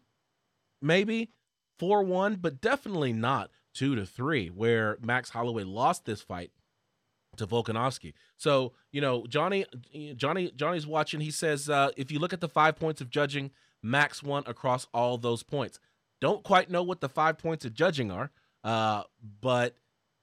maybe 0.83 1.31
four 1.79 2.03
one, 2.03 2.37
but 2.37 2.61
definitely 2.61 3.15
not 3.15 3.51
two 3.77 3.95
to 3.95 4.07
three, 4.07 4.49
where 4.49 4.97
Max 5.03 5.31
Holloway 5.31 5.65
lost 5.65 6.05
this 6.05 6.23
fight 6.23 6.51
to 7.37 7.47
Volkanovski. 7.47 8.15
So 8.37 8.73
you 8.91 9.01
know, 9.01 9.27
Johnny, 9.27 9.67
Johnny, 10.17 10.51
Johnny's 10.57 10.87
watching. 10.87 11.21
He 11.21 11.31
says, 11.31 11.69
uh, 11.69 11.91
if 11.97 12.11
you 12.11 12.19
look 12.19 12.33
at 12.33 12.41
the 12.41 12.49
five 12.49 12.77
points 12.77 13.01
of 13.01 13.11
judging, 13.11 13.51
Max 13.83 14.23
won 14.23 14.43
across 14.47 14.87
all 14.95 15.19
those 15.19 15.43
points. 15.43 15.79
Don't 16.21 16.43
quite 16.43 16.71
know 16.71 16.83
what 16.83 17.01
the 17.01 17.09
five 17.09 17.37
points 17.37 17.65
of 17.65 17.75
judging 17.75 18.11
are, 18.11 18.31
uh, 18.65 19.03
but 19.41 19.77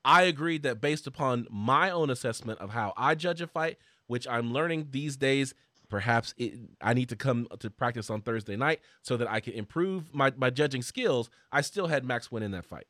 I 0.03 0.23
agreed 0.23 0.63
that 0.63 0.81
based 0.81 1.07
upon 1.07 1.47
my 1.49 1.91
own 1.91 2.09
assessment 2.09 2.59
of 2.59 2.71
how 2.71 2.93
I 2.97 3.15
judge 3.15 3.41
a 3.41 3.47
fight, 3.47 3.77
which 4.07 4.27
I'm 4.27 4.51
learning 4.51 4.87
these 4.91 5.15
days, 5.15 5.53
perhaps 5.89 6.33
it, 6.37 6.53
I 6.81 6.93
need 6.93 7.09
to 7.09 7.15
come 7.15 7.47
to 7.59 7.69
practice 7.69 8.09
on 8.09 8.21
Thursday 8.21 8.55
night 8.55 8.81
so 9.01 9.17
that 9.17 9.29
I 9.29 9.39
can 9.39 9.53
improve 9.53 10.13
my, 10.13 10.33
my 10.35 10.49
judging 10.49 10.81
skills. 10.81 11.29
I 11.51 11.61
still 11.61 11.87
had 11.87 12.03
Max 12.03 12.31
win 12.31 12.43
in 12.43 12.51
that 12.51 12.65
fight. 12.65 12.87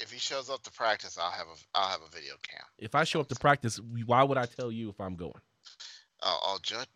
If 0.00 0.10
he 0.10 0.18
shows 0.18 0.48
up 0.48 0.62
to 0.62 0.70
practice, 0.70 1.18
I'll 1.20 1.30
have 1.30 1.46
a 1.46 1.78
I'll 1.78 1.88
have 1.88 2.00
a 2.00 2.10
video 2.14 2.34
cam. 2.42 2.64
If 2.78 2.94
I 2.94 3.04
show 3.04 3.20
up 3.20 3.28
to 3.28 3.34
practice, 3.34 3.78
why 4.06 4.22
would 4.22 4.38
I 4.38 4.46
tell 4.46 4.72
you 4.72 4.88
if 4.88 5.00
I'm 5.00 5.14
going? 5.14 5.32
Oh, 6.22 6.40
oh 6.42 6.58
George, 6.62 6.86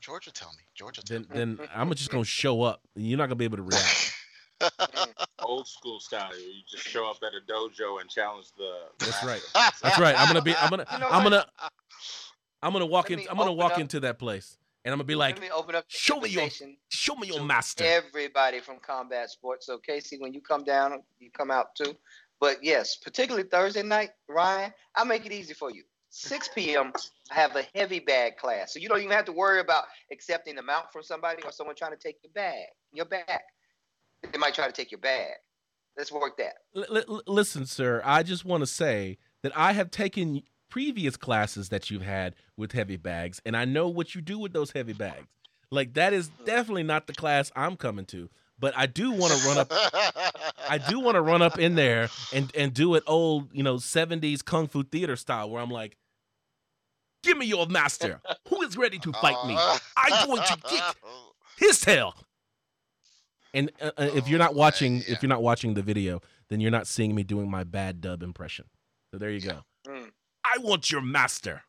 Georgia, 0.00 0.32
tell 0.32 0.50
me. 0.50 0.64
Georgia, 0.74 1.02
tell 1.02 1.20
then, 1.32 1.50
me. 1.50 1.56
Then 1.56 1.68
I'm 1.74 1.92
just 1.94 2.10
gonna 2.10 2.24
show 2.24 2.62
up. 2.62 2.82
You're 2.96 3.18
not 3.18 3.26
gonna 3.26 3.36
be 3.36 3.44
able 3.44 3.58
to 3.58 3.62
react. 3.62 4.14
Old 5.38 5.68
school 5.68 6.00
style. 6.00 6.30
You 6.36 6.62
just 6.68 6.86
show 6.86 7.08
up 7.08 7.18
at 7.22 7.32
a 7.32 7.52
dojo 7.52 8.00
and 8.00 8.10
challenge 8.10 8.48
the. 8.56 8.72
That's 8.98 9.24
right. 9.24 9.40
That's 9.82 9.98
right. 9.98 10.18
I'm 10.18 10.26
gonna 10.26 10.42
be. 10.42 10.56
I'm 10.56 10.70
gonna. 10.70 10.86
You 10.92 10.98
know 10.98 11.08
I'm 11.08 11.22
gonna. 11.22 11.46
I'm 12.62 12.72
gonna 12.72 12.86
walk 12.86 13.10
in. 13.10 13.20
I'm 13.30 13.36
gonna 13.36 13.52
walk 13.52 13.72
up. 13.72 13.78
into 13.78 14.00
that 14.00 14.18
place, 14.18 14.58
and 14.84 14.92
I'm 14.92 14.98
gonna 14.98 15.06
be 15.06 15.14
like, 15.14 15.40
me 15.40 15.48
open 15.50 15.76
up 15.76 15.84
"Show 15.86 16.20
me 16.20 16.30
your, 16.30 16.48
show 16.88 17.14
me 17.14 17.28
your 17.28 17.44
master." 17.44 17.84
Everybody 17.84 18.60
from 18.60 18.78
combat 18.80 19.30
sports. 19.30 19.66
So 19.66 19.78
Casey, 19.78 20.18
when 20.18 20.34
you 20.34 20.40
come 20.40 20.64
down, 20.64 21.02
you 21.20 21.30
come 21.30 21.52
out 21.52 21.74
too. 21.76 21.94
But 22.40 22.58
yes, 22.62 22.96
particularly 22.96 23.48
Thursday 23.48 23.82
night, 23.82 24.10
Ryan, 24.28 24.72
I'll 24.94 25.04
make 25.04 25.26
it 25.26 25.32
easy 25.32 25.54
for 25.54 25.70
you. 25.70 25.82
6 26.10 26.50
p.m. 26.54 26.92
I 27.30 27.34
have 27.34 27.56
a 27.56 27.64
heavy 27.74 28.00
bag 28.00 28.36
class, 28.36 28.72
so 28.72 28.78
you 28.78 28.88
don't 28.88 29.00
even 29.00 29.10
have 29.10 29.26
to 29.26 29.32
worry 29.32 29.60
about 29.60 29.84
accepting 30.10 30.54
the 30.54 30.62
mount 30.62 30.86
from 30.92 31.02
somebody 31.02 31.42
or 31.44 31.52
someone 31.52 31.76
trying 31.76 31.90
to 31.90 31.98
take 31.98 32.16
your 32.22 32.32
bag, 32.32 32.66
your 32.92 33.04
bag. 33.04 33.40
They 34.32 34.38
might 34.38 34.54
try 34.54 34.66
to 34.66 34.72
take 34.72 34.90
your 34.90 35.00
bag. 35.00 35.32
Let's 35.96 36.10
work 36.10 36.38
that. 36.38 36.54
L- 36.74 37.22
listen, 37.26 37.66
sir, 37.66 38.00
I 38.04 38.22
just 38.22 38.44
want 38.44 38.62
to 38.62 38.66
say 38.66 39.18
that 39.42 39.52
I 39.56 39.72
have 39.72 39.90
taken 39.90 40.42
previous 40.70 41.16
classes 41.16 41.68
that 41.70 41.90
you've 41.90 42.02
had 42.02 42.34
with 42.56 42.72
heavy 42.72 42.96
bags, 42.96 43.40
and 43.44 43.56
I 43.56 43.64
know 43.64 43.88
what 43.88 44.14
you 44.14 44.20
do 44.20 44.38
with 44.38 44.52
those 44.52 44.70
heavy 44.70 44.92
bags. 44.92 45.26
Like 45.70 45.94
that 45.94 46.12
is 46.12 46.30
mm. 46.30 46.44
definitely 46.46 46.84
not 46.84 47.06
the 47.06 47.12
class 47.12 47.52
I'm 47.54 47.76
coming 47.76 48.06
to. 48.06 48.30
But 48.60 48.76
I 48.76 48.86
do 48.86 49.12
want 49.12 49.32
to 49.32 49.48
run 49.48 49.58
up. 49.58 49.72
I 50.68 50.78
do 50.88 50.98
want 51.00 51.14
to 51.14 51.20
run 51.20 51.42
up 51.42 51.58
in 51.58 51.74
there 51.74 52.08
and 52.32 52.50
and 52.56 52.74
do 52.74 52.94
it 52.94 53.04
old, 53.06 53.52
you 53.52 53.62
know, 53.62 53.76
'70s 53.76 54.44
kung 54.44 54.66
fu 54.66 54.82
theater 54.82 55.16
style, 55.16 55.50
where 55.50 55.62
I'm 55.62 55.70
like, 55.70 55.96
"Give 57.22 57.36
me 57.38 57.46
your 57.46 57.66
master. 57.66 58.20
Who 58.48 58.62
is 58.62 58.76
ready 58.76 58.98
to 58.98 59.12
fight 59.12 59.46
me? 59.46 59.56
I'm 59.96 60.26
going 60.26 60.42
to 60.42 60.56
kick 60.68 60.82
his 61.56 61.80
tail." 61.80 62.14
And 63.54 63.70
uh, 63.80 63.92
uh 63.96 64.10
if 64.14 64.28
you're 64.28 64.38
not 64.38 64.52
oh, 64.52 64.58
watching, 64.58 64.96
yeah. 64.96 65.04
if 65.08 65.22
you're 65.22 65.28
not 65.28 65.42
watching 65.42 65.74
the 65.74 65.82
video, 65.82 66.20
then 66.48 66.60
you're 66.60 66.70
not 66.70 66.86
seeing 66.86 67.14
me 67.14 67.22
doing 67.22 67.50
my 67.50 67.64
bad 67.64 68.00
dub 68.00 68.22
impression. 68.22 68.66
So 69.12 69.18
there 69.18 69.30
you 69.30 69.40
go. 69.40 69.62
Mm. 69.86 70.10
I 70.44 70.58
want 70.58 70.90
your 70.90 71.00
master. 71.00 71.62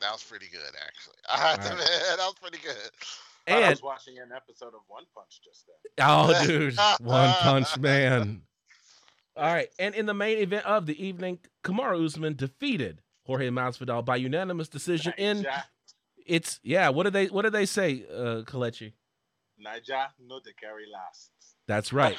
That 0.00 0.12
was 0.12 0.22
pretty 0.22 0.46
good, 0.50 0.72
actually. 0.86 1.16
I 1.30 1.36
have 1.36 1.60
to 1.60 1.72
admit, 1.72 1.86
that 1.86 2.18
was 2.18 2.36
pretty 2.40 2.58
good. 2.64 2.90
And 3.46 3.64
I 3.64 3.70
was 3.70 3.82
watching 3.82 4.18
an 4.18 4.30
episode 4.34 4.74
of 4.74 4.80
One 4.88 5.04
Punch 5.14 5.40
just 5.42 5.66
then. 5.66 6.06
Oh, 6.06 6.42
dude, 6.46 6.76
One 7.00 7.32
Punch 7.40 7.78
Man. 7.78 8.42
All 9.36 9.46
right, 9.46 9.68
and 9.78 9.94
in 9.94 10.06
the 10.06 10.14
main 10.14 10.38
event 10.38 10.66
of 10.66 10.86
the 10.86 11.04
evening, 11.04 11.38
Kamaru 11.64 12.04
Usman 12.04 12.36
defeated 12.36 13.00
Jorge 13.24 13.48
Masvidal 13.48 14.04
by 14.04 14.16
unanimous 14.16 14.68
decision. 14.68 15.14
in 15.16 15.46
it's 16.26 16.60
yeah. 16.62 16.88
What 16.90 17.04
did 17.04 17.12
they 17.12 17.26
What 17.26 17.42
did 17.42 17.52
they 17.52 17.66
say, 17.66 18.04
uh, 18.12 18.42
Kelechi? 18.44 18.92
Naija 19.64 20.08
no 20.26 20.40
de 20.40 20.52
carry 20.54 20.84
last. 20.92 21.30
That's 21.66 21.92
right, 21.92 22.18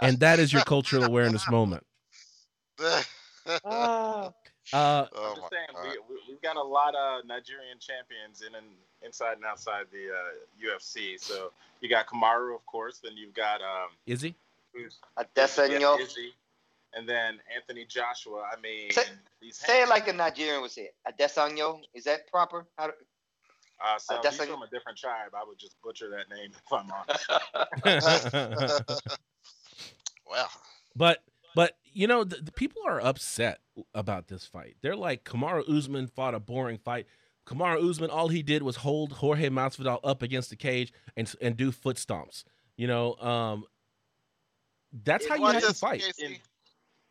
and 0.00 0.20
that 0.20 0.38
is 0.38 0.52
your 0.52 0.62
cultural 0.62 1.04
awareness 1.04 1.48
moment. 1.50 1.84
Uh, 4.72 5.06
oh 5.12 5.34
I'm 5.34 5.36
just 5.36 5.50
saying, 5.50 5.98
we, 6.08 6.14
we, 6.28 6.32
have 6.34 6.42
got 6.42 6.56
a 6.56 6.62
lot 6.62 6.94
of 6.94 7.26
Nigerian 7.26 7.78
champions 7.80 8.42
in 8.46 8.54
and 8.54 8.66
inside 9.04 9.34
and 9.34 9.44
outside 9.44 9.86
the 9.90 10.08
uh, 10.08 10.74
UFC. 10.76 11.18
So 11.18 11.52
you 11.80 11.88
got 11.88 12.06
Kamaru, 12.06 12.54
of 12.54 12.64
course. 12.66 13.00
Then 13.02 13.12
you've 13.16 13.34
got 13.34 13.60
um, 13.60 13.90
Izzy, 14.06 14.34
who's 14.74 14.98
Adesanya, 15.18 16.00
Izzy, 16.00 16.32
and 16.94 17.08
then 17.08 17.38
Anthony 17.54 17.84
Joshua. 17.84 18.44
I 18.50 18.60
mean, 18.60 18.90
say, 18.90 19.02
say 19.50 19.82
it 19.82 19.88
like 19.88 20.08
a 20.08 20.12
Nigerian 20.12 20.62
would 20.62 20.70
say 20.70 20.90
it. 20.90 20.94
Adesanya, 21.06 21.80
is 21.94 22.04
that 22.04 22.30
proper? 22.30 22.66
How 22.76 22.88
do, 22.88 22.92
uh, 23.84 23.98
so 23.98 24.20
he's 24.22 24.36
from 24.36 24.62
a 24.62 24.68
different 24.68 24.96
tribe. 24.96 25.32
I 25.34 25.44
would 25.46 25.58
just 25.58 25.80
butcher 25.82 26.08
that 26.10 26.30
name 26.34 26.52
if 26.52 26.72
I'm 26.72 26.88
honest. 26.92 27.26
well, 30.30 30.48
but 30.94 31.22
but 31.54 31.76
you 31.92 32.06
know, 32.06 32.24
the, 32.24 32.36
the, 32.36 32.52
people 32.52 32.82
are 32.86 33.00
upset 33.00 33.60
about 33.94 34.28
this 34.28 34.46
fight. 34.46 34.76
They're 34.82 34.96
like, 34.96 35.24
Kamaru 35.24 35.68
Usman 35.68 36.06
fought 36.06 36.34
a 36.34 36.40
boring 36.40 36.78
fight. 36.78 37.06
Kamaru 37.52 37.88
Usman, 37.88 38.10
all 38.10 38.28
he 38.28 38.42
did 38.42 38.62
was 38.62 38.76
hold 38.76 39.12
Jorge 39.12 39.48
Masvidal 39.48 40.00
up 40.02 40.22
against 40.22 40.50
the 40.50 40.56
cage 40.56 40.92
and 41.16 41.32
and 41.40 41.56
do 41.56 41.70
foot 41.72 41.96
stomps. 41.96 42.44
You 42.76 42.86
know, 42.86 43.14
um, 43.16 43.64
that's 45.04 45.26
how 45.26 45.34
you 45.34 45.46
have 45.46 45.62
to 45.62 45.74
fight. 45.74 46.02
In, 46.18 46.36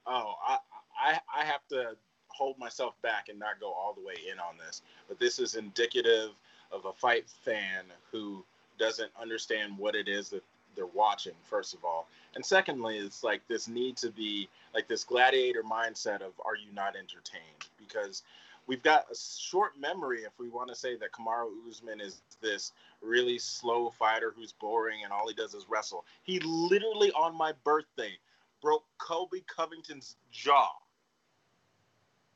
oh, 0.08 0.34
I, 0.48 0.58
I 1.00 1.20
I 1.42 1.46
have 1.46 1.66
to 1.70 1.96
hold 2.28 2.58
myself 2.58 2.96
back 3.02 3.30
and 3.30 3.38
not 3.38 3.60
go 3.60 3.72
all 3.72 3.94
the 3.94 4.06
way 4.06 4.16
in 4.32 4.40
on 4.40 4.56
this. 4.66 4.82
But 5.08 5.20
this 5.20 5.38
is 5.38 5.56
indicative 5.56 6.32
of 6.72 6.86
a 6.86 6.94
fight 6.94 7.26
fan 7.44 7.84
who 8.12 8.44
doesn't 8.80 9.12
understand 9.22 9.78
what 9.78 9.96
it 9.96 10.08
is 10.08 10.30
that 10.30 10.44
they're 10.76 10.86
watching 10.88 11.34
first 11.44 11.74
of 11.74 11.84
all 11.84 12.08
and 12.36 12.46
secondly 12.46 12.98
it's 12.98 13.24
like 13.24 13.46
this 13.50 13.68
need 13.68 13.98
to 13.98 14.10
be 14.10 14.48
like 14.74 14.88
this 14.88 15.04
gladiator 15.04 15.64
mindset 15.64 16.22
of 16.22 16.32
are 16.46 16.56
you 16.56 16.74
not 16.74 16.96
entertained 16.96 17.68
because 17.78 18.24
we've 18.68 18.84
got 18.84 19.06
a 19.12 19.16
short 19.16 19.80
memory 19.80 20.22
if 20.24 20.32
we 20.40 20.50
want 20.50 20.70
to 20.70 20.76
say 20.76 20.96
that 20.98 21.12
Kamaru 21.12 21.50
Usman 21.70 22.00
is 22.02 22.22
this 22.42 22.72
really 23.02 23.40
slow 23.40 23.90
fighter 23.90 24.34
who's 24.36 24.54
boring 24.54 25.04
and 25.04 25.12
all 25.12 25.28
he 25.28 25.34
does 25.34 25.54
is 25.54 25.66
wrestle. 25.70 26.06
He 26.24 26.40
literally 26.40 27.12
on 27.12 27.36
my 27.36 27.54
birthday 27.64 28.18
broke 28.62 28.86
Colby 28.98 29.44
Covington's 29.48 30.16
jaw. 30.32 30.70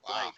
Wow. 0.07 0.26
Like 0.26 0.34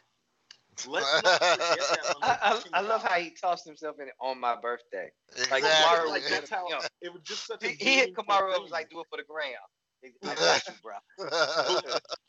Let's 0.87 1.23
not 1.23 1.41
I, 1.41 2.37
I, 2.41 2.61
I, 2.73 2.81
love 2.81 3.03
how 3.03 3.15
he 3.15 3.31
tossed 3.31 3.65
himself 3.65 3.95
in 3.99 4.09
it 4.09 4.13
on 4.21 4.39
my 4.39 4.55
birthday. 4.55 5.09
Exactly. 5.31 5.61
Like 5.61 5.71
Kamaru, 5.71 6.09
like 6.09 6.23
that's 6.29 6.49
how 6.51 6.67
you 6.67 6.75
know, 6.75 6.81
it 7.01 7.11
was 7.11 7.23
just 7.23 7.47
such 7.47 7.63
a. 7.63 7.69
He, 7.69 7.83
he 7.83 7.95
hit 7.95 8.15
Kamaru 8.15 8.61
was 8.61 8.69
like, 8.69 8.91
"Do 8.91 8.99
it 8.99 9.07
for 9.09 9.17
the 9.17 9.23
gram." 9.23 9.53
I 10.23 10.35
got 10.35 10.67
you, 10.67 10.73
bro. 10.83 10.93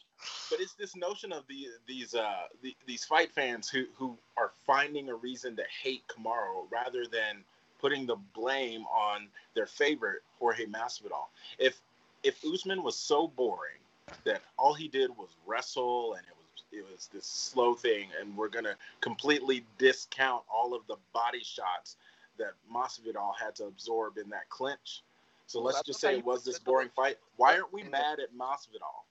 but 0.50 0.60
it's 0.60 0.74
this 0.74 0.96
notion 0.96 1.32
of 1.32 1.44
the 1.48 1.68
these 1.86 2.14
uh 2.14 2.42
the, 2.62 2.74
these 2.86 3.04
fight 3.04 3.32
fans 3.32 3.68
who 3.68 3.84
who 3.96 4.16
are 4.36 4.52
finding 4.66 5.08
a 5.08 5.14
reason 5.14 5.56
to 5.56 5.62
hate 5.82 6.02
Kamaru 6.08 6.70
rather 6.70 7.04
than 7.06 7.44
putting 7.80 8.06
the 8.06 8.16
blame 8.34 8.84
on 8.86 9.28
their 9.54 9.66
favorite 9.66 10.22
Jorge 10.38 10.66
Masvidal. 10.66 11.26
If 11.58 11.80
if 12.22 12.42
Usman 12.44 12.82
was 12.82 12.96
so 12.96 13.28
boring 13.28 13.78
that 14.24 14.42
all 14.58 14.74
he 14.74 14.88
did 14.88 15.10
was 15.10 15.28
wrestle 15.46 16.14
and 16.14 16.22
it 16.26 16.34
was 16.36 16.62
it 16.72 16.92
was 16.92 17.08
this 17.12 17.26
slow 17.26 17.74
thing, 17.74 18.08
and 18.20 18.36
we're 18.36 18.48
gonna 18.48 18.76
completely 19.00 19.64
discount 19.78 20.42
all 20.52 20.74
of 20.74 20.86
the 20.86 20.96
body 21.12 21.42
shots 21.42 21.96
that 22.38 22.52
Masvidal 22.72 23.32
had 23.40 23.54
to 23.56 23.64
absorb 23.64 24.18
in 24.18 24.28
that 24.30 24.48
clinch. 24.48 25.02
So 25.46 25.60
well, 25.60 25.72
let's 25.72 25.82
just 25.86 26.00
say 26.00 26.18
it 26.18 26.24
was 26.24 26.44
this 26.44 26.58
boring 26.58 26.90
fight. 26.94 27.16
Why 27.36 27.54
aren't 27.54 27.72
we 27.72 27.82
mad 27.84 28.20
at 28.20 28.34
Masvidal? 28.36 29.04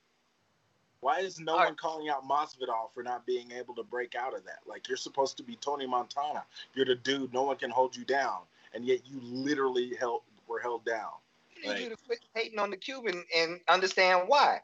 Why 1.00 1.20
is 1.20 1.40
no 1.40 1.56
one 1.56 1.76
calling 1.76 2.10
out 2.10 2.28
Masvidal 2.28 2.92
for 2.94 3.04
not 3.04 3.26
being 3.26 3.52
able 3.52 3.76
to 3.76 3.84
break 3.84 4.16
out 4.16 4.36
of 4.36 4.44
that? 4.46 4.60
Like 4.66 4.88
you're 4.88 4.98
supposed 4.98 5.38
to 5.38 5.44
be 5.44 5.56
Tony 5.58 5.86
Montana. 5.86 6.44
You're 6.74 6.86
the 6.86 6.96
dude. 6.96 7.34
No 7.34 7.44
one 7.44 7.58
can 7.58 7.70
hold 7.70 7.96
you 7.96 8.04
down, 8.04 8.40
and 8.74 8.86
yet 8.86 9.02
you 9.06 9.20
literally 9.22 9.94
held 10.00 10.22
were 10.48 10.60
held 10.60 10.86
down. 10.86 11.10
You 11.62 11.70
like, 11.70 11.80
need 11.80 11.90
to 11.90 11.98
quit 12.06 12.20
hating 12.34 12.60
on 12.60 12.70
the 12.72 12.78
Cuban 12.78 13.24
and 13.36 13.60
understand 13.68 14.24
why. 14.28 14.62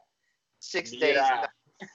Six 0.60 0.92
yeah. 0.92 1.46
days. 1.80 1.88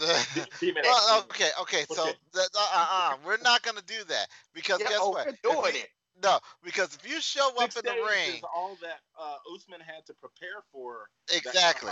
well, 0.00 1.20
okay, 1.20 1.50
okay. 1.60 1.84
So, 1.88 2.08
uh, 2.34 2.46
uh, 2.56 3.16
we're 3.24 3.38
not 3.42 3.62
gonna 3.62 3.82
do 3.86 4.02
that 4.08 4.26
because 4.54 4.80
yeah, 4.80 4.88
guess 4.88 4.98
oh, 5.00 5.10
what? 5.10 5.26
We're 5.26 5.52
doing 5.52 5.76
it. 5.76 5.88
No, 6.22 6.38
because 6.62 6.94
if 6.94 7.08
you 7.08 7.20
show 7.20 7.50
Six 7.58 7.76
up 7.76 7.84
in 7.84 7.92
the 7.92 8.02
ring, 8.02 8.40
all 8.54 8.78
that 8.80 9.00
uh, 9.20 9.36
Usman 9.54 9.80
had 9.80 10.06
to 10.06 10.14
prepare 10.14 10.62
for. 10.72 11.08
Exactly. 11.34 11.90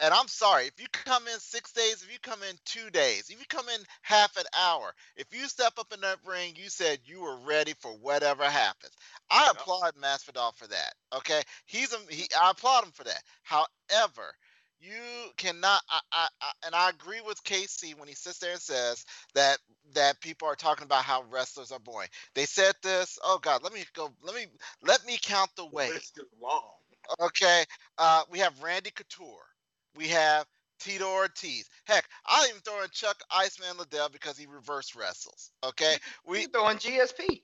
And 0.00 0.14
I'm 0.14 0.28
sorry 0.28 0.64
if 0.64 0.80
you 0.80 0.86
come 0.92 1.26
in 1.26 1.38
six 1.40 1.72
days, 1.72 2.02
if 2.02 2.12
you 2.12 2.18
come 2.22 2.42
in 2.48 2.54
two 2.64 2.90
days, 2.90 3.30
if 3.30 3.40
you 3.40 3.46
come 3.48 3.68
in 3.68 3.80
half 4.02 4.36
an 4.36 4.44
hour, 4.56 4.92
if 5.16 5.26
you 5.32 5.48
step 5.48 5.72
up 5.78 5.92
in 5.92 6.00
that 6.02 6.18
ring, 6.24 6.54
you 6.56 6.68
said 6.68 7.00
you 7.04 7.20
were 7.20 7.36
ready 7.44 7.74
for 7.80 7.90
whatever 7.92 8.44
happens. 8.44 8.92
I 9.30 9.48
applaud 9.50 9.94
Masvidal 9.96 10.54
for 10.54 10.68
that. 10.68 10.94
Okay, 11.16 11.42
he's 11.66 11.92
a, 11.92 11.98
he. 12.08 12.26
I 12.40 12.50
applaud 12.52 12.84
him 12.84 12.92
for 12.92 13.04
that. 13.04 13.22
However, 13.42 14.34
you 14.80 14.92
cannot 15.36 15.80
I, 15.90 16.00
I, 16.12 16.28
I, 16.40 16.50
and 16.64 16.74
i 16.74 16.88
agree 16.88 17.20
with 17.20 17.42
casey 17.42 17.94
when 17.94 18.08
he 18.08 18.14
sits 18.14 18.38
there 18.38 18.52
and 18.52 18.60
says 18.60 19.04
that 19.34 19.58
that 19.94 20.20
people 20.20 20.46
are 20.46 20.54
talking 20.54 20.84
about 20.84 21.02
how 21.02 21.24
wrestlers 21.30 21.72
are 21.72 21.80
boring 21.80 22.08
they 22.34 22.44
said 22.44 22.74
this 22.82 23.18
oh 23.24 23.40
god 23.42 23.62
let 23.64 23.72
me 23.72 23.82
go 23.94 24.10
let 24.22 24.34
me 24.34 24.46
let 24.82 25.04
me 25.06 25.18
count 25.20 25.50
the 25.56 25.66
way 25.66 25.88
list 25.88 26.18
is 26.18 26.26
long 26.40 26.62
okay 27.20 27.64
uh, 27.98 28.22
we 28.30 28.38
have 28.38 28.62
randy 28.62 28.90
couture 28.90 29.46
we 29.96 30.08
have 30.08 30.46
Tito 30.78 31.06
Ortiz. 31.06 31.68
Heck, 31.84 32.08
I'll 32.26 32.48
even 32.48 32.60
throw 32.60 32.82
in 32.82 32.90
Chuck 32.90 33.20
Iceman 33.30 33.78
Liddell 33.78 34.08
because 34.10 34.38
he 34.38 34.46
reverse 34.46 34.94
wrestles. 34.94 35.50
Okay, 35.64 35.96
we 36.24 36.44
throwing 36.46 36.78
GSP. 36.78 37.42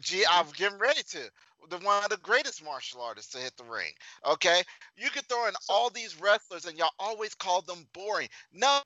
G, 0.00 0.24
I'm 0.28 0.46
getting 0.56 0.78
ready 0.78 1.02
to. 1.10 1.30
The 1.68 1.78
one 1.78 2.04
of 2.04 2.10
the 2.10 2.16
greatest 2.18 2.64
martial 2.64 3.00
artists 3.00 3.32
to 3.32 3.38
hit 3.38 3.56
the 3.56 3.64
ring. 3.64 3.92
Okay, 4.24 4.62
you 4.96 5.10
could 5.10 5.26
throw 5.26 5.46
in 5.48 5.54
all 5.68 5.90
these 5.90 6.20
wrestlers, 6.20 6.66
and 6.66 6.76
y'all 6.78 6.90
always 6.98 7.34
call 7.34 7.62
them 7.62 7.86
boring. 7.92 8.28
No, 8.52 8.80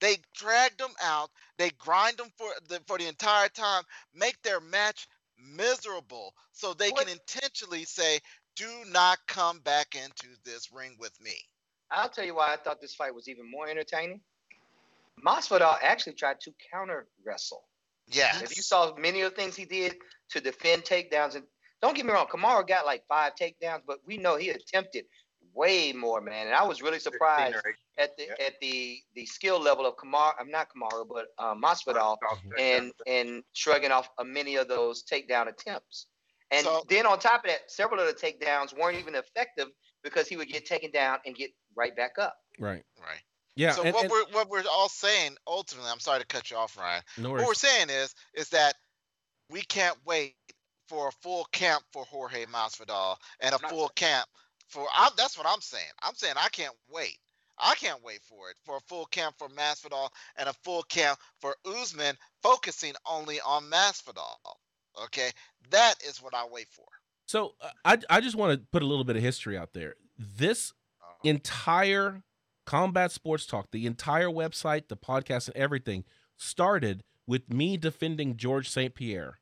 they 0.00 0.18
dragged 0.34 0.78
them 0.78 0.94
out. 1.02 1.30
They 1.58 1.70
grind 1.70 2.16
them 2.16 2.30
for 2.36 2.48
the 2.68 2.80
for 2.86 2.98
the 2.98 3.08
entire 3.08 3.48
time, 3.48 3.82
make 4.14 4.40
their 4.42 4.60
match 4.60 5.08
miserable, 5.38 6.34
so 6.52 6.74
they 6.74 6.90
what? 6.90 7.06
can 7.06 7.12
intentionally 7.12 7.84
say, 7.84 8.20
"Do 8.56 8.84
not 8.86 9.18
come 9.26 9.58
back 9.60 9.94
into 9.94 10.28
this 10.44 10.70
ring 10.70 10.96
with 10.98 11.18
me." 11.20 11.36
I'll 11.92 12.08
tell 12.08 12.24
you 12.24 12.34
why 12.34 12.52
I 12.52 12.56
thought 12.56 12.80
this 12.80 12.94
fight 12.94 13.14
was 13.14 13.28
even 13.28 13.50
more 13.50 13.68
entertaining. 13.68 14.20
Masvidal 15.24 15.76
actually 15.82 16.14
tried 16.14 16.40
to 16.40 16.52
counter 16.72 17.06
wrestle. 17.24 17.64
Yeah. 18.06 18.38
If 18.42 18.56
you 18.56 18.62
saw 18.62 18.94
many 18.96 19.20
of 19.20 19.30
the 19.30 19.36
things 19.36 19.54
he 19.54 19.64
did 19.64 19.96
to 20.30 20.40
defend 20.40 20.82
takedowns, 20.82 21.36
and 21.36 21.44
don't 21.80 21.96
get 21.96 22.06
me 22.06 22.12
wrong, 22.12 22.26
Kamaru 22.26 22.66
got 22.66 22.86
like 22.86 23.04
five 23.08 23.32
takedowns, 23.40 23.82
but 23.86 23.98
we 24.06 24.16
know 24.16 24.36
he 24.36 24.50
attempted 24.50 25.04
way 25.54 25.92
more, 25.92 26.20
man. 26.20 26.46
And 26.46 26.54
I 26.54 26.64
was 26.64 26.82
really 26.82 26.98
surprised 26.98 27.56
at 27.98 28.16
the 28.16 28.24
yeah. 28.24 28.46
at 28.46 28.54
the 28.60 28.98
the 29.14 29.26
skill 29.26 29.60
level 29.60 29.86
of 29.86 29.96
Kamaru. 29.96 30.32
I'm 30.40 30.50
not 30.50 30.68
Kamaru, 30.74 31.06
but 31.08 31.26
um, 31.38 31.62
Masvidal, 31.62 32.16
and 32.58 32.92
and 33.06 33.42
shrugging 33.52 33.90
off 33.90 34.08
many 34.24 34.56
of 34.56 34.68
those 34.68 35.04
takedown 35.04 35.48
attempts. 35.48 36.06
And 36.50 36.64
so, 36.64 36.84
then 36.88 37.06
on 37.06 37.18
top 37.18 37.44
of 37.44 37.50
that, 37.50 37.70
several 37.70 38.00
of 38.00 38.06
the 38.06 38.12
takedowns 38.12 38.78
weren't 38.78 38.98
even 38.98 39.14
effective 39.14 39.68
because 40.02 40.28
he 40.28 40.36
would 40.36 40.48
get 40.48 40.66
taken 40.66 40.90
down 40.90 41.18
and 41.26 41.34
get 41.34 41.50
right 41.76 41.94
back 41.94 42.18
up. 42.18 42.36
Right. 42.58 42.82
Right. 43.00 43.22
Yeah. 43.54 43.72
So 43.72 43.82
and, 43.82 43.94
what 43.94 44.04
and, 44.04 44.10
we're 44.10 44.24
what 44.32 44.48
we're 44.48 44.64
all 44.70 44.88
saying 44.88 45.36
ultimately, 45.46 45.90
I'm 45.90 46.00
sorry 46.00 46.20
to 46.20 46.26
cut 46.26 46.50
you 46.50 46.56
off, 46.56 46.76
Ryan. 46.76 47.02
No 47.18 47.30
what 47.30 47.46
we're 47.46 47.54
saying 47.54 47.88
is 47.90 48.14
is 48.34 48.48
that 48.50 48.74
we 49.50 49.62
can't 49.62 49.96
wait 50.06 50.34
for 50.88 51.08
a 51.08 51.12
full 51.22 51.46
camp 51.52 51.82
for 51.92 52.04
Jorge 52.04 52.46
Masvidal 52.46 53.16
and 53.40 53.54
a 53.54 53.58
full 53.58 53.88
camp 53.90 54.26
for. 54.68 54.86
I, 54.94 55.10
that's 55.16 55.36
what 55.36 55.46
I'm 55.46 55.60
saying. 55.60 55.84
I'm 56.02 56.14
saying 56.14 56.34
I 56.36 56.48
can't 56.48 56.74
wait. 56.90 57.18
I 57.58 57.74
can't 57.74 58.02
wait 58.02 58.20
for 58.22 58.50
it 58.50 58.56
for 58.64 58.78
a 58.78 58.88
full 58.88 59.04
camp 59.06 59.36
for 59.38 59.48
Masvidal 59.48 60.08
and 60.36 60.48
a 60.48 60.54
full 60.64 60.82
camp 60.84 61.18
for 61.40 61.54
Usman, 61.66 62.16
focusing 62.42 62.94
only 63.06 63.40
on 63.42 63.64
Masvidal. 63.64 64.36
Okay, 65.04 65.30
that 65.70 65.94
is 66.06 66.22
what 66.22 66.34
I 66.34 66.44
wait 66.50 66.68
for. 66.70 66.86
So 67.26 67.54
uh, 67.60 67.70
I 67.84 67.98
I 68.10 68.20
just 68.20 68.36
want 68.36 68.52
to 68.52 68.66
put 68.72 68.82
a 68.82 68.86
little 68.86 69.04
bit 69.04 69.16
of 69.16 69.22
history 69.22 69.56
out 69.56 69.72
there. 69.72 69.94
This 70.18 70.72
uh-huh. 71.00 71.14
entire 71.24 72.22
Combat 72.66 73.10
Sports 73.10 73.46
Talk, 73.46 73.70
the 73.70 73.86
entire 73.86 74.28
website, 74.28 74.88
the 74.88 74.96
podcast, 74.96 75.48
and 75.48 75.56
everything 75.56 76.04
started 76.36 77.04
with 77.26 77.52
me 77.52 77.76
defending 77.76 78.36
George 78.36 78.68
St. 78.68 78.94
Pierre 78.94 79.38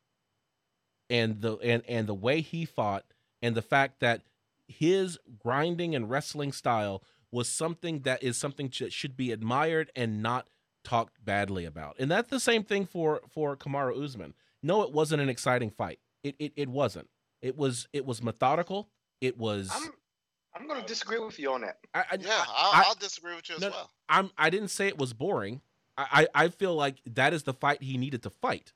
and 1.09 1.41
the 1.41 1.57
and, 1.57 1.83
and 1.87 2.07
the 2.07 2.13
way 2.13 2.41
he 2.41 2.65
fought 2.65 3.05
and 3.41 3.55
the 3.55 3.61
fact 3.61 3.99
that 3.99 4.21
his 4.67 5.19
grinding 5.39 5.93
and 5.93 6.09
wrestling 6.09 6.51
style 6.51 7.03
was 7.31 7.47
something 7.47 8.01
that 8.01 8.23
is 8.23 8.37
something 8.37 8.71
that 8.79 8.93
should 8.93 9.15
be 9.15 9.31
admired 9.31 9.91
and 9.95 10.21
not 10.21 10.47
talked 10.83 11.23
badly 11.23 11.65
about. 11.65 11.95
And 11.99 12.09
that's 12.09 12.29
the 12.29 12.39
same 12.39 12.63
thing 12.63 12.85
for 12.85 13.21
for 13.33 13.55
Kamaru 13.55 14.03
Usman. 14.03 14.33
No, 14.63 14.81
it 14.83 14.91
wasn't 14.91 15.21
an 15.21 15.29
exciting 15.29 15.69
fight. 15.69 15.99
It 16.23 16.35
it, 16.39 16.53
it 16.55 16.69
wasn't. 16.69 17.09
It 17.41 17.57
was 17.57 17.87
it 17.93 18.05
was 18.05 18.21
methodical. 18.21 18.89
It 19.19 19.37
was 19.37 19.71
I'm 19.73 19.91
I'm 20.53 20.67
going 20.67 20.81
to 20.81 20.87
disagree 20.87 21.19
with 21.19 21.39
you 21.39 21.51
on 21.53 21.61
that. 21.61 21.77
I, 21.93 21.99
I, 21.99 22.17
yeah, 22.19 22.43
I'll, 22.47 22.83
I, 22.83 22.87
will 22.87 22.95
disagree 22.95 23.35
with 23.35 23.47
you 23.49 23.55
as 23.55 23.61
no, 23.61 23.69
well. 23.69 23.89
I'm. 24.09 24.31
I 24.37 24.49
didn't 24.49 24.67
say 24.67 24.87
it 24.87 24.97
was 24.97 25.13
boring. 25.13 25.61
I, 25.97 26.27
I 26.33 26.47
feel 26.47 26.75
like 26.75 26.95
that 27.05 27.33
is 27.33 27.43
the 27.43 27.53
fight 27.53 27.83
he 27.83 27.97
needed 27.97 28.23
to 28.23 28.29
fight. 28.29 28.73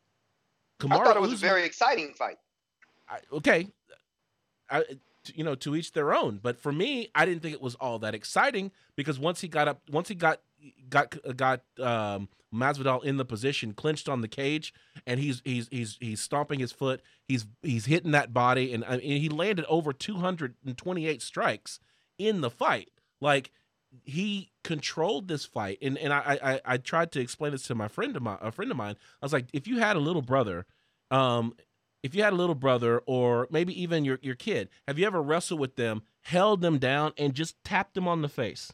Kamaru 0.80 1.00
I 1.00 1.04
thought 1.04 1.18
it 1.18 1.22
was 1.22 1.34
Usman, 1.34 1.50
a 1.50 1.54
very 1.54 1.66
exciting 1.66 2.14
fight. 2.14 2.38
I, 3.10 3.20
okay, 3.34 3.68
I, 4.70 4.84
you 5.34 5.44
know, 5.44 5.56
to 5.56 5.76
each 5.76 5.94
their 5.94 6.14
own. 6.14 6.40
But 6.42 6.60
for 6.60 6.72
me, 6.72 7.10
I 7.16 7.26
didn't 7.26 7.42
think 7.42 7.54
it 7.54 7.62
was 7.62 7.76
all 7.76 8.00
that 8.00 8.14
exciting 8.14 8.72
because 8.96 9.18
once 9.18 9.42
he 9.42 9.48
got 9.48 9.68
up, 9.68 9.82
once 9.90 10.08
he 10.08 10.16
got 10.16 10.42
got 10.90 11.16
got 11.36 11.62
um, 11.80 12.30
Masvidal 12.54 13.04
in 13.04 13.18
the 13.18 13.26
position, 13.26 13.74
clinched 13.74 14.08
on 14.08 14.22
the 14.22 14.28
cage, 14.28 14.74
and 15.06 15.20
he's 15.20 15.42
he's 15.46 15.68
he's 15.70 15.98
he's 16.00 16.22
stomping 16.22 16.60
his 16.60 16.72
foot. 16.72 17.02
He's 17.28 17.46
he's 17.62 17.86
hitting 17.86 18.12
that 18.12 18.34
body, 18.34 18.74
and, 18.74 18.84
and 18.84 19.02
he 19.02 19.30
landed 19.30 19.66
over 19.68 19.94
228 19.94 21.22
strikes 21.22 21.80
in 22.18 22.42
the 22.42 22.50
fight. 22.50 22.90
Like 23.22 23.52
he 24.04 24.52
controlled 24.64 25.28
this 25.28 25.46
fight, 25.46 25.78
and 25.82 25.98
and 25.98 26.14
I 26.14 26.40
I, 26.42 26.62
I 26.66 26.78
tried 26.78 27.12
to 27.14 27.20
explain 27.20 27.52
this 27.52 27.64
to 27.64 27.76
my 27.76 27.88
friend 27.88 28.16
of 28.16 28.24
my 28.24 28.38
a 28.42 28.52
friend 28.52 28.72
of 28.72 28.78
mine. 28.78 28.96
I 29.22 29.26
was 29.26 29.34
like, 29.34 29.48
if 29.54 29.68
you 29.68 29.80
had 29.80 29.96
a 29.96 30.00
little 30.02 30.22
brother, 30.22 30.66
um, 31.12 31.56
if 32.04 32.16
you 32.16 32.24
had 32.24 32.34
a 32.34 32.38
little 32.38 32.56
brother, 32.56 33.02
or 33.06 33.48
maybe 33.52 33.80
even 33.82 34.06
your 34.06 34.20
your 34.22 34.36
kid, 34.36 34.70
have 34.88 34.98
you 35.00 35.06
ever 35.06 35.22
wrestled 35.22 35.60
with 35.60 35.76
them, 35.76 36.04
held 36.22 36.62
them 36.62 36.78
down, 36.78 37.14
and 37.18 37.34
just 37.34 37.56
tapped 37.64 37.96
them 37.96 38.08
on 38.08 38.22
the 38.22 38.30
face? 38.30 38.72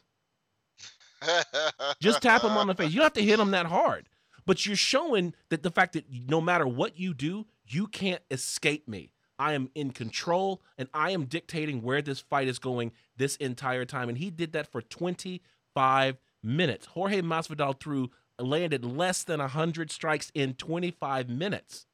Just 2.00 2.22
tap 2.22 2.42
him 2.42 2.52
on 2.52 2.66
the 2.66 2.74
face. 2.74 2.90
You 2.90 2.96
don't 2.96 3.04
have 3.04 3.12
to 3.14 3.22
hit 3.22 3.38
him 3.38 3.50
that 3.52 3.66
hard. 3.66 4.08
But 4.44 4.66
you're 4.66 4.76
showing 4.76 5.34
that 5.50 5.62
the 5.62 5.70
fact 5.70 5.92
that 5.92 6.06
no 6.10 6.40
matter 6.40 6.66
what 6.66 6.98
you 6.98 7.14
do, 7.14 7.46
you 7.66 7.86
can't 7.86 8.22
escape 8.30 8.88
me. 8.88 9.12
I 9.38 9.54
am 9.54 9.70
in 9.74 9.90
control 9.90 10.62
and 10.78 10.88
I 10.92 11.10
am 11.10 11.24
dictating 11.24 11.82
where 11.82 12.02
this 12.02 12.20
fight 12.20 12.48
is 12.48 12.58
going 12.58 12.92
this 13.16 13.36
entire 13.36 13.84
time. 13.84 14.08
And 14.08 14.18
he 14.18 14.30
did 14.30 14.52
that 14.52 14.70
for 14.70 14.82
25 14.82 16.18
minutes. 16.42 16.86
Jorge 16.86 17.22
Masvidal 17.22 17.78
threw 17.80 18.10
landed 18.38 18.84
less 18.84 19.24
than 19.24 19.40
100 19.40 19.90
strikes 19.90 20.30
in 20.34 20.54
25 20.54 21.28
minutes. 21.28 21.86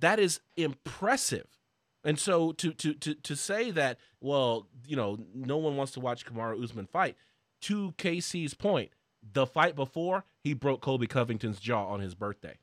That 0.00 0.18
is 0.18 0.40
impressive. 0.56 1.46
And 2.04 2.18
so 2.18 2.52
to 2.52 2.72
to 2.74 2.92
to 2.94 3.14
to 3.14 3.34
say 3.34 3.70
that, 3.70 3.98
well, 4.20 4.66
you 4.86 4.94
know, 4.94 5.18
no 5.34 5.56
one 5.56 5.76
wants 5.76 5.92
to 5.92 6.00
watch 6.00 6.26
Kamaru 6.26 6.62
Usman 6.62 6.86
fight 6.86 7.16
to 7.64 7.92
KC's 7.98 8.54
point, 8.54 8.90
the 9.32 9.46
fight 9.46 9.74
before 9.74 10.24
he 10.40 10.54
broke 10.54 10.80
Colby 10.80 11.06
Covington's 11.06 11.58
jaw 11.58 11.86
on 11.86 12.00
his 12.00 12.14
birthday. 12.14 12.56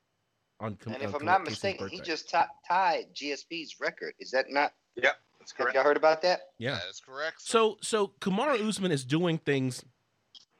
On, 0.59 0.77
and 0.85 1.01
if 1.01 1.15
on 1.15 1.21
I'm 1.21 1.25
not 1.25 1.43
mistaken, 1.43 1.87
he 1.89 1.99
just 2.01 2.29
t- 2.29 2.37
tied 2.67 3.05
GSP's 3.15 3.79
record. 3.79 4.13
Is 4.19 4.29
that 4.31 4.45
not? 4.49 4.73
Yeah, 4.95 5.11
that's 5.39 5.51
correct. 5.51 5.75
Have 5.75 5.83
y'all 5.83 5.89
heard 5.89 5.97
about 5.97 6.21
that? 6.21 6.41
Yeah, 6.59 6.75
that 6.75 6.89
is 6.89 6.99
correct. 6.99 7.41
Sir. 7.41 7.51
So, 7.51 7.77
so 7.81 8.11
Kamaru 8.19 8.67
Usman 8.67 8.91
is 8.91 9.03
doing 9.03 9.39
things 9.39 9.83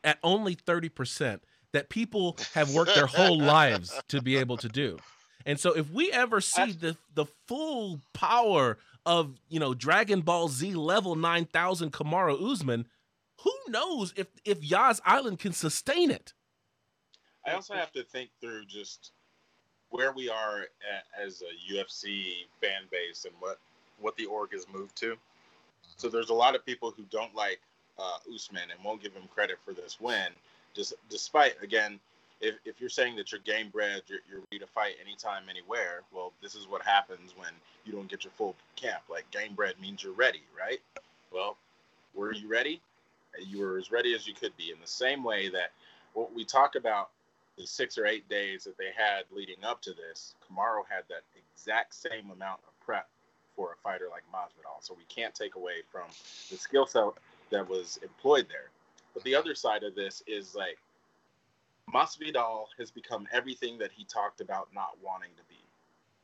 at 0.04 0.18
only 0.24 0.56
thirty 0.56 0.90
percent 0.90 1.44
that 1.74 1.90
people 1.90 2.36
have 2.56 2.74
worked 2.74 2.96
their 2.96 3.06
whole 3.06 3.40
lives 3.40 3.94
to 4.08 4.22
be 4.24 4.38
able 4.38 4.58
to 4.58 4.70
do. 4.70 4.98
And 5.46 5.60
so, 5.60 5.74
if 5.74 5.92
we 5.92 6.12
ever 6.12 6.42
see 6.42 6.72
the 6.72 6.98
the 7.14 7.26
full 7.48 8.02
power 8.14 8.80
of 9.06 9.40
you 9.50 9.60
know 9.60 9.76
Dragon 9.76 10.22
Ball 10.22 10.48
Z 10.50 10.74
level 10.74 11.16
nine 11.16 11.46
thousand 11.46 11.92
Kamaru 11.94 12.52
Usman, 12.52 12.88
who 13.44 13.54
knows 13.68 14.14
if 14.16 14.28
if 14.46 14.64
Yas 14.64 15.02
Island 15.06 15.40
can 15.40 15.54
sustain 15.54 16.12
it? 16.12 16.34
I 17.46 17.54
also 17.54 17.74
have 17.74 17.92
to 17.94 18.04
think 18.04 18.30
through 18.40 18.66
just 18.66 19.12
where 19.90 20.14
we 20.14 20.30
are 20.30 20.62
at, 20.62 21.04
as 21.22 21.42
a 21.42 21.74
UFC 21.74 22.46
fan 22.62 22.84
base 22.92 23.26
and 23.26 23.34
what 23.40 23.60
what 24.00 24.16
the 24.16 24.26
org 24.26 24.52
has 24.54 24.66
moved 24.72 24.96
to. 24.98 25.16
So 25.98 26.10
there's 26.10 26.30
a 26.30 26.34
lot 26.34 26.56
of 26.56 26.66
people 26.66 26.92
who 26.96 27.04
don't 27.12 27.36
like 27.36 27.60
uh, 28.00 28.18
Usman 28.34 28.72
and 28.72 28.84
won't 28.84 29.02
give 29.02 29.14
him 29.14 29.24
credit 29.34 29.58
for 29.64 29.74
this 29.74 30.00
win, 30.00 30.30
just 30.74 30.94
despite 31.10 31.62
again. 31.62 32.00
If, 32.44 32.56
if 32.66 32.82
you're 32.82 32.90
saying 32.90 33.18
that 33.18 33.32
you're 33.32 33.42
game 33.42 33.70
bred, 33.70 34.02
you're, 34.08 34.22
you're 34.28 34.40
ready 34.52 34.58
to 34.58 34.66
fight 34.66 34.96
anytime, 35.00 35.44
anywhere, 35.48 36.02
well, 36.12 36.34
this 36.42 36.56
is 36.56 36.68
what 36.68 36.82
happens 36.82 37.36
when 37.38 37.52
you 37.86 37.94
don't 37.94 38.10
get 38.10 38.24
your 38.24 38.32
full 38.36 38.56
camp. 38.76 39.04
Like 39.12 39.30
game 39.30 39.54
bred 39.54 39.76
means 39.80 40.04
you're 40.04 40.14
ready, 40.14 40.42
right? 40.60 40.80
Well, 41.32 41.56
were 42.16 42.34
you 42.34 42.48
ready? 42.48 42.82
You 43.40 43.60
were 43.60 43.78
as 43.78 43.92
ready 43.92 44.14
as 44.14 44.28
you 44.28 44.34
could 44.34 44.56
be 44.58 44.72
in 44.72 44.80
the 44.82 44.88
same 44.88 45.24
way 45.24 45.50
that 45.50 45.72
what 46.14 46.34
we 46.34 46.44
talk 46.44 46.76
about 46.76 47.10
the 47.58 47.66
six 47.66 47.98
or 47.98 48.06
eight 48.06 48.28
days 48.30 48.64
that 48.64 48.78
they 48.78 48.92
had 48.96 49.24
leading 49.32 49.64
up 49.64 49.82
to 49.82 49.94
this, 49.94 50.36
Kamaru 50.42 50.84
had 50.90 51.04
that 51.10 51.24
exact 51.54 51.94
same 51.94 52.30
amount 52.32 52.60
of 52.68 52.86
prep 52.86 53.08
for 53.56 53.74
a 53.74 53.76
fighter 53.84 54.08
like 54.10 54.24
Masvidal. 54.34 54.82
So 54.82 54.96
we 54.96 55.04
can't 55.14 55.36
take 55.36 55.56
away 55.56 55.84
from 55.92 56.08
the 56.50 56.58
skill 56.58 56.86
set 56.86 57.04
that 57.52 57.68
was 57.68 58.00
employed 58.02 58.48
there. 58.50 58.70
But 59.14 59.24
the 59.24 59.36
other 59.36 59.56
side 59.56 59.84
of 59.84 59.96
this 59.96 60.24
is 60.26 60.56
like 60.56 60.78
Masvidal 61.94 62.66
has 62.78 62.92
become 62.92 63.28
everything 63.32 63.78
that 63.80 63.92
he 63.92 64.06
talked 64.06 64.42
about 64.42 64.70
not 64.74 64.92
wanting 65.04 65.32
to 65.38 65.44
be. 65.50 65.60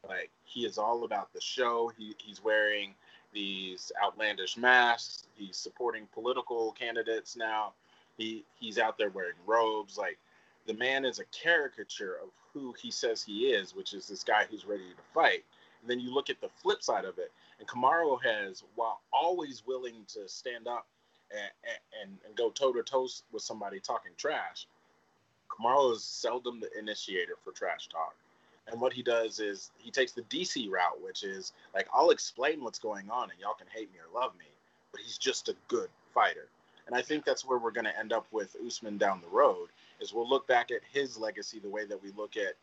Like 0.07 0.31
he 0.45 0.65
is 0.65 0.77
all 0.77 1.03
about 1.03 1.33
the 1.33 1.41
show. 1.41 1.91
He, 1.97 2.15
he's 2.17 2.43
wearing 2.43 2.95
these 3.37 3.91
outlandish 4.03 4.57
masks. 4.57 5.25
He's 5.35 5.57
supporting 5.57 6.07
political 6.11 6.71
candidates 6.71 7.35
now. 7.37 7.73
He 8.17 8.43
he's 8.59 8.79
out 8.79 8.97
there 8.97 9.11
wearing 9.11 9.37
robes. 9.45 9.95
Like 9.95 10.17
the 10.65 10.73
man 10.73 11.05
is 11.05 11.19
a 11.19 11.25
caricature 11.25 12.15
of 12.23 12.29
who 12.51 12.73
he 12.81 12.89
says 12.89 13.23
he 13.23 13.51
is, 13.51 13.75
which 13.75 13.93
is 13.93 14.07
this 14.07 14.23
guy 14.23 14.45
who's 14.49 14.65
ready 14.65 14.89
to 14.89 15.03
fight. 15.13 15.45
And 15.81 15.89
then 15.89 15.99
you 15.99 16.11
look 16.11 16.31
at 16.31 16.41
the 16.41 16.49
flip 16.63 16.81
side 16.81 17.05
of 17.05 17.19
it, 17.19 17.31
and 17.59 17.67
Kamaru 17.67 18.17
has, 18.23 18.63
while 18.73 19.01
always 19.13 19.61
willing 19.67 20.03
to 20.15 20.27
stand 20.27 20.67
up 20.67 20.87
and, 21.29 21.51
and, 22.01 22.17
and 22.25 22.35
go 22.35 22.49
toe 22.49 22.73
to 22.73 22.81
toe 22.81 23.07
with 23.31 23.43
somebody 23.43 23.79
talking 23.79 24.13
trash, 24.17 24.65
Kamaru 25.47 25.93
is 25.93 26.03
seldom 26.03 26.59
the 26.59 26.75
initiator 26.79 27.35
for 27.43 27.51
trash 27.51 27.87
talk. 27.87 28.15
And 28.69 28.81
what 28.81 28.93
he 28.93 29.01
does 29.01 29.39
is 29.39 29.71
he 29.77 29.91
takes 29.91 30.11
the 30.11 30.23
DC 30.23 30.69
route, 30.69 31.01
which 31.01 31.23
is 31.23 31.53
like, 31.73 31.87
I'll 31.93 32.09
explain 32.09 32.63
what's 32.63 32.79
going 32.79 33.09
on 33.09 33.31
and 33.31 33.39
y'all 33.39 33.53
can 33.53 33.67
hate 33.73 33.91
me 33.93 33.99
or 33.99 34.19
love 34.19 34.33
me, 34.37 34.45
but 34.91 35.01
he's 35.01 35.17
just 35.17 35.47
a 35.49 35.55
good 35.67 35.89
fighter. 36.13 36.47
And 36.85 36.95
I 36.95 37.01
think 37.01 37.25
that's 37.25 37.45
where 37.45 37.59
we're 37.59 37.71
going 37.71 37.85
to 37.85 37.97
end 37.97 38.13
up 38.13 38.25
with 38.31 38.55
Usman 38.65 38.97
down 38.97 39.21
the 39.21 39.35
road 39.35 39.69
is 39.99 40.13
we'll 40.13 40.29
look 40.29 40.47
back 40.47 40.71
at 40.71 40.81
his 40.91 41.17
legacy 41.17 41.59
the 41.59 41.69
way 41.69 41.85
that 41.85 42.01
we 42.01 42.11
look 42.17 42.35
at 42.37 42.55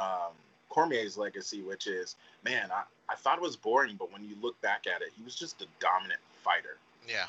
um, 0.00 0.32
Cormier's 0.68 1.16
legacy, 1.16 1.62
which 1.62 1.86
is, 1.86 2.16
man, 2.44 2.70
I, 2.72 2.82
I 3.08 3.14
thought 3.16 3.38
it 3.38 3.42
was 3.42 3.56
boring, 3.56 3.96
but 3.96 4.12
when 4.12 4.24
you 4.24 4.36
look 4.40 4.60
back 4.60 4.86
at 4.86 5.02
it, 5.02 5.08
he 5.16 5.22
was 5.22 5.34
just 5.34 5.62
a 5.62 5.66
dominant 5.80 6.20
fighter. 6.42 6.78
Yeah. 7.08 7.26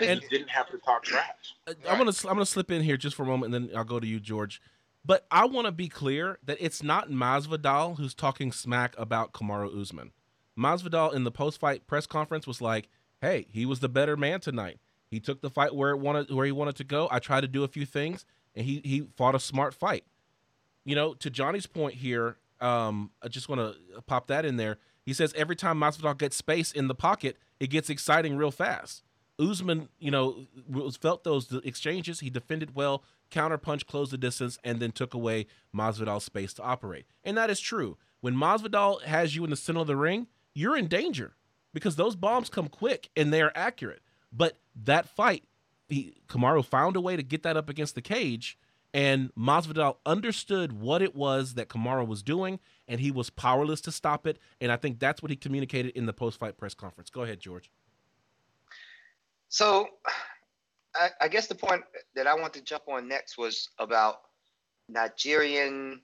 And, 0.00 0.20
he 0.20 0.28
didn't 0.28 0.50
have 0.50 0.70
to 0.70 0.78
talk 0.78 1.04
trash. 1.04 1.54
Uh, 1.66 1.74
I'm 1.88 1.98
gonna 1.98 2.12
I'm 2.24 2.34
gonna 2.34 2.46
slip 2.46 2.70
in 2.70 2.82
here 2.82 2.96
just 2.96 3.14
for 3.14 3.24
a 3.24 3.26
moment, 3.26 3.54
and 3.54 3.68
then 3.68 3.76
I'll 3.76 3.84
go 3.84 4.00
to 4.00 4.06
you, 4.06 4.18
George. 4.18 4.60
But 5.06 5.24
I 5.30 5.44
want 5.46 5.66
to 5.66 5.72
be 5.72 5.88
clear 5.88 6.38
that 6.42 6.58
it's 6.60 6.82
not 6.82 7.10
Masvidal 7.10 7.96
who's 7.96 8.14
talking 8.14 8.50
smack 8.50 8.94
about 8.98 9.32
Kamaru 9.32 9.80
Usman. 9.80 10.10
Masvidal 10.58 11.14
in 11.14 11.22
the 11.22 11.30
post-fight 11.30 11.86
press 11.86 12.06
conference 12.06 12.46
was 12.46 12.60
like, 12.60 12.88
"Hey, 13.20 13.46
he 13.50 13.64
was 13.64 13.78
the 13.78 13.88
better 13.88 14.16
man 14.16 14.40
tonight. 14.40 14.80
He 15.08 15.20
took 15.20 15.42
the 15.42 15.50
fight 15.50 15.76
where 15.76 15.90
it 15.90 15.98
wanted 15.98 16.30
where 16.32 16.44
he 16.44 16.50
wanted 16.50 16.74
to 16.76 16.84
go. 16.84 17.06
I 17.10 17.20
tried 17.20 17.42
to 17.42 17.48
do 17.48 17.62
a 17.62 17.68
few 17.68 17.86
things, 17.86 18.24
and 18.54 18.66
he 18.66 18.80
he 18.84 19.06
fought 19.16 19.36
a 19.36 19.40
smart 19.40 19.74
fight." 19.74 20.04
You 20.84 20.96
know, 20.96 21.14
to 21.14 21.30
Johnny's 21.30 21.66
point 21.66 21.94
here, 21.94 22.38
um, 22.60 23.10
I 23.22 23.28
just 23.28 23.48
want 23.48 23.60
to 23.60 24.02
pop 24.02 24.26
that 24.26 24.44
in 24.44 24.56
there. 24.56 24.78
He 25.04 25.12
says 25.12 25.32
every 25.36 25.54
time 25.54 25.78
Masvidal 25.78 26.18
gets 26.18 26.36
space 26.36 26.72
in 26.72 26.88
the 26.88 26.94
pocket, 26.94 27.36
it 27.60 27.70
gets 27.70 27.88
exciting 27.90 28.36
real 28.36 28.50
fast. 28.50 29.04
Usman, 29.38 29.88
you 29.98 30.10
know, 30.10 30.46
felt 31.00 31.22
those 31.22 31.52
exchanges. 31.64 32.20
He 32.20 32.30
defended 32.30 32.74
well, 32.74 33.04
counterpunch, 33.30 33.86
closed 33.86 34.12
the 34.12 34.18
distance, 34.18 34.58
and 34.64 34.80
then 34.80 34.92
took 34.92 35.14
away 35.14 35.46
Masvidal's 35.74 36.24
space 36.24 36.52
to 36.54 36.62
operate. 36.62 37.06
And 37.24 37.36
that 37.36 37.50
is 37.50 37.60
true. 37.60 37.98
When 38.20 38.34
Masvidal 38.34 39.02
has 39.02 39.36
you 39.36 39.44
in 39.44 39.50
the 39.50 39.56
center 39.56 39.80
of 39.80 39.86
the 39.86 39.96
ring, 39.96 40.26
you're 40.54 40.76
in 40.76 40.88
danger 40.88 41.36
because 41.74 41.96
those 41.96 42.16
bombs 42.16 42.48
come 42.48 42.68
quick 42.68 43.10
and 43.16 43.32
they 43.32 43.42
are 43.42 43.52
accurate. 43.54 44.02
But 44.32 44.58
that 44.84 45.08
fight, 45.08 45.44
he, 45.88 46.16
Kamaru 46.28 46.64
found 46.64 46.96
a 46.96 47.00
way 47.00 47.16
to 47.16 47.22
get 47.22 47.42
that 47.42 47.56
up 47.56 47.68
against 47.68 47.94
the 47.94 48.02
cage, 48.02 48.58
and 48.94 49.30
Masvidal 49.34 49.96
understood 50.06 50.72
what 50.72 51.02
it 51.02 51.14
was 51.14 51.54
that 51.54 51.68
Kamaru 51.68 52.06
was 52.06 52.22
doing, 52.22 52.58
and 52.88 52.98
he 52.98 53.10
was 53.10 53.28
powerless 53.28 53.80
to 53.82 53.92
stop 53.92 54.26
it. 54.26 54.38
And 54.60 54.72
I 54.72 54.76
think 54.76 54.98
that's 54.98 55.22
what 55.22 55.30
he 55.30 55.36
communicated 55.36 55.92
in 55.96 56.06
the 56.06 56.12
post-fight 56.14 56.56
press 56.56 56.74
conference. 56.74 57.10
Go 57.10 57.22
ahead, 57.22 57.40
George. 57.40 57.70
So, 59.48 59.88
I, 61.00 61.10
I 61.22 61.28
guess 61.28 61.46
the 61.46 61.54
point 61.54 61.82
that 62.14 62.26
I 62.26 62.34
want 62.34 62.52
to 62.54 62.62
jump 62.62 62.84
on 62.88 63.08
next 63.08 63.38
was 63.38 63.68
about 63.78 64.16
Nigerian, 64.88 66.00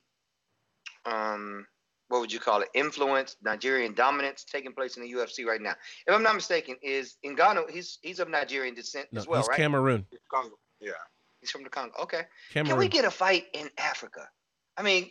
um, 1.06 1.66
what 2.08 2.20
would 2.20 2.32
you 2.32 2.40
call 2.40 2.60
it? 2.60 2.68
Influence, 2.74 3.36
Nigerian 3.42 3.94
dominance 3.94 4.44
taking 4.44 4.72
place 4.72 4.96
in 4.96 5.02
the 5.02 5.12
UFC 5.12 5.46
right 5.46 5.60
now. 5.60 5.74
If 6.06 6.14
I'm 6.14 6.22
not 6.22 6.34
mistaken, 6.34 6.76
is 6.82 7.16
Ngannou? 7.24 7.70
He's 7.70 7.98
he's 8.02 8.18
of 8.18 8.28
Nigerian 8.28 8.74
descent 8.74 9.08
no, 9.12 9.20
as 9.20 9.26
well, 9.26 9.40
he's 9.40 9.48
right? 9.48 9.56
Cameroon. 9.56 10.06
Congo. 10.30 10.56
Yeah. 10.80 10.92
He's 11.40 11.50
from 11.50 11.64
the 11.64 11.70
Congo. 11.70 11.94
Okay. 12.02 12.22
Cameroon. 12.52 12.70
Can 12.70 12.78
we 12.78 12.88
get 12.88 13.04
a 13.04 13.10
fight 13.10 13.46
in 13.54 13.68
Africa? 13.78 14.28
I 14.76 14.82
mean, 14.82 15.10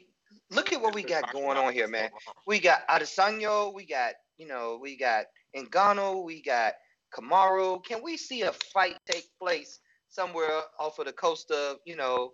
look 0.49 0.73
at 0.73 0.81
what 0.81 0.93
we 0.93 1.03
got 1.03 1.31
going 1.31 1.57
on 1.57 1.73
here, 1.73 1.87
man. 1.87 2.09
We 2.47 2.59
got 2.59 2.87
Adesanya, 2.87 3.73
we 3.73 3.85
got, 3.85 4.13
you 4.37 4.47
know, 4.47 4.79
we 4.81 4.97
got 4.97 5.25
Ngannou, 5.55 6.23
we 6.23 6.41
got 6.41 6.73
Kamaru. 7.13 7.83
Can 7.83 8.01
we 8.03 8.17
see 8.17 8.41
a 8.43 8.51
fight 8.73 8.97
take 9.09 9.25
place 9.39 9.79
somewhere 10.09 10.61
off 10.79 10.99
of 10.99 11.05
the 11.05 11.13
coast 11.13 11.51
of, 11.51 11.77
you 11.85 11.95
know, 11.95 12.33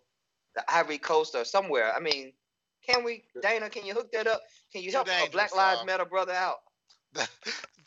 the 0.55 0.63
Ivory 0.71 0.97
Coast 0.97 1.35
or 1.35 1.45
somewhere? 1.45 1.93
I 1.95 1.99
mean, 1.99 2.33
can 2.87 3.03
we, 3.03 3.23
Dana? 3.41 3.69
Can 3.69 3.85
you 3.85 3.93
hook 3.93 4.11
that 4.13 4.27
up? 4.27 4.41
Can 4.71 4.81
you 4.81 4.91
help 4.91 5.07
a 5.07 5.29
Black 5.29 5.55
Lives 5.55 5.81
uh, 5.81 5.85
Matter 5.85 6.05
brother 6.05 6.33
out? 6.33 6.57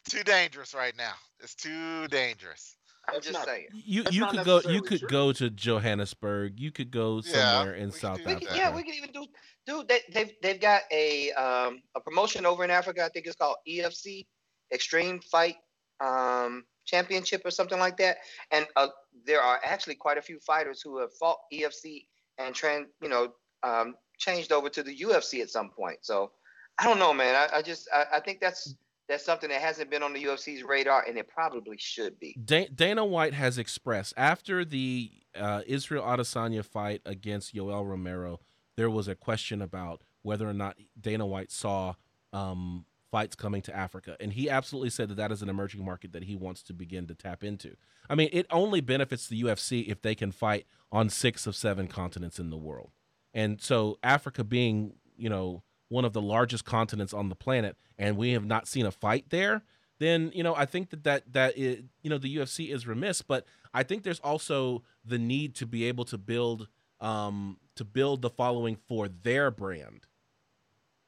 too 0.08 0.22
dangerous 0.24 0.74
right 0.74 0.96
now. 0.96 1.12
It's 1.40 1.54
too 1.54 2.06
dangerous. 2.08 2.76
I'm 3.08 3.14
That's 3.14 3.26
just 3.26 3.38
not- 3.38 3.46
saying. 3.46 3.66
You 3.72 4.02
That's 4.02 4.14
you 4.14 4.26
could 4.26 4.44
go 4.44 4.60
you 4.68 4.82
could 4.82 5.00
true. 5.00 5.08
go 5.08 5.32
to 5.32 5.50
Johannesburg. 5.50 6.60
You 6.60 6.70
could 6.70 6.90
go 6.90 7.22
Yeah, 7.24 7.32
somewhere 7.52 7.74
in 7.74 7.90
South 7.90 8.18
do 8.18 8.24
We 8.24 8.32
that. 8.34 8.40
could, 8.40 8.48
Africa. 8.48 8.62
yeah, 8.62 8.74
we 8.76 8.82
could 8.82 8.94
even 8.94 9.10
do, 9.12 9.26
dude. 9.66 9.88
They, 9.88 10.00
they've 10.12 10.32
they've 10.42 10.60
got 10.60 10.82
a 10.92 11.32
um 11.32 11.80
a 11.96 12.00
promotion 12.00 12.44
over 12.44 12.62
in 12.62 12.70
Africa. 12.70 13.04
I 13.04 13.08
think 13.08 13.26
it's 13.26 13.36
called 13.36 13.56
EFC, 13.68 14.26
Extreme 14.72 15.20
Fight 15.20 15.56
um 16.00 16.64
Championship 16.90 17.42
or 17.44 17.50
something 17.50 17.78
like 17.78 17.96
that. 17.98 18.18
And 18.50 18.66
uh, 18.76 18.88
there 19.24 19.40
are 19.40 19.60
actually 19.64 19.94
quite 19.94 20.18
a 20.18 20.22
few 20.22 20.38
fighters 20.40 20.80
who 20.82 20.98
have 20.98 21.12
fought 21.14 21.38
EFC 21.52 22.06
and 22.38 22.54
trans, 22.54 22.88
you 23.00 23.08
know, 23.08 23.32
um, 23.62 23.94
changed 24.18 24.52
over 24.52 24.68
to 24.68 24.82
the 24.82 24.96
UFC 24.96 25.40
at 25.40 25.50
some 25.50 25.70
point. 25.70 25.98
So 26.02 26.32
I 26.78 26.84
don't 26.84 26.98
know, 26.98 27.12
man. 27.12 27.34
I, 27.34 27.58
I 27.58 27.62
just 27.62 27.88
I, 27.92 28.04
I 28.14 28.20
think 28.20 28.40
that's 28.40 28.74
that's 29.08 29.24
something 29.24 29.50
that 29.50 29.60
hasn't 29.60 29.90
been 29.90 30.02
on 30.02 30.12
the 30.12 30.22
UFC's 30.24 30.62
radar, 30.62 31.04
and 31.06 31.18
it 31.18 31.28
probably 31.28 31.76
should 31.78 32.18
be. 32.20 32.36
Da- 32.44 32.68
Dana 32.68 33.04
White 33.04 33.34
has 33.34 33.58
expressed 33.58 34.14
after 34.16 34.64
the 34.64 35.10
uh, 35.34 35.62
Israel 35.66 36.04
Adesanya 36.04 36.64
fight 36.64 37.02
against 37.04 37.54
Yoel 37.54 37.86
Romero, 37.86 38.40
there 38.76 38.90
was 38.90 39.08
a 39.08 39.14
question 39.14 39.60
about 39.62 40.02
whether 40.22 40.48
or 40.48 40.54
not 40.54 40.76
Dana 41.00 41.26
White 41.26 41.50
saw 41.50 41.94
um, 42.32 42.84
fights 43.11 43.35
coming 43.35 43.62
to 43.62 43.77
Africa, 43.77 44.16
and 44.20 44.32
he 44.32 44.49
absolutely 44.49 44.91
said 44.91 45.09
that 45.09 45.16
that 45.16 45.32
is 45.32 45.43
an 45.43 45.49
emerging 45.49 45.85
market 45.85 46.12
that 46.12 46.24
he 46.24 46.37
wants 46.37 46.62
to 46.65 46.73
begin 46.73 47.07
to 47.07 47.15
tap 47.15 47.43
into. 47.45 47.77
I 48.09 48.15
mean, 48.15 48.28
it 48.32 48.47
only 48.51 48.81
benefits 48.81 49.27
the 49.27 49.43
UFC 49.43 49.89
if 49.89 50.03
they 50.03 50.15
can 50.15 50.32
fight 50.32 50.66
on 50.93 51.09
six 51.09 51.47
of 51.47 51.55
seven 51.57 51.87
continents 51.87 52.39
in 52.39 52.51
the 52.51 52.57
world, 52.57 52.91
and 53.35 53.61
so 53.61 53.99
Africa 54.03 54.45
being, 54.45 54.95
you 55.16 55.28
know, 55.28 55.62
one 55.89 56.05
of 56.05 56.12
the 56.12 56.23
largest 56.23 56.65
continents 56.65 57.12
on 57.12 57.28
the 57.28 57.37
planet, 57.37 57.77
and 57.99 58.16
we 58.16 58.32
have 58.32 58.45
not 58.45 58.69
seen 58.69 58.87
a 58.87 58.91
fight 58.91 59.27
there 59.31 59.62
then 60.01 60.32
you 60.35 60.43
know 60.43 60.57
I 60.57 60.65
think 60.65 60.91
that 60.91 61.05
that 61.05 61.32
that 61.35 61.57
is, 61.57 61.82
you 62.03 62.11
know 62.11 62.19
the 62.19 62.35
UFC 62.35 62.74
is 62.74 62.87
remiss, 62.87 63.23
but 63.23 63.47
I 63.73 63.85
think 63.85 64.03
there's 64.03 64.19
also 64.19 64.82
the 65.05 65.19
need 65.19 65.55
to 65.57 65.66
be 65.66 65.85
able 65.85 66.05
to 66.07 66.19
build 66.19 66.69
um, 67.01 67.59
to 67.77 67.85
build 67.85 68.23
the 68.23 68.31
following 68.31 68.77
for 68.89 69.09
their 69.09 69.51
brand. 69.51 70.07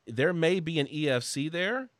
There 0.07 0.33
may 0.33 0.61
be 0.61 0.79
an 0.79 0.87
EFC 0.89 1.51
there, 1.51 1.91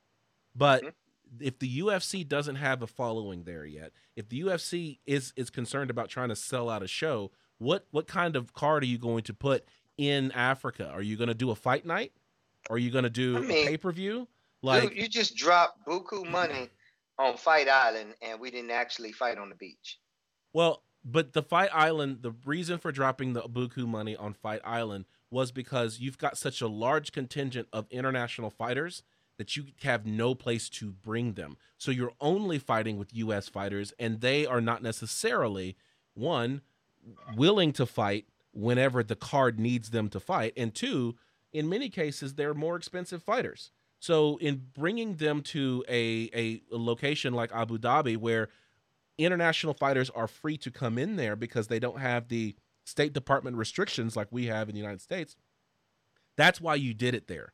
but 0.55 0.83
Mhm. 0.83 0.93
if 1.41 1.59
the 1.59 1.69
UFC 1.69 2.25
doesn't 2.25 2.57
have 2.57 2.83
a 2.83 2.87
following 2.87 3.45
there 3.45 3.65
yet, 3.65 3.93
if 4.17 4.29
the 4.29 4.41
UFC 4.41 4.99
is 5.07 5.33
is 5.37 5.51
concerned 5.51 5.91
about 5.91 6.09
trying 6.09 6.29
to 6.29 6.37
sell 6.37 6.69
out 6.69 6.83
a 6.83 6.89
show, 6.89 7.31
what 7.59 7.87
what 7.91 8.07
kind 8.07 8.37
of 8.37 8.53
card 8.53 8.83
are 8.83 8.87
you 8.87 8.99
going 8.99 9.23
to 9.25 9.35
put 9.35 9.65
in 9.97 10.33
Africa? 10.33 10.89
Are 10.89 11.03
you 11.03 11.17
going 11.17 11.29
to 11.29 11.35
do 11.35 11.51
a 11.51 11.55
fight 11.55 11.87
night? 11.87 12.13
Are 12.71 12.79
you 12.79 12.91
going 12.91 13.05
to 13.05 13.11
do 13.11 13.37
I 13.37 13.41
a 13.41 13.43
mean, 13.43 13.67
pay 13.67 13.77
per 13.77 13.93
view? 13.93 14.29
Like 14.63 14.85
Like 14.85 14.95
you 14.97 15.09
just 15.09 15.35
dropped 15.37 15.85
buku 15.87 16.29
money 16.29 16.71
on 17.19 17.37
Fight 17.37 17.69
Island, 17.69 18.15
and 18.23 18.41
we 18.41 18.51
didn't 18.51 18.71
actually 18.71 19.13
fight 19.13 19.39
on 19.39 19.49
the 19.49 19.55
beach. 19.57 19.99
Well, 20.53 20.83
but 21.05 21.33
the 21.33 21.43
Fight 21.43 21.71
Island, 21.73 22.23
the 22.23 22.31
reason 22.45 22.79
for 22.79 22.93
dropping 22.93 23.33
the 23.33 23.43
Buku 23.43 23.87
money 23.87 24.15
on 24.17 24.35
Fight 24.35 24.61
Island 24.65 25.05
was 25.33 25.51
because 25.51 25.99
you've 25.99 26.19
got 26.19 26.37
such 26.37 26.61
a 26.61 26.69
large 26.69 27.13
contingent 27.13 27.69
of 27.73 27.87
international 27.91 28.51
fighters 28.51 29.03
that 29.39 29.57
you 29.57 29.67
have 29.83 30.07
no 30.07 30.35
place 30.35 30.69
to 30.69 30.93
bring 30.93 31.33
them. 31.33 31.57
So 31.79 31.91
you're 31.91 32.13
only 32.21 32.59
fighting 32.59 32.99
with 32.99 33.15
US 33.15 33.49
fighters 33.49 33.93
and 33.99 34.21
they 34.21 34.47
are 34.47 34.61
not 34.61 34.83
necessarily 34.83 35.77
one 36.15 36.61
willing 37.35 37.73
to 37.73 37.87
fight 37.87 38.27
whenever 38.53 39.03
the 39.03 39.17
card 39.17 39.59
needs 39.59 39.91
them 39.91 40.09
to 40.11 40.21
fight 40.21 40.53
and 40.57 40.75
two, 40.75 41.17
in 41.53 41.69
many 41.69 41.89
cases 41.89 42.35
they're 42.35 42.55
more 42.55 42.77
expensive 42.77 43.23
fighters. 43.23 43.71
So 43.99 44.37
in 44.39 44.67
bringing 44.75 45.15
them 45.17 45.43
to 45.43 45.85
a, 45.89 46.31
a, 46.35 46.63
location 46.71 47.35
like 47.35 47.53
Abu 47.53 47.79
Dhabi 47.79 48.17
where 48.17 48.49
international 49.17 49.75
fighters 49.75 50.11
are 50.11 50.27
free 50.27 50.57
to 50.59 50.71
come 50.71 50.99
in 50.99 51.17
there 51.17 51.37
because 51.37 51.69
they 51.69 51.79
don't 51.79 52.01
have 52.01 52.29
the 52.29 52.55
State 52.85 53.13
Department 53.13 53.57
restrictions 53.57 54.17
like 54.17 54.29
we 54.31 54.47
have 54.47 54.69
in 54.69 54.75
the 54.75 54.81
United 54.81 55.01
States. 55.01 55.37
That's 56.37 56.61
why 56.61 56.75
you 56.75 56.95
did 56.95 57.15
it 57.15 57.29
there. 57.29 57.53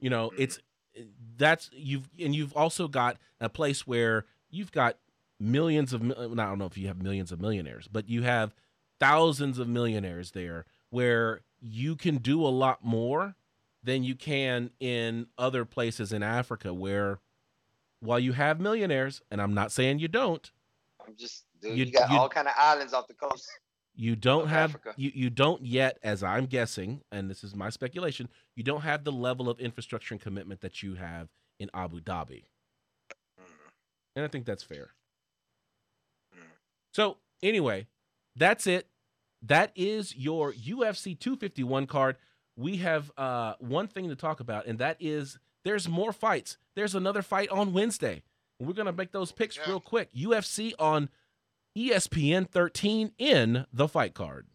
You 0.00 0.10
know, 0.10 0.30
it's 0.36 0.58
mm-hmm. 0.98 1.08
that's 1.36 1.70
you've 1.72 2.08
and 2.20 2.34
you've 2.34 2.54
also 2.56 2.88
got 2.88 3.16
a 3.40 3.48
place 3.48 3.86
where 3.86 4.24
you've 4.50 4.72
got 4.72 4.98
millions 5.40 5.92
of 5.92 6.02
I 6.02 6.14
don't 6.14 6.58
know 6.58 6.66
if 6.66 6.76
you 6.76 6.88
have 6.88 7.02
millions 7.02 7.32
of 7.32 7.40
millionaires, 7.40 7.88
but 7.88 8.08
you 8.08 8.22
have 8.22 8.54
thousands 9.00 9.58
of 9.58 9.68
millionaires 9.68 10.32
there 10.32 10.64
where 10.90 11.40
you 11.60 11.96
can 11.96 12.18
do 12.18 12.44
a 12.44 12.48
lot 12.48 12.84
more 12.84 13.34
than 13.82 14.04
you 14.04 14.14
can 14.14 14.70
in 14.80 15.26
other 15.36 15.64
places 15.64 16.12
in 16.12 16.22
Africa 16.22 16.74
where 16.74 17.20
while 18.00 18.18
you 18.18 18.32
have 18.32 18.60
millionaires 18.60 19.22
and 19.30 19.40
I'm 19.40 19.54
not 19.54 19.72
saying 19.72 19.98
you 19.98 20.08
don't, 20.08 20.50
I'm 21.06 21.14
just, 21.16 21.44
dude, 21.60 21.78
You- 21.78 21.84
you, 21.86 21.92
got 21.92 22.10
you- 22.10 22.18
all 22.18 22.28
kind 22.28 22.48
of 22.48 22.54
islands 22.58 22.92
off 22.92 23.08
the 23.08 23.14
coast. 23.14 23.48
You 23.98 24.14
don't 24.16 24.44
Of 24.44 24.48
have 24.50 24.70
Africa. 24.70 24.94
you, 24.96 25.10
you 25.14 25.28
don't 25.30 25.62
yet 25.62 25.98
as 26.02 26.22
i'm 26.22 26.46
guessing 26.46 27.02
and 27.12 27.28
this 27.28 27.42
is 27.44 27.54
my 27.54 27.68
speculation 27.68 28.28
you 28.56 28.62
don't 28.62 28.82
have 28.82 29.04
the 29.04 29.12
level 29.12 29.50
of 29.50 29.58
infrastructure 29.60 30.14
and 30.14 30.20
commitment 30.22 30.60
that 30.62 30.82
you 30.82 30.94
have 30.94 31.28
in 31.58 31.68
abu 31.74 32.00
dhabi 32.00 32.44
Mm, 33.40 33.44
and 34.16 34.24
i 34.24 34.28
think 34.28 34.46
that's 34.46 34.62
fair 34.62 34.90
mm. 36.36 36.42
so 36.92 37.18
Anyway, 37.40 37.86
that's 38.34 38.66
it. 38.66 38.88
That 39.42 39.70
is 39.76 40.16
your 40.16 40.52
UFC 40.54 41.16
251 41.16 41.86
card. 41.86 42.16
We 42.56 42.78
have 42.78 43.12
uh, 43.16 43.54
one 43.60 43.86
thing 43.86 44.08
to 44.08 44.16
talk 44.16 44.40
about, 44.40 44.66
and 44.66 44.80
that 44.80 44.96
is 44.98 45.38
there's 45.64 45.88
more 45.88 46.12
fights. 46.12 46.58
There's 46.74 46.96
another 46.96 47.22
fight 47.22 47.48
on 47.50 47.72
Wednesday. 47.72 48.24
We're 48.58 48.72
gonna 48.72 48.90
make 48.90 49.12
those 49.12 49.30
picks 49.30 49.56
Yeah. 49.56 49.68
real 49.68 49.78
quick. 49.78 50.12
UFC 50.12 50.74
on 50.80 51.10
ESPN 51.76 52.48
13 52.48 53.12
in 53.18 53.66
the 53.72 53.88
fight 53.88 54.14
card. 54.14 54.46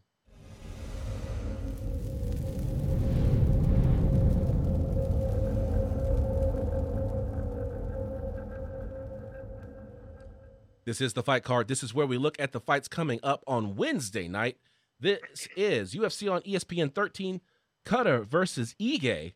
This 10.86 11.00
is 11.00 11.14
the 11.14 11.24
fight 11.24 11.44
card. 11.44 11.68
This 11.68 11.82
is 11.82 11.94
where 11.94 12.06
we 12.06 12.18
look 12.18 12.40
at 12.40 12.52
the 12.52 12.60
fights 12.60 12.88
coming 12.88 13.20
up 13.24 13.44
on 13.48 13.76
Wednesday 13.76 14.28
night. 14.28 14.58
This 15.00 15.48
is 15.56 15.94
UFC 15.94 16.32
on 16.32 16.42
ESPN 16.42 16.94
13, 16.94 17.42
Kattar 17.86 18.26
versus 18.26 18.76
Ige. 18.82 19.34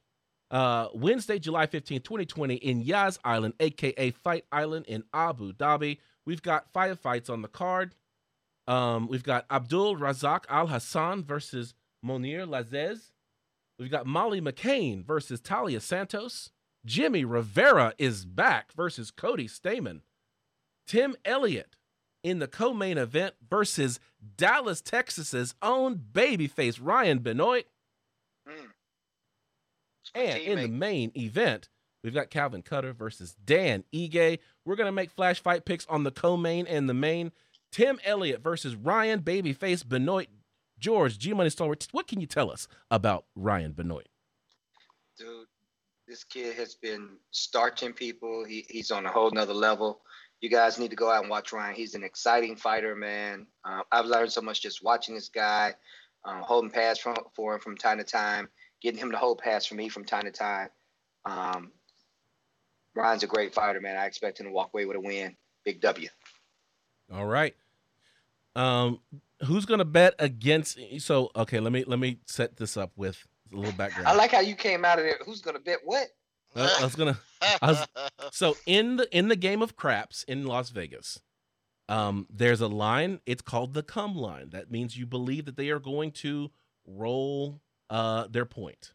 Uh, 0.50 0.88
Wednesday, 0.94 1.40
July 1.40 1.66
15, 1.66 2.02
2020, 2.02 2.56
in 2.56 2.82
Yas 2.82 3.20
Island, 3.24 3.54
aka 3.60 4.12
Fight 4.12 4.46
Island 4.52 4.86
in 4.88 5.04
Abu 5.14 5.54
Dhabi. 5.54 6.00
We've 6.28 6.42
got 6.42 6.74
firefights 6.74 7.30
on 7.30 7.42
the 7.42 7.48
card. 7.48 7.96
Um, 8.68 9.08
we've 9.08 9.24
got 9.24 9.46
Abdul 9.50 9.96
Razak 9.96 10.46
Alhassan 10.48 11.24
versus 11.24 11.74
Mounir 12.06 12.46
Lazzez. 12.46 13.12
We've 13.80 13.90
got 13.90 14.06
Molly 14.06 14.42
McCann 14.42 15.06
versus 15.06 15.40
Taila 15.40 15.82
Santos. 15.82 16.52
Jimmy 16.86 17.24
Rivera 17.24 17.94
is 17.98 18.26
back 18.26 18.74
versus 18.74 19.10
Cody 19.10 19.48
Stamann. 19.48 20.02
Tim 20.86 21.16
Elliott 21.24 21.78
in 22.24 22.40
the 22.40 22.48
co-main 22.48 22.98
event 22.98 23.36
versus 23.50 24.02
Dallas, 24.36 24.82
Texas's 24.82 25.56
own 25.62 25.96
babyface 26.12 26.78
Ryan 26.82 27.20
Benoit. 27.20 27.68
Mm. 28.46 28.72
And 30.14 30.42
in 30.42 30.60
the 30.60 30.68
main 30.68 31.14
event, 31.16 31.70
we've 32.08 32.16
got 32.16 32.30
Calvin 32.30 32.64
Kattar 32.64 32.96
versus 32.96 33.36
Dan 33.46 33.84
Ige. 33.94 34.40
We're 34.66 34.76
gonna 34.76 34.92
make 34.92 35.12
flash 35.12 35.42
fight 35.42 35.66
picks 35.66 35.86
on 35.88 36.04
the 36.04 36.12
co-main 36.12 36.68
and 36.68 36.90
the 36.90 36.94
main. 36.94 37.32
Tim 37.72 38.00
Elliott 38.06 38.42
versus 38.42 38.76
Ryan 38.76 39.22
Babyface 39.22 39.88
Benoit. 39.88 40.28
George 40.80 41.18
G 41.18 41.34
Money 41.34 41.50
Star. 41.50 41.74
What 41.92 42.08
can 42.08 42.22
you 42.22 42.28
tell 42.28 42.52
us 42.52 42.68
about 42.92 43.26
Ryan 43.36 43.72
Benoit? 43.72 44.08
dude, 45.18 45.48
this 46.08 46.24
kid 46.24 46.56
has 46.56 46.76
been 46.76 47.10
starching 47.32 47.94
people. 47.94 48.46
He, 48.46 48.66
he's 48.70 48.92
on 48.92 49.06
a 49.06 49.12
whole 49.12 49.32
nother 49.32 49.54
level. 49.54 50.02
You 50.40 50.50
guys 50.50 50.80
need 50.80 50.92
to 50.92 50.96
go 50.96 51.10
out 51.10 51.22
and 51.22 51.30
watch 51.30 51.52
Ryan. 51.52 51.76
He's 51.76 51.96
an 51.96 52.04
exciting 52.04 52.56
fighter, 52.56 52.96
man. 52.96 53.48
Uh, 53.66 53.82
I've 53.92 54.06
learned 54.06 54.32
so 54.32 54.42
much 54.42 54.62
just 54.62 54.84
watching 54.84 55.16
this 55.16 55.30
guy, 55.30 55.74
um, 56.26 56.42
holding 56.42 56.70
pass 56.70 57.00
from, 57.00 57.16
for 57.36 57.56
him 57.56 57.60
from 57.60 57.76
time 57.76 57.98
to 57.98 58.04
time, 58.04 58.48
getting 58.82 59.00
him 59.00 59.12
to 59.12 59.18
hold 59.18 59.40
pass 59.40 59.66
for 59.66 59.76
me 59.76 59.90
from 59.90 60.06
time 60.06 60.24
to 60.24 60.32
time. 60.32 60.70
Um, 61.26 61.72
Ryan's 62.98 63.24
a 63.24 63.28
great 63.28 63.54
fighter, 63.54 63.80
man. 63.80 63.96
I 63.98 64.06
expect 64.06 64.40
him 64.40 64.48
to 64.48 64.52
walk 64.52 64.72
away 64.74 64.86
with 64.86 64.98
a 64.98 65.00
win. 65.00 65.36
Big 65.64 65.80
W. 65.82 66.10
All 67.14 67.26
right. 67.26 67.56
Um, 68.56 69.00
who's 69.46 69.66
gonna 69.66 69.86
bet 69.86 70.16
against? 70.20 70.80
So 71.00 71.30
okay, 71.36 71.60
let 71.60 71.72
me 71.72 71.84
let 71.86 72.00
me 72.00 72.20
set 72.26 72.58
this 72.58 72.76
up 72.76 72.92
with 72.96 73.24
a 73.54 73.56
little 73.56 73.72
background. 73.74 74.08
I 74.08 74.14
like 74.14 74.32
how 74.32 74.40
you 74.40 74.56
came 74.56 74.84
out 74.84 74.98
of 74.98 75.06
there. 75.06 75.18
Who's 75.26 75.42
gonna 75.42 75.60
bet 75.60 75.80
what? 75.86 76.08
Uh, 76.56 76.70
I 76.80 76.84
was 76.84 76.96
gonna. 76.96 77.20
I 77.62 77.72
was- 77.72 77.88
So 78.32 78.58
in 78.66 78.98
the 78.98 79.16
in 79.16 79.28
the 79.28 79.36
game 79.36 79.62
of 79.62 79.76
craps 79.76 80.24
in 80.24 80.46
Las 80.46 80.70
Vegas, 80.72 81.22
um, 81.88 82.26
there's 82.34 82.62
a 82.62 82.68
line. 82.68 83.20
It's 83.26 83.42
called 83.44 83.74
the 83.74 83.84
come 83.84 84.16
line. 84.16 84.50
That 84.50 84.72
means 84.72 84.98
you 84.98 85.06
believe 85.06 85.46
that 85.46 85.56
they 85.56 85.70
are 85.70 85.80
going 85.80 86.12
to 86.14 86.50
roll 86.86 87.62
uh 87.90 88.28
their 88.28 88.46
point. 88.46 88.94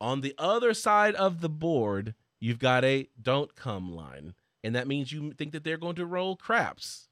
On 0.00 0.20
the 0.22 0.34
other 0.38 0.74
side 0.74 1.14
of 1.14 1.40
the 1.40 1.48
board, 1.48 2.14
you've 2.40 2.58
got 2.58 2.84
a 2.84 3.08
don't 3.20 3.54
come 3.54 3.94
line, 3.94 4.34
and 4.64 4.74
that 4.74 4.86
means 4.88 5.12
you 5.12 5.32
think 5.32 5.52
that 5.52 5.64
they're 5.64 5.76
going 5.76 5.96
to 5.96 6.06
roll 6.06 6.36
craps. 6.36 7.08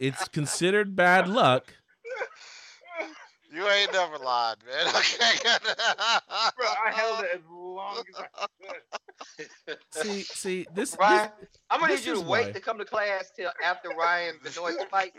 It's 0.00 0.26
considered 0.28 0.96
bad 0.96 1.28
luck. 1.28 1.74
you 3.52 3.68
ain't 3.68 3.92
never 3.92 4.18
lied, 4.18 4.56
man. 4.66 4.86
Okay. 4.94 5.38
Bro, 6.56 6.66
I 6.66 6.90
held 6.92 7.20
it 7.24 7.30
as 7.34 7.40
long 7.50 7.98
as 7.98 8.24
I 8.38 8.46
could. 9.66 9.78
See, 9.90 10.22
see 10.22 10.66
this. 10.74 10.96
Ryan, 10.98 11.30
this 11.40 11.48
I'm 11.70 11.80
gonna 11.80 11.92
this 11.92 12.06
need 12.06 12.10
you 12.10 12.22
to 12.22 12.28
wait 12.28 12.46
why- 12.46 12.52
to 12.52 12.60
come 12.60 12.78
to 12.78 12.84
class 12.84 13.30
till 13.36 13.50
after 13.64 13.90
Ryan 13.90 14.36
Benoit's 14.42 14.84
fight. 14.90 15.12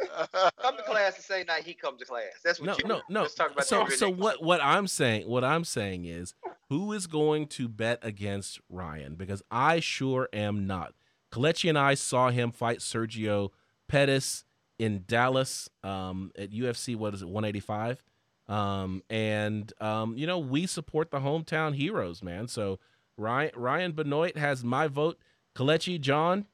Come 0.62 0.76
to 0.76 0.82
class 0.82 1.16
the 1.16 1.22
same 1.22 1.46
night 1.46 1.64
he 1.64 1.74
comes 1.74 1.98
to 2.00 2.04
class. 2.04 2.24
That's 2.44 2.60
what 2.60 2.66
no, 2.66 2.76
you 2.78 2.88
no, 2.88 3.00
no. 3.08 3.22
Let's 3.22 3.34
talk 3.34 3.52
about 3.52 3.66
so, 3.66 3.88
so 3.88 4.10
what? 4.10 4.42
What 4.42 4.60
I'm 4.62 4.86
saying, 4.86 5.28
what 5.28 5.44
I'm 5.44 5.64
saying 5.64 6.04
is, 6.04 6.34
who 6.68 6.92
is 6.92 7.06
going 7.06 7.46
to 7.48 7.68
bet 7.68 7.98
against 8.02 8.60
Ryan? 8.68 9.14
Because 9.14 9.42
I 9.50 9.80
sure 9.80 10.28
am 10.32 10.66
not. 10.66 10.94
Kelechi 11.32 11.68
and 11.68 11.78
I 11.78 11.94
saw 11.94 12.30
him 12.30 12.50
fight 12.50 12.78
Sergio 12.78 13.50
Pettis 13.88 14.44
in 14.78 15.04
Dallas 15.06 15.68
um, 15.84 16.32
at 16.36 16.50
UFC. 16.50 16.96
What 16.96 17.14
is 17.14 17.22
it, 17.22 17.28
185? 17.28 18.02
Um, 18.48 19.02
and 19.08 19.72
um, 19.80 20.16
you 20.16 20.26
know 20.26 20.38
we 20.38 20.66
support 20.66 21.10
the 21.10 21.20
hometown 21.20 21.74
heroes, 21.74 22.22
man. 22.22 22.48
So 22.48 22.80
Ryan 23.16 23.52
Ryan 23.54 23.92
Benoit 23.92 24.36
has 24.36 24.64
my 24.64 24.88
vote. 24.88 25.18
Kelechi, 25.54 26.00
John, 26.00 26.46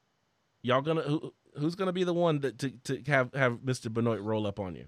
y'all 0.61 0.81
gonna 0.81 1.01
who, 1.01 1.33
who's 1.57 1.75
gonna 1.75 1.91
be 1.93 2.03
the 2.03 2.13
one 2.13 2.39
that 2.41 2.57
to, 2.59 2.69
to 2.85 3.01
have 3.07 3.33
have 3.33 3.53
Mr. 3.65 3.93
Benoit 3.93 4.21
roll 4.21 4.45
up 4.47 4.59
on 4.59 4.75
you? 4.75 4.85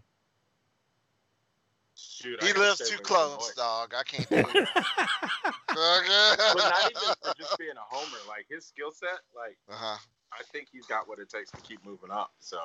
Shoot, 1.95 2.41
he 2.43 2.53
gotta 2.53 2.59
lives 2.59 2.89
too 2.89 2.97
close, 2.99 3.31
Illinois. 3.31 3.53
dog. 3.55 3.93
I 3.97 4.03
can't 4.03 4.29
do 4.29 4.35
it. 4.37 4.45
But 4.73 6.57
not 6.57 6.91
even 6.91 7.15
for 7.23 7.33
just 7.37 7.57
being 7.57 7.71
a 7.71 7.95
homer. 7.95 8.17
Like 8.27 8.45
his 8.49 8.65
skill 8.65 8.91
set, 8.91 9.19
like 9.35 9.57
huh. 9.69 9.97
I 10.31 10.43
think 10.51 10.67
he's 10.71 10.85
got 10.85 11.07
what 11.07 11.19
it 11.19 11.29
takes 11.29 11.51
to 11.51 11.57
keep 11.61 11.83
moving 11.85 12.11
up. 12.11 12.31
So, 12.39 12.57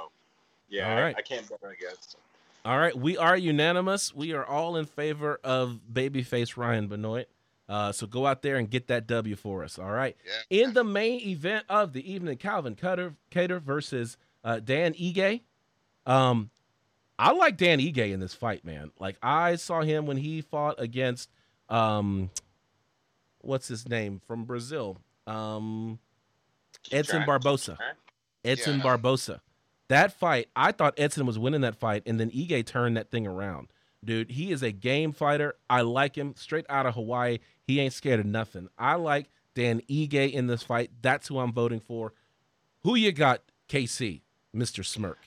yeah, 0.68 0.90
All 0.90 0.96
I- 1.02 1.14
I, 1.16 1.22
can't 1.22 1.48
bet 1.48 1.58
against 1.72 2.14
him. 2.14 2.20
All 2.66 2.78
right, 2.78 2.96
we 2.96 3.16
are 3.16 3.36
unanimous. 3.36 4.14
We 4.14 4.32
are 4.32 4.44
all 4.44 4.76
in 4.76 4.86
favor 4.86 5.38
of 5.44 5.80
babyface 5.92 6.56
Ryan 6.56 6.88
Benoit. 6.88 7.28
Uh, 7.68 7.92
so 7.92 8.06
go 8.06 8.26
out 8.26 8.42
there 8.42 8.56
and 8.56 8.68
get 8.70 8.88
that 8.88 9.06
W 9.06 9.36
for 9.36 9.64
us. 9.64 9.78
All 9.78 9.90
right. 9.90 10.16
Yeah. 10.50 10.64
In 10.64 10.74
the 10.74 10.84
main 10.84 11.20
event 11.20 11.64
of 11.68 11.92
the 11.92 12.12
evening, 12.12 12.36
Calvin 12.36 12.74
Kattar 12.76 13.14
Cater 13.30 13.58
versus 13.58 14.16
uh, 14.44 14.60
Dan 14.60 14.92
Ige. 14.94 15.40
Um, 16.04 16.50
I 17.18 17.32
like 17.32 17.56
Dan 17.56 17.78
Ige 17.78 18.12
in 18.12 18.20
this 18.20 18.34
fight, 18.34 18.64
man. 18.64 18.90
Like 18.98 19.16
I 19.22 19.56
saw 19.56 19.80
him 19.80 20.04
when 20.06 20.18
he 20.18 20.42
fought 20.42 20.74
against 20.78 21.30
um, 21.70 22.30
what's 23.40 23.68
his 23.68 23.88
name 23.88 24.20
from 24.26 24.44
Brazil, 24.44 24.98
um, 25.26 25.98
Edson 26.92 27.22
Barbosa. 27.22 27.78
Edson 28.44 28.78
Yeah. 28.78 28.84
Barbosa. 28.84 29.40
That 29.88 30.12
fight, 30.12 30.48
I 30.56 30.72
thought 30.72 30.94
Edson 30.98 31.24
was 31.26 31.38
winning 31.38 31.60
that 31.62 31.76
fight, 31.76 32.02
and 32.06 32.18
then 32.18 32.30
Ige 32.30 32.64
turned 32.66 32.96
that 32.96 33.10
thing 33.10 33.26
around. 33.26 33.68
Dude, 34.04 34.30
he 34.30 34.52
is 34.52 34.62
a 34.62 34.72
game 34.72 35.12
fighter. 35.12 35.56
I 35.68 35.82
like 35.82 36.16
him 36.16 36.34
straight 36.36 36.66
out 36.68 36.86
of 36.86 36.94
Hawaii. 36.94 37.38
He 37.66 37.80
ain't 37.80 37.92
scared 37.92 38.20
of 38.20 38.26
nothing. 38.26 38.68
I 38.78 38.94
like 38.94 39.30
Dan 39.54 39.80
Ige 39.88 40.32
in 40.32 40.46
this 40.46 40.62
fight. 40.62 40.90
That's 41.02 41.28
who 41.28 41.38
I'm 41.38 41.52
voting 41.52 41.80
for. 41.80 42.12
Who 42.82 42.94
you 42.96 43.12
got, 43.12 43.42
KC, 43.68 44.20
Mr. 44.54 44.84
Smirk? 44.84 45.18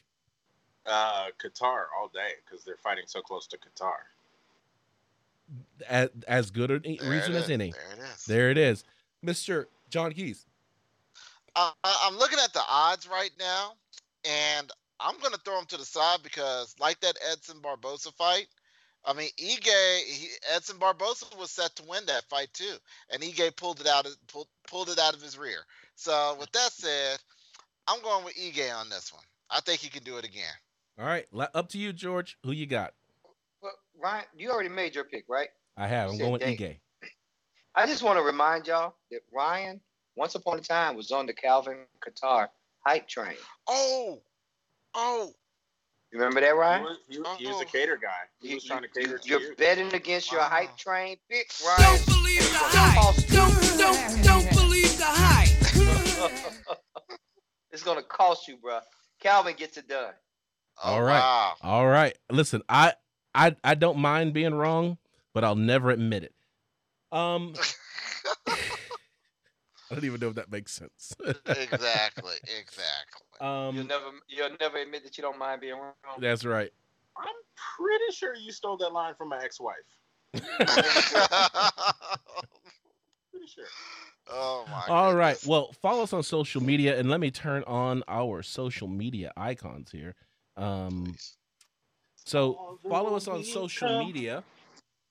Uh, 0.86 1.28
Qatar 1.44 1.86
all 1.99 2.10
day 2.14 2.32
because 2.45 2.64
they're 2.64 2.78
fighting 2.78 3.06
so 3.08 3.22
close 3.22 3.48
to 3.48 3.58
Qatar. 3.58 3.95
As, 5.88 6.10
as 6.28 6.52
good 6.52 6.72
a 6.72 6.80
There 6.80 7.10
reason 7.10 7.36
as 7.36 7.49
any. 7.49 7.72
There 7.72 7.91
it 7.94 7.99
is. 7.99 8.26
There 8.26 8.52
it 8.52 8.58
is. 8.58 8.84
Mr. 9.26 9.66
John 9.90 10.12
Keys. 10.12 10.45
Uh, 11.56 11.72
I- 11.84 12.08
I'm 12.08 12.18
looking 12.18 12.40
at 12.44 12.54
the 12.54 12.62
odds 12.70 13.08
right 13.08 13.32
now, 13.40 13.74
and 14.26 14.72
I'm 14.99 15.18
going 15.20 15.34
to 15.34 15.40
throw 15.40 15.60
him 15.60 15.66
to 15.68 15.78
the 15.78 15.86
side 15.86 16.20
because, 16.24 16.76
like 16.80 16.99
that 17.02 17.18
Edson 17.32 17.58
Barbosa 17.62 18.14
fight, 18.14 18.48
I 19.06 19.14
mean, 19.14 19.30
Ige, 19.40 20.03
he, 20.06 20.28
Edson 20.53 20.78
Barbosa 20.78 21.38
was 21.38 21.52
set 21.52 21.76
to 21.78 21.84
win 21.84 22.06
that 22.07 22.26
fight 22.30 22.53
too, 22.53 22.76
and 23.10 23.22
Ige 23.24 23.56
pulled 23.56 23.80
it 23.80 23.88
out 23.88 24.06
of 24.06 24.15
pulled, 24.28 24.48
pulled 24.68 24.90
it 24.90 24.99
out 24.99 25.14
of 25.14 25.22
his 25.22 25.38
rear. 25.38 25.60
So, 25.95 26.36
with 26.40 26.52
that 26.52 26.72
said, 26.72 27.19
I'm 27.88 28.02
going 28.02 28.26
with 28.26 28.36
Ige 28.36 28.74
on 28.76 28.90
this 28.90 29.14
one. 29.14 29.24
I 29.49 29.61
think 29.61 29.80
he 29.80 29.90
can 29.90 30.03
do 30.03 30.18
it 30.18 30.26
again. 30.26 30.53
All 30.99 31.06
right. 31.06 31.26
Up 31.53 31.69
to 31.69 31.78
you, 31.78 31.94
George. 31.94 32.38
Who 32.44 32.52
you 32.52 32.65
got? 32.65 32.94
Well, 33.61 33.74
Ryan, 34.02 34.26
you 34.36 34.52
already 34.52 34.69
made 34.69 34.95
your 34.95 35.06
pick, 35.06 35.26
right? 35.30 35.49
I 35.78 35.88
have. 35.88 36.10
I'm 36.10 36.18
going 36.18 36.34
with 36.34 36.41
Dan. 36.41 36.56
Ige. 36.56 36.78
I 37.76 37.86
just 37.86 38.02
want 38.02 38.18
to 38.18 38.24
remind 38.24 38.68
y'all 38.68 38.95
that 39.11 39.22
Ryan, 39.32 39.80
once 40.15 40.36
upon 40.36 40.57
a 40.57 40.61
time, 40.61 40.95
was 40.95 41.11
on 41.11 41.28
the 41.28 41.34
Calvin 41.34 41.78
Kattar 42.06 42.49
hype 42.86 43.07
train. 43.07 43.36
Oh, 43.68 44.19
oh, 44.95 45.34
You 46.18 46.23
remember 46.23 46.41
that, 46.41 46.48
He 46.48 46.52
Ryan? 46.53 46.84
was, 46.84 46.98
he, 47.07 47.19
was- 47.19 47.38
he 47.38 47.45
was 47.45 47.56
Oh. 47.57 47.61
a 47.61 47.65
cater 47.65 47.95
guy. 47.95 48.10
He 48.41 48.48
You- 48.49 48.56
was 48.56 48.64
trying 48.64 48.81
to 48.81 48.88
you- 48.95 49.02
cater 49.06 49.18
to 49.19 49.30
You're 49.30 49.53
betting 49.56 49.94
against 49.94 50.31
your 50.31 50.41
Wow. 50.41 50.49
hype 50.49 50.76
train 50.76 51.18
pick, 51.30 51.52
Ryan. 51.64 51.80
Don't 51.84 52.06
believe 52.07 52.41
the 52.41 52.57
hype. 52.57 53.15
Don't 53.27 53.77
don't 53.77 54.23
don't 54.23 54.49
believe 54.56 54.98
the 54.98 55.06
hype. 55.06 56.57
It's 57.72 57.84
gonna 57.84 58.02
cost 58.02 58.48
you, 58.48 58.57
bro. 58.57 58.80
Calvin 59.19 59.53
gets 59.56 59.77
it 59.77 59.88
done. 59.88 60.11
Oh, 60.84 60.94
All 60.94 61.03
right. 61.03 61.19
Wow. 61.19 61.53
All 61.61 61.85
right. 61.85 62.18
Listen, 62.31 62.64
I 62.68 62.94
I 63.35 63.56
I 63.64 63.76
don't 63.76 63.99
mind 63.99 64.34
being 64.34 64.56
wrong, 64.56 64.98
but 65.35 65.44
I'll 65.44 65.53
never 65.56 65.91
admit 65.91 66.23
it. 66.23 66.34
Um 67.11 67.53
I 68.48 68.57
don't 69.91 70.03
even 70.03 70.19
know 70.19 70.30
if 70.30 70.35
that 70.35 70.52
makes 70.52 70.72
sense. 70.73 71.14
exactly. 71.45 72.34
Exactly. 72.60 73.27
You'll 73.40 73.50
um 73.50 73.88
never, 73.88 74.06
you'll 74.28 74.50
never 74.60 74.78
admit 74.78 75.04
that 75.04 75.18
you 75.18 75.22
don't 75.22 75.38
mind 75.38 75.62
being 75.62 75.74
wrong. 75.74 75.94
that's 76.20 76.46
right. 76.46 76.72
I'm 77.18 77.26
pretty 77.78 78.12
sure 78.14 78.36
you 78.36 78.52
stole 78.52 78.78
that 78.78 78.94
line 78.94 79.14
from 79.16 79.30
my 79.30 79.44
ex-wife. 79.44 79.76
Pretty 80.34 80.46
sure. 83.48 83.66
oh 84.30 84.66
my. 84.70 84.84
All 84.88 85.16
right. 85.16 85.34
goodness. 85.34 85.48
Well, 85.48 85.72
follow 85.82 86.04
us 86.04 86.14
on 86.14 86.22
social 86.24 86.62
media 86.62 87.00
and 87.00 87.10
let 87.10 87.20
me 87.20 87.32
turn 87.32 87.64
on 87.66 88.04
our 88.08 88.44
social 88.44 88.88
media 88.88 89.32
icons 89.38 89.92
here. 89.92 90.16
Um 90.56 91.16
So 92.26 92.80
follow 92.88 93.16
us 93.16 93.28
on 93.28 93.44
social 93.44 94.06
media. 94.06 94.44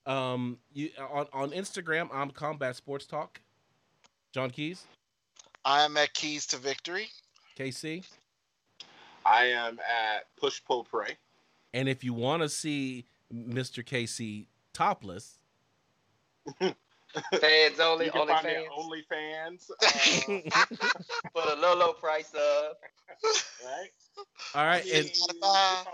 Um, 0.05 0.57
you 0.71 0.89
on 1.11 1.27
on 1.33 1.51
Instagram. 1.51 2.07
I'm 2.13 2.31
Combat 2.31 2.75
Sports 2.77 3.05
Talk. 3.05 3.41
John 4.33 4.51
Keys, 4.51 4.85
I 5.65 5.83
am 5.83 5.97
at 5.97 6.13
Keys 6.13 6.45
to 6.47 6.57
Victory. 6.57 7.09
KC, 7.57 8.05
I 9.25 9.45
am 9.45 9.79
at 9.79 10.25
Push 10.39 10.61
Pull 10.65 10.83
Pray. 10.83 11.17
and 11.73 11.89
if 11.89 12.03
you 12.03 12.13
want 12.13 12.43
to 12.43 12.49
see 12.49 13.05
Mr. 13.33 13.83
KC 13.83 14.45
topless, 14.73 15.39
Fans 17.39 17.79
only, 17.79 18.05
you 18.05 18.11
can 18.11 18.21
only 18.21 18.33
find 18.33 18.45
fans. 18.45 19.71
at 19.71 19.81
OnlyFans. 19.87 20.51
Uh, 20.53 20.65
For 21.33 21.49
the 21.49 21.55
low, 21.59 21.73
low 21.75 21.93
price 21.93 22.31
of. 22.33 22.75
right? 23.65 23.89
all 24.53 24.65
right, 24.65 24.85
and 24.93 25.09
Bye. 25.41 25.85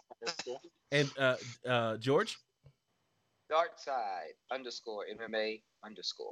and 0.92 1.12
uh, 1.18 1.36
uh, 1.68 1.98
George, 1.98 2.38
Dark 3.50 3.78
side 3.80 4.34
underscore 4.52 5.06
MMA 5.16 5.62
underscore. 5.86 6.28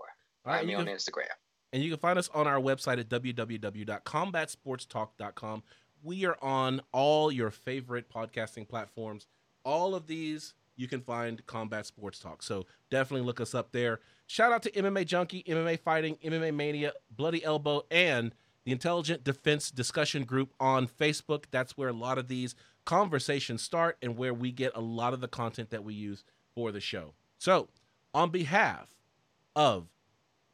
all 0.46 0.52
right, 0.54 0.58
Find 0.58 0.68
me 0.68 0.74
on 0.76 0.86
Instagram. 0.88 1.28
And 1.74 1.84
you 1.84 1.90
can 1.90 2.00
find 2.00 2.20
us 2.20 2.30
on 2.34 2.48
our 2.48 2.60
website 2.60 3.00
at 3.00 3.10
www.combatsportstalk.com. 3.10 5.64
We 6.04 6.26
are 6.26 6.38
on 6.42 6.82
all 6.92 7.32
your 7.32 7.52
favorite 7.52 8.10
podcasting 8.10 8.68
platforms. 8.68 9.28
All 9.64 9.96
of 9.96 10.08
these 10.08 10.54
you 10.76 10.88
can 10.88 11.02
find 11.02 11.46
Combat 11.46 11.86
Sports 11.86 12.20
Talk. 12.20 12.42
So 12.42 12.66
definitely 12.90 13.26
look 13.26 13.40
us 13.40 13.54
up 13.54 13.72
there. 13.72 14.00
Shout 14.26 14.52
out 14.52 14.64
to 14.64 14.72
MMA 14.72 15.06
Junkie, 15.06 15.44
MMA 15.44 15.80
Fighting, 15.80 16.18
MMA 16.24 16.54
Mania, 16.54 16.94
Bloody 17.16 17.44
Elbow, 17.44 17.84
and 17.92 18.34
the 18.66 18.72
Intelligent 18.72 19.24
Defense 19.24 19.70
Discussion 19.70 20.24
Group 20.24 20.54
on 20.60 20.88
Facebook. 20.88 21.46
That's 21.52 21.78
where 21.78 21.90
a 21.90 21.94
lot 21.94 22.18
of 22.18 22.28
these 22.28 22.56
conversations 22.86 23.62
start 23.62 23.98
and 24.02 24.18
where 24.18 24.34
we 24.34 24.52
get 24.52 24.72
a 24.76 24.82
lot 24.82 25.14
of 25.14 25.22
the 25.22 25.28
content 25.28 25.70
that 25.70 25.84
we 25.84 25.94
use 25.94 26.24
for 26.56 26.72
the 26.72 26.80
show. 26.80 27.14
So, 27.38 27.68
on 28.14 28.30
behalf 28.30 28.88
of 29.56 29.88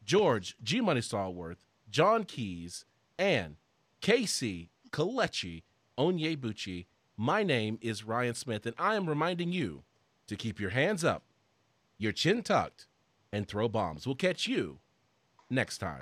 George 0.08 0.56
G 0.62 0.80
Money 0.80 1.02
Stallworth, 1.02 1.66
John 1.90 2.24
Keys, 2.24 2.86
and 3.18 3.56
Casey 4.00 4.70
Kelechi 4.90 5.64
Onyebuchi, 5.98 6.86
my 7.18 7.42
name 7.42 7.78
is 7.82 8.04
Ryan 8.04 8.32
Smith, 8.34 8.64
and 8.64 8.74
I 8.78 8.94
am 8.94 9.06
reminding 9.06 9.52
you 9.52 9.82
to 10.26 10.34
keep 10.34 10.58
your 10.58 10.70
hands 10.70 11.04
up, 11.04 11.24
your 11.98 12.12
chin 12.12 12.42
tucked, 12.42 12.86
and 13.34 13.46
throw 13.46 13.68
bombs. 13.68 14.06
We'll 14.06 14.16
catch 14.16 14.46
you 14.46 14.78
next 15.50 15.76
time. 15.76 16.00